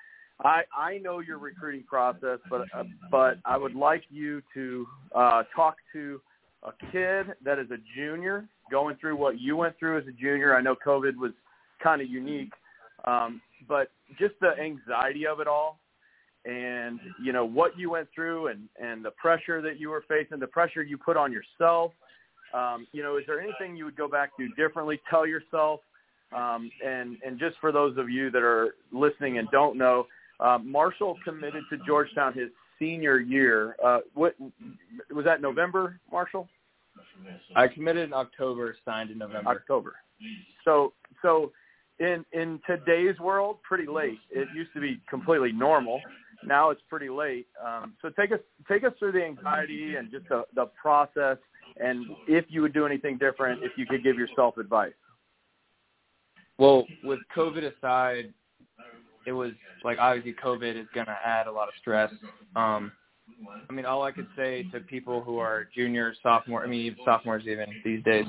I 0.43 0.63
I 0.75 0.99
know 0.99 1.19
your 1.19 1.39
recruiting 1.39 1.84
process, 1.84 2.39
but 2.49 2.61
uh, 2.75 2.84
but 3.09 3.39
I 3.45 3.57
would 3.57 3.75
like 3.75 4.03
you 4.09 4.41
to 4.53 4.88
uh, 5.15 5.43
talk 5.55 5.77
to 5.93 6.21
a 6.63 6.71
kid 6.91 7.27
that 7.43 7.59
is 7.59 7.69
a 7.71 7.77
junior 7.95 8.47
going 8.69 8.97
through 8.97 9.15
what 9.15 9.39
you 9.39 9.55
went 9.55 9.77
through 9.79 9.97
as 9.97 10.07
a 10.07 10.11
junior. 10.11 10.55
I 10.55 10.61
know 10.61 10.75
COVID 10.75 11.15
was 11.15 11.31
kind 11.81 12.01
of 12.01 12.07
unique, 12.07 12.51
um, 13.05 13.41
but 13.67 13.91
just 14.19 14.35
the 14.41 14.51
anxiety 14.59 15.25
of 15.25 15.39
it 15.39 15.47
all, 15.47 15.79
and 16.48 16.99
you 17.22 17.34
know 17.34 17.45
what 17.45 17.78
you 17.78 17.90
went 17.90 18.07
through, 18.15 18.48
and 18.48 18.69
and 18.82 19.03
the 19.03 19.11
pressure 19.11 19.61
that 19.61 19.80
you 19.80 19.90
were 19.90 20.03
facing, 20.07 20.40
the 20.40 20.48
pressure 20.48 20.82
you 20.82 20.98
put 20.98 21.18
on 21.18 21.32
yourself 21.32 21.91
um, 22.53 22.88
you 22.91 23.03
know, 23.03 23.18
is 23.18 23.24
there 23.28 23.41
anything 23.41 23.76
you 23.76 23.86
would 23.86 23.95
go 23.95 24.07
back 24.07 24.36
to 24.38 24.48
differently? 24.49 24.99
Tell 25.10 25.28
yourself, 25.28 25.82
um, 26.36 26.72
and 26.86 27.18
and 27.26 27.40
just 27.40 27.57
for 27.60 27.72
those 27.72 27.98
of 27.98 28.10
you 28.10 28.32
that 28.32 28.41
are 28.41 28.76
listening 28.91 29.38
and 29.38 29.49
don't 29.52 29.78
know, 29.78 30.07
uh, 30.40 30.57
Marshall 30.64 31.18
committed 31.24 31.64
to 31.69 31.78
Georgetown 31.86 32.34
his 32.34 32.49
senior 32.80 33.19
year. 33.19 33.76
Uh, 33.84 33.99
what 34.14 34.36
was 35.14 35.26
that? 35.26 35.41
November, 35.41 35.99
Marshall? 36.11 36.48
I 37.56 37.68
committed 37.68 38.06
in 38.06 38.14
October, 38.14 38.76
signed 38.86 39.11
in 39.11 39.18
November. 39.18 39.49
October. 39.49 39.95
So 40.64 40.94
so 41.22 41.52
in 41.99 42.24
in 42.32 42.61
today's 42.65 43.19
world, 43.19 43.57
pretty 43.64 43.88
late. 43.88 44.19
It 44.32 44.48
used 44.56 44.74
to 44.74 44.80
be 44.80 45.02
completely 45.10 45.52
normal. 45.52 45.99
Now 46.45 46.69
it's 46.69 46.81
pretty 46.89 47.09
late. 47.09 47.47
Um, 47.65 47.93
so 48.01 48.09
take 48.09 48.31
us 48.31 48.39
take 48.69 48.84
us 48.84 48.93
through 48.99 49.14
the 49.14 49.23
anxiety 49.23 49.95
and 49.95 50.11
just 50.11 50.27
the 50.30 50.43
the 50.55 50.65
process, 50.81 51.38
and 51.77 52.05
if 52.27 52.45
you 52.49 52.61
would 52.61 52.73
do 52.73 52.85
anything 52.85 53.18
different, 53.18 53.64
if 53.64 53.72
you 53.77 53.85
could 53.85 54.03
give 54.03 54.18
yourself 54.18 54.57
advice. 54.57 54.93
Well, 56.57 56.85
with 57.03 57.19
COVID 57.35 57.72
aside, 57.77 58.34
it 59.26 59.31
was 59.31 59.51
like 59.84 59.97
obviously 59.99 60.34
COVID 60.34 60.80
is 60.80 60.88
going 60.93 61.05
to 61.05 61.18
add 61.23 61.47
a 61.47 61.51
lot 61.51 61.68
of 61.68 61.73
stress. 61.80 62.11
Um, 62.55 62.91
I 63.69 63.73
mean, 63.73 63.85
all 63.85 64.03
I 64.03 64.11
could 64.11 64.27
say 64.35 64.64
to 64.72 64.80
people 64.80 65.22
who 65.22 65.38
are 65.38 65.68
juniors, 65.76 66.18
sophomore, 66.23 66.64
I 66.64 66.68
mean, 66.68 66.95
sophomores 67.03 67.43
even 67.45 67.65
these 67.84 68.03
days, 68.03 68.26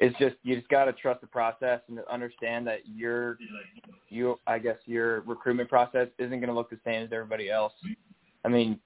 is 0.00 0.14
just 0.18 0.36
you 0.42 0.56
just 0.56 0.68
got 0.68 0.86
to 0.86 0.92
trust 0.92 1.20
the 1.20 1.26
process 1.26 1.80
and 1.88 2.00
understand 2.10 2.66
that 2.66 2.80
your 2.86 3.38
you 4.08 4.38
I 4.46 4.58
guess 4.58 4.76
your 4.86 5.20
recruitment 5.22 5.68
process 5.68 6.08
isn't 6.18 6.40
going 6.40 6.48
to 6.48 6.54
look 6.54 6.70
the 6.70 6.78
same 6.84 7.04
as 7.04 7.10
everybody 7.12 7.50
else. 7.50 7.74
I 8.44 8.48
mean, 8.48 8.80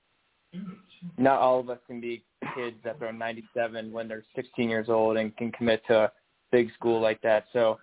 not 1.17 1.39
all 1.39 1.61
of 1.61 1.71
us 1.71 1.79
can 1.87 2.01
be 2.01 2.25
kids 2.57 2.77
that 2.85 2.99
throw 2.99 3.13
97 3.13 3.93
when 3.93 4.09
they're 4.09 4.25
16 4.35 4.69
years 4.69 4.89
old 4.89 5.17
and 5.17 5.37
can 5.37 5.53
commit 5.53 5.83
to 5.87 5.97
a 5.97 6.13
big 6.51 6.73
school 6.75 7.01
like 7.01 7.21
that. 7.23 7.47
So, 7.53 7.79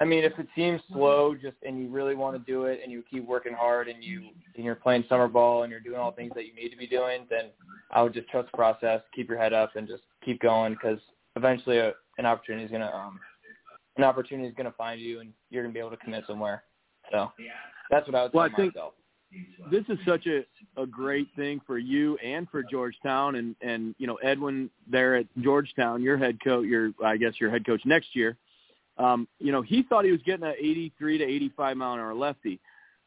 I 0.00 0.04
mean, 0.04 0.24
if 0.24 0.32
it 0.38 0.48
seems 0.56 0.80
slow, 0.90 1.34
just 1.34 1.56
and 1.62 1.78
you 1.78 1.88
really 1.88 2.14
want 2.14 2.36
to 2.36 2.50
do 2.50 2.64
it 2.64 2.80
and 2.82 2.90
you 2.90 3.04
keep 3.10 3.26
working 3.26 3.52
hard 3.52 3.88
and 3.88 4.02
you 4.02 4.28
and 4.56 4.64
you're 4.64 4.74
playing 4.74 5.04
summer 5.08 5.28
ball 5.28 5.64
and 5.64 5.70
you're 5.70 5.80
doing 5.80 5.98
all 5.98 6.10
the 6.10 6.16
things 6.16 6.32
that 6.34 6.46
you 6.46 6.54
need 6.54 6.70
to 6.70 6.76
be 6.78 6.86
doing, 6.86 7.26
then 7.28 7.46
I 7.90 8.02
would 8.02 8.14
just 8.14 8.28
trust 8.28 8.50
the 8.50 8.56
process, 8.56 9.02
keep 9.14 9.28
your 9.28 9.38
head 9.38 9.52
up, 9.52 9.76
and 9.76 9.86
just 9.86 10.02
keep 10.24 10.40
going 10.40 10.72
because 10.72 10.98
eventually 11.36 11.78
a, 11.78 11.92
an 12.18 12.26
opportunity 12.26 12.64
is 12.64 12.70
gonna 12.70 12.90
um 12.90 13.18
an 13.96 14.04
opportunity 14.04 14.48
is 14.48 14.54
gonna 14.56 14.74
find 14.76 15.00
you 15.00 15.20
and 15.20 15.32
you're 15.50 15.62
gonna 15.62 15.72
be 15.72 15.80
able 15.80 15.90
to 15.90 15.96
commit 15.98 16.24
somewhere. 16.26 16.64
So 17.10 17.32
that's 17.90 18.06
what 18.06 18.14
I 18.14 18.22
would 18.24 18.34
well, 18.34 18.48
tell 18.48 18.54
I 18.54 18.56
think 18.56 18.74
myself. 18.74 18.94
This 19.70 19.84
is 19.88 19.98
such 20.06 20.26
a 20.26 20.44
a 20.80 20.86
great 20.86 21.28
thing 21.36 21.60
for 21.66 21.78
you 21.78 22.16
and 22.18 22.48
for 22.50 22.62
Georgetown 22.62 23.36
and 23.36 23.56
and 23.62 23.94
you 23.98 24.06
know 24.06 24.16
Edwin 24.16 24.70
there 24.90 25.16
at 25.16 25.26
Georgetown, 25.40 26.02
your 26.02 26.18
head 26.18 26.38
coach, 26.42 26.66
your 26.66 26.92
I 27.04 27.16
guess 27.16 27.34
your 27.40 27.50
head 27.50 27.64
coach 27.64 27.82
next 27.84 28.14
year. 28.14 28.36
Um, 28.98 29.26
you 29.38 29.52
know 29.52 29.62
he 29.62 29.82
thought 29.84 30.04
he 30.04 30.12
was 30.12 30.20
getting 30.26 30.44
an 30.44 30.54
83 30.58 31.18
to 31.18 31.24
85 31.24 31.76
mile 31.76 31.94
an 31.94 32.00
hour 32.00 32.14
lefty. 32.14 32.60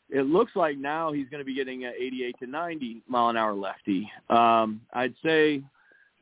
It 0.10 0.28
looks 0.28 0.56
like 0.56 0.78
now 0.78 1.12
he's 1.12 1.28
going 1.30 1.40
to 1.40 1.46
be 1.46 1.56
getting 1.56 1.86
an 1.86 1.94
88 1.98 2.36
to 2.40 2.48
90 2.48 3.02
mile 3.08 3.30
an 3.30 3.38
hour 3.38 3.54
lefty. 3.54 4.10
Um, 4.30 4.82
I'd 4.94 5.16
say 5.24 5.64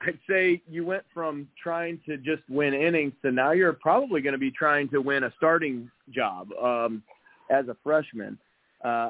I'd 0.05 0.19
say 0.29 0.61
you 0.69 0.85
went 0.85 1.03
from 1.13 1.47
trying 1.61 1.99
to 2.05 2.17
just 2.17 2.43
win 2.49 2.73
innings 2.73 3.13
to 3.21 3.31
now 3.31 3.51
you're 3.51 3.73
probably 3.73 4.21
going 4.21 4.33
to 4.33 4.39
be 4.39 4.51
trying 4.51 4.89
to 4.89 4.99
win 4.99 5.23
a 5.23 5.33
starting 5.37 5.89
job 6.09 6.49
um, 6.61 7.03
as 7.49 7.67
a 7.67 7.77
freshman. 7.83 8.37
Uh, 8.83 9.09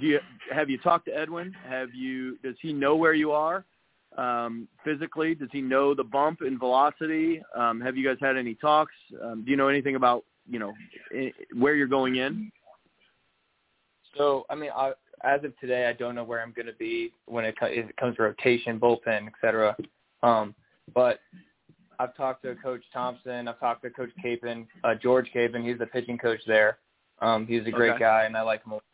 do 0.00 0.06
you 0.06 0.20
have 0.52 0.70
you 0.70 0.78
talked 0.78 1.06
to 1.06 1.16
Edwin? 1.16 1.54
Have 1.68 1.94
you? 1.94 2.38
Does 2.42 2.56
he 2.60 2.72
know 2.72 2.96
where 2.96 3.14
you 3.14 3.32
are 3.32 3.64
um, 4.16 4.66
physically? 4.84 5.34
Does 5.34 5.50
he 5.52 5.60
know 5.60 5.94
the 5.94 6.04
bump 6.04 6.40
in 6.42 6.58
velocity? 6.58 7.42
Um, 7.54 7.80
have 7.80 7.96
you 7.96 8.06
guys 8.06 8.16
had 8.20 8.36
any 8.36 8.54
talks? 8.54 8.94
Um, 9.22 9.44
do 9.44 9.50
you 9.50 9.56
know 9.56 9.68
anything 9.68 9.96
about 9.96 10.24
you 10.48 10.58
know 10.58 10.72
where 11.54 11.74
you're 11.74 11.86
going 11.86 12.16
in? 12.16 12.50
So 14.16 14.46
I 14.48 14.54
mean, 14.54 14.70
I, 14.74 14.92
as 15.24 15.44
of 15.44 15.58
today, 15.60 15.86
I 15.86 15.92
don't 15.92 16.14
know 16.14 16.24
where 16.24 16.42
I'm 16.42 16.52
going 16.52 16.66
to 16.66 16.72
be 16.72 17.12
when 17.26 17.44
it, 17.44 17.58
co- 17.58 17.66
it 17.66 17.96
comes 17.96 18.16
to 18.16 18.22
rotation, 18.22 18.80
bullpen, 18.80 19.26
et 19.26 19.32
cetera. 19.40 19.76
Um, 20.22 20.54
but 20.94 21.20
I've 21.98 22.14
talked 22.16 22.42
to 22.44 22.54
Coach 22.56 22.82
Thompson. 22.92 23.48
I've 23.48 23.60
talked 23.60 23.82
to 23.82 23.90
Coach 23.90 24.10
Capon, 24.20 24.66
uh, 24.84 24.94
George 24.94 25.30
Capon. 25.32 25.64
He's 25.64 25.78
the 25.78 25.86
pitching 25.86 26.18
coach 26.18 26.40
there. 26.46 26.78
Um, 27.20 27.46
he's 27.46 27.66
a 27.66 27.70
great 27.70 27.90
Okay. 27.92 28.00
guy, 28.00 28.24
and 28.24 28.36
I 28.36 28.42
like 28.42 28.64
him. 28.64 28.72
a 28.72 28.74
lot. 28.76 28.84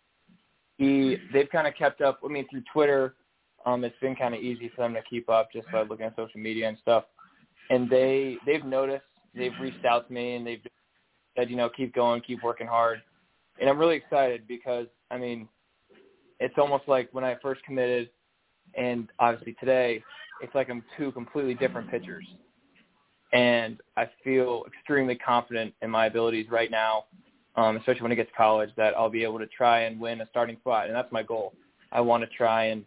He 0.76 1.16
they've 1.32 1.48
kind 1.50 1.66
of 1.66 1.74
kept 1.74 2.00
up. 2.00 2.20
I 2.24 2.28
mean, 2.28 2.46
through 2.48 2.62
Twitter, 2.72 3.14
um, 3.66 3.82
it's 3.84 3.98
been 4.00 4.14
kind 4.14 4.34
of 4.34 4.40
easy 4.40 4.68
for 4.68 4.82
them 4.82 4.94
to 4.94 5.02
keep 5.02 5.28
up 5.28 5.50
just 5.52 5.70
by 5.72 5.82
looking 5.82 6.06
at 6.06 6.14
social 6.16 6.38
media 6.40 6.68
and 6.68 6.78
stuff. 6.78 7.04
And 7.70 7.88
they 7.90 8.36
they've 8.46 8.64
noticed. 8.64 9.04
They've 9.34 9.52
reached 9.60 9.84
out 9.84 10.06
to 10.08 10.12
me 10.12 10.36
and 10.36 10.46
they've 10.46 10.60
said, 11.36 11.50
you 11.50 11.56
know, 11.56 11.68
keep 11.68 11.94
going, 11.94 12.20
keep 12.22 12.42
working 12.42 12.66
hard. 12.66 13.02
And 13.60 13.68
I'm 13.68 13.78
really 13.78 13.96
excited 13.96 14.46
because 14.48 14.86
I 15.10 15.18
mean, 15.18 15.48
it's 16.40 16.54
almost 16.58 16.86
like 16.86 17.08
when 17.12 17.24
I 17.24 17.36
first 17.42 17.62
committed, 17.64 18.10
and 18.74 19.08
obviously 19.18 19.54
today, 19.54 20.02
it's 20.40 20.54
like 20.54 20.70
I'm 20.70 20.84
two 20.96 21.12
completely 21.12 21.54
different 21.54 21.90
pitchers. 21.90 22.24
And 23.32 23.80
I 23.96 24.08
feel 24.24 24.64
extremely 24.66 25.16
confident 25.16 25.74
in 25.82 25.90
my 25.90 26.06
abilities 26.06 26.46
right 26.50 26.70
now, 26.70 27.04
um, 27.56 27.76
especially 27.76 28.02
when 28.02 28.12
I 28.12 28.14
get 28.14 28.28
to 28.28 28.34
college, 28.34 28.70
that 28.76 28.96
I'll 28.96 29.10
be 29.10 29.22
able 29.22 29.38
to 29.38 29.46
try 29.46 29.80
and 29.80 30.00
win 30.00 30.20
a 30.20 30.26
starting 30.30 30.56
spot, 30.56 30.86
and 30.86 30.94
that's 30.94 31.12
my 31.12 31.22
goal. 31.22 31.52
I 31.92 32.00
want 32.00 32.22
to 32.22 32.36
try 32.36 32.64
and 32.64 32.84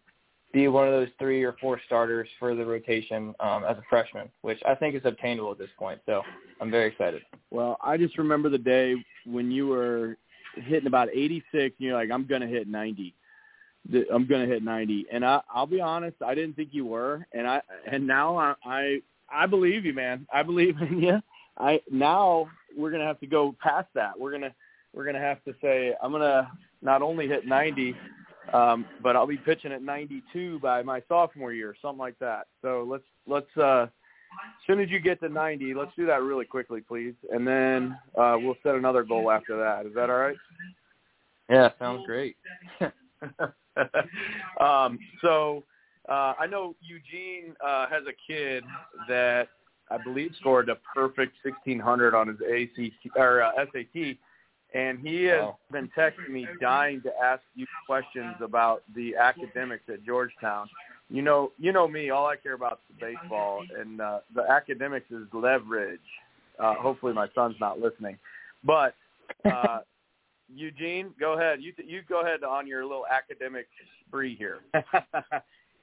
be 0.54 0.68
one 0.68 0.88
of 0.88 0.94
those 0.94 1.08
three 1.18 1.44
or 1.44 1.56
four 1.62 1.80
starters 1.86 2.28
for 2.40 2.56
the 2.56 2.66
rotation 2.66 3.34
um, 3.40 3.64
as 3.64 3.78
a 3.78 3.84
freshman, 3.90 4.30
which 4.42 4.60
I 4.66 4.76
think 4.76 4.96
is 4.96 5.02
obtainable 5.06 5.52
at 5.52 5.58
this 5.58 5.70
point. 5.78 6.02
So 6.06 6.22
I'm 6.60 6.70
very 6.70 6.90
excited. 6.90 7.22
Well, 7.52 7.78
I 7.82 7.98
just 7.98 8.18
remember 8.18 8.50
the 8.50 8.58
day 8.58 8.96
when 9.26 9.52
you 9.52 9.68
were 9.68 10.18
hitting 10.56 10.88
about 10.88 11.10
86 11.10 11.46
and 11.54 11.74
you're 11.78 11.96
like, 11.96 12.12
I'm 12.12 12.26
going 12.26 12.42
to 12.42 12.48
hit 12.48 12.68
90. 12.68 13.14
I'm 14.14 14.28
to 14.48 14.54
hit 14.54 14.64
90. 14.64 15.08
And 15.12 15.26
I, 15.26 15.42
I'll 15.54 15.68
be 15.68 15.82
honest, 15.82 16.18
I 16.26 16.36
didn't 16.36 16.56
think 16.56 16.70
you 16.72 16.86
were. 16.86 17.26
And 17.34 17.48
I, 17.48 17.62
and 17.92 18.06
now 18.06 18.38
I, 18.38 18.54
I, 18.66 19.02
I 19.32 19.46
believe 19.46 19.86
you, 19.86 19.94
man. 19.94 20.28
I 20.34 20.44
believe 20.44 20.76
in 20.82 21.00
you. 21.02 21.22
I, 21.58 21.82
now 21.92 22.48
we're 22.78 22.92
to 23.02 23.08
have 23.08 23.20
to 23.20 23.28
go 23.28 23.56
past 23.62 23.88
that. 23.96 24.20
We're 24.20 24.32
to, 24.38 24.54
we're 24.94 25.06
to 25.16 25.20
have 25.20 25.44
to 25.46 25.54
say, 25.62 25.94
I'm 26.02 26.12
to 26.14 26.50
not 26.82 27.02
only 27.02 27.28
hit 27.28 27.46
90, 27.46 27.96
um, 28.54 28.86
but 29.02 29.16
I'll 29.16 29.28
be 29.28 29.38
pitching 29.38 29.72
at 29.72 29.82
92 29.82 30.60
by 30.60 30.82
my 30.82 31.02
sophomore 31.08 31.54
year, 31.54 31.76
something 31.82 32.00
like 32.00 32.18
that. 32.20 32.48
So 32.62 32.86
let's, 32.88 33.04
let's, 33.28 33.58
uh, 33.58 33.84
as 33.84 34.66
soon 34.66 34.80
as 34.80 34.90
you 34.90 35.00
get 35.00 35.20
to 35.22 35.30
90, 35.30 35.74
let's 35.74 35.92
do 35.98 36.06
that 36.06 36.22
really 36.22 36.46
quickly, 36.46 36.82
please, 36.82 37.14
and 37.32 37.46
then 37.46 37.98
uh, 38.18 38.38
we'll 38.40 38.56
set 38.64 38.76
another 38.76 39.04
goal 39.04 39.30
after 39.30 39.58
that. 39.58 39.86
Is 39.86 39.94
that 39.96 40.10
all 40.10 40.18
right? 40.18 40.38
Yeah, 41.50 41.70
sounds 41.80 42.06
great. 42.06 42.38
um, 44.60 45.00
so 45.22 45.64
uh, 46.10 46.34
I 46.40 46.48
know 46.48 46.76
Eugene 46.82 47.56
uh, 47.64 47.88
has 47.88 48.04
a 48.08 48.32
kid 48.32 48.64
that 49.08 49.50
I 49.90 49.98
believe 49.98 50.32
scored 50.40 50.70
a 50.70 50.78
perfect 50.94 51.36
1600 51.44 52.16
on 52.16 52.28
his 52.28 52.38
ACT 52.42 53.16
or 53.16 53.42
uh, 53.42 53.52
SAT, 53.72 54.18
and 54.74 55.00
he 55.00 55.24
has 55.26 55.42
Wow. 55.42 55.58
been 55.72 55.90
texting 55.98 56.30
me, 56.30 56.48
dying 56.62 57.02
to 57.02 57.12
ask 57.22 57.42
you 57.56 57.66
questions 57.86 58.36
about 58.42 58.84
the 58.96 59.16
academics 59.16 59.84
at 59.90 60.06
Georgetown. 60.06 60.70
You 61.10 61.22
know, 61.22 61.52
you 61.58 61.74
know 61.74 61.88
me. 61.88 62.10
All 62.10 62.26
I 62.26 62.38
care 62.38 62.54
about 62.54 62.80
is 62.90 62.96
baseball, 63.00 63.64
and 63.78 64.00
uh, 64.00 64.20
the 64.34 64.50
academics 64.50 65.12
is 65.12 65.28
leverage. 65.34 66.00
Uh, 66.58 66.76
hopefully, 66.76 67.14
my 67.14 67.28
son's 67.36 67.56
not 67.60 67.80
listening, 67.80 68.18
but 68.64 68.96
uh, 69.46 69.80
Eugene, 70.56 71.14
go 71.20 71.34
ahead. 71.34 71.62
You 71.62 71.74
you 71.86 72.02
go 72.08 72.22
ahead 72.22 72.44
on 72.44 72.68
your 72.68 72.84
little 72.84 73.06
academic 73.08 73.68
spree 74.08 74.36
here. 74.36 74.60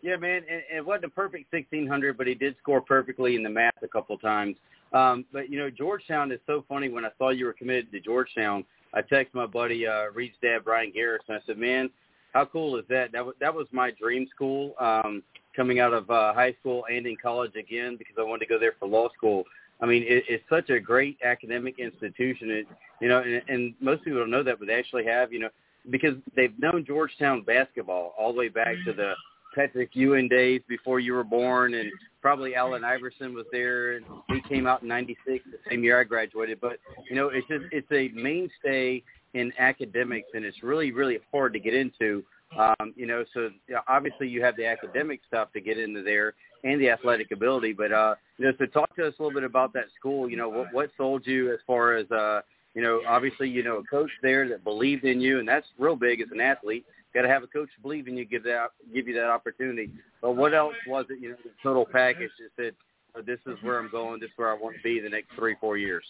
yeah, 0.03 0.17
man, 0.17 0.43
and 0.51 0.63
it 0.75 0.85
wasn't 0.85 1.07
a 1.07 1.11
perfect 1.11 1.53
1600, 1.53 2.17
but 2.17 2.27
he 2.27 2.35
did 2.35 2.57
score 2.61 2.81
perfectly 2.81 3.35
in 3.35 3.43
the 3.43 3.51
math 3.51 3.83
a 3.83 3.89
couple 3.89 4.17
times. 4.19 4.57
Um, 4.93 5.25
but 5.33 5.51
you 5.51 5.59
know, 5.59 5.71
Georgetown 5.71 6.33
is 6.33 6.41
so 6.47 6.65
funny. 6.69 6.89
When 6.89 7.05
I 7.05 7.11
saw 7.19 7.31
you 7.31 7.47
were 7.47 7.53
committed 7.53 7.91
to 7.93 8.01
Georgetown, 8.01 8.65
I 8.95 9.03
texted 9.03 9.35
my 9.35 9.47
buddy 9.47 9.87
uh, 9.87 10.07
Reed's 10.15 10.37
dad, 10.43 10.61
Brian 10.65 10.93
Garrison. 10.93 11.35
I 11.35 11.41
said, 11.47 11.59
"Man, 11.59 11.91
how 12.33 12.45
cool 12.45 12.77
is 12.77 12.85
that? 12.89 13.13
That 13.13 13.25
was 13.25 13.35
that 13.41 13.55
was 13.55 13.67
my 13.73 13.91
dream 13.91 14.27
school 14.35 14.75
um, 14.79 15.23
coming 15.55 15.81
out 15.81 15.93
of 15.93 16.09
uh, 16.11 16.33
high 16.33 16.55
school 16.61 16.85
and 16.91 17.07
in 17.07 17.17
college 17.21 17.57
again 17.57 17.97
because 17.99 18.15
I 18.19 18.23
wanted 18.23 18.47
to 18.47 18.49
go 18.49 18.59
there 18.59 18.75
for 18.79 18.87
law 18.89 19.09
school. 19.17 19.45
I 19.81 19.87
mean, 19.87 20.03
it, 20.03 20.25
it's 20.29 20.45
such 20.51 20.71
a 20.71 20.81
great 20.81 21.19
academic 21.25 21.79
institution. 21.79 22.51
It, 22.51 22.67
you 23.01 23.09
know, 23.09 23.23
and, 23.23 23.43
and 23.49 23.75
most 23.81 24.05
people 24.05 24.19
don't 24.21 24.31
know 24.31 24.43
that, 24.43 24.59
but 24.59 24.67
they 24.67 24.75
actually 24.75 25.05
have, 25.05 25.33
you 25.33 25.39
know, 25.39 25.51
because 25.91 26.15
they've 26.37 26.59
known 26.59 26.85
Georgetown 26.85 27.43
basketball 27.43 28.15
all 28.19 28.33
the 28.33 28.39
way 28.39 28.49
back 28.49 28.75
to 28.87 28.93
the 28.93 29.15
Patrick 29.55 29.91
Ewing 29.95 30.29
days 30.29 30.61
before 30.69 31.01
you 31.01 31.15
were 31.15 31.25
born, 31.25 31.75
and 31.75 31.91
probably 32.21 32.55
Allen 32.55 32.85
Iverson 32.85 33.35
was 33.35 33.47
there. 33.51 33.97
And 33.97 34.05
he 34.29 34.41
came 34.49 34.67
out 34.67 34.83
in 34.83 34.89
'96, 34.89 35.45
the 35.45 35.59
same 35.71 35.83
year 35.83 36.01
I 36.01 36.05
graduated. 36.05 36.61
But 36.61 36.79
you 37.09 37.17
know, 37.17 37.29
it's 37.29 37.47
just 37.49 37.65
it's 37.73 37.91
a 37.93 38.09
mainstay 38.15 39.03
in 39.35 39.53
academics, 39.59 40.29
and 40.35 40.45
it's 40.45 40.63
really 40.63 40.93
really 40.93 41.19
hard 41.33 41.53
to 41.55 41.61
get 41.61 41.75
into. 41.75 42.25
Um, 42.57 42.95
you 42.97 43.07
know, 43.07 43.25
so 43.35 43.51
you 43.67 43.75
know, 43.75 43.81
obviously 43.89 44.29
you 44.29 44.43
have 44.43 44.57
the 44.57 44.67
academic 44.67 45.21
stuff 45.27 45.53
to 45.53 45.61
get 45.61 45.79
into 45.79 46.03
there 46.03 46.35
and 46.65 46.81
the 46.81 46.91
athletic 46.91 47.31
ability. 47.31 47.73
But 47.73 47.93
uh, 47.93 48.15
you 48.39 48.47
know, 48.47 48.53
so 48.59 48.67
talk 48.67 48.95
to 48.97 49.07
us 49.07 49.15
a 49.19 49.23
little 49.23 49.35
bit 49.35 49.45
about 49.45 49.73
that 49.75 49.87
school. 49.99 50.31
You 50.31 50.37
know, 50.37 50.49
what 50.49 50.73
what 50.73 50.91
sold 50.97 51.27
you 51.27 51.53
as 51.53 51.59
far 51.67 51.97
as 51.97 52.11
uh, 52.11 52.41
you 52.75 52.83
know, 52.83 53.01
obviously, 53.09 53.49
you 53.49 53.65
know, 53.65 53.79
a 53.79 53.85
coach 53.85 54.11
there 54.23 54.49
that 54.49 54.63
believed 54.63 55.05
in 55.05 55.21
you, 55.21 55.41
and 55.41 55.49
that's 55.49 55.67
real 55.79 55.97
big 55.97 56.21
as 56.21 56.29
an 56.31 56.41
athlete. 56.41 56.85
Got 57.15 57.23
to 57.23 57.29
have 57.29 57.43
a 57.43 57.49
coach 57.49 57.69
believe 57.83 58.07
in 58.07 58.17
you, 58.17 58.25
give 58.25 58.45
that, 58.45 58.69
give 58.95 59.09
you 59.09 59.15
that 59.15 59.29
opportunity. 59.29 59.91
But 60.23 60.37
what 60.37 60.55
else 60.55 60.75
was 60.87 61.07
it? 61.11 61.21
You 61.21 61.31
know, 61.31 61.37
the 61.43 61.51
total 61.63 61.85
package 61.85 62.31
that 62.39 62.51
said, 62.63 62.75
oh, 63.17 63.23
"This 63.23 63.41
is 63.47 63.57
where 63.63 63.81
I'm 63.81 63.91
going. 63.91 64.21
This 64.21 64.29
is 64.29 64.33
where 64.37 64.51
I 64.51 64.55
want 64.55 64.77
to 64.77 64.83
be 64.83 65.01
the 65.01 65.09
next 65.09 65.31
three, 65.35 65.57
four 65.61 65.77
years." 65.77 66.05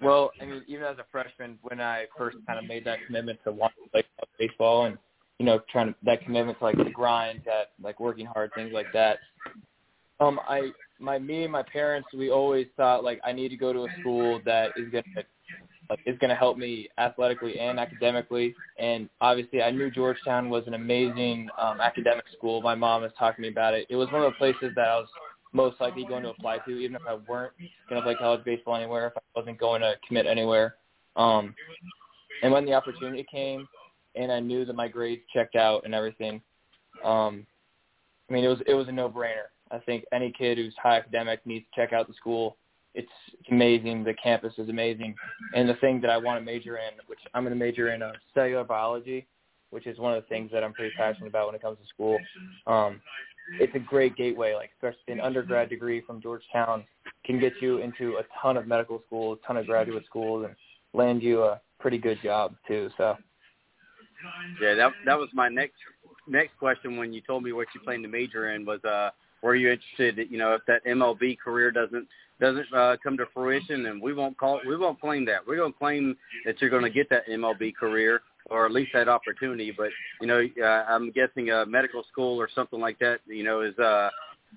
Well, 0.00 0.30
I 0.40 0.44
mean, 0.44 0.62
even 0.68 0.84
as 0.84 0.98
a 0.98 1.06
freshman, 1.10 1.58
when 1.62 1.80
I 1.80 2.06
first 2.16 2.36
kind 2.46 2.58
of 2.58 2.66
made 2.66 2.84
that 2.84 3.04
commitment 3.06 3.40
to 3.44 3.52
want 3.52 3.72
to 3.84 3.90
play 3.90 4.02
baseball 4.38 4.86
and 4.86 4.96
you 5.38 5.46
know, 5.46 5.60
trying 5.70 5.88
to 5.88 5.94
that 6.04 6.24
commitment 6.24 6.58
to 6.58 6.64
like 6.64 6.76
the 6.76 6.90
grind, 6.90 7.40
that 7.46 7.70
like 7.82 8.00
working 8.00 8.26
hard, 8.26 8.50
things 8.54 8.72
like 8.72 8.92
that. 8.92 9.18
Um, 10.20 10.40
I 10.48 10.72
my 10.98 11.18
me 11.18 11.44
and 11.44 11.52
my 11.52 11.62
parents, 11.62 12.08
we 12.12 12.30
always 12.30 12.66
thought 12.76 13.04
like 13.04 13.20
I 13.24 13.32
need 13.32 13.50
to 13.50 13.56
go 13.56 13.72
to 13.72 13.84
a 13.84 13.88
school 14.00 14.40
that 14.44 14.72
is 14.76 14.86
gonna 14.90 15.04
like, 15.88 16.00
is 16.06 16.18
gonna 16.20 16.34
help 16.34 16.58
me 16.58 16.88
athletically 16.98 17.58
and 17.60 17.78
academically. 17.78 18.54
And 18.78 19.08
obviously, 19.20 19.62
I 19.62 19.70
knew 19.70 19.90
Georgetown 19.90 20.50
was 20.50 20.64
an 20.66 20.74
amazing 20.74 21.48
um, 21.60 21.80
academic 21.80 22.24
school. 22.36 22.60
My 22.60 22.74
mom 22.74 23.02
has 23.02 23.12
talked 23.16 23.36
to 23.36 23.42
me 23.42 23.48
about 23.48 23.74
it. 23.74 23.86
It 23.90 23.96
was 23.96 24.10
one 24.10 24.22
of 24.22 24.32
the 24.32 24.38
places 24.38 24.72
that 24.74 24.88
I 24.88 24.96
was 24.96 25.08
most 25.52 25.80
likely 25.80 26.04
going 26.04 26.22
to 26.22 26.30
apply 26.30 26.58
to, 26.58 26.70
even 26.70 26.96
if 26.96 27.02
I 27.08 27.14
weren't 27.14 27.52
going 27.88 28.00
to 28.00 28.04
play 28.04 28.14
college 28.14 28.44
baseball 28.44 28.76
anywhere, 28.76 29.06
if 29.08 29.16
I 29.16 29.20
wasn't 29.34 29.58
going 29.58 29.80
to 29.80 29.94
commit 30.06 30.26
anywhere. 30.26 30.76
Um, 31.16 31.54
and 32.42 32.52
when 32.52 32.64
the 32.64 32.74
opportunity 32.74 33.26
came, 33.30 33.66
and 34.14 34.30
I 34.32 34.40
knew 34.40 34.64
that 34.64 34.74
my 34.74 34.88
grades 34.88 35.22
checked 35.32 35.56
out 35.56 35.84
and 35.84 35.94
everything, 35.94 36.40
um, 37.04 37.46
I 38.28 38.32
mean, 38.32 38.44
it 38.44 38.48
was 38.48 38.58
it 38.66 38.74
was 38.74 38.88
a 38.88 38.92
no-brainer. 38.92 39.48
I 39.70 39.78
think 39.78 40.04
any 40.12 40.32
kid 40.36 40.58
who's 40.58 40.74
high 40.82 40.96
academic 40.96 41.44
needs 41.46 41.66
to 41.66 41.80
check 41.80 41.92
out 41.92 42.08
the 42.08 42.14
school. 42.14 42.56
It's, 42.94 43.08
it's 43.38 43.48
amazing. 43.50 44.02
The 44.02 44.14
campus 44.14 44.54
is 44.58 44.68
amazing, 44.68 45.14
and 45.54 45.68
the 45.68 45.74
thing 45.74 46.00
that 46.00 46.10
I 46.10 46.16
want 46.16 46.40
to 46.40 46.44
major 46.44 46.76
in, 46.78 46.94
which 47.06 47.18
I'm 47.34 47.44
going 47.44 47.56
to 47.56 47.64
major 47.64 47.92
in 47.92 48.02
uh, 48.02 48.12
cellular 48.34 48.64
biology, 48.64 49.26
which 49.70 49.86
is 49.86 49.98
one 49.98 50.14
of 50.14 50.22
the 50.22 50.28
things 50.28 50.50
that 50.52 50.64
I'm 50.64 50.72
pretty 50.72 50.94
passionate 50.96 51.28
about 51.28 51.46
when 51.46 51.54
it 51.54 51.62
comes 51.62 51.78
to 51.78 51.86
school. 51.86 52.18
Um, 52.66 53.00
it's 53.60 53.74
a 53.74 53.78
great 53.78 54.16
gateway. 54.16 54.54
Like 54.54 54.70
especially 54.76 55.12
an 55.12 55.20
undergrad 55.20 55.68
degree 55.68 56.02
from 56.06 56.20
Georgetown 56.20 56.84
can 57.24 57.40
get 57.40 57.52
you 57.60 57.78
into 57.78 58.16
a 58.16 58.22
ton 58.40 58.56
of 58.56 58.66
medical 58.66 59.02
schools, 59.06 59.38
a 59.42 59.46
ton 59.46 59.56
of 59.56 59.66
graduate 59.66 60.04
schools, 60.06 60.46
and 60.46 60.54
land 60.94 61.22
you 61.22 61.42
a 61.42 61.60
pretty 61.78 61.98
good 61.98 62.18
job 62.22 62.54
too. 62.66 62.90
So. 62.96 63.16
Yeah, 64.60 64.74
that 64.74 64.92
that 65.06 65.18
was 65.18 65.28
my 65.32 65.48
next 65.48 65.76
next 66.26 66.58
question 66.58 66.96
when 66.96 67.12
you 67.12 67.20
told 67.20 67.42
me 67.42 67.52
what 67.52 67.68
you 67.74 67.80
plan 67.80 68.02
to 68.02 68.08
major 68.08 68.50
in 68.50 68.66
was 68.66 68.82
uh 68.84 69.10
were 69.42 69.54
you 69.54 69.70
interested 69.70 70.18
you 70.28 70.38
know 70.38 70.54
if 70.54 70.62
that 70.66 70.84
MLB 70.84 71.38
career 71.38 71.70
doesn't 71.70 72.06
doesn't 72.40 72.66
uh, 72.72 72.96
come 73.02 73.16
to 73.16 73.26
fruition 73.34 73.86
and 73.86 74.00
we 74.00 74.12
won't 74.14 74.36
call 74.36 74.60
we 74.66 74.76
won't 74.76 75.00
claim 75.00 75.24
that 75.24 75.46
we're 75.46 75.56
going 75.56 75.72
to 75.72 75.78
claim 75.78 76.16
that 76.44 76.60
you're 76.60 76.70
going 76.70 76.84
to 76.84 76.90
get 76.90 77.08
that 77.10 77.26
MLB 77.28 77.74
career 77.74 78.22
or 78.48 78.66
at 78.66 78.72
least 78.72 78.90
that 78.94 79.08
opportunity 79.08 79.72
but 79.76 79.90
you 80.20 80.26
know 80.26 80.42
uh, 80.62 80.84
I'm 80.88 81.10
guessing 81.10 81.50
a 81.50 81.66
medical 81.66 82.04
school 82.10 82.40
or 82.40 82.48
something 82.54 82.80
like 82.80 82.98
that 83.00 83.20
you 83.26 83.44
know 83.44 83.60
is 83.62 83.78
uh 83.78 84.10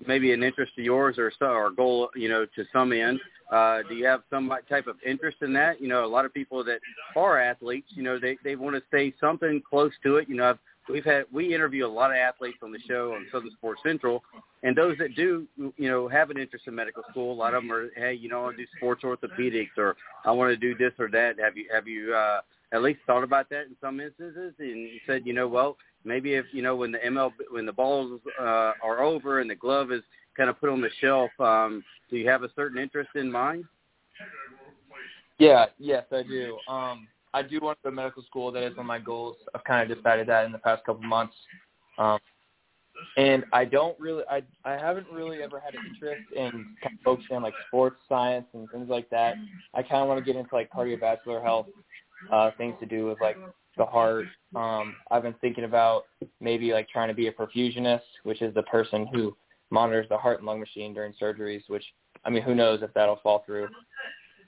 maybe 0.06 0.32
an 0.32 0.42
interest 0.42 0.72
of 0.78 0.84
yours 0.84 1.18
or 1.18 1.32
so 1.38 1.46
or 1.46 1.70
goal 1.70 2.08
you 2.14 2.28
know 2.28 2.46
to 2.56 2.64
some 2.72 2.92
end 2.92 3.20
uh 3.50 3.80
do 3.88 3.94
you 3.94 4.06
have 4.06 4.22
some 4.30 4.50
type 4.68 4.86
of 4.86 4.96
interest 5.06 5.38
in 5.42 5.52
that 5.52 5.80
you 5.80 5.88
know 5.88 6.04
a 6.04 6.06
lot 6.06 6.24
of 6.24 6.32
people 6.32 6.64
that 6.64 6.78
are 7.16 7.38
athletes 7.38 7.88
you 7.90 8.02
know 8.02 8.18
they 8.18 8.36
they 8.42 8.56
want 8.56 8.74
to 8.74 8.82
stay 8.88 9.12
something 9.20 9.62
close 9.68 9.92
to 10.02 10.16
it 10.16 10.28
you 10.28 10.36
know 10.36 10.50
I've 10.50 10.58
we've 10.88 11.04
had 11.04 11.24
we 11.32 11.54
interview 11.54 11.86
a 11.86 11.88
lot 11.88 12.10
of 12.10 12.16
athletes 12.16 12.58
on 12.62 12.72
the 12.72 12.78
show 12.88 13.12
on 13.14 13.26
Southern 13.30 13.50
Sports 13.52 13.80
Central, 13.84 14.22
and 14.62 14.76
those 14.76 14.96
that 14.98 15.14
do, 15.14 15.46
you 15.56 15.88
know, 15.88 16.08
have 16.08 16.30
an 16.30 16.38
interest 16.38 16.66
in 16.66 16.74
medical 16.74 17.02
school. 17.10 17.32
A 17.32 17.34
lot 17.34 17.54
of 17.54 17.62
them 17.62 17.72
are, 17.72 17.88
hey, 17.96 18.14
you 18.14 18.28
know, 18.28 18.46
I 18.46 18.56
do 18.56 18.64
sports 18.76 19.02
orthopedics, 19.02 19.76
or 19.76 19.96
I 20.24 20.32
want 20.32 20.50
to 20.50 20.56
do 20.56 20.76
this 20.76 20.92
or 20.98 21.08
that. 21.10 21.38
Have 21.38 21.56
you 21.56 21.66
have 21.72 21.86
you 21.86 22.14
uh, 22.14 22.40
at 22.72 22.82
least 22.82 23.00
thought 23.06 23.24
about 23.24 23.48
that 23.50 23.66
in 23.66 23.76
some 23.80 24.00
instances? 24.00 24.54
And 24.58 24.88
said, 25.06 25.22
you 25.24 25.32
know, 25.32 25.48
well, 25.48 25.76
maybe 26.04 26.34
if 26.34 26.46
you 26.52 26.62
know 26.62 26.76
when 26.76 26.92
the 26.92 26.98
ML 26.98 27.32
when 27.50 27.66
the 27.66 27.72
balls 27.72 28.20
uh, 28.40 28.72
are 28.82 29.00
over 29.02 29.40
and 29.40 29.50
the 29.50 29.54
glove 29.54 29.92
is 29.92 30.02
kind 30.36 30.48
of 30.50 30.58
put 30.60 30.70
on 30.70 30.80
the 30.80 30.90
shelf, 31.00 31.30
um, 31.38 31.84
do 32.10 32.16
you 32.16 32.28
have 32.28 32.42
a 32.42 32.50
certain 32.56 32.78
interest 32.78 33.10
in 33.14 33.30
mind? 33.30 33.64
Yeah, 35.38 35.66
yes, 35.78 36.04
I 36.12 36.22
do. 36.22 36.58
Um, 36.68 37.08
I 37.34 37.42
do 37.42 37.58
want 37.60 37.78
to 37.78 37.84
go 37.84 37.90
to 37.90 37.96
medical 37.96 38.22
school. 38.24 38.52
That 38.52 38.62
is 38.62 38.76
one 38.76 38.80
of 38.80 38.86
my 38.86 38.98
goals. 38.98 39.36
I've 39.54 39.64
kind 39.64 39.90
of 39.90 39.96
decided 39.96 40.26
that 40.28 40.44
in 40.44 40.52
the 40.52 40.58
past 40.58 40.84
couple 40.84 41.02
months. 41.02 41.34
Um, 41.98 42.18
and 43.16 43.44
I 43.52 43.64
don't 43.64 43.98
really, 43.98 44.22
I 44.30 44.42
I 44.64 44.72
haven't 44.72 45.06
really 45.10 45.42
ever 45.42 45.58
had 45.58 45.74
an 45.74 45.80
interest 45.88 46.22
in 46.34 46.76
kind 46.82 46.94
of 46.94 47.02
focusing 47.04 47.36
on 47.36 47.42
like 47.42 47.54
sports 47.66 47.96
science 48.08 48.46
and 48.52 48.70
things 48.70 48.88
like 48.88 49.08
that. 49.10 49.34
I 49.74 49.82
kind 49.82 50.02
of 50.02 50.08
want 50.08 50.18
to 50.18 50.24
get 50.24 50.38
into 50.38 50.54
like 50.54 50.70
cardiovascular 50.70 51.42
health, 51.42 51.66
uh, 52.30 52.50
things 52.58 52.74
to 52.80 52.86
do 52.86 53.06
with 53.06 53.20
like 53.20 53.36
the 53.76 53.86
heart. 53.86 54.26
Um, 54.54 54.94
I've 55.10 55.22
been 55.22 55.34
thinking 55.40 55.64
about 55.64 56.04
maybe 56.40 56.72
like 56.72 56.88
trying 56.88 57.08
to 57.08 57.14
be 57.14 57.28
a 57.28 57.32
perfusionist, 57.32 58.00
which 58.24 58.42
is 58.42 58.54
the 58.54 58.62
person 58.64 59.06
who 59.12 59.36
monitors 59.70 60.06
the 60.08 60.18
heart 60.18 60.38
and 60.38 60.46
lung 60.46 60.60
machine 60.60 60.92
during 60.92 61.14
surgeries. 61.20 61.62
Which 61.68 61.84
I 62.24 62.30
mean, 62.30 62.42
who 62.42 62.54
knows 62.54 62.82
if 62.82 62.92
that'll 62.94 63.20
fall 63.22 63.42
through. 63.46 63.68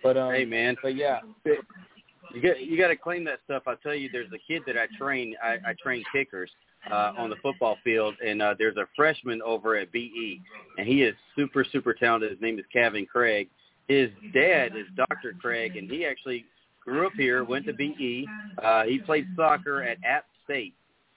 But 0.03 0.17
um, 0.17 0.33
hey 0.33 0.45
man, 0.45 0.77
but 0.83 0.95
yeah, 0.97 1.21
you 1.45 2.43
got 2.43 2.61
you 2.61 2.77
got 2.77 2.89
to 2.89 2.97
claim 2.97 3.25
that 3.25 3.41
stuff. 3.45 3.63
I 3.67 3.75
tell 3.83 3.95
you, 3.95 4.09
there's 4.13 4.33
a 4.33 4.39
kid 4.47 4.63
that 4.67 4.77
I 4.77 4.87
train. 4.99 5.35
I, 5.43 5.57
I 5.67 5.75
train 5.83 6.03
kickers 6.13 6.51
uh, 6.91 7.13
on 7.17 7.31
the 7.31 7.37
football 7.37 7.79
field, 7.83 8.15
and 8.25 8.43
uh, 8.43 8.55
there's 8.59 8.77
a 8.77 8.87
freshman 8.95 9.41
over 9.43 9.77
at 9.77 9.91
BE, 9.93 10.41
and 10.79 10.87
he 10.87 11.03
is 11.03 11.15
super 11.37 11.65
super 11.65 11.95
talented. 11.95 12.31
His 12.31 12.41
name 12.41 12.59
is 12.59 12.65
Kevin 12.73 13.07
Craig. 13.07 13.49
His 13.89 14.11
dad 14.33 14.77
is 14.77 14.87
Dr. 14.97 15.35
Craig, 15.41 15.77
and 15.77 15.91
he 15.91 16.07
actually 16.07 16.47
grew 16.85 17.07
up 17.07 17.13
here, 17.17 17.45
went 17.45 17.67
to 17.67 17.73
BE. 17.73 18.27
Uh, 18.63 18.85
he 18.85 18.99
played 18.99 19.27
soccer 19.37 19.83
at 19.83 19.99
App 20.05 20.27
State, 20.45 20.75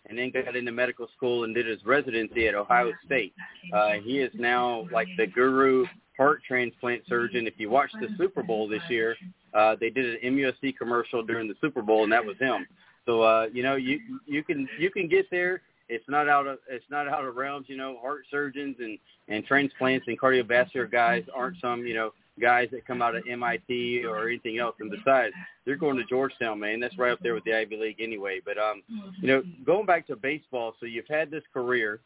and 0.08 0.18
then 0.18 0.32
got 0.32 0.56
into 0.56 0.72
medical 0.72 1.08
school 1.16 1.44
and 1.44 1.54
did 1.54 1.68
his 1.68 1.84
residency 1.86 2.48
at 2.48 2.56
Ohio 2.56 2.92
State. 3.06 3.34
Uh, 3.74 3.94
he 4.04 4.20
is 4.20 4.32
now 4.36 4.88
like 4.92 5.08
the 5.18 5.28
guru 5.28 5.86
heart 6.18 6.42
transplant 6.48 7.04
surgeon. 7.08 7.46
If 7.48 7.54
you 7.58 7.70
watch 7.70 7.92
the 8.02 8.08
Super 8.18 8.44
Bowl 8.44 8.68
this 8.68 8.82
year, 8.90 9.16
uh, 9.54 9.76
they 9.80 9.90
did 9.90 10.24
an 10.24 10.34
MUSC 10.34 10.76
commercial 10.78 11.24
during 11.24 11.48
the 11.48 11.56
Super 11.62 11.82
Bowl, 11.82 12.04
and 12.04 12.12
that 12.12 12.26
was 12.26 12.38
him. 12.40 12.66
So 13.06 13.22
uh, 13.22 13.48
you 13.54 13.64
know, 13.64 13.76
you 13.76 14.00
you 14.26 14.44
can 14.44 14.68
you 14.80 14.92
can 14.92 15.08
get 15.08 15.30
there. 15.32 15.62
It's 15.90 16.04
not 16.10 16.28
out 16.28 16.48
of 16.48 16.60
it's 16.70 16.86
not 16.90 17.08
out 17.08 17.24
of 17.26 17.36
realms. 17.36 17.68
You 17.70 17.78
know, 17.78 17.98
heart 18.02 18.24
surgeons 18.30 18.76
and 18.80 18.98
and 19.28 19.46
transplants 19.46 20.08
and 20.08 20.20
cardiovascular 20.20 20.92
guys 20.92 21.24
aren't 21.34 21.60
some 21.62 21.86
you 21.86 21.94
know 21.94 22.12
guys 22.40 22.70
that 22.72 22.86
come 22.86 23.02
out 23.02 23.16
of 23.16 23.24
MIT 23.30 24.04
or 24.06 24.28
anything 24.28 24.60
else. 24.60 24.76
And 24.80 24.92
besides, 24.92 25.34
they're 25.66 25.76
going 25.76 25.98
to 25.98 26.04
Georgetown, 26.06 26.60
man. 26.60 26.80
That's 26.80 26.98
right 26.98 27.12
up 27.12 27.20
there 27.22 27.34
with 27.34 27.44
the 27.44 27.54
Ivy 27.54 27.78
League 27.78 28.02
anyway. 28.02 28.40
But 28.44 28.58
um, 28.58 28.84
you 29.22 29.28
know, 29.28 29.44
going 29.66 29.86
back 29.86 30.08
to 30.08 30.16
baseball, 30.16 30.76
so 30.80 30.86
you've 30.86 31.08
had 31.08 31.32
this 31.32 31.44
career. 31.54 32.00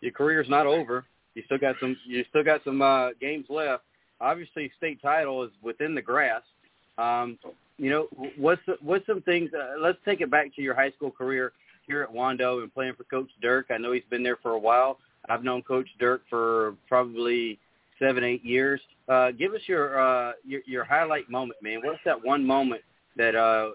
Your 0.00 0.12
career's 0.12 0.48
not 0.48 0.66
over. 0.66 1.04
You 1.34 1.42
still 1.46 1.58
got 1.58 1.76
some. 1.80 1.96
You 2.06 2.24
still 2.30 2.44
got 2.44 2.62
some 2.64 2.82
uh, 2.82 3.10
games 3.20 3.46
left. 3.48 3.84
Obviously, 4.20 4.70
state 4.76 5.02
title 5.02 5.42
is 5.42 5.50
within 5.62 5.94
the 5.94 6.02
grasp. 6.02 6.46
Um, 6.98 7.38
you 7.78 7.90
know, 7.90 8.06
what's 8.36 8.62
what's 8.80 9.06
some 9.06 9.22
things? 9.22 9.50
Uh, 9.52 9.80
let's 9.80 9.98
take 10.04 10.20
it 10.20 10.30
back 10.30 10.54
to 10.56 10.62
your 10.62 10.74
high 10.74 10.90
school 10.92 11.10
career 11.10 11.52
here 11.86 12.02
at 12.02 12.12
Wando 12.12 12.62
and 12.62 12.72
playing 12.72 12.94
for 12.94 13.04
Coach 13.04 13.28
Dirk. 13.42 13.66
I 13.70 13.78
know 13.78 13.92
he's 13.92 14.02
been 14.10 14.22
there 14.22 14.38
for 14.42 14.52
a 14.52 14.58
while. 14.58 14.98
I've 15.28 15.44
known 15.44 15.62
Coach 15.62 15.88
Dirk 15.98 16.22
for 16.28 16.74
probably 16.88 17.58
seven, 17.98 18.24
eight 18.24 18.44
years. 18.44 18.80
Uh, 19.08 19.30
give 19.32 19.52
us 19.52 19.60
your, 19.66 19.98
uh, 19.98 20.32
your 20.46 20.62
your 20.66 20.84
highlight 20.84 21.28
moment, 21.28 21.58
man. 21.62 21.80
What's 21.82 22.00
that 22.04 22.24
one 22.24 22.44
moment 22.44 22.82
that 23.16 23.34
uh, 23.34 23.70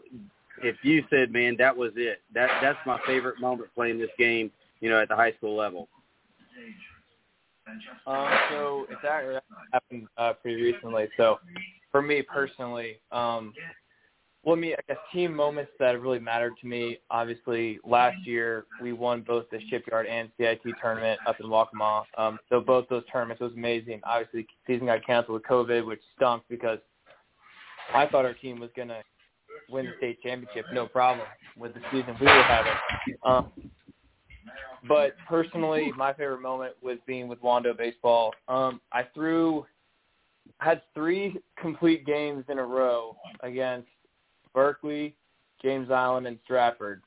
if 0.64 0.76
you 0.84 1.04
said, 1.10 1.32
man, 1.32 1.56
that 1.60 1.76
was 1.76 1.92
it. 1.96 2.22
That 2.34 2.50
that's 2.62 2.80
my 2.86 3.00
favorite 3.06 3.40
moment 3.40 3.70
playing 3.76 4.00
this 4.00 4.10
game. 4.18 4.52
You 4.82 4.90
know, 4.90 5.00
at 5.02 5.10
the 5.10 5.16
high 5.16 5.34
school 5.34 5.56
level. 5.56 5.88
Um, 8.08 8.30
so 8.50 8.88
it's 8.90 9.02
actually 9.08 9.40
happened 9.72 10.08
uh, 10.18 10.34
pretty 10.42 10.62
recently. 10.62 11.08
So 11.18 11.40
for 11.92 12.02
me 12.02 12.22
personally, 12.22 12.98
um, 13.12 13.54
well, 14.44 14.56
I 14.56 14.60
mean, 14.60 14.74
I 14.74 14.82
guess 14.88 14.98
team 15.12 15.36
moments 15.36 15.72
that 15.80 16.00
really 16.00 16.20
mattered 16.20 16.54
to 16.62 16.68
me. 16.68 17.00
Obviously, 17.12 17.80
last 17.86 18.18
year 18.26 18.66
we 18.82 18.94
won 18.94 19.22
both 19.22 19.50
the 19.52 19.60
Shipyard 19.70 20.08
and 20.08 20.30
CIT 20.38 20.62
tournament 20.82 21.20
up 21.28 21.40
in 21.42 21.48
Waccamaw. 21.48 22.04
Um, 22.18 22.40
so 22.48 22.62
both 22.62 22.88
those 22.90 23.04
tournaments 23.12 23.42
was 23.42 23.52
amazing. 23.54 24.00
Obviously, 24.06 24.48
season 24.66 24.88
got 24.88 25.06
canceled 25.06 25.34
with 25.34 25.44
COVID, 25.44 25.86
which 25.86 26.00
stunk 26.16 26.44
because 26.50 26.80
I 27.94 28.06
thought 28.06 28.24
our 28.24 28.34
team 28.34 28.60
was 28.60 28.70
gonna 28.78 29.02
win 29.70 29.86
the 29.86 29.92
state 29.98 30.22
championship, 30.22 30.66
no 30.74 30.88
problem, 30.88 31.28
with 31.58 31.74
the 31.74 31.82
season 31.92 32.16
we 32.20 32.26
were 32.26 32.44
having. 32.44 32.74
Um, 33.26 33.52
but 34.88 35.16
personally, 35.28 35.92
my 35.98 36.14
favorite 36.14 36.42
moment 36.42 36.76
was 36.82 36.98
being 37.06 37.28
with 37.28 37.42
Wando 37.42 37.78
baseball. 37.78 38.34
Um, 38.48 38.80
I 38.94 39.04
threw 39.14 39.66
had 40.60 40.82
three 40.94 41.38
complete 41.58 42.06
games 42.06 42.46
in 42.50 42.58
a 42.58 42.66
row 42.66 43.16
against 43.42 43.88
Berkeley, 44.54 45.16
James 45.62 45.92
Island, 45.92 46.28
and 46.28 46.40
Stratford. 46.44 47.02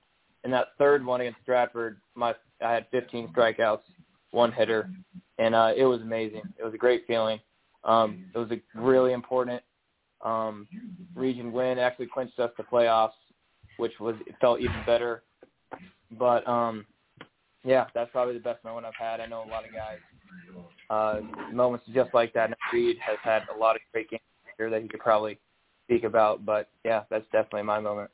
And 0.44 0.52
that 0.52 0.68
third 0.78 1.04
one 1.04 1.20
against 1.20 1.40
Stratford, 1.42 2.00
my 2.14 2.34
I 2.64 2.72
had 2.72 2.86
15 2.90 3.28
strikeouts, 3.28 3.82
one 4.30 4.52
hitter, 4.52 4.90
and 5.38 5.54
uh, 5.54 5.72
it 5.76 5.84
was 5.84 6.00
amazing. 6.00 6.42
It 6.58 6.64
was 6.64 6.74
a 6.74 6.78
great 6.78 7.04
feeling. 7.06 7.38
Um, 7.84 8.26
it 8.34 8.38
was 8.38 8.50
a 8.50 8.60
really 8.80 9.12
important 9.12 9.62
um, 10.24 10.68
region 11.14 11.52
win 11.52 11.78
actually 11.78 12.06
clinched 12.06 12.38
us 12.38 12.50
the 12.56 12.62
playoffs, 12.62 13.10
which 13.76 13.92
was 14.00 14.14
it 14.26 14.34
felt 14.40 14.60
even 14.60 14.82
better. 14.86 15.22
But 16.18 16.46
um, 16.48 16.86
yeah, 17.64 17.86
that's 17.94 18.10
probably 18.12 18.34
the 18.34 18.40
best 18.40 18.62
moment 18.64 18.86
I've 18.86 18.94
had. 18.94 19.20
I 19.20 19.26
know 19.26 19.44
a 19.44 19.50
lot 19.50 19.64
of 19.64 19.72
guys 19.72 19.98
uh, 20.90 21.20
moments 21.52 21.84
just 21.94 22.12
like 22.14 22.32
that. 22.34 22.46
And 22.46 22.56
Reed 22.72 22.96
has 23.00 23.18
had 23.22 23.42
a 23.54 23.58
lot 23.58 23.76
of 23.76 23.82
great 23.92 24.10
games 24.10 24.22
here 24.56 24.70
that 24.70 24.82
he 24.82 24.88
could 24.88 25.00
probably 25.00 25.38
speak 25.92 26.04
about. 26.04 26.44
But 26.44 26.68
yeah, 26.84 27.02
that's 27.10 27.24
definitely 27.32 27.62
my 27.62 27.80
moment. 27.80 28.10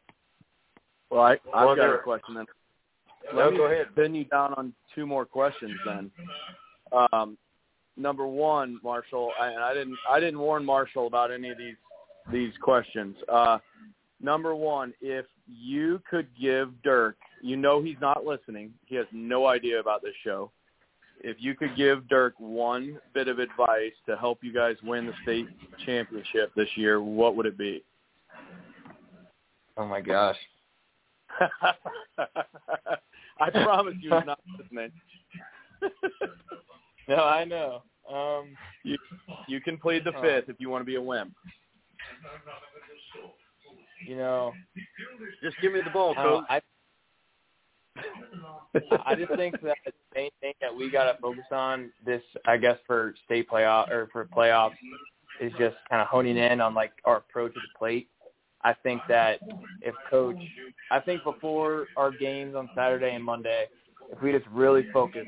Well, 1.10 1.22
I, 1.22 1.32
I've 1.32 1.40
Well, 1.66 1.76
got 1.76 1.82
there- 1.82 1.96
a 1.96 2.02
question 2.02 2.34
then. 2.34 2.46
No, 3.34 3.40
Let 3.44 3.50
me 3.52 3.58
go 3.58 3.64
ahead. 3.66 3.94
pin 3.94 4.14
you 4.14 4.24
down 4.24 4.54
on 4.54 4.72
two 4.94 5.04
more 5.06 5.26
questions 5.26 5.72
then. 5.84 6.10
Um, 7.12 7.36
number 7.94 8.26
one, 8.26 8.80
Marshall, 8.82 9.32
I, 9.38 9.48
and 9.48 9.62
I 9.62 9.74
didn't 9.74 9.98
I 10.08 10.18
didn't 10.18 10.38
warn 10.38 10.64
Marshall 10.64 11.06
about 11.06 11.30
any 11.30 11.50
of 11.50 11.58
these 11.58 11.74
these 12.32 12.52
questions. 12.62 13.16
Uh, 13.30 13.58
number 14.22 14.54
one, 14.54 14.94
if 15.02 15.26
you 15.46 16.00
could 16.08 16.26
give 16.40 16.70
Dirk, 16.82 17.16
you 17.42 17.56
know 17.58 17.82
he's 17.82 17.98
not 18.00 18.24
listening. 18.24 18.72
He 18.86 18.94
has 18.94 19.06
no 19.12 19.46
idea 19.46 19.78
about 19.78 20.00
this 20.00 20.14
show. 20.24 20.50
If 21.22 21.36
you 21.40 21.54
could 21.54 21.76
give 21.76 22.08
Dirk 22.08 22.34
one 22.38 22.98
bit 23.14 23.28
of 23.28 23.38
advice 23.38 23.92
to 24.06 24.16
help 24.16 24.38
you 24.42 24.52
guys 24.52 24.76
win 24.82 25.06
the 25.06 25.12
state 25.22 25.46
championship 25.84 26.52
this 26.54 26.68
year, 26.76 27.00
what 27.02 27.34
would 27.36 27.46
it 27.46 27.58
be? 27.58 27.82
Oh 29.76 29.86
my 29.86 30.00
gosh. 30.00 30.36
I 33.40 33.50
promise 33.50 33.94
you 34.00 34.14
he's 34.14 34.26
not 34.26 34.40
listening. 34.58 34.90
No, 37.08 37.24
I 37.24 37.44
know. 37.44 37.82
Um, 38.12 38.54
you 38.84 38.98
you 39.46 39.62
can 39.62 39.78
plead 39.78 40.04
the 40.04 40.12
Oh. 40.14 40.20
fifth 40.20 40.50
if 40.50 40.56
you 40.58 40.68
want 40.68 40.82
to 40.82 40.84
be 40.84 40.96
a 40.96 41.00
wimp. 41.00 41.32
you 44.06 44.16
know, 44.16 44.52
Just 45.42 45.56
give 45.62 45.72
me 45.72 45.80
the 45.80 45.88
ball, 45.88 46.14
coach. 46.14 46.44
I 46.50 46.60
I 49.06 49.14
just 49.14 49.34
think 49.34 49.60
that 49.62 49.76
the 49.84 49.92
main 50.14 50.30
thing 50.40 50.52
that 50.60 50.74
we 50.74 50.90
got 50.90 51.10
to 51.10 51.18
focus 51.20 51.44
on 51.50 51.90
this, 52.04 52.22
I 52.46 52.56
guess, 52.56 52.76
for 52.86 53.14
state 53.24 53.48
playoff 53.48 53.90
or 53.90 54.08
for 54.12 54.26
playoffs, 54.26 54.74
is 55.40 55.52
just 55.58 55.76
kind 55.88 56.02
of 56.02 56.08
honing 56.08 56.36
in 56.36 56.60
on 56.60 56.74
like 56.74 56.92
our 57.04 57.18
approach 57.18 57.50
at 57.50 57.62
the 57.62 57.78
plate. 57.78 58.08
I 58.62 58.74
think 58.74 59.00
that 59.08 59.38
if 59.82 59.94
coach, 60.10 60.36
I 60.90 61.00
think 61.00 61.22
before 61.22 61.86
our 61.96 62.10
games 62.10 62.56
on 62.56 62.68
Saturday 62.74 63.14
and 63.14 63.24
Monday, 63.24 63.66
if 64.10 64.20
we 64.20 64.32
just 64.32 64.46
really 64.48 64.88
focus 64.92 65.26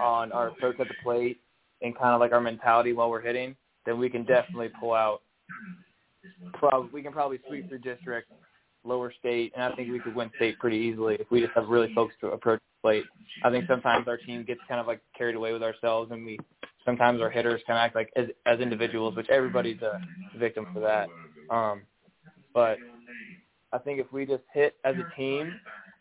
on 0.00 0.32
our 0.32 0.48
approach 0.48 0.80
at 0.80 0.88
the 0.88 0.94
plate 1.02 1.40
and 1.82 1.96
kind 1.96 2.14
of 2.14 2.20
like 2.20 2.32
our 2.32 2.40
mentality 2.40 2.92
while 2.92 3.10
we're 3.10 3.20
hitting, 3.20 3.54
then 3.84 3.98
we 3.98 4.10
can 4.10 4.24
definitely 4.24 4.70
pull 4.80 4.94
out. 4.94 5.22
Probably 6.54 6.90
we 6.92 7.02
can 7.02 7.12
probably 7.12 7.38
sweep 7.46 7.68
through 7.68 7.78
district, 7.78 8.32
lower 8.86 9.12
state, 9.18 9.52
and 9.54 9.64
I 9.64 9.74
think 9.74 9.90
we 9.90 9.98
could 9.98 10.14
win 10.14 10.30
state 10.36 10.58
pretty 10.58 10.76
easily 10.76 11.16
if 11.16 11.30
we 11.30 11.40
just 11.40 11.52
have 11.54 11.68
really 11.68 11.92
focused 11.94 12.20
to 12.20 12.28
approach 12.28 12.60
the 12.60 12.88
plate. 12.88 13.04
I 13.44 13.50
think 13.50 13.66
sometimes 13.68 14.08
our 14.08 14.16
team 14.16 14.44
gets 14.44 14.60
kind 14.68 14.80
of 14.80 14.86
like 14.86 15.00
carried 15.16 15.36
away 15.36 15.52
with 15.52 15.62
ourselves, 15.62 16.10
and 16.12 16.24
we 16.24 16.38
sometimes 16.84 17.20
our 17.20 17.30
hitters 17.30 17.60
kind 17.66 17.78
of 17.78 17.84
act 17.84 17.94
like 17.94 18.10
as 18.16 18.26
as 18.46 18.60
individuals, 18.60 19.16
which 19.16 19.28
everybody's 19.28 19.82
a 19.82 20.00
victim 20.38 20.66
for 20.72 20.80
that. 20.80 21.08
Um, 21.54 21.82
but 22.54 22.78
I 23.72 23.78
think 23.78 24.00
if 24.00 24.10
we 24.12 24.24
just 24.24 24.44
hit 24.54 24.76
as 24.84 24.94
a 24.96 25.16
team, 25.16 25.52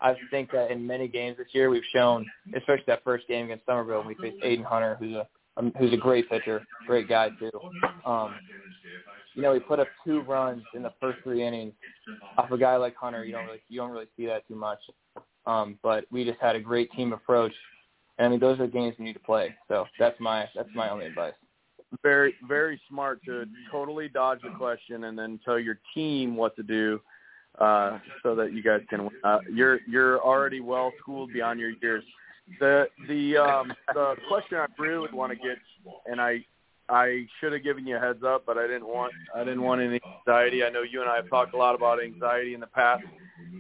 I 0.01 0.15
think 0.31 0.51
that 0.51 0.71
in 0.71 0.85
many 0.85 1.07
games 1.07 1.37
this 1.37 1.47
year 1.51 1.69
we've 1.69 1.83
shown, 1.93 2.25
especially 2.55 2.85
that 2.87 3.03
first 3.03 3.27
game 3.27 3.45
against 3.45 3.65
Summerville, 3.65 4.03
we 4.03 4.15
faced 4.15 4.43
Aiden 4.43 4.63
Hunter, 4.63 4.95
who's 4.99 5.15
a 5.15 5.27
um, 5.57 5.71
who's 5.77 5.93
a 5.93 5.97
great 5.97 6.29
pitcher, 6.29 6.63
great 6.85 7.07
guy 7.07 7.29
too. 7.39 7.51
Um, 8.05 8.35
you 9.35 9.41
know, 9.41 9.53
he 9.53 9.59
put 9.59 9.79
up 9.79 9.87
two 10.05 10.21
runs 10.21 10.63
in 10.73 10.81
the 10.81 10.93
first 10.99 11.19
three 11.23 11.45
innings 11.45 11.73
off 12.37 12.51
a 12.51 12.57
guy 12.57 12.77
like 12.77 12.95
Hunter. 12.95 13.25
You 13.25 13.33
don't 13.33 13.45
really 13.45 13.61
you 13.69 13.79
don't 13.79 13.91
really 13.91 14.07
see 14.17 14.25
that 14.27 14.47
too 14.47 14.55
much. 14.55 14.79
Um, 15.45 15.77
but 15.83 16.05
we 16.11 16.23
just 16.23 16.39
had 16.39 16.55
a 16.55 16.59
great 16.59 16.91
team 16.93 17.13
approach, 17.13 17.53
and 18.17 18.27
I 18.27 18.29
mean 18.29 18.39
those 18.39 18.59
are 18.59 18.67
games 18.67 18.95
we 18.97 19.05
need 19.05 19.13
to 19.13 19.19
play. 19.19 19.53
So 19.67 19.85
that's 19.99 20.19
my 20.19 20.47
that's 20.55 20.69
my 20.73 20.89
only 20.89 21.05
advice. 21.05 21.33
Very 22.01 22.35
very 22.47 22.81
smart 22.89 23.19
to 23.25 23.45
totally 23.71 24.07
dodge 24.07 24.39
the 24.41 24.49
question 24.57 25.05
and 25.05 25.17
then 25.17 25.39
tell 25.45 25.59
your 25.59 25.79
team 25.93 26.35
what 26.35 26.55
to 26.55 26.63
do, 26.63 26.99
uh, 27.59 27.99
so 28.23 28.35
that 28.35 28.53
you 28.53 28.63
guys 28.63 28.81
can. 28.89 29.09
Uh, 29.23 29.39
you're 29.51 29.79
you're 29.87 30.21
already 30.21 30.61
well 30.61 30.91
schooled 30.99 31.31
beyond 31.31 31.59
your 31.59 31.71
years. 31.81 32.03
The 32.59 32.87
the 33.07 33.37
um, 33.37 33.73
the 33.93 34.15
question 34.27 34.57
I 34.57 34.67
really 34.77 34.99
would 34.99 35.13
want 35.13 35.31
to 35.31 35.35
get, 35.35 35.57
and 36.05 36.21
I 36.21 36.45
I 36.87 37.25
should 37.39 37.53
have 37.53 37.63
given 37.63 37.87
you 37.87 37.97
a 37.97 37.99
heads 37.99 38.23
up, 38.23 38.43
but 38.45 38.57
I 38.57 38.67
didn't 38.67 38.87
want 38.87 39.13
I 39.35 39.39
didn't 39.39 39.63
want 39.63 39.81
any 39.81 39.99
anxiety. 40.19 40.63
I 40.63 40.69
know 40.69 40.83
you 40.83 41.01
and 41.01 41.09
I 41.09 41.17
have 41.17 41.29
talked 41.29 41.53
a 41.53 41.57
lot 41.57 41.75
about 41.75 42.03
anxiety 42.03 42.53
in 42.53 42.59
the 42.59 42.67
past, 42.67 43.03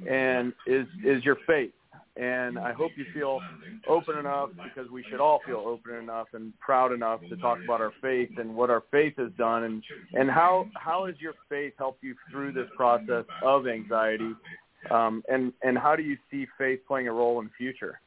and 0.09 0.53
is 0.67 0.85
is 1.03 1.23
your 1.23 1.37
faith. 1.47 1.71
And 2.17 2.57
I 2.57 2.71
hope 2.71 2.91
you 2.95 3.05
feel 3.13 3.41
open 3.89 4.17
enough 4.17 4.49
because 4.63 4.89
we 4.89 5.03
should 5.09 5.19
all 5.19 5.41
feel 5.45 5.63
open 5.65 5.95
enough 5.95 6.27
and 6.31 6.57
proud 6.59 6.93
enough 6.93 7.19
to 7.27 7.35
talk 7.35 7.57
about 7.61 7.81
our 7.81 7.91
faith 8.01 8.29
and 8.37 8.55
what 8.55 8.69
our 8.69 8.83
faith 8.89 9.15
has 9.17 9.31
done 9.37 9.63
and 9.63 9.83
and 10.13 10.29
how 10.29 10.67
how 10.75 11.07
has 11.07 11.15
your 11.19 11.33
faith 11.49 11.73
helped 11.77 12.03
you 12.03 12.15
through 12.31 12.53
this 12.53 12.69
process 12.77 13.25
of 13.43 13.67
anxiety 13.67 14.33
um, 14.91 15.23
and 15.27 15.51
and 15.63 15.77
how 15.77 15.95
do 15.95 16.03
you 16.03 16.17
see 16.29 16.45
faith 16.57 16.79
playing 16.87 17.07
a 17.07 17.11
role 17.11 17.39
in 17.39 17.45
the 17.45 17.51
future? 17.57 17.99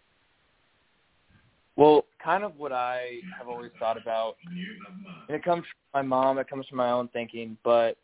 Well, 1.79 2.07
kind 2.23 2.43
of 2.43 2.57
what 2.57 2.73
I 2.73 3.21
have 3.39 3.47
always 3.47 3.71
thought 3.79 3.97
about, 3.97 4.35
and 5.29 5.37
it 5.37 5.45
comes 5.45 5.63
from 5.63 6.03
my 6.03 6.03
mom, 6.03 6.39
it 6.39 6.51
comes 6.51 6.67
from 6.67 6.77
my 6.79 6.91
own 6.91 7.07
thinking, 7.13 7.57
but, 7.63 7.97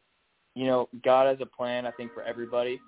you 0.54 0.66
know, 0.66 0.88
God 1.04 1.26
has 1.26 1.38
a 1.40 1.46
plan, 1.46 1.84
I 1.84 1.90
think, 1.90 2.14
for 2.14 2.22
everybody. 2.22 2.80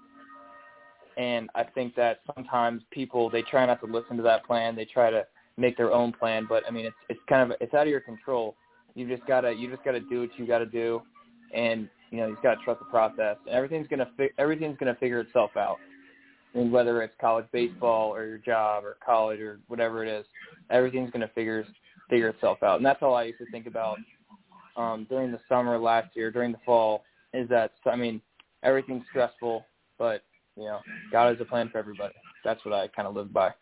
And 1.16 1.50
I 1.56 1.64
think 1.64 1.96
that 1.96 2.20
sometimes 2.36 2.82
people, 2.92 3.28
they 3.28 3.42
try 3.42 3.66
not 3.66 3.80
to 3.80 3.86
listen 3.86 4.16
to 4.16 4.22
that 4.22 4.46
plan. 4.46 4.76
They 4.76 4.84
try 4.84 5.10
to 5.10 5.26
make 5.56 5.76
their 5.76 5.92
own 5.92 6.12
plan, 6.12 6.46
but 6.48 6.62
I 6.68 6.70
mean, 6.70 6.86
it's, 6.86 6.96
it's 7.08 7.20
kind 7.28 7.50
of, 7.50 7.58
it's 7.60 7.74
out 7.74 7.82
of 7.82 7.88
your 7.88 8.00
control. 8.00 8.54
You 8.94 9.08
just 9.08 9.26
gotta, 9.26 9.52
you 9.52 9.68
just 9.68 9.82
gotta 9.82 10.00
do 10.00 10.20
what 10.20 10.30
you 10.38 10.46
gotta 10.46 10.66
do. 10.66 11.02
And, 11.52 11.88
you 12.12 12.18
know, 12.18 12.28
you 12.28 12.34
just 12.34 12.44
gotta 12.44 12.60
trust 12.64 12.78
the 12.78 12.86
process. 12.86 13.38
And 13.46 13.56
everything's 13.56 13.88
gonna, 13.88 14.08
fi- 14.16 14.30
everything's 14.38 14.76
gonna 14.78 14.94
figure 14.94 15.18
itself 15.18 15.56
out. 15.56 15.78
Mean, 16.56 16.70
whether 16.70 17.02
it's 17.02 17.14
college 17.20 17.46
baseball 17.52 18.14
or 18.14 18.24
your 18.24 18.38
job 18.38 18.84
or 18.84 18.96
college 19.04 19.40
or 19.40 19.60
whatever 19.68 20.04
it 20.04 20.08
is, 20.08 20.24
everything's 20.70 21.10
going 21.10 21.20
to 21.20 21.34
figure 21.34 21.66
figure 22.08 22.28
itself 22.28 22.62
out. 22.62 22.76
And 22.76 22.86
that's 22.86 23.02
all 23.02 23.14
I 23.14 23.24
used 23.24 23.38
to 23.38 23.50
think 23.50 23.66
about 23.66 23.98
um, 24.76 25.06
during 25.10 25.32
the 25.32 25.40
summer 25.48 25.78
last 25.78 26.14
year, 26.14 26.30
during 26.30 26.52
the 26.52 26.58
fall, 26.64 27.04
is 27.34 27.48
that 27.50 27.72
I 27.84 27.96
mean, 27.96 28.20
everything's 28.62 29.04
stressful, 29.10 29.66
but 29.98 30.22
you 30.56 30.64
know, 30.64 30.80
God 31.12 31.28
has 31.28 31.40
a 31.40 31.44
plan 31.44 31.68
for 31.68 31.78
everybody. 31.78 32.14
That's 32.44 32.64
what 32.64 32.74
I 32.74 32.88
kind 32.88 33.06
of 33.06 33.14
live 33.14 33.32
by. 33.32 33.52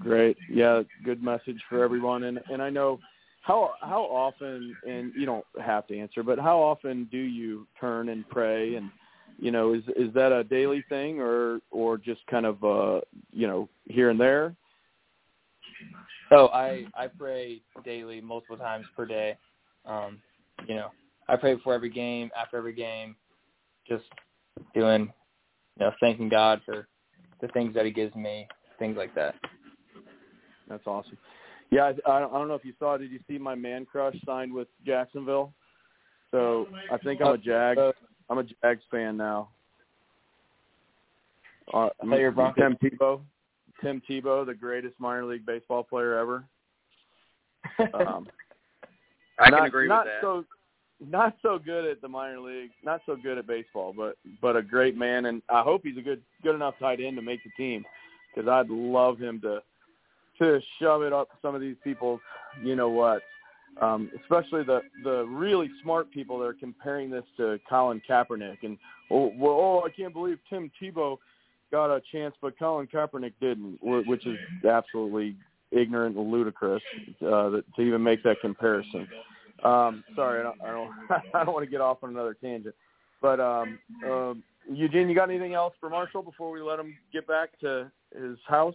Great. 0.00 0.36
Yeah, 0.50 0.82
good 1.04 1.22
message 1.22 1.60
for 1.68 1.82
everyone. 1.82 2.24
And 2.24 2.40
and 2.50 2.60
I 2.60 2.70
know 2.70 2.98
how 3.42 3.74
how 3.80 4.02
often 4.02 4.76
and 4.86 5.12
you 5.16 5.26
don't 5.26 5.46
have 5.64 5.86
to 5.88 5.98
answer, 5.98 6.22
but 6.22 6.38
how 6.38 6.58
often 6.58 7.08
do 7.12 7.18
you 7.18 7.66
turn 7.80 8.08
and 8.08 8.28
pray 8.28 8.74
and 8.74 8.90
you 9.38 9.50
know, 9.50 9.74
is 9.74 9.82
is 9.96 10.12
that 10.14 10.32
a 10.32 10.44
daily 10.44 10.84
thing 10.88 11.20
or 11.20 11.60
or 11.70 11.98
just 11.98 12.26
kind 12.26 12.46
of 12.46 12.62
uh, 12.64 13.00
you 13.32 13.46
know, 13.46 13.68
here 13.84 14.10
and 14.10 14.20
there? 14.20 14.54
Oh, 16.30 16.48
I 16.48 16.86
I 16.94 17.06
pray 17.06 17.60
daily, 17.84 18.20
multiple 18.20 18.56
times 18.56 18.86
per 18.96 19.06
day. 19.06 19.36
Um, 19.84 20.18
you 20.66 20.74
know, 20.74 20.90
I 21.28 21.36
pray 21.36 21.54
before 21.54 21.74
every 21.74 21.90
game, 21.90 22.30
after 22.36 22.56
every 22.56 22.74
game, 22.74 23.14
just 23.86 24.04
doing, 24.74 25.12
you 25.78 25.86
know, 25.86 25.92
thanking 26.00 26.28
God 26.28 26.60
for 26.64 26.88
the 27.40 27.48
things 27.48 27.74
that 27.74 27.84
He 27.84 27.92
gives 27.92 28.14
me, 28.14 28.48
things 28.78 28.96
like 28.96 29.14
that. 29.14 29.34
That's 30.68 30.86
awesome. 30.86 31.18
Yeah, 31.70 31.84
I, 31.84 32.16
I 32.16 32.20
don't 32.20 32.34
I 32.34 32.38
don't 32.38 32.48
know 32.48 32.54
if 32.54 32.64
you 32.64 32.74
saw. 32.78 32.96
Did 32.96 33.10
you 33.10 33.20
see 33.28 33.38
my 33.38 33.54
man 33.54 33.84
crush 33.84 34.16
signed 34.24 34.52
with 34.52 34.68
Jacksonville? 34.84 35.52
So 36.30 36.66
I 36.90 36.98
think 36.98 37.20
I'm 37.20 37.34
a 37.34 37.38
Jag. 37.38 37.78
So, 38.28 38.32
I'm 38.32 38.38
a 38.38 38.44
Jags 38.62 38.82
fan 38.90 39.16
now. 39.16 39.48
Uh, 41.72 41.88
I 42.00 42.06
thought 42.06 42.18
you 42.18 42.24
were 42.24 42.30
Broncos. 42.30 42.76
Tim 42.80 42.90
Tebow. 42.90 43.20
Tim 43.82 44.02
Tebow, 44.08 44.46
the 44.46 44.54
greatest 44.54 44.94
minor 44.98 45.24
league 45.24 45.44
baseball 45.44 45.82
player 45.82 46.18
ever. 46.18 46.44
Um, 47.94 48.26
I 49.38 49.50
not, 49.50 49.58
can 49.58 49.66
agree 49.66 49.88
not 49.88 50.06
with 50.06 50.14
that. 50.14 50.20
so 50.22 50.44
not 51.04 51.36
so 51.42 51.58
good 51.58 51.84
at 51.84 52.00
the 52.00 52.08
minor 52.08 52.40
league, 52.40 52.70
not 52.82 53.02
so 53.04 53.16
good 53.16 53.36
at 53.36 53.46
baseball, 53.46 53.92
but 53.94 54.16
but 54.40 54.56
a 54.56 54.62
great 54.62 54.96
man, 54.96 55.26
and 55.26 55.42
I 55.50 55.62
hope 55.62 55.82
he's 55.84 55.98
a 55.98 56.02
good 56.02 56.22
good 56.42 56.54
enough 56.54 56.74
tight 56.78 57.00
end 57.00 57.16
to 57.16 57.22
make 57.22 57.42
the 57.44 57.50
team 57.56 57.84
because 58.34 58.48
I'd 58.48 58.70
love 58.70 59.18
him 59.18 59.40
to 59.42 59.62
to 60.38 60.60
shove 60.78 61.02
it 61.02 61.12
up 61.12 61.28
some 61.42 61.54
of 61.54 61.60
these 61.60 61.76
people's, 61.82 62.20
you 62.62 62.76
know 62.76 62.88
what, 62.88 63.22
um, 63.80 64.10
especially 64.20 64.64
the 64.64 64.80
the 65.04 65.24
really 65.26 65.70
smart 65.82 66.10
people 66.10 66.38
that 66.38 66.46
are 66.46 66.54
comparing 66.54 67.10
this 67.10 67.24
to 67.36 67.58
Colin 67.68 68.00
Kaepernick 68.08 68.58
and 68.62 68.78
oh 69.10 69.32
well 69.36 69.52
oh 69.52 69.82
I 69.84 69.90
can't 69.90 70.12
believe 70.12 70.38
Tim 70.48 70.70
Tebow 70.80 71.18
got 71.70 71.94
a 71.94 72.00
chance 72.12 72.34
but 72.40 72.58
Colin 72.58 72.86
Kaepernick 72.86 73.32
didn't, 73.40 73.78
which 73.82 74.26
is 74.26 74.36
absolutely 74.68 75.36
ignorant 75.72 76.16
and 76.16 76.30
ludicrous 76.30 76.82
uh, 77.22 77.50
to 77.50 77.80
even 77.80 78.02
make 78.02 78.22
that 78.22 78.40
comparison. 78.40 79.08
Um, 79.64 80.04
sorry, 80.14 80.40
I 80.40 80.42
don't, 80.42 80.62
I 80.62 80.70
don't, 80.70 80.90
I 81.34 81.44
don't 81.44 81.54
want 81.54 81.64
to 81.64 81.70
get 81.70 81.80
off 81.80 81.98
on 82.02 82.10
another 82.10 82.34
tangent. 82.34 82.74
But 83.20 83.40
um, 83.40 83.78
uh, 84.06 84.34
Eugene, 84.70 85.08
you 85.08 85.14
got 85.14 85.30
anything 85.30 85.54
else 85.54 85.74
for 85.80 85.88
Marshall 85.88 86.22
before 86.22 86.50
we 86.50 86.60
let 86.60 86.78
him 86.78 86.94
get 87.12 87.26
back 87.26 87.58
to 87.60 87.90
his 88.14 88.38
house? 88.46 88.74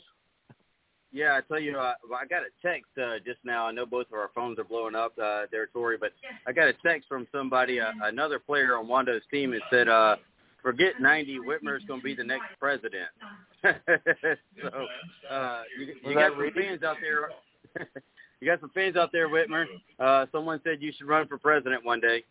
Yeah, 1.13 1.37
I 1.37 1.41
tell 1.41 1.59
you, 1.59 1.77
uh, 1.77 1.95
I 2.15 2.25
got 2.25 2.43
a 2.43 2.67
text 2.67 2.89
uh, 2.97 3.19
just 3.25 3.39
now. 3.43 3.67
I 3.67 3.71
know 3.71 3.85
both 3.85 4.07
of 4.07 4.13
our 4.13 4.29
phones 4.33 4.57
are 4.59 4.63
blowing 4.63 4.95
up 4.95 5.13
uh, 5.21 5.43
there, 5.51 5.67
Torre, 5.67 5.97
but 5.97 6.13
I 6.47 6.53
got 6.53 6.69
a 6.69 6.73
text 6.85 7.09
from 7.09 7.27
somebody, 7.33 7.81
uh, 7.81 7.91
another 8.03 8.39
player 8.39 8.77
on 8.77 8.87
Wando's 8.87 9.21
team, 9.29 9.51
that 9.51 9.61
said, 9.69 9.89
uh, 9.89 10.15
"Forget 10.63 11.01
90. 11.01 11.39
Whitmer's 11.39 11.83
going 11.85 11.99
to 11.99 12.03
be 12.03 12.15
the 12.15 12.23
next 12.23 12.45
president." 12.59 13.09
so 13.61 14.87
uh, 15.29 15.63
you, 15.77 15.95
you 16.07 16.15
got 16.15 16.31
some 16.31 16.51
fans 16.55 16.83
out 16.83 16.97
there. 17.01 17.29
you 18.39 18.47
got 18.47 18.61
some 18.61 18.71
fans 18.73 18.95
out 18.95 19.11
there, 19.11 19.27
Whitmer. 19.27 19.65
Uh, 19.99 20.27
someone 20.31 20.61
said 20.63 20.81
you 20.81 20.93
should 20.97 21.07
run 21.07 21.27
for 21.27 21.37
president 21.37 21.83
one 21.85 21.99
day. 21.99 22.23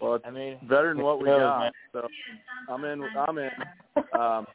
Well, 0.00 0.14
it's 0.14 0.24
I 0.26 0.30
mean, 0.30 0.58
better 0.68 0.94
than 0.94 1.02
what 1.02 1.18
we 1.18 1.26
knows, 1.26 1.40
got. 1.40 1.72
So 1.92 2.08
I'm 2.68 2.84
in. 2.84 3.02
I'm 3.02 3.38
in. 3.38 3.50
Um, 4.18 4.46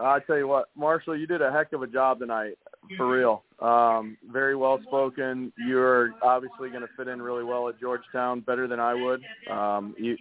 I 0.00 0.20
tell 0.20 0.36
you 0.36 0.48
what, 0.48 0.68
Marshall, 0.76 1.16
you 1.16 1.26
did 1.26 1.42
a 1.42 1.50
heck 1.50 1.72
of 1.72 1.82
a 1.82 1.86
job 1.86 2.18
tonight, 2.18 2.58
for 2.96 3.08
real. 3.08 3.42
Um, 3.60 4.16
very 4.30 4.54
well 4.56 4.78
spoken. 4.86 5.52
You're 5.66 6.12
obviously 6.22 6.68
going 6.68 6.82
to 6.82 6.88
fit 6.96 7.08
in 7.08 7.22
really 7.22 7.44
well 7.44 7.68
at 7.68 7.80
Georgetown, 7.80 8.40
better 8.40 8.68
than 8.68 8.80
I 8.80 8.94
would. 8.94 9.22
Um, 9.50 9.94
you, 9.98 10.16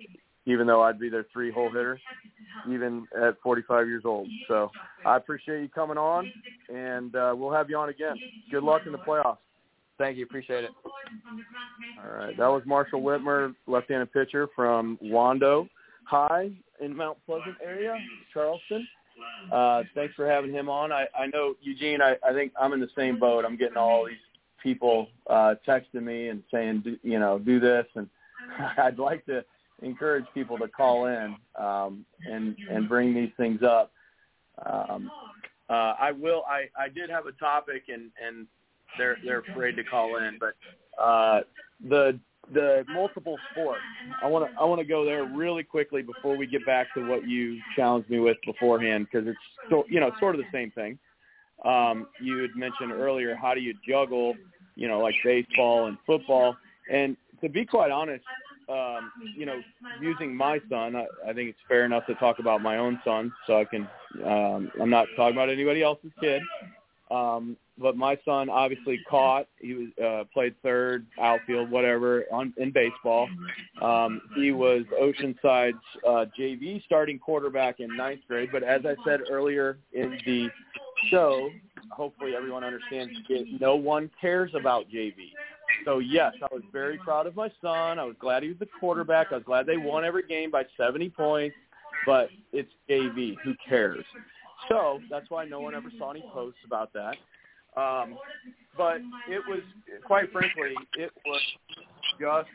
even 0.46 0.68
though 0.68 0.82
I'd 0.82 1.00
be 1.00 1.10
their 1.10 1.26
three 1.34 1.52
hole 1.52 1.70
hitter, 1.70 2.00
even 2.70 3.08
at 3.20 3.36
45 3.42 3.88
years 3.88 4.04
old. 4.06 4.28
So 4.48 4.70
I 5.06 5.18
appreciate 5.18 5.62
you 5.62 5.70
coming 5.70 5.98
on, 5.98 6.32
and 6.70 7.16
uh, 7.16 7.34
we'll 7.36 7.52
have 7.52 7.70
you 7.70 7.78
on 7.78 7.90
again. 7.90 8.16
Good 8.52 8.64
luck 8.64 8.84
in 8.86 8.92
the 8.92 9.00
playoffs. 9.00 9.38
Thank 9.98 10.18
you. 10.18 10.24
Appreciate 10.26 10.64
it. 10.66 10.72
All 12.04 12.18
right, 12.18 12.38
that 12.38 12.48
was 12.48 12.64
Marshall 12.66 13.02
Whitmer, 13.02 13.56
left-handed 13.66 14.12
pitcher 14.12 14.48
from 14.56 15.00
Wando 15.04 15.68
High 16.04 16.52
in 16.82 16.96
Mount 16.96 17.18
Pleasant 17.26 17.56
area, 17.64 17.96
Charleston. 18.34 18.86
Uh, 19.52 19.84
thanks 19.94 20.14
for 20.16 20.28
having 20.28 20.52
him 20.52 20.70
on. 20.70 20.92
I, 20.92 21.08
I 21.18 21.28
know 21.28 21.56
Eugene. 21.62 22.02
I, 22.02 22.16
I 22.28 22.34
think 22.34 22.52
I'm 22.60 22.74
in 22.74 22.80
the 22.80 22.90
same 22.96 23.20
boat. 23.20 23.46
I'm 23.46 23.58
getting 23.58 23.78
all 23.78 24.06
these 24.06 24.18
people 24.62 25.08
uh, 25.30 25.56
texting 25.68 26.04
me 26.04 26.30
and 26.30 26.44
saying, 26.52 26.98
you 27.04 27.20
know, 27.20 27.40
do 27.40 27.60
this, 27.60 27.86
and 27.96 28.10
I'd 28.78 29.00
like 29.00 29.26
to 29.28 29.44
encourage 29.82 30.26
people 30.34 30.58
to 30.58 30.68
call 30.68 31.06
in 31.08 31.36
um, 31.60 32.06
and 32.26 32.56
and 32.70 32.90
bring 32.90 33.14
these 33.14 33.32
things 33.38 33.62
up. 33.64 33.92
Um, 34.66 35.12
uh, 35.70 35.94
I 36.00 36.12
will. 36.12 36.44
I, 36.48 36.70
I 36.80 36.90
did 36.90 37.10
have 37.10 37.26
a 37.26 37.32
topic, 37.34 37.84
and 37.88 38.12
and 38.26 38.48
they're 38.98 39.18
they're 39.24 39.40
afraid 39.40 39.76
to 39.76 39.84
call 39.84 40.18
in, 40.18 40.40
but 40.40 40.56
uh, 41.02 41.42
the 41.88 42.20
the 42.54 42.84
multiple 42.90 43.38
sports. 43.52 43.82
I 44.22 44.28
want 44.28 44.52
to 44.52 44.60
I 44.60 44.66
want 44.66 44.80
to 44.80 44.86
go 44.86 45.06
there 45.06 45.26
really 45.26 45.64
quickly 45.64 46.02
before 46.02 46.38
we 46.38 46.46
get 46.48 46.66
back 46.66 46.94
to 46.96 47.08
what 47.08 47.28
you 47.28 47.60
challenged 47.76 48.10
me 48.10 48.20
with 48.20 48.38
beforehand 48.46 49.08
because 49.12 49.28
it's 49.28 49.38
so, 49.70 49.86
you 49.90 50.00
know 50.00 50.12
sort 50.20 50.36
of 50.36 50.42
the 50.42 50.48
same 50.52 50.72
thing. 50.72 50.98
Um, 51.64 52.08
you 52.22 52.40
had 52.40 52.56
mentioned 52.56 52.92
earlier 52.92 53.36
how 53.36 53.54
do 53.54 53.62
you 53.62 53.74
juggle 53.88 54.36
you 54.76 54.88
know 54.88 55.00
like 55.00 55.16
baseball 55.24 55.88
and 55.88 55.98
football, 56.06 56.56
and 56.92 57.18
to 57.42 57.50
be 57.50 57.66
quite 57.66 57.92
honest, 57.92 58.24
um, 58.70 59.12
you 59.36 59.46
know 59.46 59.60
using 60.02 60.36
my 60.36 60.60
son, 60.70 60.96
I, 60.96 61.06
I 61.28 61.34
think 61.34 61.50
it's 61.50 61.60
fair 61.68 61.86
enough 61.86 62.06
to 62.08 62.16
talk 62.16 62.40
about 62.40 62.62
my 62.62 62.78
own 62.78 63.00
son, 63.04 63.32
so 63.48 63.60
I 63.60 63.66
can 63.66 63.88
um, 64.26 64.72
I'm 64.82 64.90
not 64.90 65.08
talking 65.16 65.36
about 65.36 65.50
anybody 65.50 65.82
else's 65.82 66.12
kid. 66.20 66.42
Um, 67.12 67.56
but 67.78 67.98
my 67.98 68.18
son 68.26 68.50
obviously 68.50 69.00
caught. 69.10 69.48
He 69.60 69.74
was 69.74 69.88
uh, 70.04 70.24
played 70.34 70.56
third, 70.64 71.06
outfield, 71.22 71.70
whatever, 71.70 72.24
on 72.32 72.54
in 72.58 72.72
baseball. 72.72 73.28
Um, 73.82 74.22
he 74.36 74.52
was 74.52 74.84
Oceanside's 75.00 75.76
uh, 76.08 76.26
JV 76.40 76.84
starting 76.86 77.20
quarterback 77.20 77.80
in 77.80 77.96
ninth 77.96 78.22
grade. 78.28 78.50
But 78.52 78.64
as 78.64 78.82
I 78.86 78.96
said 79.06 79.22
earlier 79.30 79.78
in 79.94 80.18
the 80.26 80.50
show, 81.10 81.50
hopefully 81.92 82.36
everyone 82.36 82.64
understands 82.64 83.14
it, 83.30 83.62
no 83.62 83.76
one 83.76 84.10
cares 84.20 84.52
about 84.56 84.90
JV. 84.90 85.32
So 85.84 86.00
yes, 86.00 86.34
I 86.42 86.54
was 86.54 86.64
very 86.72 86.98
proud 86.98 87.28
of 87.28 87.36
my 87.36 87.52
son. 87.62 88.00
I 88.00 88.04
was 88.04 88.16
glad 88.20 88.44
he 88.44 88.50
was 88.50 88.60
the 88.60 88.68
quarterback. 88.80 89.28
I 89.32 89.36
was 89.36 89.44
glad 89.44 89.66
they 89.66 89.78
won 89.78 90.06
every 90.06 90.26
game 90.26 90.50
by 90.50 90.64
70 90.78 91.10
points. 91.10 91.56
But 92.06 92.30
it's 92.54 92.72
JV. 92.90 93.36
Who 93.44 93.54
cares? 93.68 94.06
So 94.70 95.00
that's 95.10 95.30
why 95.30 95.46
no 95.46 95.60
one 95.60 95.76
ever 95.76 95.90
saw 95.98 96.12
any 96.12 96.24
posts 96.34 96.60
about 96.66 96.92
that. 96.94 97.16
Um, 97.80 98.18
but 98.78 98.98
it 99.30 99.42
was, 99.48 99.62
quite 100.06 100.32
frankly, 100.32 100.74
it 100.98 101.12
was 101.26 101.42
just 102.20 102.48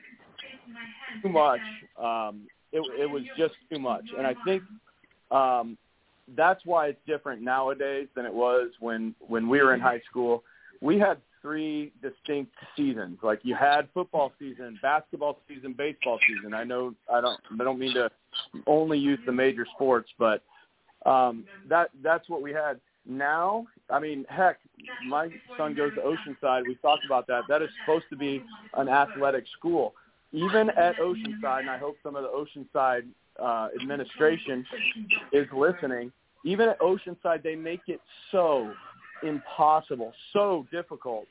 too 1.23 1.29
much. 1.29 1.61
Um, 1.99 2.47
it, 2.73 2.83
it 2.99 3.11
was 3.11 3.23
just 3.37 3.55
too 3.71 3.79
much, 3.79 4.05
and 4.17 4.27
I 4.27 4.35
think 4.45 4.63
um, 5.31 5.77
that's 6.37 6.65
why 6.65 6.89
it's 6.89 7.01
different 7.07 7.43
nowadays 7.43 8.09
than 8.15 8.25
it 8.25 8.33
was 8.33 8.69
when 8.81 9.15
when 9.27 9.49
we 9.49 9.61
were 9.61 9.75
in 9.75 9.81
high 9.81 10.01
school. 10.09 10.43
We 10.81 10.99
had 10.99 11.19
three 11.43 11.93
distinct 12.01 12.53
seasons. 12.77 13.19
Like 13.23 13.41
you 13.43 13.55
had 13.55 13.89
football 13.93 14.33
season, 14.39 14.79
basketball 14.83 15.39
season, 15.49 15.75
baseball 15.77 16.19
season. 16.27 16.55
I 16.55 16.65
know 16.65 16.95
I 17.13 17.21
don't 17.21 17.41
I 17.61 17.65
don't 17.65 17.79
mean 17.79 17.95
to 17.95 18.11
only 18.67 18.99
use 18.99 19.19
the 19.27 19.33
major 19.33 19.67
sports, 19.75 20.11
but 20.19 20.43
um, 21.07 21.45
that 21.69 21.91
that's 22.03 22.29
what 22.29 22.43
we 22.43 22.53
had. 22.53 22.81
Now, 23.07 23.67
I 23.89 23.99
mean, 23.99 24.27
heck, 24.29 24.59
my 25.07 25.31
son 25.57 25.75
goes 25.75 25.93
to 25.95 26.01
Oceanside. 26.01 26.67
We 26.67 26.75
talked 26.77 27.05
about 27.05 27.27
that. 27.29 27.43
That 27.49 27.63
is 27.63 27.71
supposed 27.83 28.05
to 28.11 28.17
be 28.17 28.43
an 28.75 28.89
athletic 28.89 29.45
school. 29.59 29.95
Even 30.33 30.71
at 30.71 30.97
Oceanside, 30.99 31.61
and 31.61 31.71
I 31.71 31.79
hope 31.79 31.97
some 32.03 32.15
of 32.15 32.23
the 32.23 32.29
Oceanside 32.29 33.07
uh, 33.41 33.69
administration 33.81 34.65
is 35.33 35.47
listening. 35.53 36.13
Even 36.45 36.69
at 36.69 36.79
Oceanside, 36.81 37.43
they 37.43 37.57
make 37.57 37.81
it 37.89 38.01
so 38.31 38.73
impossible, 39.23 40.13
so 40.33 40.67
difficult 40.71 41.27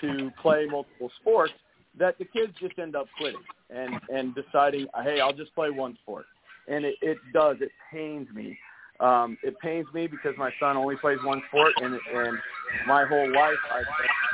to 0.00 0.30
play 0.42 0.66
multiple 0.66 1.10
sports 1.20 1.54
that 1.98 2.18
the 2.18 2.24
kids 2.24 2.52
just 2.60 2.78
end 2.78 2.96
up 2.96 3.06
quitting 3.18 3.40
and 3.70 3.94
and 4.12 4.34
deciding, 4.34 4.86
hey, 5.02 5.20
I'll 5.20 5.32
just 5.32 5.54
play 5.54 5.70
one 5.70 5.96
sport. 6.02 6.26
And 6.68 6.84
it, 6.84 6.96
it 7.02 7.18
does. 7.32 7.56
It 7.60 7.70
pains 7.92 8.28
me 8.34 8.58
um, 9.00 9.36
it 9.42 9.58
pains 9.58 9.86
me 9.92 10.06
because 10.06 10.34
my 10.38 10.50
son 10.60 10.76
only 10.76 10.96
plays 10.96 11.18
one 11.24 11.42
sport, 11.48 11.72
and 11.82 11.94
and 11.94 12.38
my 12.86 13.04
whole 13.04 13.32
life 13.32 13.56
I 13.70 13.82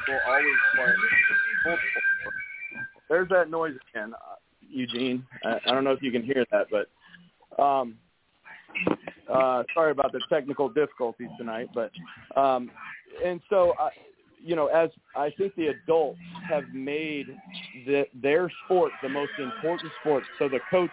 will 0.08 0.20
always 0.26 0.56
play. 0.74 1.76
There's 3.08 3.28
that 3.30 3.50
noise 3.50 3.74
again, 3.90 4.14
uh, 4.14 4.36
Eugene. 4.68 5.24
I, 5.44 5.58
I 5.66 5.72
don't 5.72 5.84
know 5.84 5.92
if 5.92 6.02
you 6.02 6.12
can 6.12 6.22
hear 6.22 6.44
that, 6.52 6.66
but 6.70 7.62
um, 7.62 7.96
uh, 9.32 9.62
sorry 9.74 9.90
about 9.90 10.12
the 10.12 10.20
technical 10.28 10.68
difficulties 10.68 11.28
tonight. 11.38 11.68
But 11.74 11.90
um, 12.40 12.70
and 13.24 13.40
so 13.48 13.74
I, 13.78 13.90
you 14.42 14.56
know, 14.56 14.66
as 14.66 14.90
I 15.16 15.30
think 15.36 15.54
the 15.56 15.68
adults 15.68 16.20
have 16.48 16.64
made 16.72 17.26
the, 17.86 18.06
their 18.14 18.50
sport 18.64 18.92
the 19.02 19.08
most 19.08 19.32
important 19.38 19.92
sport, 20.00 20.24
so 20.38 20.48
the 20.48 20.60
coach 20.70 20.90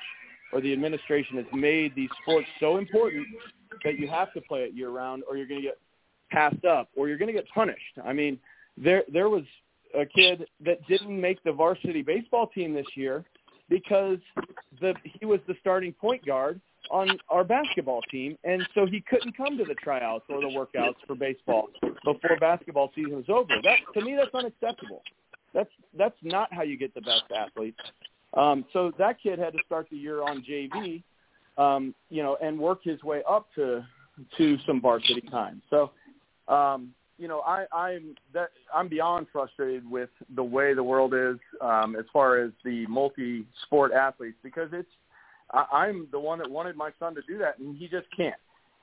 or 0.53 0.61
the 0.61 0.72
administration 0.72 1.38
has 1.38 1.45
made 1.53 1.94
these 1.95 2.10
sports 2.22 2.48
so 2.60 2.77
important 2.77 3.27
that 3.83 3.99
you 3.99 4.07
have 4.07 4.33
to 4.33 4.41
play 4.41 4.61
it 4.61 4.73
year 4.73 4.89
round 4.89 5.23
or 5.29 5.37
you're 5.37 5.47
going 5.47 5.61
to 5.61 5.67
get 5.67 5.79
passed 6.31 6.65
up 6.65 6.89
or 6.95 7.07
you're 7.07 7.17
going 7.17 7.27
to 7.27 7.33
get 7.33 7.47
punished. 7.53 7.99
I 8.03 8.13
mean, 8.13 8.39
there 8.77 9.03
there 9.11 9.29
was 9.29 9.43
a 9.97 10.05
kid 10.05 10.45
that 10.65 10.85
didn't 10.87 11.19
make 11.19 11.43
the 11.43 11.51
varsity 11.51 12.01
baseball 12.01 12.47
team 12.47 12.73
this 12.73 12.87
year 12.95 13.23
because 13.69 14.19
the 14.81 14.93
he 15.19 15.25
was 15.25 15.39
the 15.47 15.55
starting 15.59 15.93
point 15.93 16.25
guard 16.25 16.59
on 16.89 17.17
our 17.29 17.43
basketball 17.43 18.01
team 18.03 18.37
and 18.45 18.65
so 18.73 18.85
he 18.85 19.03
couldn't 19.09 19.35
come 19.35 19.57
to 19.57 19.65
the 19.65 19.75
tryouts 19.75 20.23
or 20.29 20.39
the 20.39 20.47
workouts 20.47 20.95
for 21.05 21.15
baseball 21.15 21.67
before 22.05 22.37
basketball 22.39 22.91
season 22.95 23.15
was 23.15 23.25
over. 23.29 23.53
That 23.63 23.79
to 23.93 24.05
me 24.05 24.15
that's 24.15 24.33
unacceptable. 24.33 25.01
That's 25.53 25.69
that's 25.97 26.17
not 26.21 26.53
how 26.53 26.63
you 26.63 26.77
get 26.77 26.93
the 26.93 27.01
best 27.01 27.23
athletes. 27.35 27.79
Um, 28.33 28.65
so 28.73 28.91
that 28.99 29.17
kid 29.21 29.39
had 29.39 29.53
to 29.53 29.59
start 29.65 29.87
the 29.89 29.97
year 29.97 30.21
on 30.21 30.43
JV 30.47 31.03
um, 31.57 31.93
you 32.09 32.23
know, 32.23 32.38
and 32.41 32.57
work 32.59 32.84
his 32.84 33.01
way 33.03 33.21
up 33.29 33.47
to 33.55 33.85
to 34.38 34.57
some 34.65 34.81
varsity 34.81 35.21
time. 35.21 35.61
So, 35.69 35.91
um, 36.47 36.93
you 37.17 37.27
know, 37.27 37.41
I, 37.41 37.65
I'm 37.73 38.15
that 38.34 38.49
I'm 38.73 38.88
beyond 38.88 39.27
frustrated 39.31 39.89
with 39.89 40.09
the 40.35 40.43
way 40.43 40.73
the 40.73 40.84
world 40.84 41.13
is 41.13 41.38
um, 41.61 41.95
as 41.95 42.05
far 42.13 42.38
as 42.39 42.51
the 42.63 42.85
multi-sport 42.88 43.91
athletes 43.91 44.38
because 44.43 44.69
it's 44.71 44.89
I, 45.51 45.65
I'm 45.71 46.07
the 46.11 46.19
one 46.19 46.39
that 46.39 46.49
wanted 46.49 46.75
my 46.75 46.91
son 46.99 47.15
to 47.15 47.21
do 47.27 47.38
that, 47.39 47.59
and 47.59 47.77
he 47.77 47.88
just 47.88 48.07
can't. 48.15 48.35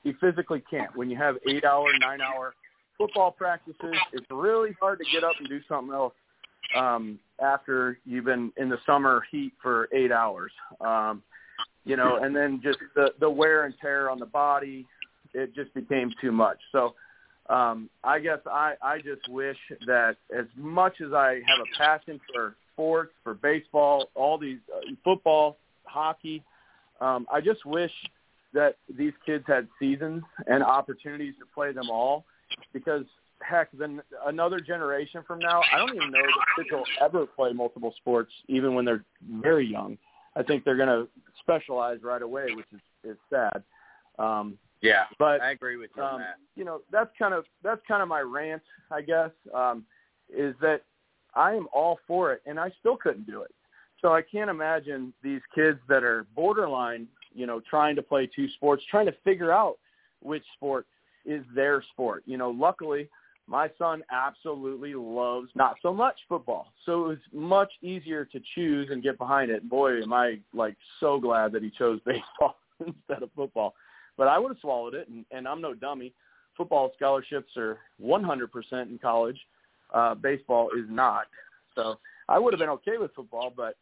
He 0.03 0.13
physically 0.21 0.63
can't. 0.69 0.95
When 0.95 1.09
you 1.09 1.17
have 1.17 1.35
eight-hour, 1.49 1.87
nine-hour 1.99 2.53
football 2.97 3.31
practices, 3.31 3.95
it's 4.13 4.25
really 4.29 4.75
hard 4.79 4.99
to 4.99 5.05
get 5.11 5.23
up 5.23 5.33
and 5.39 5.49
do 5.49 5.59
something 5.67 5.93
else 5.93 6.13
um, 6.75 7.19
after 7.41 7.97
you've 8.05 8.25
been 8.25 8.51
in 8.57 8.69
the 8.69 8.77
summer 8.85 9.23
heat 9.31 9.53
for 9.61 9.89
eight 9.91 10.11
hours. 10.11 10.51
Um, 10.79 11.23
you 11.85 11.95
know, 11.95 12.17
and 12.21 12.35
then 12.35 12.59
just 12.63 12.79
the 12.95 13.13
the 13.19 13.29
wear 13.29 13.65
and 13.65 13.73
tear 13.81 14.09
on 14.09 14.19
the 14.19 14.25
body, 14.25 14.85
it 15.33 15.53
just 15.55 15.73
became 15.73 16.11
too 16.19 16.31
much. 16.31 16.57
So 16.71 16.95
um, 17.49 17.89
I 18.03 18.19
guess 18.19 18.39
I 18.45 18.73
I 18.81 18.97
just 18.97 19.29
wish 19.29 19.57
that 19.85 20.17
as 20.35 20.45
much 20.57 21.01
as 21.05 21.13
I 21.13 21.41
have 21.45 21.59
a 21.61 21.77
passion 21.77 22.19
for 22.33 22.55
sports, 22.73 23.13
for 23.23 23.35
baseball, 23.35 24.09
all 24.15 24.37
these 24.37 24.59
uh, 24.75 24.81
football, 25.03 25.57
hockey, 25.85 26.43
um, 26.99 27.25
I 27.31 27.39
just 27.39 27.65
wish 27.65 27.91
that 28.53 28.77
these 28.97 29.13
kids 29.25 29.43
had 29.47 29.67
seasons 29.79 30.23
and 30.47 30.63
opportunities 30.63 31.33
to 31.39 31.45
play 31.53 31.71
them 31.71 31.89
all 31.89 32.25
because 32.73 33.03
heck, 33.41 33.69
then 33.77 34.01
another 34.25 34.59
generation 34.59 35.23
from 35.27 35.39
now, 35.39 35.61
I 35.73 35.77
don't 35.77 35.95
even 35.95 36.11
know 36.11 36.21
that 36.21 36.55
kids 36.55 36.69
will 36.71 36.83
ever 37.01 37.25
play 37.25 37.51
multiple 37.53 37.93
sports, 37.97 38.31
even 38.47 38.73
when 38.73 38.85
they're 38.85 39.03
very 39.29 39.67
young. 39.67 39.97
I 40.35 40.43
think 40.43 40.63
they're 40.63 40.77
going 40.77 40.89
to 40.89 41.07
specialize 41.39 41.99
right 42.03 42.21
away, 42.21 42.47
which 42.55 42.67
is 42.73 42.81
is 43.03 43.17
sad. 43.29 43.63
Um, 44.17 44.57
yeah, 44.81 45.05
but 45.17 45.41
I 45.41 45.51
agree 45.51 45.77
with 45.77 45.91
you 45.95 46.03
um, 46.03 46.15
on 46.15 46.19
that. 46.21 46.35
You 46.55 46.65
know, 46.65 46.81
that's 46.91 47.11
kind 47.17 47.33
of 47.33 47.45
that's 47.63 47.81
kind 47.87 48.01
of 48.01 48.07
my 48.07 48.21
rant, 48.21 48.61
I 48.91 49.01
guess, 49.01 49.31
um, 49.53 49.85
is 50.29 50.55
that 50.61 50.81
I 51.33 51.53
am 51.53 51.67
all 51.73 51.99
for 52.07 52.33
it, 52.33 52.41
and 52.45 52.59
I 52.59 52.71
still 52.79 52.97
couldn't 52.97 53.27
do 53.27 53.41
it. 53.41 53.51
So 54.01 54.13
I 54.13 54.21
can't 54.21 54.49
imagine 54.49 55.13
these 55.23 55.41
kids 55.53 55.79
that 55.87 56.03
are 56.03 56.27
borderline, 56.35 57.07
you 57.33 57.47
know, 57.47 57.61
trying 57.67 57.95
to 57.95 58.01
play 58.01 58.29
two 58.33 58.49
sports, 58.49 58.83
trying 58.89 59.05
to 59.07 59.15
figure 59.23 59.51
out 59.51 59.77
which 60.21 60.43
sport 60.55 60.85
is 61.25 61.43
their 61.55 61.81
sport. 61.93 62.23
You 62.25 62.37
know, 62.37 62.49
luckily 62.51 63.09
my 63.47 63.69
son 63.77 64.03
absolutely 64.11 64.95
loves 64.95 65.49
not 65.55 65.75
so 65.81 65.93
much 65.93 66.15
football. 66.27 66.73
So 66.85 67.05
it 67.05 67.07
was 67.07 67.17
much 67.31 67.71
easier 67.81 68.25
to 68.25 68.39
choose 68.55 68.89
and 68.91 69.03
get 69.03 69.17
behind 69.17 69.51
it. 69.51 69.69
Boy, 69.69 70.01
am 70.01 70.13
I 70.13 70.39
like 70.53 70.75
so 70.99 71.19
glad 71.19 71.51
that 71.51 71.61
he 71.61 71.69
chose 71.69 71.99
baseball 72.05 72.57
instead 72.79 73.23
of 73.23 73.29
football. 73.35 73.75
But 74.17 74.27
I 74.27 74.39
would 74.39 74.49
have 74.49 74.61
swallowed 74.61 74.95
it 74.95 75.07
and, 75.09 75.25
and 75.31 75.47
I'm 75.47 75.61
no 75.61 75.73
dummy. 75.73 76.13
Football 76.57 76.91
scholarships 76.95 77.55
are 77.57 77.79
100% 78.01 78.47
in 78.73 78.97
college. 78.99 79.39
Uh, 79.93 80.15
baseball 80.15 80.69
is 80.77 80.85
not. 80.89 81.25
So 81.75 81.99
I 82.27 82.39
would 82.39 82.53
have 82.53 82.59
been 82.59 82.69
okay 82.69 82.97
with 82.97 83.13
football, 83.13 83.53
but 83.55 83.75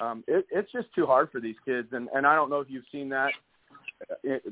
um, 0.00 0.24
it, 0.26 0.44
it's 0.50 0.70
just 0.72 0.88
too 0.94 1.06
hard 1.06 1.30
for 1.30 1.40
these 1.40 1.54
kids. 1.64 1.88
And, 1.92 2.08
and 2.14 2.26
I 2.26 2.34
don't 2.34 2.50
know 2.50 2.60
if 2.60 2.68
you've 2.68 2.84
seen 2.92 3.08
that 3.10 3.32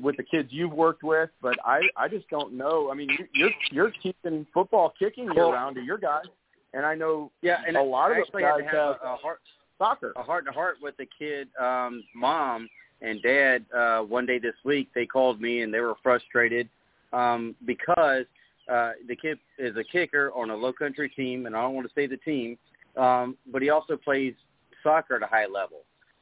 with 0.01 0.17
the 0.17 0.23
kids 0.23 0.49
you've 0.51 0.73
worked 0.73 1.03
with, 1.03 1.29
but 1.41 1.55
I 1.65 1.81
I 1.95 2.07
just 2.07 2.27
don't 2.29 2.53
know. 2.53 2.89
I 2.91 2.95
mean, 2.95 3.09
you're 3.33 3.51
you're 3.71 3.91
keeping 4.03 4.45
football 4.53 4.93
kicking 4.97 5.25
year 5.25 5.33
Well- 5.35 5.51
round 5.53 5.75
to 5.75 5.81
your 5.81 5.97
guys, 5.97 6.25
and 6.73 6.85
I 6.85 6.95
know 6.95 7.31
Yeah, 7.41 7.61
and 7.67 7.77
a 7.77 7.81
lot 7.81 8.11
of 8.11 8.17
those 8.17 8.29
guys 8.41 8.61
have 8.63 8.71
have 8.71 8.97
a, 9.03 9.13
a 9.13 9.15
heart 9.17 9.39
soccer. 9.77 10.13
a 10.15 10.23
heart 10.23 10.45
to 10.45 10.51
heart 10.51 10.77
with 10.81 10.95
the 10.97 11.07
kid 11.19 11.47
um 11.59 12.03
mom 12.15 12.67
and 13.01 13.21
dad 13.21 13.63
uh 13.75 13.99
one 14.01 14.25
day 14.25 14.39
this 14.39 14.55
week 14.65 14.89
they 14.95 15.05
called 15.05 15.39
me 15.39 15.61
and 15.61 15.71
they 15.73 15.79
were 15.79 15.93
frustrated 16.01 16.67
um 17.13 17.55
because 17.65 18.25
uh 18.71 18.93
the 19.07 19.15
kid 19.15 19.37
is 19.59 19.75
a 19.77 19.83
kicker 19.83 20.31
on 20.35 20.49
a 20.49 20.55
low 20.55 20.73
country 20.73 21.09
team 21.09 21.45
and 21.45 21.55
I 21.55 21.61
don't 21.61 21.75
want 21.75 21.87
to 21.87 21.93
say 21.93 22.07
the 22.07 22.17
team 22.17 22.57
um 22.97 23.37
but 23.51 23.61
he 23.61 23.69
also 23.69 23.95
plays 23.97 24.33
soccer 24.81 25.15
at 25.15 25.21
a 25.21 25.27
high 25.27 25.45
level 25.45 25.81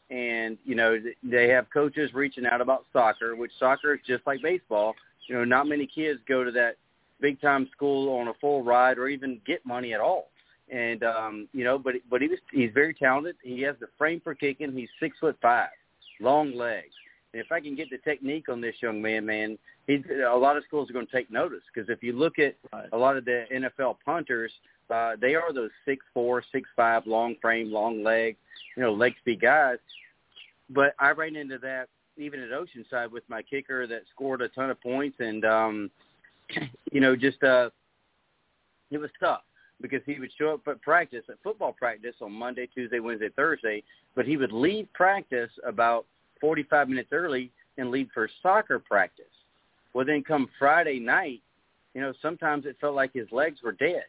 and 0.10 0.57
you 0.64 0.76
know 0.76 0.98
they 1.23 1.49
have 1.49 1.69
coaches 1.72 2.14
reaching 2.14 2.45
out 2.45 2.61
about 2.61 2.86
soccer 2.94 3.36
which 3.36 3.52
soccer 3.60 3.95
is 3.95 4.02
just 4.06 4.26
like 4.27 4.41
baseball. 4.41 4.94
You 5.27 5.36
know 5.36 5.45
not 5.45 5.68
many 5.68 5.88
kids 5.88 6.19
go 6.27 6.44
to 6.44 6.52
that 6.52 6.77
big 7.19 7.41
time 7.41 7.68
school 7.72 8.15
on 8.19 8.27
a 8.27 8.34
full 8.36 8.64
ride 8.64 8.98
or 8.98 9.07
even 9.07 9.41
get 9.45 9.65
money 9.65 9.94
at 9.94 9.99
all. 9.99 10.30
And 10.72 11.03
um 11.03 11.48
you 11.53 11.64
know 11.64 11.77
but 11.80 11.95
but 12.10 12.22
he 12.22 12.27
was 12.27 12.40
he's 12.52 12.72
very 12.73 12.94
talented. 12.94 13.36
He 13.41 13.61
has 13.61 13.76
the 13.80 13.88
frame 13.98 14.22
for 14.23 14.36
kicking. 14.36 14.73
He's 14.73 14.90
six 14.99 15.18
foot 15.19 15.38
five 15.41 15.69
long 16.19 16.56
legs 16.56 16.94
if 17.36 17.52
i 17.52 17.60
can 17.60 17.76
get 17.76 17.90
the 17.90 17.98
technique 17.99 18.49
on 18.49 18.62
this 18.62 18.76
young 18.82 19.02
man 19.02 19.26
man 19.26 19.57
he's 19.88 20.02
a 20.30 20.36
lot 20.36 20.57
of 20.57 20.64
schools 20.64 20.90
are 20.90 20.94
going 20.94 21.06
to 21.06 21.12
take 21.12 21.32
notice 21.32 21.62
because 21.74 21.90
if 21.90 22.02
you 22.03 22.14
look 22.14 22.40
at 22.40 22.56
Right. 22.74 22.90
a 22.91 22.98
lot 22.98 23.18
of 23.18 23.26
the 23.26 23.45
nfl 23.53 23.95
punters 24.03 24.52
uh 24.90 25.14
they 25.20 25.36
are 25.36 25.53
those 25.53 25.72
six 25.86 26.06
four 26.14 26.44
six 26.52 26.70
five 26.76 27.06
long 27.06 27.36
frame 27.41 27.72
long 27.72 28.03
legs 28.03 28.38
you 28.76 28.84
know 28.84 28.94
leg 28.94 29.14
speed 29.20 29.41
guys 29.41 29.78
but 30.70 30.94
i 30.99 31.12
ran 31.12 31.36
into 31.36 31.57
that 31.60 31.88
even 32.18 32.40
at 32.40 32.49
oceanside 32.49 33.12
with 33.12 33.24
my 33.28 33.41
kicker 33.41 33.86
that 33.88 34.03
scored 34.14 34.41
a 34.41 34.49
ton 34.49 34.70
of 34.70 34.82
points 34.82 35.18
and 35.20 35.45
um 35.45 35.91
you 36.91 37.02
know 37.02 37.16
just 37.16 37.41
uh 37.44 37.70
it 38.91 38.98
was 38.98 39.10
tough 39.20 39.41
because 39.82 40.02
he 40.06 40.20
would 40.20 40.32
show 40.38 40.53
up 40.53 40.68
at 40.68 40.82
practice, 40.82 41.24
at 41.30 41.36
football 41.44 41.74
practice 41.74 42.16
on 42.22 42.32
Monday, 42.32 42.68
Tuesday, 42.74 42.99
Wednesday, 42.99 43.30
Thursday, 43.36 43.84
but 44.16 44.26
he 44.26 44.38
would 44.38 44.52
leave 44.52 44.88
practice 44.94 45.52
about 45.68 46.06
45 46.40 46.90
minutes 46.90 47.10
early 47.12 47.52
and 47.78 47.91
leave 47.91 48.10
for 48.14 48.30
soccer 48.41 48.80
practice. 48.80 49.26
Well, 49.94 50.06
then 50.06 50.24
come 50.24 50.49
Friday 50.60 50.99
night, 50.99 51.41
you 51.94 52.02
know, 52.02 52.14
sometimes 52.22 52.66
it 52.66 52.76
felt 52.82 52.95
like 52.95 53.14
his 53.14 53.28
legs 53.32 53.60
were 53.64 53.72
dead. 53.72 54.03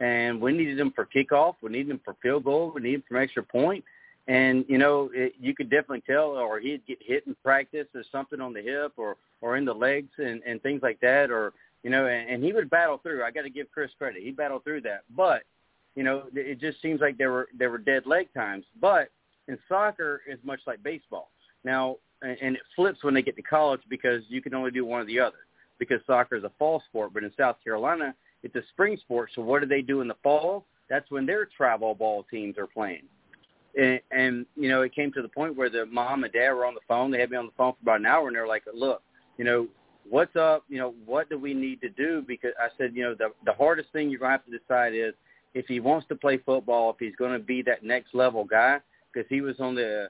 And 0.00 0.40
we 0.40 0.52
needed 0.52 0.78
him 0.78 0.92
for 0.94 1.06
kickoff. 1.06 1.54
We 1.62 1.70
needed 1.70 1.90
him 1.90 2.00
for 2.04 2.16
field 2.22 2.44
goal. 2.44 2.72
We 2.74 2.82
needed 2.82 2.96
him 2.96 3.04
for 3.08 3.16
extra 3.18 3.42
point. 3.42 3.84
And, 4.26 4.64
you 4.68 4.78
know, 4.78 5.10
it, 5.14 5.34
you 5.40 5.54
could 5.54 5.70
definitely 5.70 6.02
tell, 6.06 6.30
or 6.30 6.58
he'd 6.58 6.86
get 6.86 6.98
hit 7.00 7.26
in 7.26 7.36
practice 7.42 7.86
or 7.94 8.02
something 8.10 8.40
on 8.40 8.52
the 8.52 8.62
hip 8.62 8.92
or, 8.96 9.16
or 9.40 9.56
in 9.56 9.64
the 9.64 9.72
legs 9.72 10.10
and, 10.18 10.42
and 10.46 10.62
things 10.62 10.82
like 10.82 10.98
that, 11.00 11.30
or, 11.30 11.52
you 11.84 11.90
know, 11.90 12.06
and, 12.06 12.28
and 12.28 12.42
he 12.42 12.52
would 12.52 12.70
battle 12.70 12.98
through. 12.98 13.22
I 13.22 13.30
got 13.30 13.42
to 13.42 13.50
give 13.50 13.70
Chris 13.70 13.90
credit; 13.98 14.22
he 14.22 14.30
battled 14.30 14.64
through 14.64 14.80
that. 14.82 15.02
But 15.14 15.42
you 15.94 16.02
know, 16.02 16.24
it 16.34 16.58
just 16.58 16.82
seems 16.82 17.00
like 17.00 17.18
there 17.18 17.30
were 17.30 17.48
there 17.56 17.70
were 17.70 17.78
dead 17.78 18.06
leg 18.06 18.28
times. 18.34 18.64
But 18.80 19.10
in 19.48 19.58
soccer, 19.68 20.22
it's 20.26 20.44
much 20.44 20.60
like 20.66 20.82
baseball. 20.82 21.30
Now, 21.64 21.96
and 22.22 22.36
and 22.40 22.56
it 22.56 22.62
flips 22.74 23.02
when 23.02 23.14
they 23.14 23.22
get 23.22 23.36
to 23.36 23.42
college 23.42 23.80
because 23.88 24.22
you 24.28 24.42
can 24.42 24.54
only 24.54 24.70
do 24.70 24.84
one 24.84 25.02
or 25.02 25.04
the 25.04 25.20
other. 25.20 25.36
Because 25.78 26.00
soccer 26.06 26.36
is 26.36 26.44
a 26.44 26.52
fall 26.58 26.82
sport, 26.88 27.12
but 27.12 27.24
in 27.24 27.32
South 27.36 27.56
Carolina, 27.62 28.14
it's 28.42 28.54
a 28.54 28.62
spring 28.70 28.96
sport. 29.00 29.30
So 29.34 29.42
what 29.42 29.60
do 29.60 29.66
they 29.66 29.82
do 29.82 30.00
in 30.00 30.08
the 30.08 30.16
fall? 30.22 30.64
That's 30.88 31.10
when 31.10 31.26
their 31.26 31.46
travel 31.46 31.94
ball 31.94 32.24
teams 32.30 32.58
are 32.58 32.66
playing. 32.66 33.02
And, 33.76 34.00
and 34.12 34.46
you 34.56 34.68
know, 34.68 34.82
it 34.82 34.94
came 34.94 35.12
to 35.12 35.22
the 35.22 35.28
point 35.28 35.56
where 35.56 35.68
the 35.68 35.86
mom 35.86 36.22
and 36.22 36.32
dad 36.32 36.52
were 36.52 36.64
on 36.64 36.74
the 36.74 36.80
phone. 36.86 37.10
They 37.10 37.18
had 37.18 37.30
me 37.30 37.36
on 37.36 37.46
the 37.46 37.52
phone 37.56 37.72
for 37.72 37.78
about 37.82 38.00
an 38.00 38.06
hour, 38.06 38.28
and 38.28 38.36
they're 38.36 38.46
like, 38.46 38.62
"Look, 38.72 39.02
you 39.36 39.44
know, 39.44 39.66
what's 40.08 40.36
up? 40.36 40.64
You 40.68 40.78
know, 40.78 40.94
what 41.04 41.28
do 41.28 41.38
we 41.38 41.54
need 41.54 41.80
to 41.80 41.88
do? 41.88 42.22
Because 42.26 42.52
I 42.60 42.68
said, 42.78 42.92
you 42.94 43.02
know, 43.02 43.14
the 43.14 43.32
the 43.44 43.52
hardest 43.52 43.90
thing 43.92 44.10
you're 44.10 44.20
gonna 44.20 44.32
have 44.32 44.44
to 44.44 44.56
decide 44.56 44.94
is 44.94 45.14
if 45.54 45.66
he 45.66 45.80
wants 45.80 46.06
to 46.08 46.14
play 46.14 46.36
football, 46.38 46.90
if 46.90 46.96
he's 46.98 47.16
going 47.16 47.32
to 47.32 47.38
be 47.38 47.62
that 47.62 47.82
next 47.82 48.14
level 48.14 48.44
guy, 48.44 48.80
because 49.14 49.28
he 49.28 49.40
was 49.40 49.60
on 49.60 49.74
the 49.74 50.08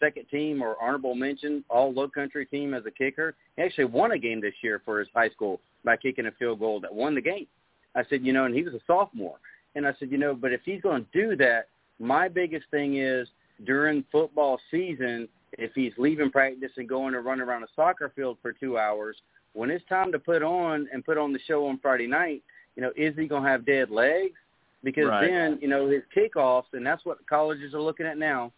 second 0.00 0.26
team 0.30 0.62
or 0.62 0.76
honorable 0.82 1.14
mention 1.14 1.64
all 1.68 1.92
low 1.92 2.08
country 2.08 2.46
team 2.46 2.74
as 2.74 2.84
a 2.86 2.90
kicker. 2.90 3.34
He 3.56 3.62
actually 3.62 3.84
won 3.84 4.12
a 4.12 4.18
game 4.18 4.40
this 4.40 4.54
year 4.62 4.82
for 4.84 4.98
his 4.98 5.08
high 5.14 5.30
school 5.30 5.60
by 5.84 5.96
kicking 5.96 6.26
a 6.26 6.32
field 6.32 6.58
goal 6.58 6.80
that 6.80 6.92
won 6.92 7.14
the 7.14 7.20
game. 7.20 7.46
I 7.94 8.04
said, 8.08 8.24
you 8.24 8.32
know, 8.32 8.44
and 8.44 8.54
he 8.54 8.62
was 8.62 8.74
a 8.74 8.80
sophomore. 8.86 9.38
And 9.74 9.86
I 9.86 9.92
said, 9.98 10.10
you 10.10 10.18
know, 10.18 10.34
but 10.34 10.52
if 10.52 10.60
he's 10.64 10.80
going 10.80 11.04
to 11.04 11.28
do 11.28 11.36
that, 11.36 11.68
my 11.98 12.28
biggest 12.28 12.66
thing 12.70 12.98
is 12.98 13.28
during 13.66 14.04
football 14.10 14.58
season, 14.70 15.28
if 15.58 15.72
he's 15.74 15.92
leaving 15.98 16.30
practice 16.30 16.72
and 16.76 16.88
going 16.88 17.12
to 17.12 17.20
run 17.20 17.40
around 17.40 17.62
a 17.62 17.68
soccer 17.76 18.12
field 18.16 18.38
for 18.40 18.52
two 18.52 18.78
hours, 18.78 19.16
when 19.52 19.70
it's 19.70 19.84
time 19.88 20.12
to 20.12 20.18
put 20.18 20.42
on 20.42 20.88
and 20.92 21.04
put 21.04 21.18
on 21.18 21.32
the 21.32 21.40
show 21.46 21.66
on 21.66 21.78
Friday 21.78 22.06
night, 22.06 22.42
you 22.76 22.82
know, 22.82 22.92
is 22.96 23.14
he 23.16 23.26
going 23.26 23.42
to 23.42 23.48
have 23.48 23.66
dead 23.66 23.90
legs? 23.90 24.38
Because 24.82 25.08
Right. 25.08 25.28
then, 25.28 25.58
you 25.60 25.68
know, 25.68 25.86
his 25.86 26.02
kickoffs, 26.14 26.72
and 26.72 26.86
that's 26.86 27.04
what 27.04 27.24
colleges 27.26 27.74
are 27.74 27.80
looking 27.80 28.06
at 28.06 28.16
now. 28.18 28.52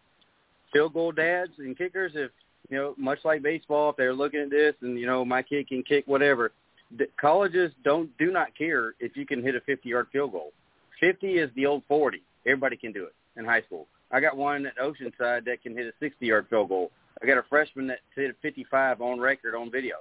Field 0.71 0.93
goal 0.93 1.11
dads 1.11 1.51
and 1.59 1.77
kickers, 1.77 2.15
if 2.15 2.31
you 2.69 2.77
know, 2.77 2.95
much 2.97 3.19
like 3.25 3.41
baseball, 3.41 3.89
if 3.89 3.97
they're 3.97 4.13
looking 4.13 4.39
at 4.39 4.49
this 4.49 4.75
and 4.81 4.97
you 4.97 5.05
know, 5.05 5.25
my 5.25 5.41
kid 5.41 5.67
can 5.67 5.83
kick 5.83 6.07
whatever. 6.07 6.51
The 6.97 7.07
colleges 7.19 7.71
don't 7.83 8.15
do 8.17 8.31
not 8.31 8.55
care 8.55 8.93
if 8.99 9.17
you 9.17 9.25
can 9.25 9.43
hit 9.43 9.55
a 9.55 9.61
50-yard 9.61 10.07
field 10.11 10.31
goal. 10.31 10.53
50 10.99 11.39
is 11.39 11.49
the 11.55 11.65
old 11.65 11.83
40. 11.87 12.21
Everybody 12.45 12.77
can 12.77 12.91
do 12.91 13.05
it 13.05 13.13
in 13.37 13.45
high 13.45 13.61
school. 13.63 13.87
I 14.11 14.19
got 14.19 14.37
one 14.37 14.65
at 14.65 14.77
Oceanside 14.77 15.45
that 15.45 15.61
can 15.63 15.75
hit 15.75 15.93
a 15.93 16.03
60-yard 16.03 16.47
field 16.49 16.69
goal. 16.69 16.91
I 17.21 17.25
got 17.25 17.37
a 17.37 17.43
freshman 17.49 17.87
that 17.87 17.99
hit 18.15 18.31
a 18.31 18.33
55 18.41 19.01
on 19.01 19.19
record 19.19 19.55
on 19.55 19.71
video. 19.71 19.97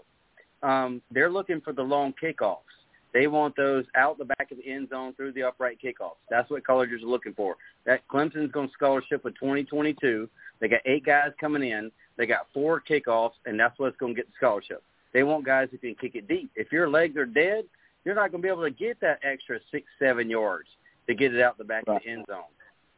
Um, 0.62 1.02
they're 1.10 1.30
looking 1.30 1.60
for 1.60 1.72
the 1.72 1.82
long 1.82 2.14
kickoffs. 2.22 2.58
They 3.12 3.26
want 3.26 3.56
those 3.56 3.84
out 3.94 4.18
the 4.18 4.24
back 4.24 4.51
of 4.51 4.59
the 4.59 4.66
end 4.66 4.89
zone 4.89 5.12
through 5.14 5.32
the 5.32 5.43
upright 5.43 5.78
kickoffs. 5.82 6.16
That's 6.30 6.51
what 6.51 6.66
colleges 6.66 7.02
are 7.02 7.06
looking 7.06 7.34
for. 7.34 7.56
That 7.84 8.06
Clemson's 8.09 8.52
going 8.52 8.68
to 8.68 8.74
scholarship 8.74 9.24
with 9.24 9.34
2022. 9.34 10.28
They 10.60 10.68
got 10.68 10.80
eight 10.86 11.05
guys 11.05 11.30
coming 11.39 11.62
in. 11.62 11.90
They 12.16 12.26
got 12.26 12.47
four 12.55 12.80
kickoffs, 12.80 13.32
and 13.44 13.59
that's 13.59 13.78
what's 13.78 13.97
going 13.98 14.14
to 14.14 14.16
get 14.16 14.28
the 14.28 14.34
scholarship. 14.36 14.82
They 15.12 15.22
want 15.24 15.44
guys 15.44 15.68
who 15.70 15.78
can 15.78 15.94
kick 15.94 16.14
it 16.14 16.26
deep. 16.26 16.51
If 16.56 16.72
your 16.72 16.89
legs 16.89 17.16
are 17.16 17.26
dead, 17.26 17.64
you're 18.05 18.14
not 18.14 18.30
going 18.30 18.43
to 18.43 18.47
be 18.47 18.51
able 18.51 18.62
to 18.62 18.70
get 18.70 19.01
that 19.01 19.20
extra 19.22 19.59
six, 19.70 19.86
seven 19.98 20.30
yards 20.30 20.68
to 21.06 21.14
get 21.14 21.34
it 21.34 21.43
out 21.43 21.59
the 21.59 21.64
back 21.64 21.84
of 21.86 22.01
the 22.02 22.10
end 22.10 22.24
zone. 22.28 22.43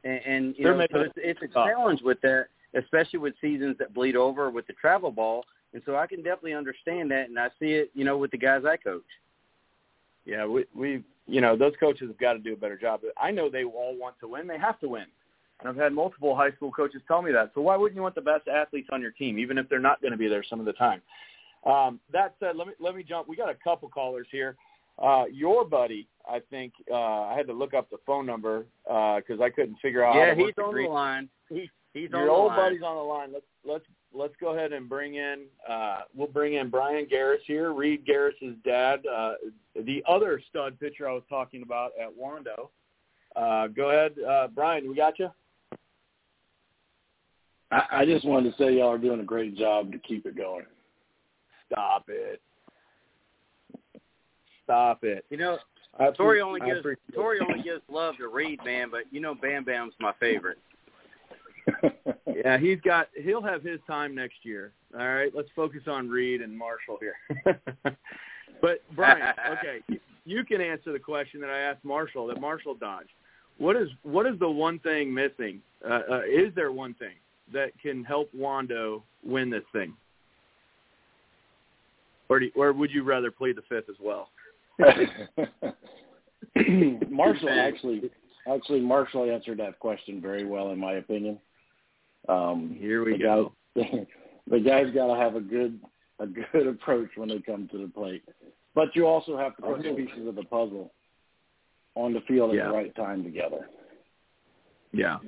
And, 0.05 0.20
and 0.27 0.55
you 0.57 0.65
They're 0.65 0.77
know, 0.77 0.86
so 0.93 1.01
it's, 1.01 1.15
it's 1.16 1.43
a 1.43 1.49
tough. 1.49 1.66
challenge 1.69 2.03
with 2.03 2.20
that, 2.23 2.47
especially 2.74 3.19
with 3.19 3.35
seasons 3.41 3.77
that 3.78 3.95
bleed 3.95 4.16
over 4.16 4.51
with 4.51 4.66
the 4.66 4.74
travel 4.74 5.11
ball. 5.11 5.45
And 5.73 5.82
so 5.86 5.97
I 5.97 6.07
can 6.07 6.19
definitely 6.19 6.55
understand 6.55 7.11
that, 7.11 7.28
and 7.28 7.39
I 7.39 7.49
see 7.59 7.73
it, 7.73 7.91
you 7.95 8.05
know, 8.05 8.16
with 8.16 8.31
the 8.31 8.39
guys 8.39 8.62
I 8.65 8.77
coach. 8.77 9.03
Yeah, 10.26 10.46
we 10.46 10.64
we 10.74 11.05
you 11.26 11.40
know 11.40 11.56
those 11.56 11.74
coaches 11.78 12.09
have 12.09 12.18
got 12.18 12.34
to 12.34 12.38
do 12.38 12.55
a 12.55 12.56
better 12.56 12.76
job. 12.76 13.01
I 13.20 13.30
know 13.30 13.48
they 13.51 13.64
all 13.64 13.96
want 13.98 14.18
to 14.20 14.28
win. 14.28 14.46
They 14.46 14.59
have 14.59 14.80
to 14.80 14.88
win. 14.88 15.06
And 15.60 15.68
I've 15.68 15.76
had 15.76 15.92
multiple 15.92 16.34
high 16.34 16.51
school 16.52 16.72
coaches 16.72 17.01
tell 17.06 17.22
me 17.22 17.32
that. 17.32 17.52
So 17.55 17.60
why 17.60 17.76
wouldn't 17.76 17.96
you 17.96 18.02
want 18.02 18.14
the 18.14 18.20
best 18.20 18.48
athletes 18.48 18.88
on 18.90 19.01
your 19.01 19.12
team, 19.12 19.38
even 19.38 19.56
if 19.56 19.68
they're 19.68 19.78
not 19.78 20.01
going 20.02 20.12
to 20.12 20.18
be 20.18 20.28
there 20.28 20.44
some 20.48 20.60
of 20.60 20.66
the 20.66 20.72
time? 20.72 21.01
Um, 21.64 22.01
that 22.12 22.34
said, 22.40 22.56
let 22.56 22.66
me 22.66 22.74
let 22.80 22.94
me 22.94 23.02
jump. 23.02 23.28
We 23.28 23.36
got 23.36 23.48
a 23.48 23.55
couple 23.55 23.88
callers 23.88 24.26
here. 24.30 24.56
Uh, 24.98 25.24
your 25.32 25.64
buddy, 25.64 26.06
I 26.28 26.40
think 26.51 26.72
uh, 26.90 26.94
I 26.94 27.34
had 27.36 27.46
to 27.46 27.52
look 27.52 27.74
up 27.74 27.90
the 27.90 27.96
phone 28.06 28.26
number 28.26 28.66
because 28.84 29.40
I 29.40 29.51
couldn't 29.51 29.76
figure 29.80 30.05
out. 30.05 30.14
Yeah, 30.14 30.30
how 30.30 30.34
to 30.34 30.44
he's 30.44 30.55
on 30.62 30.74
the 30.74 30.88
line. 30.88 31.28
He, 31.48 31.70
he's 31.94 32.10
on 32.12 32.12
the 32.12 32.18
line. 32.18 32.26
Your 32.26 32.34
old 32.34 32.56
buddy's 32.56 32.82
on 32.82 32.96
the 32.96 33.02
line. 33.02 33.32
Let's 33.32 33.46
let's 33.64 33.84
let's 34.15 34.35
go 34.41 34.55
ahead 34.55 34.73
and 34.73 34.89
bring 34.89 35.16
in. 35.16 35.45
Uh, 35.69 36.01
we'll 36.15 36.28
bring 36.28 36.55
in 36.55 36.70
Brian 36.70 37.07
Garris 37.07 37.43
here, 37.47 37.73
Reed 37.73 38.07
Garris's 38.07 38.57
dad, 38.65 39.01
uh, 39.07 39.35
the 39.74 40.03
other 40.09 40.41
stud 40.49 40.78
pitcher 40.78 41.09
I 41.09 41.12
was 41.12 41.24
talking 41.28 41.62
about 41.62 41.93
at 42.01 42.09
Wando. 42.16 42.69
Uh, 43.36 43.66
go 43.69 43.91
ahead, 43.91 44.12
uh, 44.27 44.49
Brian. 44.49 44.89
We 44.89 44.95
got 44.95 45.19
you. 45.19 45.31
I, 47.73 47.82
I 47.91 48.05
just 48.05 48.24
wanted 48.24 48.51
to 48.51 48.62
say 48.62 48.77
y'all 48.77 48.93
are 48.93 48.99
doing 48.99 49.20
a 49.20 49.24
great 49.24 49.57
job 49.57 49.91
to 49.93 49.99
keep 49.99 50.27
it 50.27 50.36
going. 50.36 50.66
Stop 51.70 52.05
it. 52.09 52.41
Stop 54.62 55.03
it. 55.03 55.24
You 55.31 55.36
know, 55.39 55.59
I 55.99 56.11
Torre 56.11 56.41
only 56.41 56.61
I 56.61 56.66
gives. 56.66 56.86
Torre 57.12 57.36
only 57.43 57.62
gives 57.62 57.82
love 57.91 58.16
to 58.19 58.28
Reed, 58.28 58.61
man. 58.65 58.89
But 58.91 59.03
you 59.11 59.20
know, 59.20 59.35
Bam 59.35 59.65
Bam's 59.65 59.95
my 60.01 60.12
favorite. 60.20 60.59
Yeah, 62.45 62.59
he's 62.59 62.81
got. 62.81 63.09
He'll 63.23 63.43
have 63.43 63.62
his 63.62 63.78
time 63.86 64.12
next 64.15 64.36
year. 64.43 64.73
All 64.99 65.07
right, 65.07 65.32
let's 65.35 65.49
focus 65.57 65.82
on 65.86 66.09
Reed 66.09 66.43
and 66.43 66.57
Marshall 66.57 66.99
here. 67.01 67.16
but 68.61 68.81
Brian, 68.95 69.35
okay, 69.53 69.81
you 70.24 70.45
can 70.45 70.61
answer 70.61 70.93
the 70.93 70.99
question 70.99 71.41
that 71.41 71.51
I 71.51 71.61
asked 71.61 71.85
Marshall 71.85 72.27
that 72.27 72.41
Marshall 72.41 72.74
dodged. 72.74 73.11
What 73.59 73.77
is 73.77 73.89
what 74.03 74.27
is 74.27 74.36
the 74.41 74.51
one 74.51 74.81
thing 74.81 75.15
missing? 75.15 75.61
Uh, 75.89 76.01
uh, 76.11 76.23
is 76.23 76.53
there 76.55 76.73
one 76.73 76.95
thing 76.95 77.15
that 77.53 77.70
can 77.81 78.03
help 78.05 78.31
Wando 78.36 79.03
win 79.24 79.49
this 79.49 79.62
thing, 79.73 79.95
or 82.28 82.41
do, 82.41 82.51
or 82.57 82.73
would 82.73 82.91
you 82.91 83.05
rather 83.05 83.31
plead 83.31 83.57
the 83.57 83.62
fifth 83.69 83.89
as 83.89 83.97
well? 84.03 84.31
Marshall 87.11 87.49
actually, 87.49 88.11
actually 88.53 88.81
Marshall 88.81 89.31
answered 89.31 89.59
that 89.59 89.78
question 89.78 90.20
very 90.20 90.45
well, 90.45 90.73
in 90.73 90.78
my 90.78 90.95
opinion. 90.95 91.39
Um, 92.28 92.74
Here 92.78 93.05
we 93.05 93.12
the 93.12 93.18
go. 93.18 93.52
Guy, 93.76 94.06
the 94.51 94.60
guys 94.60 94.86
got 94.94 95.12
to 95.14 95.20
have 95.20 95.36
a 95.36 95.40
good, 95.40 95.78
a 96.18 96.26
good 96.26 96.66
approach 96.74 97.10
when 97.16 97.28
they 97.28 97.40
come 97.40 97.68
to 97.72 97.78
the 97.78 97.88
plate, 97.88 98.22
but 98.74 98.94
you 98.94 99.06
also 99.06 99.36
have 99.36 99.56
to 99.56 99.62
put 99.62 99.82
the 99.82 99.94
pieces 99.94 100.26
of 100.28 100.34
the 100.34 100.44
puzzle 100.44 100.92
on 101.94 102.12
the 102.12 102.20
field 102.22 102.51
at 102.51 102.56
Yeah. 102.56 102.68
the 102.68 102.74
right 102.74 102.94
time 102.96 103.22
together. 103.22 103.68
Yeah. 104.92 105.18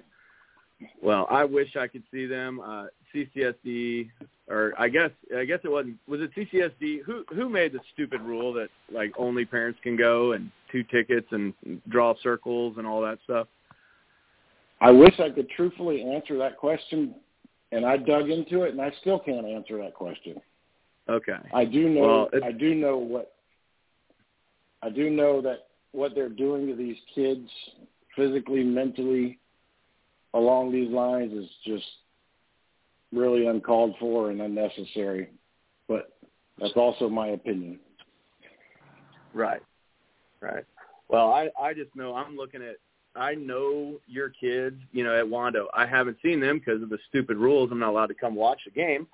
Well, 1.03 1.27
I 1.31 1.45
wish 1.45 1.75
I 1.77 1.87
could 1.87 2.03
see 2.13 2.27
them. 2.27 2.61
Uh, 2.61 2.87
CCSD, 3.15 4.11
or 4.49 4.75
I 4.79 4.89
guess 4.89 5.11
I 5.37 5.45
guess 5.45 5.61
it 5.65 5.71
wasn't. 5.71 5.97
Was 6.07 6.21
it 6.21 6.31
CCSD? 6.35 7.03
Who 7.05 7.25
who 7.35 7.49
made 7.49 7.73
the 7.73 7.81
stupid 7.95 8.21
rule 8.21 8.53
that 8.55 8.69
like 8.93 9.13
only 9.17 9.45
parents 9.47 9.79
can 9.83 9.97
go 9.97 10.33
and 10.33 10.51
two 10.71 10.83
tickets 10.85 11.27
and 11.31 11.55
draw 11.89 12.15
circles 12.23 12.75
and 12.77 12.87
all 12.87 13.01
that 13.03 13.19
stuff? 13.25 13.47
I 14.81 14.91
wish 14.91 15.19
I 15.19 15.31
could 15.31 15.49
truthfully 15.51 16.03
answer 16.03 16.37
that 16.39 16.57
question, 16.57 17.15
and 17.73 17.85
I 17.85 17.97
dug 17.97 18.29
into 18.29 18.63
it, 18.63 18.73
and 18.73 18.81
I 18.81 18.93
still 19.01 19.19
can't 19.19 19.47
answer 19.47 19.79
that 19.79 19.95
question. 19.95 20.41
Okay. 21.09 21.37
I 21.55 21.65
do 21.65 21.89
know. 21.89 22.29
Well, 22.33 22.45
I 22.45 22.53
do 22.53 22.75
know 22.75 22.99
what. 22.99 23.33
I 24.83 24.91
do 24.91 25.09
know 25.11 25.41
that 25.41 25.69
what 25.93 26.15
they're 26.15 26.29
doing 26.29 26.67
to 26.67 26.75
these 26.75 26.97
kids, 27.15 27.49
physically, 28.15 28.63
mentally, 28.63 29.39
along 30.35 30.73
these 30.73 30.91
lines, 30.91 31.33
is 31.33 31.49
just 31.65 31.87
really 33.13 33.47
uncalled 33.47 33.95
for 33.99 34.31
and 34.31 34.43
unnecessary. 34.43 35.31
But 35.89 36.13
that's 36.61 36.77
also 36.77 37.09
my 37.09 37.29
opinion. 37.29 37.79
Right. 39.33 39.63
Right. 40.41 40.65
Well, 41.09 41.33
I 41.33 41.49
I 41.61 41.73
just 41.73 41.95
know 41.95 42.15
I'm 42.15 42.37
looking 42.37 42.63
at 42.63 42.77
I 43.17 43.35
know 43.35 43.95
your 44.07 44.31
kids, 44.31 44.77
you 44.93 45.05
know, 45.05 45.19
at 45.19 45.25
Wando. 45.25 45.67
I 45.75 45.87
haven't 45.87 46.19
seen 46.23 46.41
them 46.41 46.59
because 46.59 46.83
of 46.83 46.91
the 46.91 46.99
stupid 47.09 47.37
rules. 47.37 47.71
I'm 47.71 47.79
not 47.79 47.91
allowed 47.91 48.07
to 48.07 48.15
come 48.15 48.35
watch 48.35 48.61
the 48.65 48.71
game. 48.71 49.07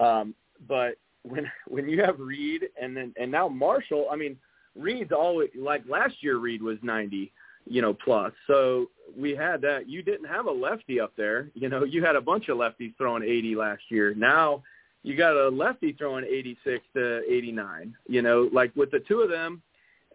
Um, 0.00 0.34
but 0.68 0.96
when 1.22 1.50
when 1.68 1.88
you 1.88 2.02
have 2.02 2.18
Reed 2.18 2.68
and 2.80 2.96
then 2.96 3.12
and 3.20 3.30
now 3.30 3.48
Marshall, 3.48 4.06
I 4.10 4.16
mean, 4.16 4.36
Reed's 4.76 5.12
always 5.12 5.50
like 5.56 5.82
last 5.88 6.14
year. 6.22 6.38
Reed 6.38 6.62
was 6.62 6.78
90, 6.82 7.32
you 7.66 7.82
know, 7.82 7.94
plus. 7.94 8.32
So 8.46 8.86
we 9.16 9.34
had 9.34 9.60
that. 9.62 9.88
You 9.88 10.02
didn't 10.02 10.26
have 10.26 10.46
a 10.46 10.52
lefty 10.52 11.00
up 11.00 11.12
there. 11.16 11.48
You 11.54 11.68
know, 11.68 11.84
you 11.84 12.04
had 12.04 12.16
a 12.16 12.20
bunch 12.20 12.48
of 12.48 12.58
lefties 12.58 12.96
throwing 12.96 13.22
80 13.22 13.56
last 13.56 13.82
year. 13.88 14.14
Now 14.14 14.62
you 15.02 15.16
got 15.16 15.34
a 15.34 15.48
lefty 15.48 15.92
throwing 15.92 16.24
86 16.24 16.84
to 16.94 17.22
89. 17.28 17.94
You 18.08 18.22
know, 18.22 18.48
like 18.52 18.74
with 18.76 18.90
the 18.90 19.00
two 19.00 19.20
of 19.20 19.30
them 19.30 19.62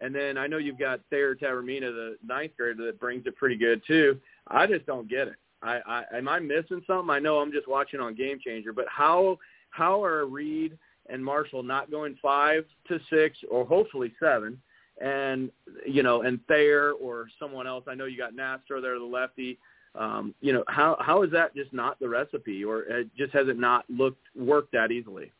and 0.00 0.14
then 0.14 0.36
I 0.36 0.46
know 0.46 0.58
you've 0.58 0.78
got 0.78 1.00
Thayer 1.10 1.34
Tavermina, 1.34 1.92
the 1.92 2.16
ninth 2.26 2.52
grader, 2.56 2.84
that 2.86 3.00
brings 3.00 3.26
it 3.26 3.36
pretty 3.36 3.56
good 3.56 3.82
too. 3.86 4.20
I 4.48 4.66
just 4.66 4.86
don't 4.86 5.08
get 5.08 5.28
it. 5.28 5.36
I, 5.62 5.80
I 6.12 6.18
am 6.18 6.28
I 6.28 6.38
missing 6.38 6.82
something? 6.86 7.10
I 7.10 7.18
know 7.18 7.38
I'm 7.38 7.52
just 7.52 7.68
watching 7.68 8.00
on 8.00 8.14
Game 8.14 8.38
Changer, 8.44 8.72
but 8.72 8.86
how 8.88 9.38
how 9.70 10.02
are 10.04 10.26
Reed 10.26 10.76
and 11.08 11.24
Marshall 11.24 11.62
not 11.62 11.90
going 11.90 12.16
five 12.20 12.64
to 12.88 12.98
six 13.10 13.38
or 13.50 13.64
hopefully 13.64 14.12
seven, 14.20 14.60
and 15.00 15.50
you 15.86 16.02
know, 16.02 16.22
and 16.22 16.40
Thayer 16.46 16.92
or 16.92 17.26
someone 17.38 17.66
else? 17.66 17.84
I 17.88 17.94
know 17.94 18.04
you 18.04 18.18
got 18.18 18.34
Nastro 18.34 18.80
there, 18.80 18.98
the 18.98 19.04
lefty. 19.04 19.58
Um, 19.94 20.34
you 20.42 20.52
know, 20.52 20.62
how 20.68 20.96
how 21.00 21.22
is 21.22 21.30
that 21.32 21.54
just 21.54 21.72
not 21.72 21.98
the 21.98 22.08
recipe, 22.08 22.64
or 22.64 22.82
it 22.82 23.08
just 23.16 23.32
has 23.32 23.48
it 23.48 23.58
not 23.58 23.86
looked 23.88 24.26
worked 24.36 24.72
that 24.72 24.92
easily? 24.92 25.32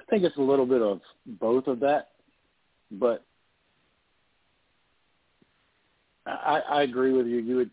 I 0.00 0.04
think 0.10 0.24
it's 0.24 0.38
a 0.38 0.42
little 0.42 0.64
bit 0.64 0.80
of 0.80 1.02
both 1.26 1.66
of 1.66 1.80
that, 1.80 2.08
but 2.90 3.24
I, 6.26 6.60
I 6.68 6.82
agree 6.82 7.12
with 7.12 7.26
you. 7.26 7.38
You 7.38 7.56
would. 7.56 7.70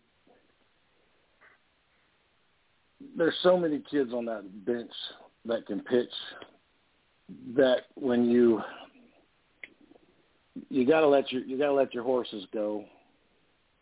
There's 3.17 3.35
so 3.43 3.57
many 3.57 3.83
kids 3.91 4.13
on 4.13 4.25
that 4.25 4.65
bench 4.65 4.91
that 5.45 5.65
can 5.67 5.81
pitch 5.81 6.09
that 7.55 7.83
when 7.95 8.29
you 8.29 8.61
you 10.69 10.85
got 10.85 11.01
to 11.01 11.07
let 11.07 11.31
your 11.31 11.43
you 11.43 11.57
got 11.57 11.67
to 11.67 11.73
let 11.73 11.93
your 11.93 12.03
horses 12.03 12.45
go, 12.53 12.85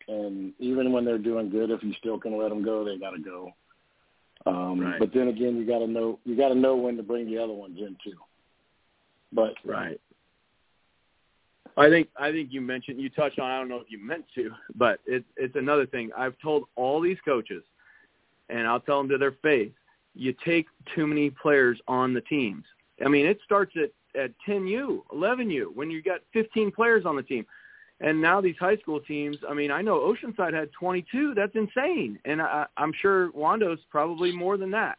and 0.08 0.52
even 0.58 0.92
when 0.92 1.04
they're 1.04 1.18
doing 1.18 1.50
good, 1.50 1.70
if 1.70 1.82
you 1.82 1.92
still 1.98 2.18
can 2.18 2.38
let 2.38 2.48
them 2.48 2.64
go, 2.64 2.84
they 2.84 2.98
got 2.98 3.10
to 3.10 3.20
go. 3.20 3.52
Um, 4.46 4.80
Right. 4.80 4.98
But 4.98 5.12
then 5.14 5.28
again, 5.28 5.56
you 5.56 5.66
got 5.66 5.78
to 5.78 5.86
know 5.86 6.18
you 6.24 6.36
got 6.36 6.48
to 6.48 6.54
know 6.54 6.76
when 6.76 6.96
to 6.96 7.02
bring 7.02 7.26
the 7.26 7.38
other 7.38 7.52
ones 7.52 7.78
in 7.78 7.96
too. 8.04 8.18
But 9.32 9.54
Right. 9.64 10.00
I 11.76 11.88
think 11.88 12.08
I 12.16 12.30
think 12.30 12.52
you 12.52 12.60
mentioned 12.60 13.00
you 13.00 13.10
touched 13.10 13.38
on 13.38 13.50
I 13.50 13.58
don't 13.58 13.68
know 13.68 13.80
if 13.80 13.90
you 13.90 13.98
meant 13.98 14.24
to, 14.36 14.50
but 14.76 15.00
it's 15.06 15.26
it's 15.36 15.56
another 15.56 15.86
thing. 15.86 16.10
I've 16.16 16.38
told 16.40 16.64
all 16.76 17.00
these 17.00 17.18
coaches, 17.24 17.62
and 18.48 18.66
I'll 18.66 18.80
tell 18.80 18.98
them 18.98 19.08
to 19.08 19.18
their 19.18 19.32
face, 19.42 19.72
you 20.14 20.34
take 20.44 20.66
too 20.94 21.06
many 21.06 21.30
players 21.30 21.80
on 21.88 22.14
the 22.14 22.20
teams. 22.22 22.64
I 23.04 23.08
mean, 23.08 23.26
it 23.26 23.38
starts 23.44 23.74
at 23.76 23.90
at 24.16 24.30
10U, 24.48 25.02
11U 25.12 25.74
when 25.74 25.90
you 25.90 26.02
got 26.02 26.20
15 26.32 26.70
players 26.70 27.04
on 27.04 27.16
the 27.16 27.22
team. 27.22 27.44
And 28.00 28.20
now 28.20 28.40
these 28.40 28.56
high 28.58 28.76
school 28.76 29.00
teams, 29.00 29.36
I 29.48 29.54
mean, 29.54 29.70
I 29.70 29.80
know 29.80 29.98
Oceanside 29.98 30.52
had 30.52 30.70
22. 30.72 31.34
That's 31.34 31.54
insane. 31.54 32.18
And 32.24 32.42
I, 32.42 32.66
I'm 32.76 32.92
sure 33.00 33.30
Wando's 33.32 33.78
probably 33.90 34.32
more 34.32 34.56
than 34.56 34.70
that. 34.72 34.98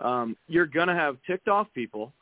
Um, 0.00 0.36
you're 0.48 0.66
to 0.88 0.94
have 0.94 1.18
ticked 1.26 1.48
off 1.48 1.66
people. 1.74 2.12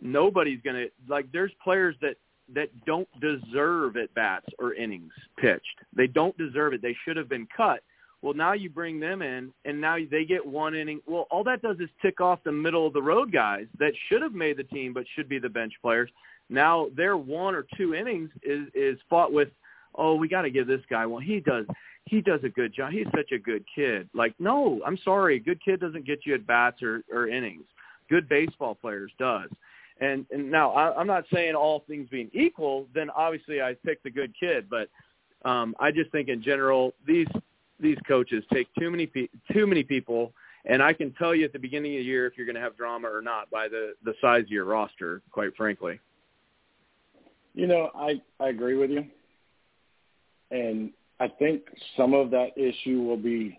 Nobody's 0.00 0.60
going 0.62 0.76
to, 0.76 0.90
like, 1.08 1.30
there's 1.32 1.52
players 1.62 1.96
that, 2.00 2.16
that 2.54 2.68
don't 2.84 3.08
deserve 3.20 3.96
at 3.96 4.12
bats 4.14 4.46
or 4.58 4.74
innings 4.74 5.12
pitched. 5.38 5.64
They 5.94 6.06
don't 6.06 6.36
deserve 6.36 6.74
it. 6.74 6.82
They 6.82 6.96
should 7.04 7.16
have 7.16 7.28
been 7.28 7.46
cut. 7.56 7.82
Well, 8.22 8.34
now 8.34 8.52
you 8.52 8.68
bring 8.68 9.00
them 9.00 9.22
in, 9.22 9.50
and 9.64 9.80
now 9.80 9.96
they 10.10 10.24
get 10.26 10.44
one 10.44 10.74
inning. 10.74 11.00
Well, 11.06 11.26
all 11.30 11.42
that 11.44 11.62
does 11.62 11.76
is 11.80 11.88
tick 12.02 12.20
off 12.20 12.40
the 12.44 12.52
middle 12.52 12.86
of 12.86 12.92
the 12.92 13.02
road 13.02 13.32
guys 13.32 13.66
that 13.78 13.92
should 14.08 14.20
have 14.20 14.34
made 14.34 14.58
the 14.58 14.64
team 14.64 14.92
but 14.92 15.04
should 15.14 15.28
be 15.28 15.38
the 15.38 15.48
bench 15.48 15.72
players. 15.80 16.10
Now 16.50 16.88
their 16.96 17.16
one 17.16 17.54
or 17.54 17.66
two 17.76 17.94
innings 17.94 18.30
is 18.42 18.68
is 18.74 18.98
fought 19.08 19.32
with, 19.32 19.48
oh, 19.94 20.16
we 20.16 20.28
got 20.28 20.42
to 20.42 20.50
give 20.50 20.66
this 20.66 20.82
guy 20.90 21.06
one. 21.06 21.22
He 21.22 21.40
does 21.40 21.64
he 22.04 22.20
does 22.20 22.40
a 22.44 22.48
good 22.48 22.74
job. 22.74 22.92
He's 22.92 23.06
such 23.16 23.32
a 23.32 23.38
good 23.38 23.64
kid. 23.74 24.08
Like, 24.14 24.34
no, 24.38 24.80
I'm 24.84 24.98
sorry, 25.04 25.36
A 25.36 25.40
good 25.40 25.62
kid 25.64 25.80
doesn't 25.80 26.06
get 26.06 26.26
you 26.26 26.34
at 26.34 26.46
bats 26.46 26.82
or 26.82 27.02
or 27.10 27.28
innings. 27.28 27.64
Good 28.10 28.28
baseball 28.28 28.74
players 28.74 29.12
does. 29.18 29.48
And 30.00 30.24
and 30.30 30.50
now 30.50 30.70
I, 30.72 30.98
I'm 30.98 31.06
not 31.06 31.24
saying 31.32 31.54
all 31.54 31.84
things 31.86 32.08
being 32.10 32.30
equal, 32.32 32.86
then 32.94 33.10
obviously 33.10 33.60
I 33.60 33.74
picked 33.84 34.04
the 34.04 34.10
good 34.10 34.32
kid, 34.38 34.68
but 34.70 34.88
um, 35.48 35.74
I 35.78 35.90
just 35.90 36.10
think 36.10 36.28
in 36.28 36.42
general 36.42 36.94
these 37.06 37.26
these 37.78 37.98
coaches 38.06 38.44
take 38.52 38.68
too 38.78 38.90
many 38.90 39.06
pe- 39.06 39.28
too 39.52 39.66
many 39.66 39.82
people, 39.82 40.32
and 40.64 40.82
I 40.82 40.92
can 40.92 41.12
tell 41.12 41.34
you 41.34 41.44
at 41.44 41.52
the 41.52 41.58
beginning 41.58 41.94
of 41.94 41.98
the 41.98 42.04
year 42.04 42.26
if 42.26 42.34
you're 42.36 42.46
going 42.46 42.56
to 42.56 42.62
have 42.62 42.76
drama 42.76 43.08
or 43.08 43.20
not 43.20 43.50
by 43.50 43.68
the 43.68 43.92
the 44.04 44.14
size 44.20 44.42
of 44.42 44.50
your 44.50 44.64
roster. 44.64 45.20
Quite 45.30 45.54
frankly. 45.56 46.00
You 47.54 47.66
know, 47.66 47.90
I 47.94 48.20
I 48.38 48.48
agree 48.48 48.76
with 48.76 48.90
you, 48.90 49.04
and 50.50 50.92
I 51.18 51.28
think 51.28 51.62
some 51.96 52.14
of 52.14 52.30
that 52.30 52.56
issue 52.56 53.02
will 53.02 53.18
be 53.18 53.58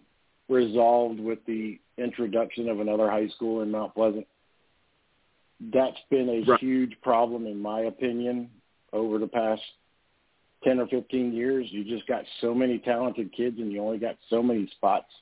resolved 0.49 1.19
with 1.19 1.39
the 1.45 1.79
introduction 1.97 2.67
of 2.67 2.79
another 2.79 3.09
high 3.09 3.27
school 3.29 3.61
in 3.61 3.69
Mount 3.71 3.93
Pleasant. 3.93 4.25
That's 5.69 5.99
been 6.09 6.27
a 6.29 6.41
Right. 6.41 6.59
huge 6.59 6.99
problem, 7.01 7.45
in 7.45 7.59
my 7.61 7.81
opinion, 7.81 8.49
over 8.93 9.19
the 9.19 9.27
past 9.27 9.61
10 10.63 10.79
or 10.79 10.87
15 10.87 11.33
years. 11.33 11.71
You 11.71 11.83
just 11.83 12.07
got 12.07 12.25
so 12.39 12.53
many 12.55 12.79
talented 12.79 13.31
kids 13.31 13.59
and 13.59 13.71
you 13.71 13.81
only 13.81 13.99
got 13.99 14.17
so 14.29 14.41
many 14.41 14.65
spots 14.67 15.13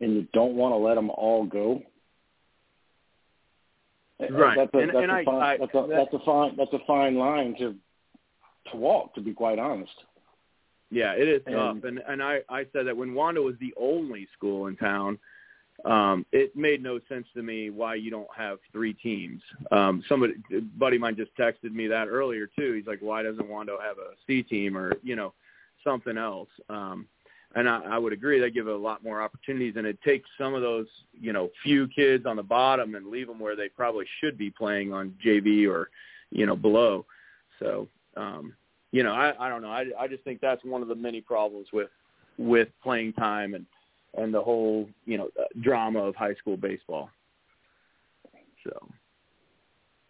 and 0.00 0.14
you 0.14 0.22
don't 0.32 0.56
want 0.56 0.72
to 0.72 0.76
let 0.78 0.94
them 0.94 1.10
all 1.10 1.44
go. 1.44 1.82
Right. 4.30 4.56
That's 4.56 4.72
a, 4.74 4.78
And- 4.78 4.88
that's, 4.90 5.02
and 5.02 5.10
a 5.10 5.14
I- 5.14 5.24
fine, 5.24 5.34
I- 5.42 5.56
that's, 5.58 5.74
a, 5.74 5.80
that- 5.80 5.88
that's 5.88 6.14
a 6.14 6.18
fine 6.20 6.56
that's 6.56 6.72
a 6.72 6.78
fine 6.86 7.16
line 7.16 7.54
to 7.56 7.74
to 8.70 8.76
walk. 8.76 9.14
To 9.14 9.20
be 9.20 9.34
quite 9.34 9.58
honest. 9.58 10.04
Yeah, 10.90 11.14
it 11.14 11.26
is 11.26 11.42
And- 11.46 11.54
tough. 11.56 11.84
And 11.84 11.98
and 12.06 12.22
I 12.22 12.42
I 12.48 12.64
said 12.72 12.86
that 12.86 12.96
when 12.96 13.14
Wando 13.14 13.42
was 13.44 13.56
the 13.58 13.74
only 13.76 14.26
school 14.36 14.66
in 14.68 14.76
town, 14.76 15.18
um, 15.84 16.24
it 16.32 16.54
made 16.54 16.82
no 16.82 17.00
sense 17.08 17.26
to 17.34 17.42
me 17.42 17.70
why 17.70 17.96
you 17.96 18.10
don't 18.10 18.28
have 18.36 18.58
three 18.70 18.94
teams. 18.94 19.42
Um, 19.70 20.04
somebody, 20.08 20.34
buddy 20.78 20.98
mine 20.98 21.16
just 21.16 21.36
texted 21.36 21.72
me 21.72 21.86
that 21.88 22.08
earlier 22.08 22.46
too. 22.46 22.72
He's 22.72 22.86
like, 22.86 23.00
why 23.00 23.22
doesn't 23.22 23.48
Wando 23.48 23.80
have 23.80 23.98
a 23.98 24.14
C 24.26 24.42
team 24.42 24.76
or 24.76 24.94
you 25.02 25.16
know 25.16 25.32
something 25.82 26.16
else? 26.16 26.48
Um, 26.68 27.06
and 27.54 27.68
I, 27.68 27.82
I 27.82 27.98
would 27.98 28.12
agree. 28.12 28.40
They 28.40 28.50
give 28.50 28.68
a 28.68 28.74
lot 28.74 29.02
more 29.02 29.20
opportunities, 29.20 29.74
and 29.76 29.86
it 29.86 30.00
takes 30.02 30.28
some 30.38 30.54
of 30.54 30.62
those 30.62 30.86
you 31.20 31.32
know 31.32 31.50
few 31.62 31.88
kids 31.88 32.26
on 32.26 32.36
the 32.36 32.42
bottom 32.42 32.94
and 32.94 33.08
leave 33.08 33.26
them 33.26 33.40
where 33.40 33.56
they 33.56 33.68
probably 33.68 34.06
should 34.20 34.38
be 34.38 34.50
playing 34.50 34.92
on 34.92 35.14
JV 35.24 35.68
or 35.68 35.90
you 36.30 36.46
know 36.46 36.56
below. 36.56 37.04
So 37.58 37.88
um, 38.16 38.54
you 38.92 39.02
know, 39.02 39.12
I, 39.12 39.32
I 39.38 39.48
don't 39.48 39.62
know. 39.62 39.70
I, 39.70 39.86
I 39.98 40.06
just 40.06 40.22
think 40.22 40.40
that's 40.40 40.64
one 40.64 40.82
of 40.82 40.88
the 40.88 40.94
many 40.94 41.20
problems 41.20 41.68
with 41.72 41.88
with 42.38 42.68
playing 42.82 43.12
time 43.14 43.54
and 43.54 43.66
and 44.16 44.32
the 44.32 44.40
whole 44.40 44.88
you 45.06 45.18
know 45.18 45.28
uh, 45.40 45.44
drama 45.62 46.00
of 46.00 46.14
high 46.16 46.34
school 46.34 46.56
baseball. 46.56 47.10
So 48.64 48.88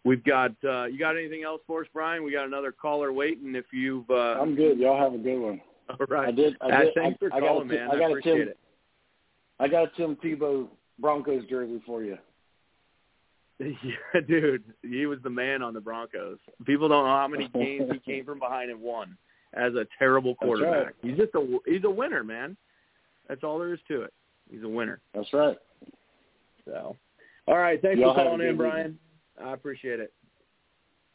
we've 0.04 0.22
got 0.24 0.52
uh, 0.64 0.84
you 0.86 0.98
got 0.98 1.16
anything 1.16 1.42
else 1.44 1.60
for 1.66 1.82
us, 1.82 1.86
Brian? 1.92 2.22
We 2.24 2.32
got 2.32 2.46
another 2.46 2.72
caller 2.72 3.12
waiting. 3.12 3.54
If 3.54 3.66
you've 3.72 4.08
uh, 4.10 4.40
I'm 4.40 4.54
good. 4.54 4.78
Y'all 4.78 4.98
have 5.00 5.14
a 5.14 5.22
good 5.22 5.38
one. 5.40 5.60
all 5.90 6.06
right. 6.08 6.28
I 6.28 6.32
did. 6.32 6.56
I 6.60 6.66
Uh, 6.70 6.80
did. 6.84 6.94
thanks 6.94 7.18
I, 7.22 7.28
for 7.28 7.34
I 7.34 7.40
got 7.40 7.48
calling, 7.48 7.70
a, 7.70 7.72
man. 7.74 7.88
I 7.90 7.94
I 7.94 7.98
got 7.98 8.04
a 8.06 8.10
appreciate 8.10 8.38
Tim. 8.38 8.48
it. 8.48 8.58
I 9.60 9.68
got 9.68 9.82
a 9.84 9.90
Tim 9.96 10.16
Tebow 10.16 10.68
Broncos 10.98 11.44
jersey 11.48 11.82
for 11.86 12.02
you. 12.02 12.18
Yeah, 13.60 14.20
dude, 14.26 14.64
he 14.82 15.06
was 15.06 15.20
the 15.22 15.30
man 15.30 15.62
on 15.62 15.72
the 15.72 15.80
Broncos. 15.80 16.38
People 16.66 16.88
don't 16.88 17.04
know 17.04 17.12
how 17.14 17.28
many 17.28 17.46
games 17.54 17.88
he 17.92 17.98
came 18.00 18.24
from 18.24 18.40
behind 18.40 18.70
and 18.72 18.80
won 18.80 19.16
as 19.54 19.74
a 19.74 19.86
terrible 20.00 20.34
That's 20.40 20.50
right. 20.50 20.58
quarterback. 20.58 20.94
He's 21.02 21.16
just 21.16 21.32
a 21.36 21.58
he's 21.66 21.84
a 21.84 21.90
winner, 21.90 22.24
man. 22.24 22.56
That's 23.32 23.44
all 23.44 23.58
there 23.58 23.72
is 23.72 23.80
to 23.88 24.02
it. 24.02 24.12
He's 24.50 24.62
a 24.62 24.68
winner. 24.68 25.00
That's 25.14 25.32
right. 25.32 25.56
So, 26.66 26.94
all 27.48 27.56
right, 27.56 27.80
thanks 27.80 27.98
Y'all 27.98 28.12
for 28.12 28.24
calling 28.24 28.42
in, 28.42 28.48
good 28.48 28.58
Brian. 28.58 28.98
I 29.42 29.54
appreciate 29.54 30.00
it. 30.00 30.12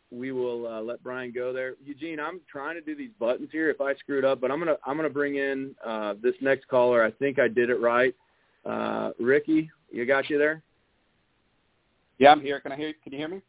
We 0.09 0.31
will 0.31 0.67
uh, 0.67 0.81
let 0.81 1.03
Brian 1.03 1.31
go 1.31 1.53
there. 1.53 1.75
Eugene, 1.85 2.19
I'm 2.19 2.39
trying 2.51 2.73
to 2.73 2.81
do 2.81 2.95
these 2.95 3.11
buttons 3.19 3.49
here. 3.51 3.69
If 3.69 3.81
I 3.81 3.93
screwed 3.97 4.25
up, 4.25 4.41
but 4.41 4.49
I'm 4.49 4.57
gonna 4.57 4.77
I'm 4.83 4.95
gonna 4.97 5.11
bring 5.11 5.35
in 5.35 5.75
uh, 5.85 6.15
this 6.19 6.33
next 6.41 6.67
caller. 6.69 7.03
I 7.03 7.11
think 7.11 7.37
I 7.37 7.47
did 7.47 7.69
it 7.69 7.79
right. 7.79 8.15
Uh, 8.65 9.11
Ricky, 9.19 9.69
you 9.91 10.07
got 10.07 10.27
you 10.27 10.39
there? 10.39 10.63
Yeah, 12.17 12.31
I'm 12.31 12.41
here. 12.41 12.59
Can 12.61 12.71
I 12.71 12.77
hear? 12.77 12.87
You? 12.87 12.93
Can 13.03 13.13
you 13.13 13.19
hear 13.19 13.27
me? 13.27 13.41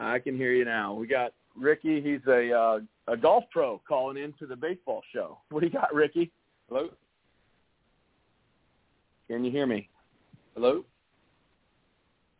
I 0.00 0.18
can 0.18 0.36
hear 0.36 0.52
you 0.52 0.64
now. 0.64 0.92
We 0.92 1.06
got 1.06 1.34
Ricky. 1.54 2.00
He's 2.00 2.26
a 2.26 2.52
uh, 2.52 2.80
a 3.06 3.16
golf 3.16 3.44
pro 3.52 3.80
calling 3.86 4.16
in 4.20 4.32
to 4.40 4.46
the 4.46 4.56
baseball 4.56 5.02
show. 5.14 5.38
What 5.50 5.60
do 5.60 5.66
you 5.66 5.72
got, 5.72 5.94
Ricky? 5.94 6.32
Hello. 6.68 6.88
Can 9.28 9.44
you 9.44 9.50
hear 9.50 9.66
me? 9.66 9.88
Hello. 10.54 10.84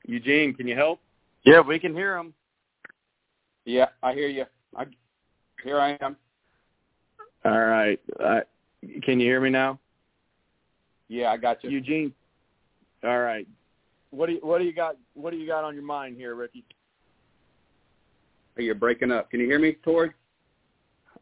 Eugene, 0.06 0.54
can 0.54 0.68
you 0.68 0.76
help? 0.76 1.00
Yeah, 1.44 1.60
we 1.60 1.78
can 1.78 1.94
hear 1.94 2.16
him. 2.16 2.32
Yeah, 3.64 3.86
I 4.02 4.14
hear 4.14 4.28
you. 4.28 4.44
I 4.76 4.84
here 5.64 5.80
I 5.80 5.98
am. 6.00 6.16
All 7.44 7.64
right. 7.64 7.98
Uh, 8.20 8.40
can 9.02 9.18
you 9.18 9.26
hear 9.26 9.40
me 9.40 9.50
now? 9.50 9.80
Yeah, 11.08 11.32
I 11.32 11.36
got 11.36 11.62
you. 11.64 11.70
Eugene. 11.70 12.12
All 13.02 13.20
right. 13.20 13.46
What 14.10 14.26
do 14.26 14.34
you 14.34 14.40
what 14.42 14.58
do 14.58 14.64
you 14.64 14.72
got 14.72 14.96
what 15.14 15.32
do 15.32 15.36
you 15.36 15.46
got 15.46 15.64
on 15.64 15.74
your 15.74 15.82
mind 15.82 16.16
here, 16.16 16.34
Ricky? 16.36 16.64
Hey, 18.56 18.64
You're 18.64 18.74
breaking 18.74 19.10
up. 19.10 19.30
Can 19.30 19.40
you 19.40 19.46
hear 19.46 19.58
me, 19.58 19.76
Torre? 19.84 20.14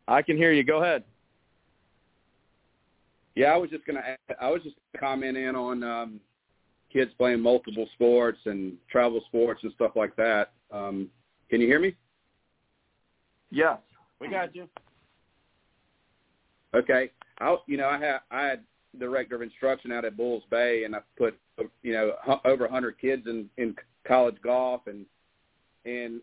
I 0.07 0.21
can 0.21 0.37
hear 0.37 0.53
you. 0.53 0.63
Go 0.63 0.83
ahead. 0.83 1.05
Yeah, 3.35 3.53
I 3.53 3.57
was 3.57 3.71
just 3.71 3.85
gonna. 3.87 4.01
add- 4.01 4.37
I 4.41 4.51
was 4.51 4.63
just 4.63 4.77
commenting 4.99 5.55
on 5.55 5.83
um, 5.83 6.21
kids 6.93 7.11
playing 7.19 7.41
multiple 7.41 7.89
sports 7.95 8.39
and 8.47 8.75
travel 8.91 9.21
sports 9.27 9.63
and 9.65 9.73
stuff 9.73 9.93
like 9.97 10.15
that. 10.17 10.53
Um, 10.71 11.11
can 11.51 11.61
you 11.61 11.67
hear 11.67 11.81
me? 11.81 11.95
Yes. 13.51 13.79
We 14.21 14.29
got 14.29 14.55
you. 14.55 14.69
Okay. 16.75 17.11
I 17.41 17.57
you 17.67 17.77
know 17.77 17.89
I 17.89 17.99
had 17.99 18.19
I 18.31 18.43
had 18.45 18.61
director 18.99 19.35
of 19.35 19.43
instruction 19.43 19.91
out 19.93 20.05
at 20.05 20.17
Bulls 20.17 20.45
Bay, 20.51 20.85
and 20.85 20.95
I 20.95 21.01
put 21.17 21.39
you 21.83 21.93
know 21.93 22.15
over 22.45 22.65
a 22.65 22.69
100 22.69 22.99
kids 23.01 23.27
in 23.27 23.51
in 23.59 23.75
college 24.07 24.37
golf, 24.43 24.83
and 24.87 25.05
and 25.85 26.21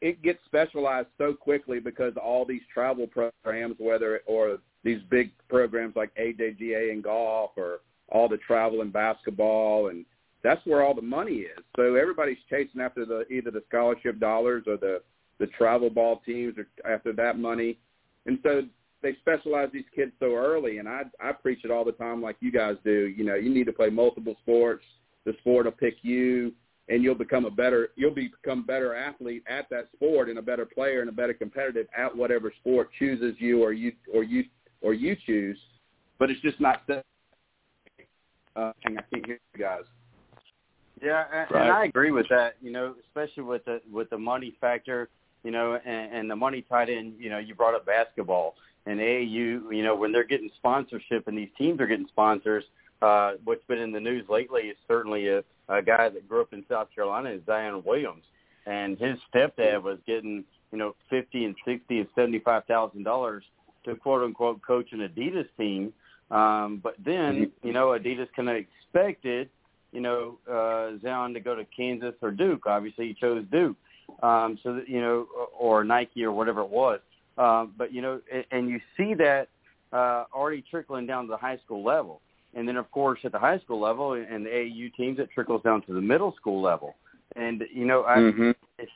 it 0.00 0.22
gets 0.22 0.38
specialized 0.44 1.08
so 1.16 1.32
quickly 1.32 1.80
because 1.80 2.14
all 2.16 2.44
these 2.44 2.62
travel 2.72 3.06
programs, 3.06 3.76
whether 3.78 4.20
or 4.26 4.58
these 4.88 5.02
big 5.10 5.30
programs 5.50 5.94
like 5.96 6.14
AJGA 6.16 6.90
in 6.90 7.02
golf 7.02 7.50
or 7.56 7.80
all 8.08 8.26
the 8.26 8.38
travel 8.38 8.80
in 8.80 8.90
basketball, 8.90 9.88
and 9.88 10.06
that's 10.42 10.64
where 10.64 10.82
all 10.82 10.94
the 10.94 11.02
money 11.02 11.40
is. 11.40 11.58
So 11.76 11.94
everybody's 11.94 12.38
chasing 12.48 12.80
after 12.80 13.04
the 13.04 13.26
either 13.30 13.50
the 13.50 13.62
scholarship 13.68 14.18
dollars 14.18 14.64
or 14.66 14.78
the 14.78 15.02
the 15.38 15.46
travel 15.48 15.90
ball 15.90 16.22
teams 16.24 16.54
or 16.56 16.66
after 16.90 17.12
that 17.12 17.38
money, 17.38 17.78
and 18.24 18.38
so 18.42 18.62
they 19.02 19.14
specialize 19.20 19.68
these 19.72 19.84
kids 19.94 20.12
so 20.18 20.34
early, 20.34 20.78
and 20.78 20.88
I 20.88 21.02
I 21.20 21.32
preach 21.32 21.64
it 21.64 21.70
all 21.70 21.84
the 21.84 21.92
time, 21.92 22.22
like 22.22 22.36
you 22.40 22.50
guys 22.50 22.76
do. 22.82 23.12
You 23.14 23.24
know, 23.24 23.34
you 23.34 23.52
need 23.52 23.66
to 23.66 23.72
play 23.72 23.90
multiple 23.90 24.36
sports. 24.42 24.84
The 25.26 25.34
sport 25.40 25.66
will 25.66 25.72
pick 25.72 25.96
you, 26.00 26.52
and 26.88 27.02
you'll 27.02 27.14
become 27.14 27.44
a 27.44 27.50
better 27.50 27.90
you'll 27.96 28.14
become 28.14 28.64
better 28.64 28.94
athlete 28.94 29.44
at 29.46 29.68
that 29.68 29.88
sport, 29.94 30.30
and 30.30 30.38
a 30.38 30.42
better 30.42 30.64
player, 30.64 31.00
and 31.00 31.10
a 31.10 31.12
better 31.12 31.34
competitive 31.34 31.88
at 31.94 32.16
whatever 32.16 32.52
sport 32.60 32.88
chooses 32.98 33.34
you 33.38 33.62
or 33.62 33.74
you 33.74 33.92
or 34.14 34.24
you 34.24 34.44
or 34.80 34.94
you 34.94 35.16
choose. 35.26 35.58
But 36.18 36.30
it's 36.30 36.40
just 36.40 36.60
not. 36.60 36.82
Uh, 36.88 37.00
I 38.56 38.72
can't 38.82 39.04
hear 39.26 39.38
you 39.54 39.58
guys. 39.60 39.82
Yeah, 41.02 41.24
and, 41.32 41.50
Right. 41.50 41.62
and 41.62 41.72
I 41.72 41.84
agree 41.84 42.10
with 42.10 42.26
that. 42.30 42.56
You 42.60 42.72
know, 42.72 42.94
especially 43.06 43.44
with 43.44 43.64
the 43.64 43.80
with 43.90 44.10
the 44.10 44.18
money 44.18 44.54
factor. 44.60 45.08
You 45.44 45.52
know, 45.52 45.78
and, 45.84 46.12
and 46.12 46.30
the 46.30 46.36
money 46.36 46.62
tied 46.62 46.88
in. 46.88 47.14
You 47.18 47.30
know, 47.30 47.38
you 47.38 47.54
brought 47.54 47.74
up 47.74 47.86
basketball 47.86 48.56
and 48.86 48.98
AAU. 48.98 49.74
You 49.74 49.82
know, 49.84 49.94
when 49.94 50.10
they're 50.12 50.24
getting 50.24 50.50
sponsorship 50.56 51.28
and 51.28 51.38
these 51.38 51.50
teams 51.56 51.80
are 51.80 51.86
getting 51.86 52.08
sponsors. 52.08 52.64
Uh, 53.00 53.34
what's 53.44 53.62
been 53.68 53.78
in 53.78 53.92
the 53.92 54.00
news 54.00 54.24
lately 54.28 54.62
is 54.62 54.76
certainly 54.88 55.28
a, 55.28 55.38
a 55.68 55.80
guy 55.80 56.08
that 56.08 56.28
grew 56.28 56.40
up 56.40 56.52
in 56.52 56.64
South 56.68 56.88
Carolina 56.92 57.30
is 57.30 57.40
Zion 57.46 57.80
Williams, 57.86 58.24
and 58.66 58.98
his 58.98 59.16
stepdad 59.32 59.80
was 59.80 59.98
getting 60.04 60.42
you 60.72 60.78
know 60.78 60.96
fifty 61.08 61.44
and 61.44 61.54
sixty 61.64 62.00
and 62.00 62.08
seventy 62.16 62.40
five 62.40 62.64
thousand 62.64 63.04
dollars 63.04 63.44
to 63.88 63.96
quote 63.96 64.22
unquote 64.22 64.62
coach 64.62 64.92
an 64.92 65.00
Adidas 65.00 65.48
team. 65.58 65.92
Um, 66.30 66.80
but 66.82 66.94
then 67.04 67.50
you 67.62 67.72
know 67.72 67.88
Adidas 67.88 68.28
kind 68.36 68.48
of 68.48 68.56
expected 68.56 69.50
you 69.92 70.00
know, 70.00 70.38
uh, 70.50 70.98
Zion 71.02 71.34
to 71.34 71.40
go 71.40 71.54
to 71.54 71.64
Kansas 71.64 72.14
or 72.20 72.30
Duke. 72.30 72.66
Obviously, 72.66 73.08
he 73.08 73.14
chose 73.14 73.44
Duke. 73.50 73.76
Um, 74.22 74.58
so 74.62 74.74
that, 74.74 74.88
you 74.88 75.00
know, 75.00 75.26
or 75.58 75.84
Nike 75.84 76.24
or 76.24 76.32
whatever 76.32 76.60
it 76.60 76.70
was. 76.70 77.00
Um, 77.36 77.74
but 77.76 77.92
you 77.92 78.02
know, 78.02 78.20
and, 78.32 78.44
and 78.50 78.68
you 78.68 78.80
see 78.96 79.14
that 79.14 79.48
uh, 79.92 80.24
already 80.34 80.64
trickling 80.68 81.06
down 81.06 81.24
to 81.24 81.30
the 81.30 81.36
high 81.36 81.58
school 81.58 81.84
level, 81.84 82.20
and 82.54 82.66
then 82.66 82.76
of 82.76 82.90
course 82.90 83.20
at 83.24 83.32
the 83.32 83.38
high 83.38 83.58
school 83.60 83.80
level 83.80 84.14
and 84.14 84.44
the 84.44 84.50
AAU 84.50 84.94
teams, 84.94 85.18
it 85.18 85.28
trickles 85.32 85.62
down 85.62 85.82
to 85.82 85.92
the 85.92 86.00
middle 86.00 86.34
school 86.36 86.60
level. 86.60 86.96
And 87.36 87.64
you 87.72 87.84
know, 87.84 88.04
I, 88.04 88.16
Mhm. 88.16 88.54
it's, 88.78 88.90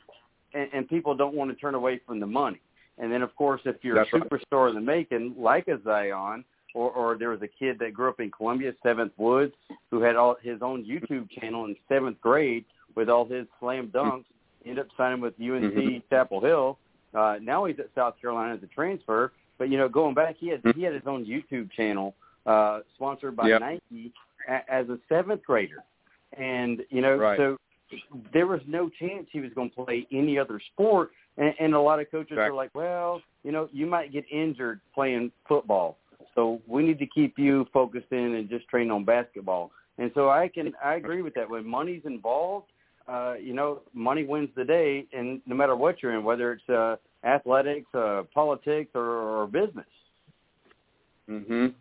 and, 0.55 0.69
and 0.73 0.89
people 0.89 1.15
don't 1.15 1.35
want 1.35 1.51
to 1.51 1.57
turn 1.57 1.75
away 1.75 2.01
from 2.07 2.19
the 2.19 2.27
money. 2.27 2.61
And 3.03 3.13
then 3.13 3.21
of 3.21 3.35
course, 3.37 3.61
if 3.67 3.77
you're 3.83 3.97
That's 3.97 4.09
a 4.15 4.19
right. 4.21 4.31
superstar 4.31 4.69
in 4.71 4.75
the 4.77 4.81
making, 4.81 5.35
like 5.37 5.67
a 5.69 5.79
Zion, 5.83 6.45
or, 6.75 6.91
or 6.93 7.19
there 7.19 7.29
was 7.31 7.43
a 7.43 7.49
kid 7.49 7.79
that 7.81 7.93
grew 7.93 8.09
up 8.09 8.21
in 8.21 8.31
Columbia, 8.31 8.73
Seventh 8.83 9.13
Woods, 9.19 9.53
who 9.91 10.01
had 10.01 10.17
all 10.17 10.37
his 10.41 10.63
own 10.63 10.85
YouTube 10.85 11.29
channel 11.31 11.67
in 11.67 11.77
seventh 11.89 12.19
grade 12.23 12.65
with 12.95 13.11
all 13.11 13.27
his 13.27 13.47
slam 13.61 13.89
dunks. 13.89 14.25
Ended 14.65 14.79
up 14.79 14.87
signing 14.97 15.21
with 15.21 15.35
UNC 15.41 15.75
Mhm. 15.75 16.03
Chapel 16.09 16.41
Hill. 16.41 16.79
Uh, 17.13 17.37
now 17.43 17.65
he's 17.65 17.79
at 17.81 17.89
South 17.97 18.15
Carolina 18.21 18.55
as 18.55 18.63
a 18.63 18.69
transfer. 18.69 19.33
But 19.59 19.69
you 19.69 19.77
know, 19.77 19.89
going 19.89 20.15
back, 20.15 20.37
he 20.39 20.49
had 20.49 20.63
he 20.77 20.83
had 20.85 20.95
his 20.95 21.03
own 21.07 21.27
YouTube 21.27 21.71
channel 21.73 22.15
uh, 22.47 22.81
sponsored 22.95 23.35
by 23.37 23.49
Yep. 23.49 23.61
Nike 23.61 24.13
a, 24.49 24.73
as 24.73 24.89
a 24.89 24.99
seventh 25.09 25.43
grader, 25.45 25.83
and 26.39 26.83
you 26.91 27.01
know, 27.01 27.17
Right. 27.17 27.37
so 27.37 27.57
there 28.33 28.47
was 28.47 28.61
no 28.67 28.89
chance 28.89 29.27
he 29.31 29.41
was 29.41 29.51
going 29.55 29.71
to 29.71 29.85
play 29.85 30.07
any 30.13 30.39
other 30.39 30.61
sport. 30.73 31.11
And, 31.39 31.55
and 31.59 31.75
a 31.75 31.81
lot 31.81 32.01
of 32.01 32.11
coaches 32.11 32.37
Correct. 32.37 32.51
are 32.51 32.55
like, 32.55 32.75
well, 32.75 33.23
you 33.43 33.53
know, 33.53 33.69
you 33.73 33.87
might 33.87 34.13
get 34.13 34.25
injured 34.31 34.81
playing 34.95 35.33
football. 35.49 35.99
So 36.35 36.61
we 36.67 36.83
need 36.83 36.99
to 36.99 37.07
keep 37.07 37.39
you 37.39 37.67
focused 37.73 38.11
in 38.11 38.35
and 38.35 38.49
just 38.49 38.69
train 38.69 38.91
on 38.91 39.05
basketball. 39.05 39.71
And 39.99 40.11
so 40.15 40.31
I 40.31 40.49
can 40.49 40.73
I 40.83 40.95
agree 40.95 41.23
with 41.23 41.35
that. 41.35 41.49
When 41.49 41.67
money's 41.67 42.03
involved, 42.05 42.67
uh, 43.09 43.35
you 43.35 43.53
know, 43.53 43.81
money 43.93 44.25
wins 44.25 44.49
the 44.57 44.65
day, 44.65 45.07
and 45.13 45.43
no 45.47 45.55
matter 45.55 45.77
what 45.77 46.03
you're 46.03 46.15
in, 46.15 46.25
whether 46.25 46.53
it's 46.53 46.69
uh, 46.69 46.97
athletics, 47.25 47.93
uh, 47.95 48.23
politics, 48.33 48.91
or, 48.95 49.03
or 49.05 49.47
business. 49.47 49.87
Mhm. 51.29 51.75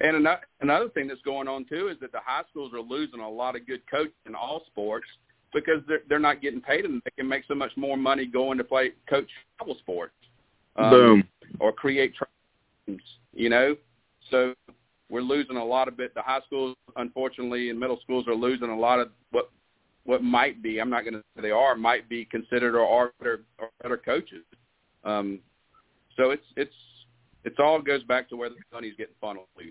And 0.00 0.16
another 0.16 0.40
another 0.60 0.88
thing 0.88 1.06
that's 1.08 1.22
going 1.22 1.48
on 1.48 1.64
too 1.64 1.88
is 1.88 1.98
that 2.00 2.12
the 2.12 2.20
high 2.24 2.42
schools 2.50 2.72
are 2.72 2.80
losing 2.80 3.20
a 3.20 3.28
lot 3.28 3.56
of 3.56 3.66
good 3.66 3.82
coaches 3.90 4.14
in 4.26 4.34
all 4.34 4.62
sports 4.66 5.06
because 5.52 5.82
they're 5.86 6.02
they're 6.08 6.18
not 6.18 6.42
getting 6.42 6.60
paid 6.60 6.84
and 6.84 7.02
they 7.04 7.10
can 7.10 7.28
make 7.28 7.44
so 7.46 7.54
much 7.54 7.72
more 7.76 7.96
money 7.96 8.26
going 8.26 8.58
to 8.58 8.64
play 8.64 8.92
coach 9.08 9.28
travel 9.56 9.76
sports. 9.78 10.12
Um, 10.76 10.90
Boom. 10.90 11.28
Or 11.60 11.72
create 11.72 12.14
teams, 12.86 13.02
you 13.34 13.48
know. 13.48 13.76
So 14.30 14.54
we're 15.10 15.22
losing 15.22 15.56
a 15.56 15.64
lot 15.64 15.88
of 15.88 15.98
it. 16.00 16.14
The 16.14 16.22
high 16.22 16.40
schools, 16.46 16.76
unfortunately, 16.96 17.70
and 17.70 17.80
middle 17.80 17.98
schools 18.02 18.28
are 18.28 18.34
losing 18.34 18.68
a 18.68 18.78
lot 18.78 19.00
of 19.00 19.10
what 19.30 19.50
what 20.04 20.22
might 20.22 20.62
be. 20.62 20.80
I'm 20.80 20.90
not 20.90 21.02
going 21.02 21.14
to 21.14 21.22
say 21.36 21.42
they 21.42 21.50
are 21.50 21.74
might 21.74 22.08
be 22.08 22.24
considered 22.24 22.74
or 22.74 22.86
are 22.86 23.12
better, 23.18 23.40
or 23.58 23.70
better 23.82 23.96
coaches. 23.96 24.44
Um, 25.04 25.40
so 26.16 26.30
it's 26.30 26.44
it's 26.56 26.74
it's 27.44 27.56
all 27.58 27.80
goes 27.80 28.02
back 28.04 28.28
to 28.28 28.36
where 28.36 28.50
the 28.50 28.56
money's 28.72 28.94
getting 28.96 29.14
funneled 29.20 29.46
to. 29.58 29.70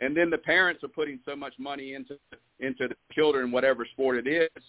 And 0.00 0.16
then 0.16 0.28
the 0.30 0.38
parents 0.38 0.82
are 0.82 0.88
putting 0.88 1.20
so 1.24 1.36
much 1.36 1.54
money 1.58 1.94
into 1.94 2.18
into 2.60 2.88
the 2.88 2.96
children, 3.12 3.50
whatever 3.50 3.86
sport 3.92 4.16
it 4.16 4.28
is, 4.28 4.62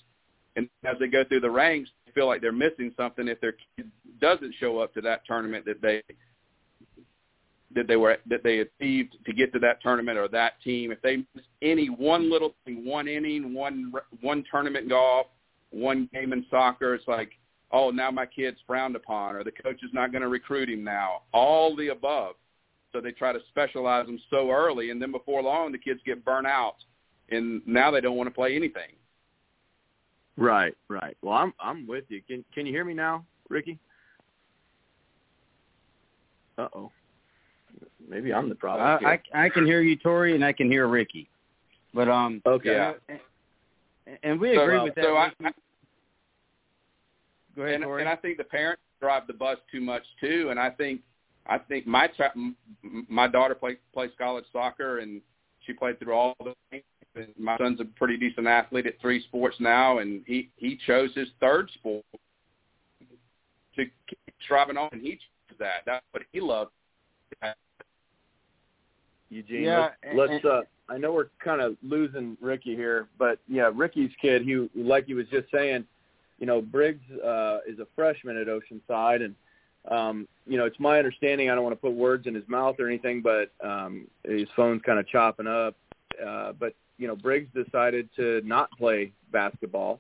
and 0.56 0.70
as 0.86 0.96
they 1.00 1.08
go 1.08 1.24
through 1.24 1.42
the 1.42 1.50
ranks, 1.50 1.90
they 2.06 2.12
feel 2.14 2.28
like 2.28 2.42
they're 2.42 2.52
missing 2.52 2.94
something 2.96 3.28
if 3.28 3.40
their 3.42 3.56
kid 3.76 3.92
doesn't 4.22 4.54
show 4.60 4.80
up 4.80 4.94
to 4.94 5.02
that 5.02 5.26
tournament 5.26 5.66
that 5.66 5.82
they 5.82 6.02
that 7.74 7.88
they 7.88 7.98
were 7.98 8.18
that 8.28 8.44
they 8.44 8.60
achieved 8.60 9.18
to 9.26 9.34
get 9.34 9.52
to 9.54 9.60
that 9.60 9.82
tournament 9.82 10.18
or 10.18 10.28
that 10.30 10.62
team. 10.64 10.92
If 10.92 11.02
they 11.02 11.18
miss 11.36 11.46
any 11.62 11.88
one 11.88 12.32
little 12.32 12.56
thing, 12.66 12.86
one 12.86 13.08
inning, 13.08 13.54
one 13.54 13.92
one 14.22 14.44
tournament 14.50 14.90
golf, 14.90 15.28
one 15.72 16.10
game 16.14 16.32
in 16.32 16.46
soccer, 16.50 16.96
it's 16.96 17.08
like, 17.08 17.32
oh, 17.72 17.92
now 17.92 18.12
my 18.12 18.26
kid's 18.26 18.58
frowned 18.66 18.96
upon, 18.96 19.36
or 19.36 19.44
the 19.44 19.52
coach 19.52 19.84
is 19.84 19.92
not 19.94 20.12
going 20.12 20.22
to 20.22 20.30
recruit 20.30 20.70
him 20.70 20.84
now. 20.84 21.24
All 21.34 21.76
the 21.76 21.90
above. 21.90 22.36
So 22.96 23.02
they 23.02 23.12
try 23.12 23.34
to 23.34 23.40
specialize 23.50 24.06
them 24.06 24.18
so 24.30 24.50
early, 24.52 24.90
and 24.90 25.02
then 25.02 25.12
before 25.12 25.42
long, 25.44 25.74
the 25.74 25.78
kids 25.78 26.00
get 26.06 26.24
burnt 26.24 26.48
out, 26.48 26.76
and 27.30 27.62
now 27.68 27.92
they 27.92 28.00
don't 28.00 28.16
want 28.16 28.28
to 28.30 28.34
play 28.34 28.56
anything. 28.56 28.88
Right, 30.38 30.74
right. 30.88 31.18
Well, 31.22 31.34
I'm 31.34 31.54
I'm 31.60 31.86
with 31.88 32.06
you. 32.08 32.22
Can 32.26 32.46
can 32.54 32.66
you 32.66 32.72
hear 32.72 32.86
me 32.86 32.94
now, 32.94 33.26
Ricky? 33.50 33.78
Uh 36.58 36.70
oh. 36.74 36.92
Maybe 38.08 38.34
I'm 38.34 38.48
the 38.48 38.56
problem. 38.56 39.06
I, 39.06 39.20
I 39.34 39.46
I 39.48 39.50
can 39.50 39.66
hear 39.66 39.82
you, 39.82 39.98
Torre, 39.98 40.28
and 40.28 40.46
I 40.46 40.54
can 40.54 40.72
hear 40.72 40.88
Ricky. 40.88 41.28
But 41.94 42.08
um, 42.08 42.42
Okay. 42.46 42.72
Yeah. 42.76 42.94
and, 43.10 43.20
and 44.24 44.40
we 44.40 44.56
So, 44.56 44.62
agree 44.64 44.78
uh, 44.78 44.84
with 44.86 44.96
that. 44.96 45.04
so 45.04 45.16
I, 45.18 45.32
I, 45.44 45.52
Go 47.58 47.64
ahead, 47.64 47.76
and, 47.76 47.84
Torre. 47.84 48.00
and 48.00 48.08
I 48.08 48.16
think 48.16 48.38
the 48.38 48.44
parents 48.46 48.82
drive 49.02 49.28
the 49.28 49.34
bus 49.34 49.58
too 49.70 49.82
much 49.82 50.04
too. 50.22 50.48
And 50.50 50.58
I 50.58 50.70
think 50.70 51.02
I 51.48 51.58
think 51.60 51.86
my 51.88 52.08
ch- 52.08 52.36
my 53.10 53.28
daughter 53.28 53.56
plays 53.56 53.78
plays 53.94 54.12
college 54.18 54.46
soccer, 54.52 55.00
and 55.00 55.22
she 55.66 55.74
played 55.74 56.00
through 56.00 56.14
all 56.14 56.36
the. 56.44 56.54
things. 56.72 56.84
And 57.18 57.28
my 57.40 57.58
son's 57.58 57.80
a 57.80 57.86
pretty 57.86 58.18
decent 58.18 58.46
athlete 58.46 58.86
at 58.88 59.00
three 59.00 59.24
sports 59.24 59.56
now, 59.62 60.00
and 60.00 60.22
he 60.28 60.50
he 60.58 60.78
chose 60.86 61.12
his 61.16 61.30
third 61.40 61.70
sport 61.76 62.04
to 63.78 63.86
keep 64.08 64.20
striving 64.44 64.76
on, 64.76 64.90
and 64.92 65.02
he 65.02 65.12
chose 65.12 65.58
that. 65.60 65.84
That's 65.86 66.04
what 66.12 66.24
he 66.34 66.42
loved. 66.42 66.72
Eugene. 69.30 69.64
Yeah, 69.64 69.80
let's, 69.80 69.96
and- 70.04 70.18
let's 70.18 70.46
uh 70.46 70.62
I 70.88 70.98
know 71.00 71.14
we're 71.14 71.30
kind 71.44 71.62
of 71.62 71.78
losing 71.82 72.38
Ricky 72.42 72.76
here, 72.76 73.08
but 73.18 73.40
yeah, 73.48 73.72
Ricky's 73.74 74.12
kid, 74.22 74.44
he 74.44 74.70
like 74.76 75.06
he 75.08 75.14
was 75.16 75.26
just 75.32 75.50
saying, 75.52 75.86
you 76.38 76.46
know, 76.46 76.62
Briggs 76.62 77.02
uh 77.24 77.60
is 77.68 77.80
a 77.80 77.88
freshman 77.96 78.38
at 78.38 78.48
Oceanside 78.48 79.24
and 79.24 79.36
um, 79.90 80.28
you 80.48 80.58
know, 80.58 80.66
it's 80.66 80.80
my 80.80 80.98
understanding, 80.98 81.50
I 81.50 81.56
don't 81.56 81.64
want 81.64 81.76
to 81.76 81.82
put 81.82 81.94
words 81.94 82.28
in 82.28 82.36
his 82.36 82.48
mouth 82.48 82.80
or 82.80 82.88
anything, 82.88 83.22
but 83.22 83.52
um 83.64 84.08
his 84.24 84.48
phone's 84.56 84.82
kind 84.84 85.00
of 85.00 85.08
chopping 85.08 85.48
up. 85.48 85.76
Uh 86.26 86.54
but 86.54 86.74
you 86.98 87.08
know, 87.08 87.16
Briggs 87.16 87.50
decided 87.54 88.10
to 88.16 88.42
not 88.46 88.72
play 88.78 89.12
basketball 89.32 90.00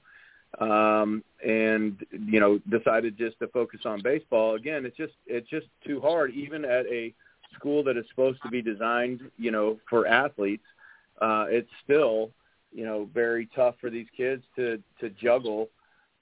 um 0.59 1.23
and 1.45 2.05
you 2.11 2.39
know 2.39 2.59
decided 2.69 3.17
just 3.17 3.37
to 3.39 3.47
focus 3.47 3.81
on 3.85 4.01
baseball 4.01 4.55
again 4.55 4.85
it's 4.85 4.95
just 4.95 5.13
it's 5.27 5.49
just 5.49 5.67
too 5.85 5.99
hard 5.99 6.31
even 6.31 6.63
at 6.63 6.85
a 6.85 7.13
school 7.53 7.83
that 7.83 7.97
is 7.97 8.05
supposed 8.09 8.41
to 8.41 8.49
be 8.49 8.61
designed 8.61 9.21
you 9.37 9.51
know 9.51 9.77
for 9.89 10.07
athletes 10.07 10.63
uh 11.21 11.45
it's 11.49 11.69
still 11.83 12.31
you 12.71 12.85
know 12.85 13.09
very 13.13 13.49
tough 13.55 13.75
for 13.81 13.89
these 13.89 14.07
kids 14.15 14.43
to 14.55 14.81
to 14.99 15.09
juggle 15.09 15.69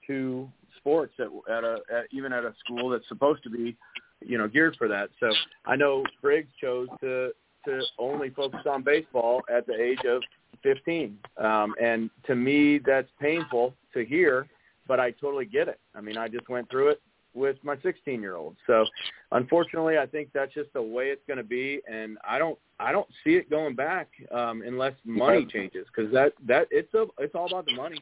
two 0.07 0.49
sports 0.83 1.13
at, 1.19 1.27
at 1.51 1.63
a 1.63 1.77
at, 1.91 2.05
even 2.11 2.33
at 2.33 2.43
a 2.43 2.53
school 2.63 2.89
that's 2.89 3.07
supposed 3.07 3.41
to 3.43 3.49
be 3.49 3.75
you 4.21 4.37
know 4.37 4.47
geared 4.47 4.75
for 4.77 4.87
that. 4.89 5.09
So 5.19 5.31
i 5.65 5.75
know 5.75 6.03
briggs 6.21 6.49
chose 6.59 6.87
to 7.01 7.31
to 7.65 7.81
only 7.97 8.29
focus 8.29 8.61
on 8.69 8.83
baseball 8.83 9.41
at 9.53 9.65
the 9.65 9.73
age 9.73 10.03
of 10.07 10.21
15 10.63 11.17
um 11.37 11.73
and 11.81 12.09
to 12.25 12.35
me 12.35 12.79
that's 12.85 13.07
painful 13.19 13.73
to 13.93 14.05
hear 14.05 14.47
but 14.87 14.99
i 14.99 15.11
totally 15.11 15.45
get 15.45 15.67
it. 15.67 15.79
I 15.95 16.01
mean 16.01 16.17
i 16.17 16.27
just 16.27 16.49
went 16.49 16.69
through 16.69 16.89
it 16.89 17.01
with 17.33 17.57
my 17.63 17.75
16 17.81 18.21
year 18.21 18.35
old 18.35 18.55
so 18.67 18.85
unfortunately 19.31 19.97
i 19.97 20.05
think 20.05 20.29
that's 20.33 20.53
just 20.53 20.71
the 20.73 20.81
way 20.81 21.05
it's 21.05 21.23
going 21.27 21.37
to 21.37 21.43
be 21.43 21.81
and 21.89 22.17
i 22.27 22.37
don't 22.37 22.59
i 22.79 22.91
don't 22.91 23.07
see 23.23 23.35
it 23.35 23.49
going 23.49 23.75
back 23.75 24.09
um 24.31 24.61
unless 24.65 24.93
money 25.05 25.45
changes 25.45 25.87
because 25.95 26.11
that 26.11 26.33
that 26.45 26.67
it's 26.69 26.93
a 26.93 27.05
it's 27.17 27.33
all 27.33 27.47
about 27.47 27.65
the 27.65 27.75
money. 27.75 27.97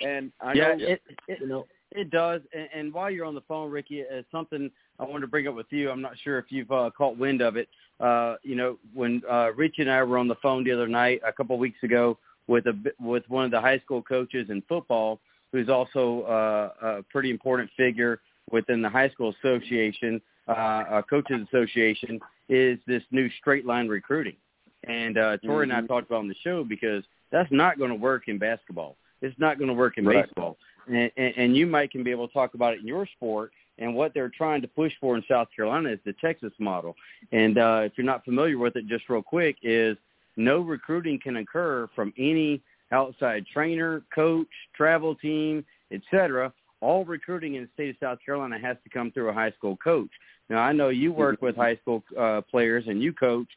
And 0.00 0.32
i 0.40 0.54
yeah, 0.54 0.74
know 0.74 0.84
it, 0.86 1.02
it 1.28 1.40
you 1.40 1.48
know 1.48 1.66
it 1.92 2.10
does. 2.10 2.40
And, 2.52 2.68
and 2.74 2.94
while 2.94 3.10
you're 3.10 3.24
on 3.26 3.34
the 3.34 3.40
phone, 3.42 3.70
Ricky, 3.70 4.00
it's 4.00 4.30
something 4.30 4.70
I 4.98 5.04
wanted 5.04 5.22
to 5.22 5.26
bring 5.26 5.48
up 5.48 5.54
with 5.54 5.66
you. 5.70 5.90
I'm 5.90 6.00
not 6.02 6.12
sure 6.22 6.38
if 6.38 6.46
you've 6.48 6.70
uh, 6.70 6.90
caught 6.96 7.16
wind 7.18 7.40
of 7.40 7.56
it. 7.56 7.68
Uh, 7.98 8.36
you 8.42 8.54
know, 8.54 8.78
when 8.94 9.22
uh, 9.30 9.52
Richie 9.54 9.82
and 9.82 9.90
I 9.90 10.02
were 10.02 10.18
on 10.18 10.28
the 10.28 10.36
phone 10.36 10.64
the 10.64 10.72
other 10.72 10.88
night, 10.88 11.20
a 11.26 11.32
couple 11.32 11.54
of 11.56 11.60
weeks 11.60 11.82
ago, 11.82 12.18
with 12.46 12.66
a 12.66 12.74
with 13.00 13.22
one 13.28 13.44
of 13.44 13.50
the 13.50 13.60
high 13.60 13.78
school 13.80 14.02
coaches 14.02 14.48
in 14.50 14.62
football, 14.68 15.20
who's 15.52 15.68
also 15.68 16.22
uh, 16.22 16.86
a 16.86 17.02
pretty 17.04 17.30
important 17.30 17.70
figure 17.76 18.20
within 18.50 18.82
the 18.82 18.88
high 18.88 19.08
school 19.10 19.34
association, 19.42 20.20
uh, 20.48 20.52
uh, 20.52 21.02
coaches 21.02 21.46
association, 21.52 22.18
is 22.48 22.78
this 22.86 23.02
new 23.10 23.28
straight 23.38 23.66
line 23.66 23.86
recruiting. 23.86 24.36
And 24.84 25.18
uh, 25.18 25.36
Torre 25.44 25.62
and 25.62 25.72
I 25.72 25.80
Mhm. 25.82 25.88
talked 25.88 26.06
about 26.06 26.20
on 26.20 26.28
the 26.28 26.34
show 26.42 26.64
because 26.64 27.04
that's 27.30 27.50
not 27.52 27.78
going 27.78 27.90
to 27.90 27.96
work 27.96 28.28
in 28.28 28.38
basketball. 28.38 28.96
It's 29.22 29.38
not 29.38 29.58
going 29.58 29.68
to 29.68 29.74
work 29.74 29.98
in 29.98 30.06
Right. 30.06 30.24
baseball 30.24 30.56
and, 30.90 31.10
and, 31.16 31.56
you 31.56 31.66
might 31.66 31.90
can 31.90 32.02
be 32.02 32.10
able 32.10 32.26
to 32.26 32.34
talk 32.34 32.54
about 32.54 32.74
it 32.74 32.80
in 32.80 32.86
your 32.86 33.06
sport. 33.06 33.52
And 33.78 33.94
what 33.94 34.12
they're 34.12 34.28
trying 34.28 34.60
to 34.62 34.68
push 34.68 34.92
for 35.00 35.16
in 35.16 35.24
South 35.28 35.48
Carolina 35.54 35.90
is 35.90 35.98
the 36.04 36.12
Texas 36.14 36.52
model. 36.58 36.94
And 37.32 37.56
uh, 37.56 37.82
if 37.84 37.92
you're 37.96 38.06
not 38.06 38.24
familiar 38.24 38.58
with 38.58 38.76
it, 38.76 38.86
just 38.86 39.08
real 39.08 39.22
quick, 39.22 39.56
is 39.62 39.96
no 40.36 40.60
recruiting 40.60 41.18
can 41.18 41.36
occur 41.36 41.88
from 41.94 42.12
any 42.18 42.62
outside 42.92 43.46
trainer, 43.52 44.02
coach, 44.14 44.48
travel 44.76 45.14
team, 45.14 45.64
etc. 45.92 46.52
All 46.80 47.04
recruiting 47.04 47.54
in 47.54 47.62
the 47.62 47.68
state 47.74 47.90
of 47.90 47.96
South 48.00 48.18
Carolina 48.24 48.58
has 48.58 48.76
to 48.84 48.90
come 48.90 49.10
through 49.12 49.30
a 49.30 49.32
high 49.32 49.52
school 49.52 49.76
coach. 49.76 50.10
Now 50.48 50.58
I 50.58 50.72
know 50.72 50.88
you 50.88 51.12
work 51.12 51.40
with 51.40 51.56
high 51.56 51.76
school 51.76 52.02
uh, 52.18 52.40
players 52.42 52.84
and 52.88 53.02
you 53.02 53.12
coach 53.12 53.48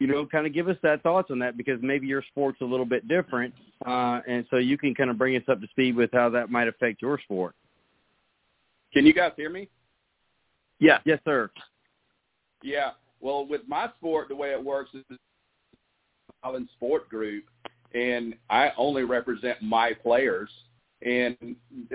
you 0.00 0.06
know, 0.06 0.24
kind 0.26 0.46
of 0.46 0.54
give 0.54 0.66
us 0.68 0.78
that 0.82 1.02
thoughts 1.02 1.30
on 1.30 1.38
that 1.40 1.58
because 1.58 1.78
maybe 1.82 2.06
your 2.06 2.24
sport's 2.30 2.60
a 2.62 2.64
little 2.64 2.86
bit 2.86 3.06
different, 3.06 3.54
uh, 3.86 4.20
and 4.26 4.46
so 4.50 4.56
you 4.56 4.78
can 4.78 4.94
kind 4.94 5.10
of 5.10 5.18
bring 5.18 5.36
us 5.36 5.42
up 5.46 5.60
to 5.60 5.68
speed 5.68 5.94
with 5.94 6.10
how 6.12 6.30
that 6.30 6.50
might 6.50 6.68
affect 6.68 7.02
your 7.02 7.20
sport. 7.20 7.54
Can 8.92 9.06
you 9.06 9.12
guys 9.12 9.32
hear 9.36 9.50
me? 9.50 9.68
yeah 10.80 10.98
Yes, 11.04 11.20
sir. 11.24 11.50
Yeah. 12.62 12.92
Well, 13.20 13.46
with 13.46 13.60
my 13.68 13.88
sport, 13.98 14.28
the 14.28 14.34
way 14.34 14.52
it 14.52 14.64
works 14.64 14.90
is 14.94 15.04
Island 16.42 16.68
Sport 16.76 17.08
Group, 17.10 17.44
and 17.94 18.34
I 18.48 18.70
only 18.78 19.04
represent 19.04 19.60
my 19.62 19.92
players. 19.92 20.50
And 21.02 21.36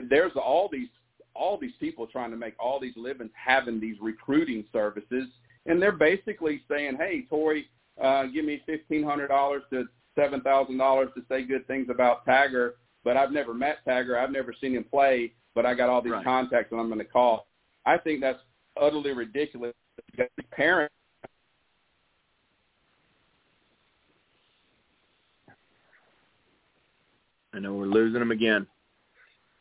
there's 0.09 0.33
all 0.35 0.69
these 0.71 0.89
all 1.33 1.57
these 1.57 1.73
people 1.79 2.07
trying 2.07 2.31
to 2.31 2.37
make 2.37 2.53
all 2.59 2.79
these 2.79 2.95
livings 2.95 3.31
having 3.33 3.79
these 3.79 3.97
recruiting 3.99 4.63
services, 4.71 5.27
and 5.65 5.81
they're 5.81 5.91
basically 5.91 6.61
saying, 6.69 6.97
"Hey, 6.97 7.25
Torre, 7.29 7.63
uh, 8.01 8.25
give 8.27 8.45
me 8.45 8.61
fifteen 8.65 9.03
hundred 9.03 9.27
dollars 9.27 9.63
to 9.71 9.85
seven 10.15 10.41
thousand 10.41 10.77
dollars 10.77 11.09
to 11.15 11.23
say 11.29 11.43
good 11.43 11.65
things 11.67 11.87
about 11.89 12.25
Tiger, 12.25 12.75
but 13.03 13.17
I've 13.17 13.31
never 13.31 13.53
met 13.53 13.77
Tiger, 13.85 14.17
I've 14.17 14.31
never 14.31 14.53
seen 14.59 14.73
him 14.75 14.83
play, 14.83 15.33
but 15.53 15.65
I 15.65 15.73
got 15.73 15.89
all 15.89 16.01
these 16.01 16.13
Right. 16.13 16.23
contacts 16.23 16.71
and 16.71 16.79
I'm 16.79 16.87
going 16.87 16.99
to 16.99 17.05
call." 17.05 17.47
I 17.85 17.97
think 17.97 18.19
that's 18.21 18.39
utterly 18.79 19.11
ridiculous. 19.13 19.73
Because 20.11 20.27
the 20.37 20.43
Parents 20.43 20.93
i 27.53 27.59
know 27.59 27.73
we're 27.73 27.85
losing 27.85 28.21
him 28.21 28.31
again 28.31 28.67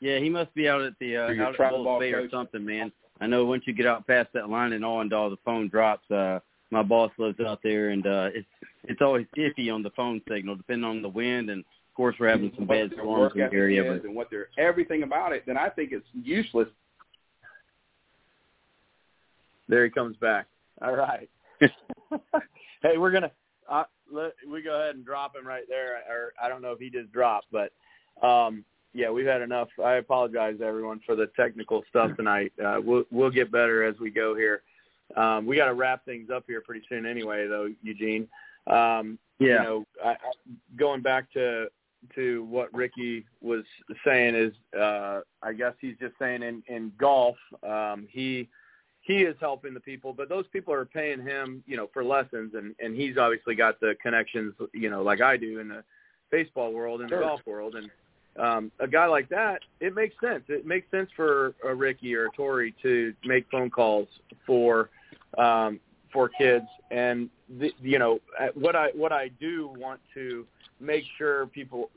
Yeah, 0.01 0.19
he 0.19 0.29
must 0.29 0.53
be 0.55 0.69
out 0.69 0.83
at 0.83 0.95
the 0.99 1.17
uh, 1.17 1.21
out 1.23 1.31
at 1.51 1.55
travel 1.55 1.79
Bulls 1.79 1.87
ball 1.87 2.01
Bay 2.01 2.13
or 2.13 2.29
something, 2.31 2.65
man. 2.65 2.91
I 3.21 3.27
know 3.27 3.45
once 3.45 3.63
you 3.67 3.73
get 3.73 3.87
out 3.87 4.07
past 4.07 4.31
that 4.35 4.51
line 4.51 4.73
and 4.73 4.85
on, 4.85 5.13
all 5.13 5.31
the 5.31 5.37
phone 5.45 5.69
drops. 5.69 6.11
Uh, 6.11 6.41
my 6.71 6.83
boss 6.83 7.11
lives 7.19 7.39
out 7.41 7.61
there, 7.63 7.91
and 7.91 8.07
uh, 8.07 8.31
it's 8.35 8.49
it's 8.85 9.01
always 9.01 9.27
iffy 9.37 9.73
on 9.73 9.83
the 9.83 9.91
phone 9.91 10.21
signal, 10.29 10.57
depending 10.57 10.85
on 10.85 11.03
the 11.03 11.09
wind 11.09 11.51
and 11.51 11.61
Of 11.61 11.97
course, 11.97 12.17
we're 12.19 12.29
having 12.29 12.53
some 12.57 12.67
bad 12.67 12.83
what 12.83 12.91
their 12.91 12.99
storms 12.99 13.33
in 13.35 13.41
the 13.41 13.53
area, 13.53 13.85
but 13.85 14.05
and 14.05 14.15
what 14.15 14.31
their 14.31 14.49
everything 14.59 15.03
about 15.03 15.33
it, 15.33 15.45
then 15.47 15.57
I 15.57 15.69
think 15.69 15.93
it's 15.93 16.07
useless. 16.13 16.69
There 19.69 19.85
he 19.85 19.91
comes 19.91 20.17
back. 20.17 20.47
All 20.83 20.95
right. 20.95 21.29
hey, 21.61 22.99
we're 22.99 23.13
gonna 23.13 23.31
uh, 23.71 23.85
let, 24.13 24.35
we 24.51 24.63
go 24.63 24.81
ahead 24.81 24.97
and 24.97 25.05
drop 25.05 25.35
him 25.37 25.47
right 25.47 25.65
there. 25.69 26.03
Or 26.11 26.33
I 26.43 26.49
don't 26.49 26.63
know 26.63 26.73
if 26.73 26.79
he 26.79 26.91
just 26.91 27.13
dropped, 27.13 27.47
but 27.51 27.73
um, 28.27 28.65
yeah, 28.93 29.11
we've 29.11 29.27
had 29.27 29.43
enough. 29.43 29.69
I 29.83 29.95
apologize 29.95 30.57
everyone 30.63 31.01
for 31.05 31.17
the 31.17 31.29
technical 31.37 31.83
stuff 31.91 32.17
tonight. 32.17 32.53
Uh, 32.65 32.81
we'll 32.85 33.05
we'll 33.11 33.31
get 33.31 33.51
better 33.51 33.85
as 33.85 33.99
we 33.99 34.11
go 34.11 34.35
here. 34.35 34.63
Um, 35.17 35.47
we 35.47 35.57
got 35.57 35.67
to 35.67 35.75
wrap 35.75 36.05
things 36.05 36.31
up 36.31 36.45
here 36.47 36.61
pretty 36.61 36.85
soon 36.89 37.07
anyway, 37.07 37.47
though, 37.47 37.69
Eugene. 37.83 38.29
Um, 38.67 39.19
yeah, 39.39 39.47
you 39.47 39.55
know, 39.63 39.85
I, 40.05 40.11
I, 40.11 40.17
going 40.77 41.03
back 41.03 41.33
to 41.33 41.67
to 42.15 42.45
what 42.45 42.73
Ricky 42.75 43.25
was 43.41 43.65
saying 44.05 44.35
is, 44.35 44.53
uh, 44.79 45.21
I 45.43 45.53
guess 45.53 45.73
he's 45.81 45.97
just 46.01 46.15
saying 46.19 46.43
in 46.43 46.63
in 46.69 46.93
golf, 46.99 47.37
um, 47.63 48.07
he 48.11 48.49
he 49.01 49.19
is 49.19 49.37
helping 49.39 49.75
the 49.75 49.81
people, 49.81 50.15
but 50.15 50.29
those 50.31 50.47
people 50.53 50.73
are 50.73 50.87
paying 50.87 51.21
him, 51.21 51.63
you 51.67 51.77
know, 51.77 51.89
for 51.93 52.05
lessons, 52.05 52.55
and 52.55 52.75
and 52.79 52.97
he's 52.97 53.19
obviously 53.19 53.55
got 53.55 53.79
the 53.81 53.95
connections, 54.03 54.55
you 54.73 54.91
know, 54.91 55.03
like 55.03 55.21
I 55.21 55.37
do 55.37 55.61
in 55.61 55.69
the 55.69 55.85
baseball 56.31 56.73
world 56.73 57.01
and 57.01 57.11
Sure. 57.11 57.21
the 57.21 57.25
golf 57.27 57.41
world, 57.47 57.75
and 57.75 57.91
um, 58.39 58.73
a 58.81 58.89
guy 58.89 59.07
like 59.07 59.29
that, 59.29 59.61
it 59.81 59.95
makes 59.95 60.15
sense. 60.21 60.45
It 60.49 60.67
makes 60.67 60.91
sense 60.91 61.09
for 61.15 61.55
a 61.65 61.75
Ricky 61.75 62.15
or 62.15 62.27
a 62.27 62.31
Torre 62.31 62.71
to 62.83 63.15
make 63.25 63.47
phone 63.51 63.71
calls 63.71 64.09
for 64.47 64.91
um, 65.39 65.81
for 66.13 66.29
kids, 66.29 66.67
and 66.91 67.29
the, 67.59 67.73
you 67.81 67.99
know 67.99 68.21
uh, 68.41 68.49
what 68.55 68.77
I 68.77 68.89
what 68.95 69.13
I 69.13 69.29
do 69.41 69.73
want 69.77 70.01
to 70.15 70.47
make 70.81 71.05
sure 71.19 71.47
people 71.47 71.91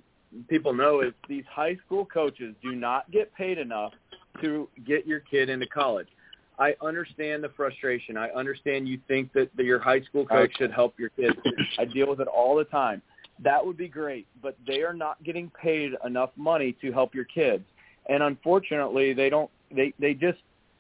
people 0.47 0.73
know 0.73 1.01
is 1.01 1.14
these 1.27 1.45
high 1.49 1.77
school 1.85 2.05
coaches 2.05 2.55
do 2.61 2.76
not 2.76 3.09
get 3.11 3.34
paid 3.34 3.57
enough 3.57 3.93
to 4.41 4.68
get 4.85 5.07
your 5.07 5.22
kid 5.22 5.49
into 5.49 5.68
college. 5.68 6.07
I 6.59 6.76
understand 6.81 7.43
the 7.43 7.49
frustration. 7.49 8.18
I 8.18 8.30
understand 8.30 8.88
you 8.88 8.99
think 9.07 9.31
that 9.34 9.55
the, 9.55 9.64
your 9.64 9.80
high 9.80 10.01
school 10.01 10.26
coach 10.26 10.51
should 10.57 10.72
help 10.72 10.99
your 10.99 11.09
kids. 11.09 11.38
I 11.77 11.85
deal 11.85 12.09
with 12.09 12.19
it 12.19 12.27
all 12.27 12.55
the 12.55 12.64
time. 12.64 13.01
That 13.39 13.65
would 13.65 13.77
be 13.77 13.88
great, 13.88 14.27
but 14.41 14.57
they 14.65 14.81
are 14.81 14.93
not 14.93 15.23
getting 15.23 15.51
paid 15.51 15.93
enough 16.03 16.31
money 16.35 16.76
to 16.81 16.91
help 16.91 17.14
your 17.14 17.26
kids. 17.26 17.64
And 18.09 18.23
unfortunately, 18.23 19.14
they 19.14 19.30
don't 19.30 19.51
they 19.72 19.93
they 19.99 20.14
just 20.14 20.39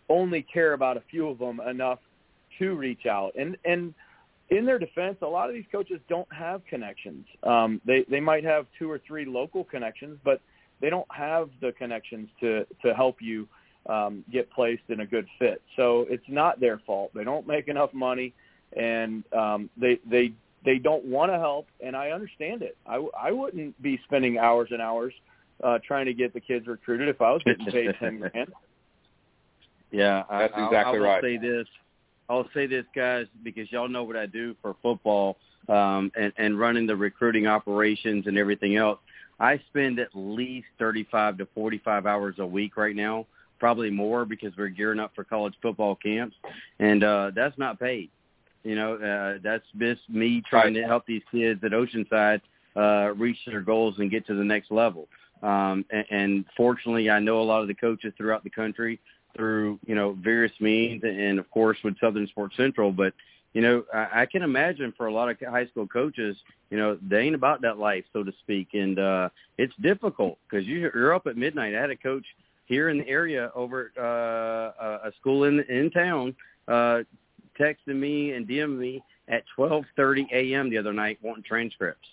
only 0.09 0.41
care 0.41 0.73
about 0.73 0.97
a 0.97 1.01
few 1.11 1.27
of 1.27 1.39
them 1.39 1.59
enough 1.59 1.99
to 2.59 2.75
reach 2.75 3.05
out. 3.05 3.33
And 3.35 3.57
and 3.65 3.93
in 4.49 4.65
their 4.65 4.79
defense, 4.79 5.17
a 5.21 5.27
lot 5.27 5.49
of 5.49 5.55
these 5.55 5.65
coaches 5.71 5.99
don't 6.07 6.31
have 6.33 6.65
connections. 6.65 7.25
Um, 7.43 7.81
they 7.85 8.05
they 8.09 8.19
might 8.19 8.43
have 8.43 8.65
two 8.79 8.89
or 8.89 8.99
three 8.99 9.25
local 9.25 9.63
connections, 9.63 10.17
but 10.23 10.41
they 10.79 10.89
don't 10.89 11.07
have 11.11 11.49
the 11.61 11.71
connections 11.73 12.29
to 12.39 12.65
to 12.83 12.93
help 12.93 13.21
you 13.21 13.47
um, 13.87 14.23
get 14.31 14.49
placed 14.51 14.83
in 14.89 15.01
a 15.01 15.05
good 15.05 15.27
fit. 15.39 15.61
So 15.75 16.05
it's 16.09 16.27
not 16.27 16.59
their 16.59 16.79
fault. 16.79 17.11
They 17.13 17.23
don't 17.23 17.47
make 17.47 17.67
enough 17.67 17.93
money, 17.93 18.33
and 18.75 19.23
um, 19.33 19.69
they 19.77 19.99
they 20.09 20.33
they 20.65 20.77
don't 20.77 21.05
want 21.05 21.31
to 21.31 21.37
help. 21.37 21.67
And 21.83 21.95
I 21.95 22.09
understand 22.11 22.61
it. 22.61 22.77
I 22.85 23.05
I 23.19 23.31
wouldn't 23.31 23.81
be 23.81 23.99
spending 24.05 24.37
hours 24.37 24.69
and 24.71 24.81
hours 24.81 25.13
uh, 25.63 25.79
trying 25.85 26.05
to 26.05 26.13
get 26.13 26.33
the 26.33 26.39
kids 26.41 26.67
recruited 26.67 27.07
if 27.09 27.21
I 27.21 27.31
was 27.31 27.41
getting 27.43 27.65
paid 27.67 27.95
ten 27.99 28.19
grand. 28.31 28.51
yeah, 29.91 30.23
I, 30.29 30.39
That's 30.39 30.53
I- 30.55 30.65
exactly 30.65 30.97
I, 30.97 30.99
will 30.99 31.07
right. 31.07 31.23
say 31.23 31.37
this. 31.37 31.67
I'll 32.29 32.49
say 32.53 32.67
this, 32.67 32.83
guys, 32.93 33.25
because 33.41 33.71
y'all 33.71 33.87
know 33.87 34.03
what 34.03 34.17
I 34.17 34.25
do 34.25 34.53
for 34.61 34.75
football 34.81 35.37
um, 35.69 36.11
and, 36.19 36.33
and 36.37 36.59
running 36.59 36.85
the 36.85 36.95
recruiting 36.95 37.47
operations 37.47 38.27
and 38.27 38.37
everything 38.37 38.75
else. 38.75 38.99
I 39.39 39.61
spend 39.69 39.99
at 39.99 40.09
least 40.13 40.67
35 40.77 41.37
to 41.37 41.47
45 41.55 42.05
hours 42.05 42.35
a 42.39 42.45
week 42.45 42.75
right 42.75 42.95
now, 42.95 43.27
probably 43.59 43.89
more 43.89 44.25
because 44.25 44.51
we're 44.57 44.67
gearing 44.67 44.99
up 44.99 45.13
for 45.15 45.23
college 45.23 45.53
football 45.61 45.95
camps, 45.95 46.35
and 46.79 47.03
uh, 47.03 47.31
that's 47.33 47.57
not 47.57 47.79
paid. 47.79 48.09
You 48.63 48.75
know, 48.75 48.95
uh, 48.95 49.39
that's 49.43 49.65
just 49.77 50.01
me 50.09 50.41
trying 50.49 50.73
to 50.73 50.83
help 50.83 51.05
these 51.05 51.21
kids 51.31 51.63
at 51.63 51.71
Oceanside 51.71 52.41
uh, 52.75 53.13
reach 53.15 53.37
their 53.45 53.61
goals 53.61 53.95
and 53.99 54.11
get 54.11 54.25
to 54.27 54.35
the 54.35 54.43
next 54.43 54.71
level. 54.71 55.07
Um, 55.43 55.85
and, 55.91 56.05
and 56.09 56.45
fortunately, 56.55 57.09
I 57.09 57.19
know 57.19 57.41
a 57.41 57.43
lot 57.43 57.61
of 57.61 57.67
the 57.67 57.73
coaches 57.75 58.13
throughout 58.17 58.43
the 58.43 58.49
country 58.49 58.99
through 59.35 59.79
you 59.85 59.95
know 59.95 60.17
various 60.21 60.51
means, 60.59 61.03
and 61.03 61.39
of 61.39 61.49
course 61.51 61.77
with 61.83 61.99
Southern 61.99 62.27
Sports 62.27 62.57
Central. 62.57 62.91
But 62.91 63.13
you 63.53 63.61
know, 63.61 63.83
I, 63.93 64.21
I 64.21 64.25
can 64.25 64.41
imagine 64.41 64.93
for 64.97 65.07
a 65.07 65.13
lot 65.13 65.29
of 65.29 65.37
high 65.39 65.67
school 65.67 65.87
coaches, 65.87 66.35
you 66.69 66.77
know, 66.77 66.97
they 67.07 67.19
ain't 67.19 67.35
about 67.35 67.61
that 67.61 67.77
life, 67.77 68.03
so 68.13 68.23
to 68.23 68.31
speak, 68.43 68.69
and 68.73 68.99
uh, 68.99 69.29
it's 69.57 69.73
difficult 69.81 70.37
because 70.49 70.65
you, 70.67 70.91
you're 70.93 71.13
up 71.13 71.27
at 71.27 71.37
midnight. 71.37 71.75
I 71.75 71.81
had 71.81 71.89
a 71.89 71.95
coach 71.95 72.25
here 72.65 72.89
in 72.89 72.97
the 72.99 73.07
area 73.07 73.51
over 73.55 73.91
uh, 73.97 74.83
a- 74.85 75.07
a 75.07 75.11
school 75.19 75.45
in 75.45 75.59
in 75.61 75.89
town 75.91 76.35
uh, 76.67 76.99
texting 77.59 77.95
me 77.95 78.31
and 78.31 78.47
DMing 78.47 78.77
me 78.77 79.03
at 79.27 79.43
12:30 79.57 80.31
a.m. 80.31 80.69
the 80.69 80.77
other 80.77 80.93
night 80.93 81.19
wanting 81.21 81.43
transcripts. 81.43 82.07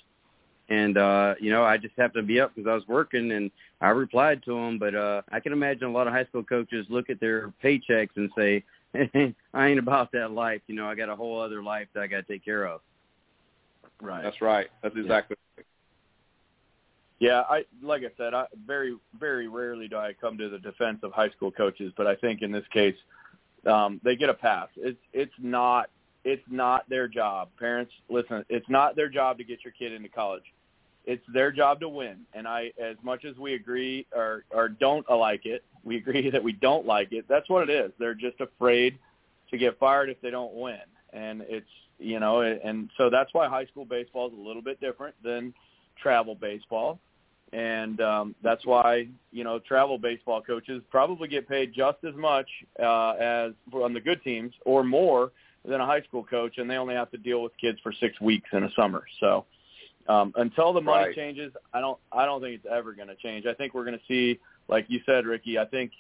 And 0.69 0.97
uh, 0.97 1.35
you 1.41 1.51
know, 1.51 1.63
I 1.63 1.77
just 1.77 1.95
happened 1.97 2.23
to 2.23 2.27
be 2.27 2.41
up 2.41 2.55
because 2.55 2.69
I 2.69 2.75
was 2.75 2.87
working, 2.89 3.33
and 3.33 3.51
I 3.81 3.91
replied 3.91 4.43
to 4.45 4.57
him. 4.57 4.79
But 4.79 4.95
uh, 4.95 5.23
I 5.31 5.41
can 5.41 5.53
imagine 5.53 5.89
a 5.89 5.93
lot 5.93 6.07
of 6.07 6.15
high 6.15 6.25
school 6.25 6.43
coaches 6.43 6.87
look 6.89 7.11
at 7.11 7.21
their 7.21 7.53
paychecks 7.63 8.17
and 8.17 8.31
say, 8.37 8.65
"I 9.55 9.69
ain't 9.69 9.79
about 9.79 10.13
that 10.13 10.31
life." 10.31 10.63
You 10.67 10.75
know, 10.75 10.87
I 10.87 10.95
got 10.95 11.11
a 11.11 11.17
whole 11.17 11.41
other 11.41 11.63
life 11.63 11.89
that 11.95 12.03
I 12.03 12.07
got 12.07 12.27
to 12.27 12.33
take 12.33 12.45
care 12.45 12.65
of. 12.67 12.81
Right. 14.01 14.23
That's 14.23 14.41
right. 14.41 14.69
That's 14.83 14.97
exactly. 14.97 15.37
Yeah, 17.19 17.43
I 17.49 17.65
like 17.83 18.03
I 18.03 18.11
said, 18.17 18.35
I 18.35 18.47
very 18.67 18.97
very 19.21 19.49
rarely 19.49 19.87
do 19.89 19.97
I 19.97 20.15
come 20.19 20.37
to 20.39 20.49
the 20.49 20.59
defense 20.59 20.99
of 21.03 21.13
high 21.13 21.31
school 21.31 21.51
coaches, 21.51 21.93
but 21.97 22.07
I 22.07 22.17
think 22.17 22.43
in 22.43 22.51
this 22.51 22.65
case, 22.73 22.97
um, 23.67 24.01
they 24.05 24.17
get 24.17 24.29
a 24.29 24.35
pass. 24.35 24.69
It's 24.77 24.99
it's 25.13 25.33
not 25.39 25.91
it's 26.25 26.43
not 26.49 26.89
their 26.89 27.09
job. 27.09 27.49
Parents, 27.59 27.93
listen, 28.09 28.45
it's 28.49 28.69
not 28.69 28.97
their 28.97 29.09
job 29.09 29.39
to 29.39 29.45
get 29.45 29.65
your 29.65 29.73
kid 29.73 29.93
into 29.93 30.09
college. 30.09 30.45
It's 31.05 31.25
their 31.33 31.53
job 31.53 31.81
to 31.81 31.89
win. 31.89 32.21
And 32.33 32.49
I, 32.49 32.73
as 32.83 32.97
much 33.03 33.27
as 33.27 33.37
we 33.37 33.55
agree 33.55 34.07
or 34.15 34.45
or 34.51 34.69
don't 34.69 35.09
like 35.11 35.47
it, 35.47 35.65
we 35.83 35.97
agree 35.97 36.31
that 36.33 36.43
we 36.43 36.53
don't 36.53 36.87
like 36.87 37.13
it. 37.13 37.27
That's 37.29 37.49
what 37.49 37.69
it 37.69 37.73
is. 37.73 37.93
They're 37.99 38.15
just 38.15 38.41
afraid 38.41 38.99
to 39.51 39.59
get 39.59 39.79
fired 39.79 40.09
if 40.09 40.21
they 40.21 40.31
don't 40.31 40.55
win, 40.55 40.81
and 41.13 41.43
it's 41.43 41.67
you 41.99 42.19
know, 42.19 42.41
and 42.41 42.91
so 42.97 43.09
that's 43.09 43.33
why 43.33 43.49
high 43.49 43.67
school 43.67 43.85
baseball 43.85 44.27
is 44.27 44.35
a 44.35 44.41
little 44.41 44.63
bit 44.63 44.81
different 44.81 45.15
than 45.23 45.55
travel 45.97 46.35
baseball 46.35 46.99
and 47.55 48.01
um, 48.01 48.35
that's 48.43 48.67
why 48.67 49.07
you 49.31 49.45
know 49.45 49.61
travel 49.61 49.97
baseball 49.97 50.43
coaches 50.43 50.83
probably 50.91 51.29
get 51.29 51.49
paid 51.49 51.73
just 51.73 51.99
as 52.07 52.15
much 52.17 52.49
uh, 52.83 53.13
as 53.13 53.53
on 53.73 53.95
the 53.95 54.01
good 54.01 54.23
teams 54.25 54.53
or 54.67 54.83
more 54.83 55.31
than 55.65 55.81
a 55.81 55.87
high 55.87 56.03
school 56.03 56.25
coach, 56.25 56.59
and 56.59 56.69
they 56.69 56.77
only 56.77 56.95
have 56.95 57.11
to 57.13 57.17
deal 57.17 57.43
with 57.43 57.53
kids 57.61 57.79
for 57.83 57.93
six 58.01 58.21
weeks 58.21 58.51
in 58.53 58.65
a 58.65 58.71
summer. 58.75 59.05
So 59.21 59.47
um, 60.09 60.33
until 60.37 60.73
the 60.73 60.81
money 60.81 61.05
Right. 61.07 61.15
changes, 61.15 61.53
I 61.73 61.81
don't 61.81 61.99
I 62.13 62.27
don't 62.27 62.41
think 62.41 62.57
it's 62.57 62.67
ever 62.71 62.93
going 62.93 63.09
to 63.09 63.17
change. 63.17 63.47
I 63.47 63.55
think 63.55 63.73
we're 63.73 63.85
going 63.85 63.99
to 63.99 64.05
see, 64.09 64.41
like 64.69 64.87
you 64.89 65.01
said, 65.07 65.25
Ricky. 65.25 65.57
I 65.59 65.65
think 65.65 65.93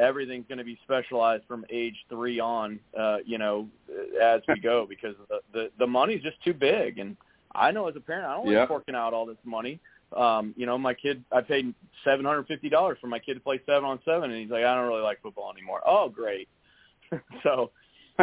everything's 0.00 0.46
going 0.48 0.58
to 0.58 0.64
be 0.64 0.78
specialized 0.84 1.44
from 1.46 1.64
age 1.70 1.96
three 2.08 2.40
on, 2.40 2.80
uh, 2.98 3.18
you 3.24 3.38
know, 3.38 3.68
as 4.20 4.40
we 4.48 4.58
go 4.58 4.86
because 4.88 5.14
the, 5.28 5.40
the 5.52 5.70
the 5.78 5.86
money's 5.86 6.22
just 6.22 6.42
too 6.42 6.54
big. 6.54 6.98
And 6.98 7.16
I 7.54 7.70
know 7.70 7.88
as 7.88 7.94
a 7.94 8.00
parent, 8.00 8.26
I 8.26 8.34
don't 8.34 8.46
Yeah. 8.46 8.60
like 8.60 8.68
forking 8.68 8.94
out 8.94 9.12
all 9.12 9.26
this 9.26 9.36
money 9.44 9.78
um, 10.16 10.54
you 10.56 10.66
know, 10.66 10.78
my 10.78 10.94
kid, 10.94 11.24
I 11.32 11.40
paid 11.40 11.74
seven 12.04 12.24
hundred 12.24 12.46
fifty 12.46 12.68
dollars 12.68 12.98
for 13.00 13.06
my 13.06 13.18
kid 13.18 13.34
to 13.34 13.40
play 13.40 13.60
seven 13.66 13.84
on 13.84 13.98
seven, 14.04 14.30
and 14.30 14.40
he's 14.40 14.50
like, 14.50 14.64
I 14.64 14.74
don't 14.74 14.86
really 14.88 15.02
like 15.02 15.22
football 15.22 15.52
anymore. 15.52 15.80
Oh, 15.86 16.08
great. 16.08 16.48
so, 17.42 17.70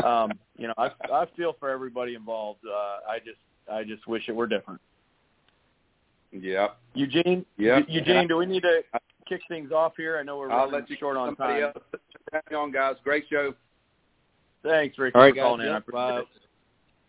um, 0.04 0.32
you 0.58 0.68
know, 0.68 0.74
I 0.78 0.92
I 1.12 1.26
feel 1.36 1.56
for 1.60 1.70
everybody 1.70 2.16
involved. 2.16 2.62
Uh, 2.66 3.10
I 3.10 3.20
just 3.20 3.40
I 3.72 3.84
just 3.84 4.08
wish 4.08 4.30
it 4.30 4.36
were 4.36 4.48
different. 4.48 4.82
Yep. 6.32 6.78
Eugene, 6.94 7.46
Yep. 7.58 7.86
Eugene, 7.90 8.28
do 8.28 8.38
we 8.38 8.46
need 8.46 8.64
to 8.64 8.82
kick 9.28 9.42
things 9.50 9.72
off 9.72 9.94
here? 9.98 10.18
I 10.18 10.24
know 10.24 10.38
we're 10.38 10.52
I'll 10.52 10.70
let 10.72 10.90
you 10.90 10.96
short 10.98 11.18
on 11.18 11.36
time. 11.36 11.64
else. 11.64 11.78
On, 12.56 12.72
guys. 12.72 12.96
Great 13.04 13.26
show. 13.30 13.54
Thanks, 14.64 14.98
Ricky, 14.98 15.16
All 15.16 15.22
right, 15.24 15.32
for 15.32 15.36
guys. 15.36 15.44
calling 15.44 15.68
in. 15.68 15.74
I 15.74 15.78
appreciate 15.78 16.02
uh, 16.02 16.20
it. 16.20 16.28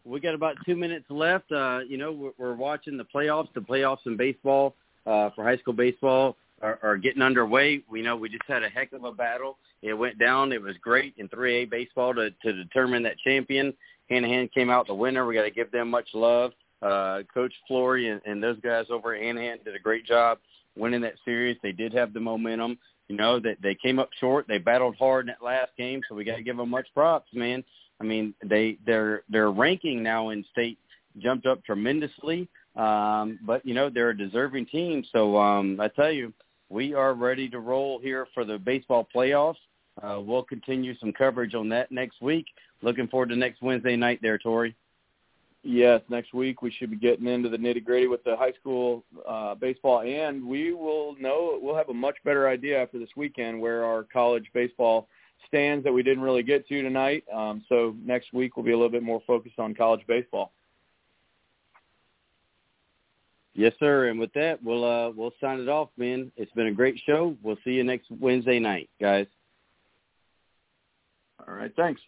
We 0.04 0.20
got 0.20 0.34
about 0.34 0.56
two 0.66 0.76
minutes 0.76 1.06
left. 1.08 1.50
Uh, 1.52 1.80
you 1.88 1.96
know, 1.96 2.12
we're, 2.12 2.32
we're 2.38 2.54
watching 2.54 2.96
the 2.96 3.04
playoffs. 3.04 3.52
The 3.54 3.60
playoffs 3.60 4.06
in 4.06 4.16
baseball 4.16 4.74
uh, 5.06 5.30
for 5.34 5.44
high 5.44 5.56
school 5.58 5.74
baseball 5.74 6.36
are, 6.60 6.78
are 6.82 6.96
getting 6.96 7.22
underway. 7.22 7.82
We 7.90 8.02
know 8.02 8.16
we 8.16 8.28
just 8.28 8.44
had 8.46 8.62
a 8.62 8.68
heck 8.68 8.92
of 8.92 9.04
a 9.04 9.12
battle. 9.12 9.58
It 9.82 9.94
went 9.94 10.18
down. 10.18 10.52
It 10.52 10.62
was 10.62 10.76
great 10.80 11.14
in 11.18 11.28
3A 11.28 11.70
baseball 11.70 12.14
to, 12.14 12.30
to 12.30 12.52
determine 12.52 13.02
that 13.04 13.18
champion. 13.18 13.74
Hanahan 14.10 14.52
came 14.52 14.70
out 14.70 14.86
the 14.86 14.94
winner. 14.94 15.26
We 15.26 15.34
got 15.34 15.42
to 15.42 15.50
give 15.50 15.70
them 15.70 15.90
much 15.90 16.08
love. 16.14 16.52
Uh, 16.82 17.22
Coach 17.32 17.52
Flory 17.68 18.08
and, 18.08 18.20
and 18.26 18.42
those 18.42 18.58
guys 18.60 18.86
over 18.90 19.14
at 19.14 19.22
Hanahan 19.22 19.64
did 19.64 19.74
a 19.74 19.78
great 19.78 20.04
job 20.04 20.38
winning 20.76 21.00
that 21.02 21.14
series. 21.24 21.56
They 21.62 21.72
did 21.72 21.92
have 21.92 22.12
the 22.12 22.20
momentum. 22.20 22.78
You 23.08 23.16
know 23.16 23.40
that 23.40 23.58
they 23.62 23.74
came 23.74 23.98
up 23.98 24.10
short. 24.18 24.46
They 24.48 24.58
battled 24.58 24.96
hard 24.98 25.26
in 25.26 25.28
that 25.28 25.44
last 25.44 25.70
game, 25.76 26.00
so 26.08 26.14
we 26.14 26.24
got 26.24 26.36
to 26.36 26.42
give 26.42 26.56
them 26.56 26.70
much 26.70 26.86
props, 26.94 27.28
man. 27.34 27.62
I 28.02 28.04
mean, 28.04 28.34
they 28.44 28.78
their 28.84 29.22
their 29.28 29.50
ranking 29.50 30.02
now 30.02 30.30
in 30.30 30.44
state 30.50 30.78
jumped 31.18 31.46
up 31.46 31.64
tremendously. 31.64 32.48
Um, 32.74 33.38
but 33.42 33.64
you 33.64 33.74
know 33.74 33.90
they're 33.90 34.10
a 34.10 34.16
deserving 34.16 34.66
team, 34.66 35.04
so 35.12 35.36
um, 35.36 35.78
I 35.78 35.88
tell 35.88 36.10
you, 36.10 36.32
we 36.70 36.94
are 36.94 37.12
ready 37.12 37.48
to 37.50 37.60
roll 37.60 37.98
here 37.98 38.26
for 38.32 38.44
the 38.44 38.58
baseball 38.58 39.06
playoffs. 39.14 39.56
Uh, 40.02 40.18
we'll 40.20 40.42
continue 40.42 40.96
some 40.98 41.12
coverage 41.12 41.54
on 41.54 41.68
that 41.68 41.92
next 41.92 42.22
week. 42.22 42.46
Looking 42.80 43.08
forward 43.08 43.28
to 43.28 43.36
next 43.36 43.60
Wednesday 43.60 43.94
night 43.94 44.20
there, 44.22 44.38
Torre. 44.38 44.70
Yes, 45.62 46.00
next 46.08 46.32
week 46.32 46.62
we 46.62 46.72
should 46.72 46.90
be 46.90 46.96
getting 46.96 47.26
into 47.26 47.50
the 47.50 47.58
nitty 47.58 47.84
gritty 47.84 48.08
with 48.08 48.24
the 48.24 48.36
high 48.36 48.52
school 48.58 49.04
uh, 49.28 49.54
baseball, 49.54 50.00
and 50.00 50.44
we 50.44 50.72
will 50.72 51.14
know 51.20 51.58
we'll 51.62 51.76
have 51.76 51.90
a 51.90 51.94
much 51.94 52.16
better 52.24 52.48
idea 52.48 52.82
after 52.82 52.98
this 52.98 53.10
weekend 53.16 53.60
where 53.60 53.84
our 53.84 54.04
college 54.04 54.46
baseball 54.54 55.08
stands 55.46 55.84
that 55.84 55.92
we 55.92 56.02
didn't 56.02 56.22
really 56.22 56.42
get 56.42 56.66
to 56.68 56.82
tonight. 56.82 57.24
Um, 57.32 57.64
so 57.68 57.94
next 58.04 58.32
week 58.32 58.56
we'll 58.56 58.64
be 58.64 58.72
a 58.72 58.76
little 58.76 58.90
bit 58.90 59.02
more 59.02 59.22
focused 59.26 59.58
on 59.58 59.74
college 59.74 60.02
baseball. 60.06 60.52
Yes, 63.54 63.74
sir. 63.78 64.08
And 64.08 64.18
with 64.18 64.32
that, 64.32 64.62
we'll 64.62 64.84
uh, 64.84 65.10
we'll 65.10 65.34
sign 65.40 65.60
it 65.60 65.68
off, 65.68 65.90
man. 65.96 66.32
It's 66.36 66.52
been 66.52 66.68
a 66.68 66.72
great 66.72 67.00
show. 67.04 67.36
We'll 67.42 67.58
see 67.64 67.72
you 67.72 67.84
next 67.84 68.10
Wednesday 68.10 68.58
night, 68.58 68.88
guys. 69.00 69.26
All 71.46 71.54
right. 71.54 71.72
Thanks. 71.76 72.00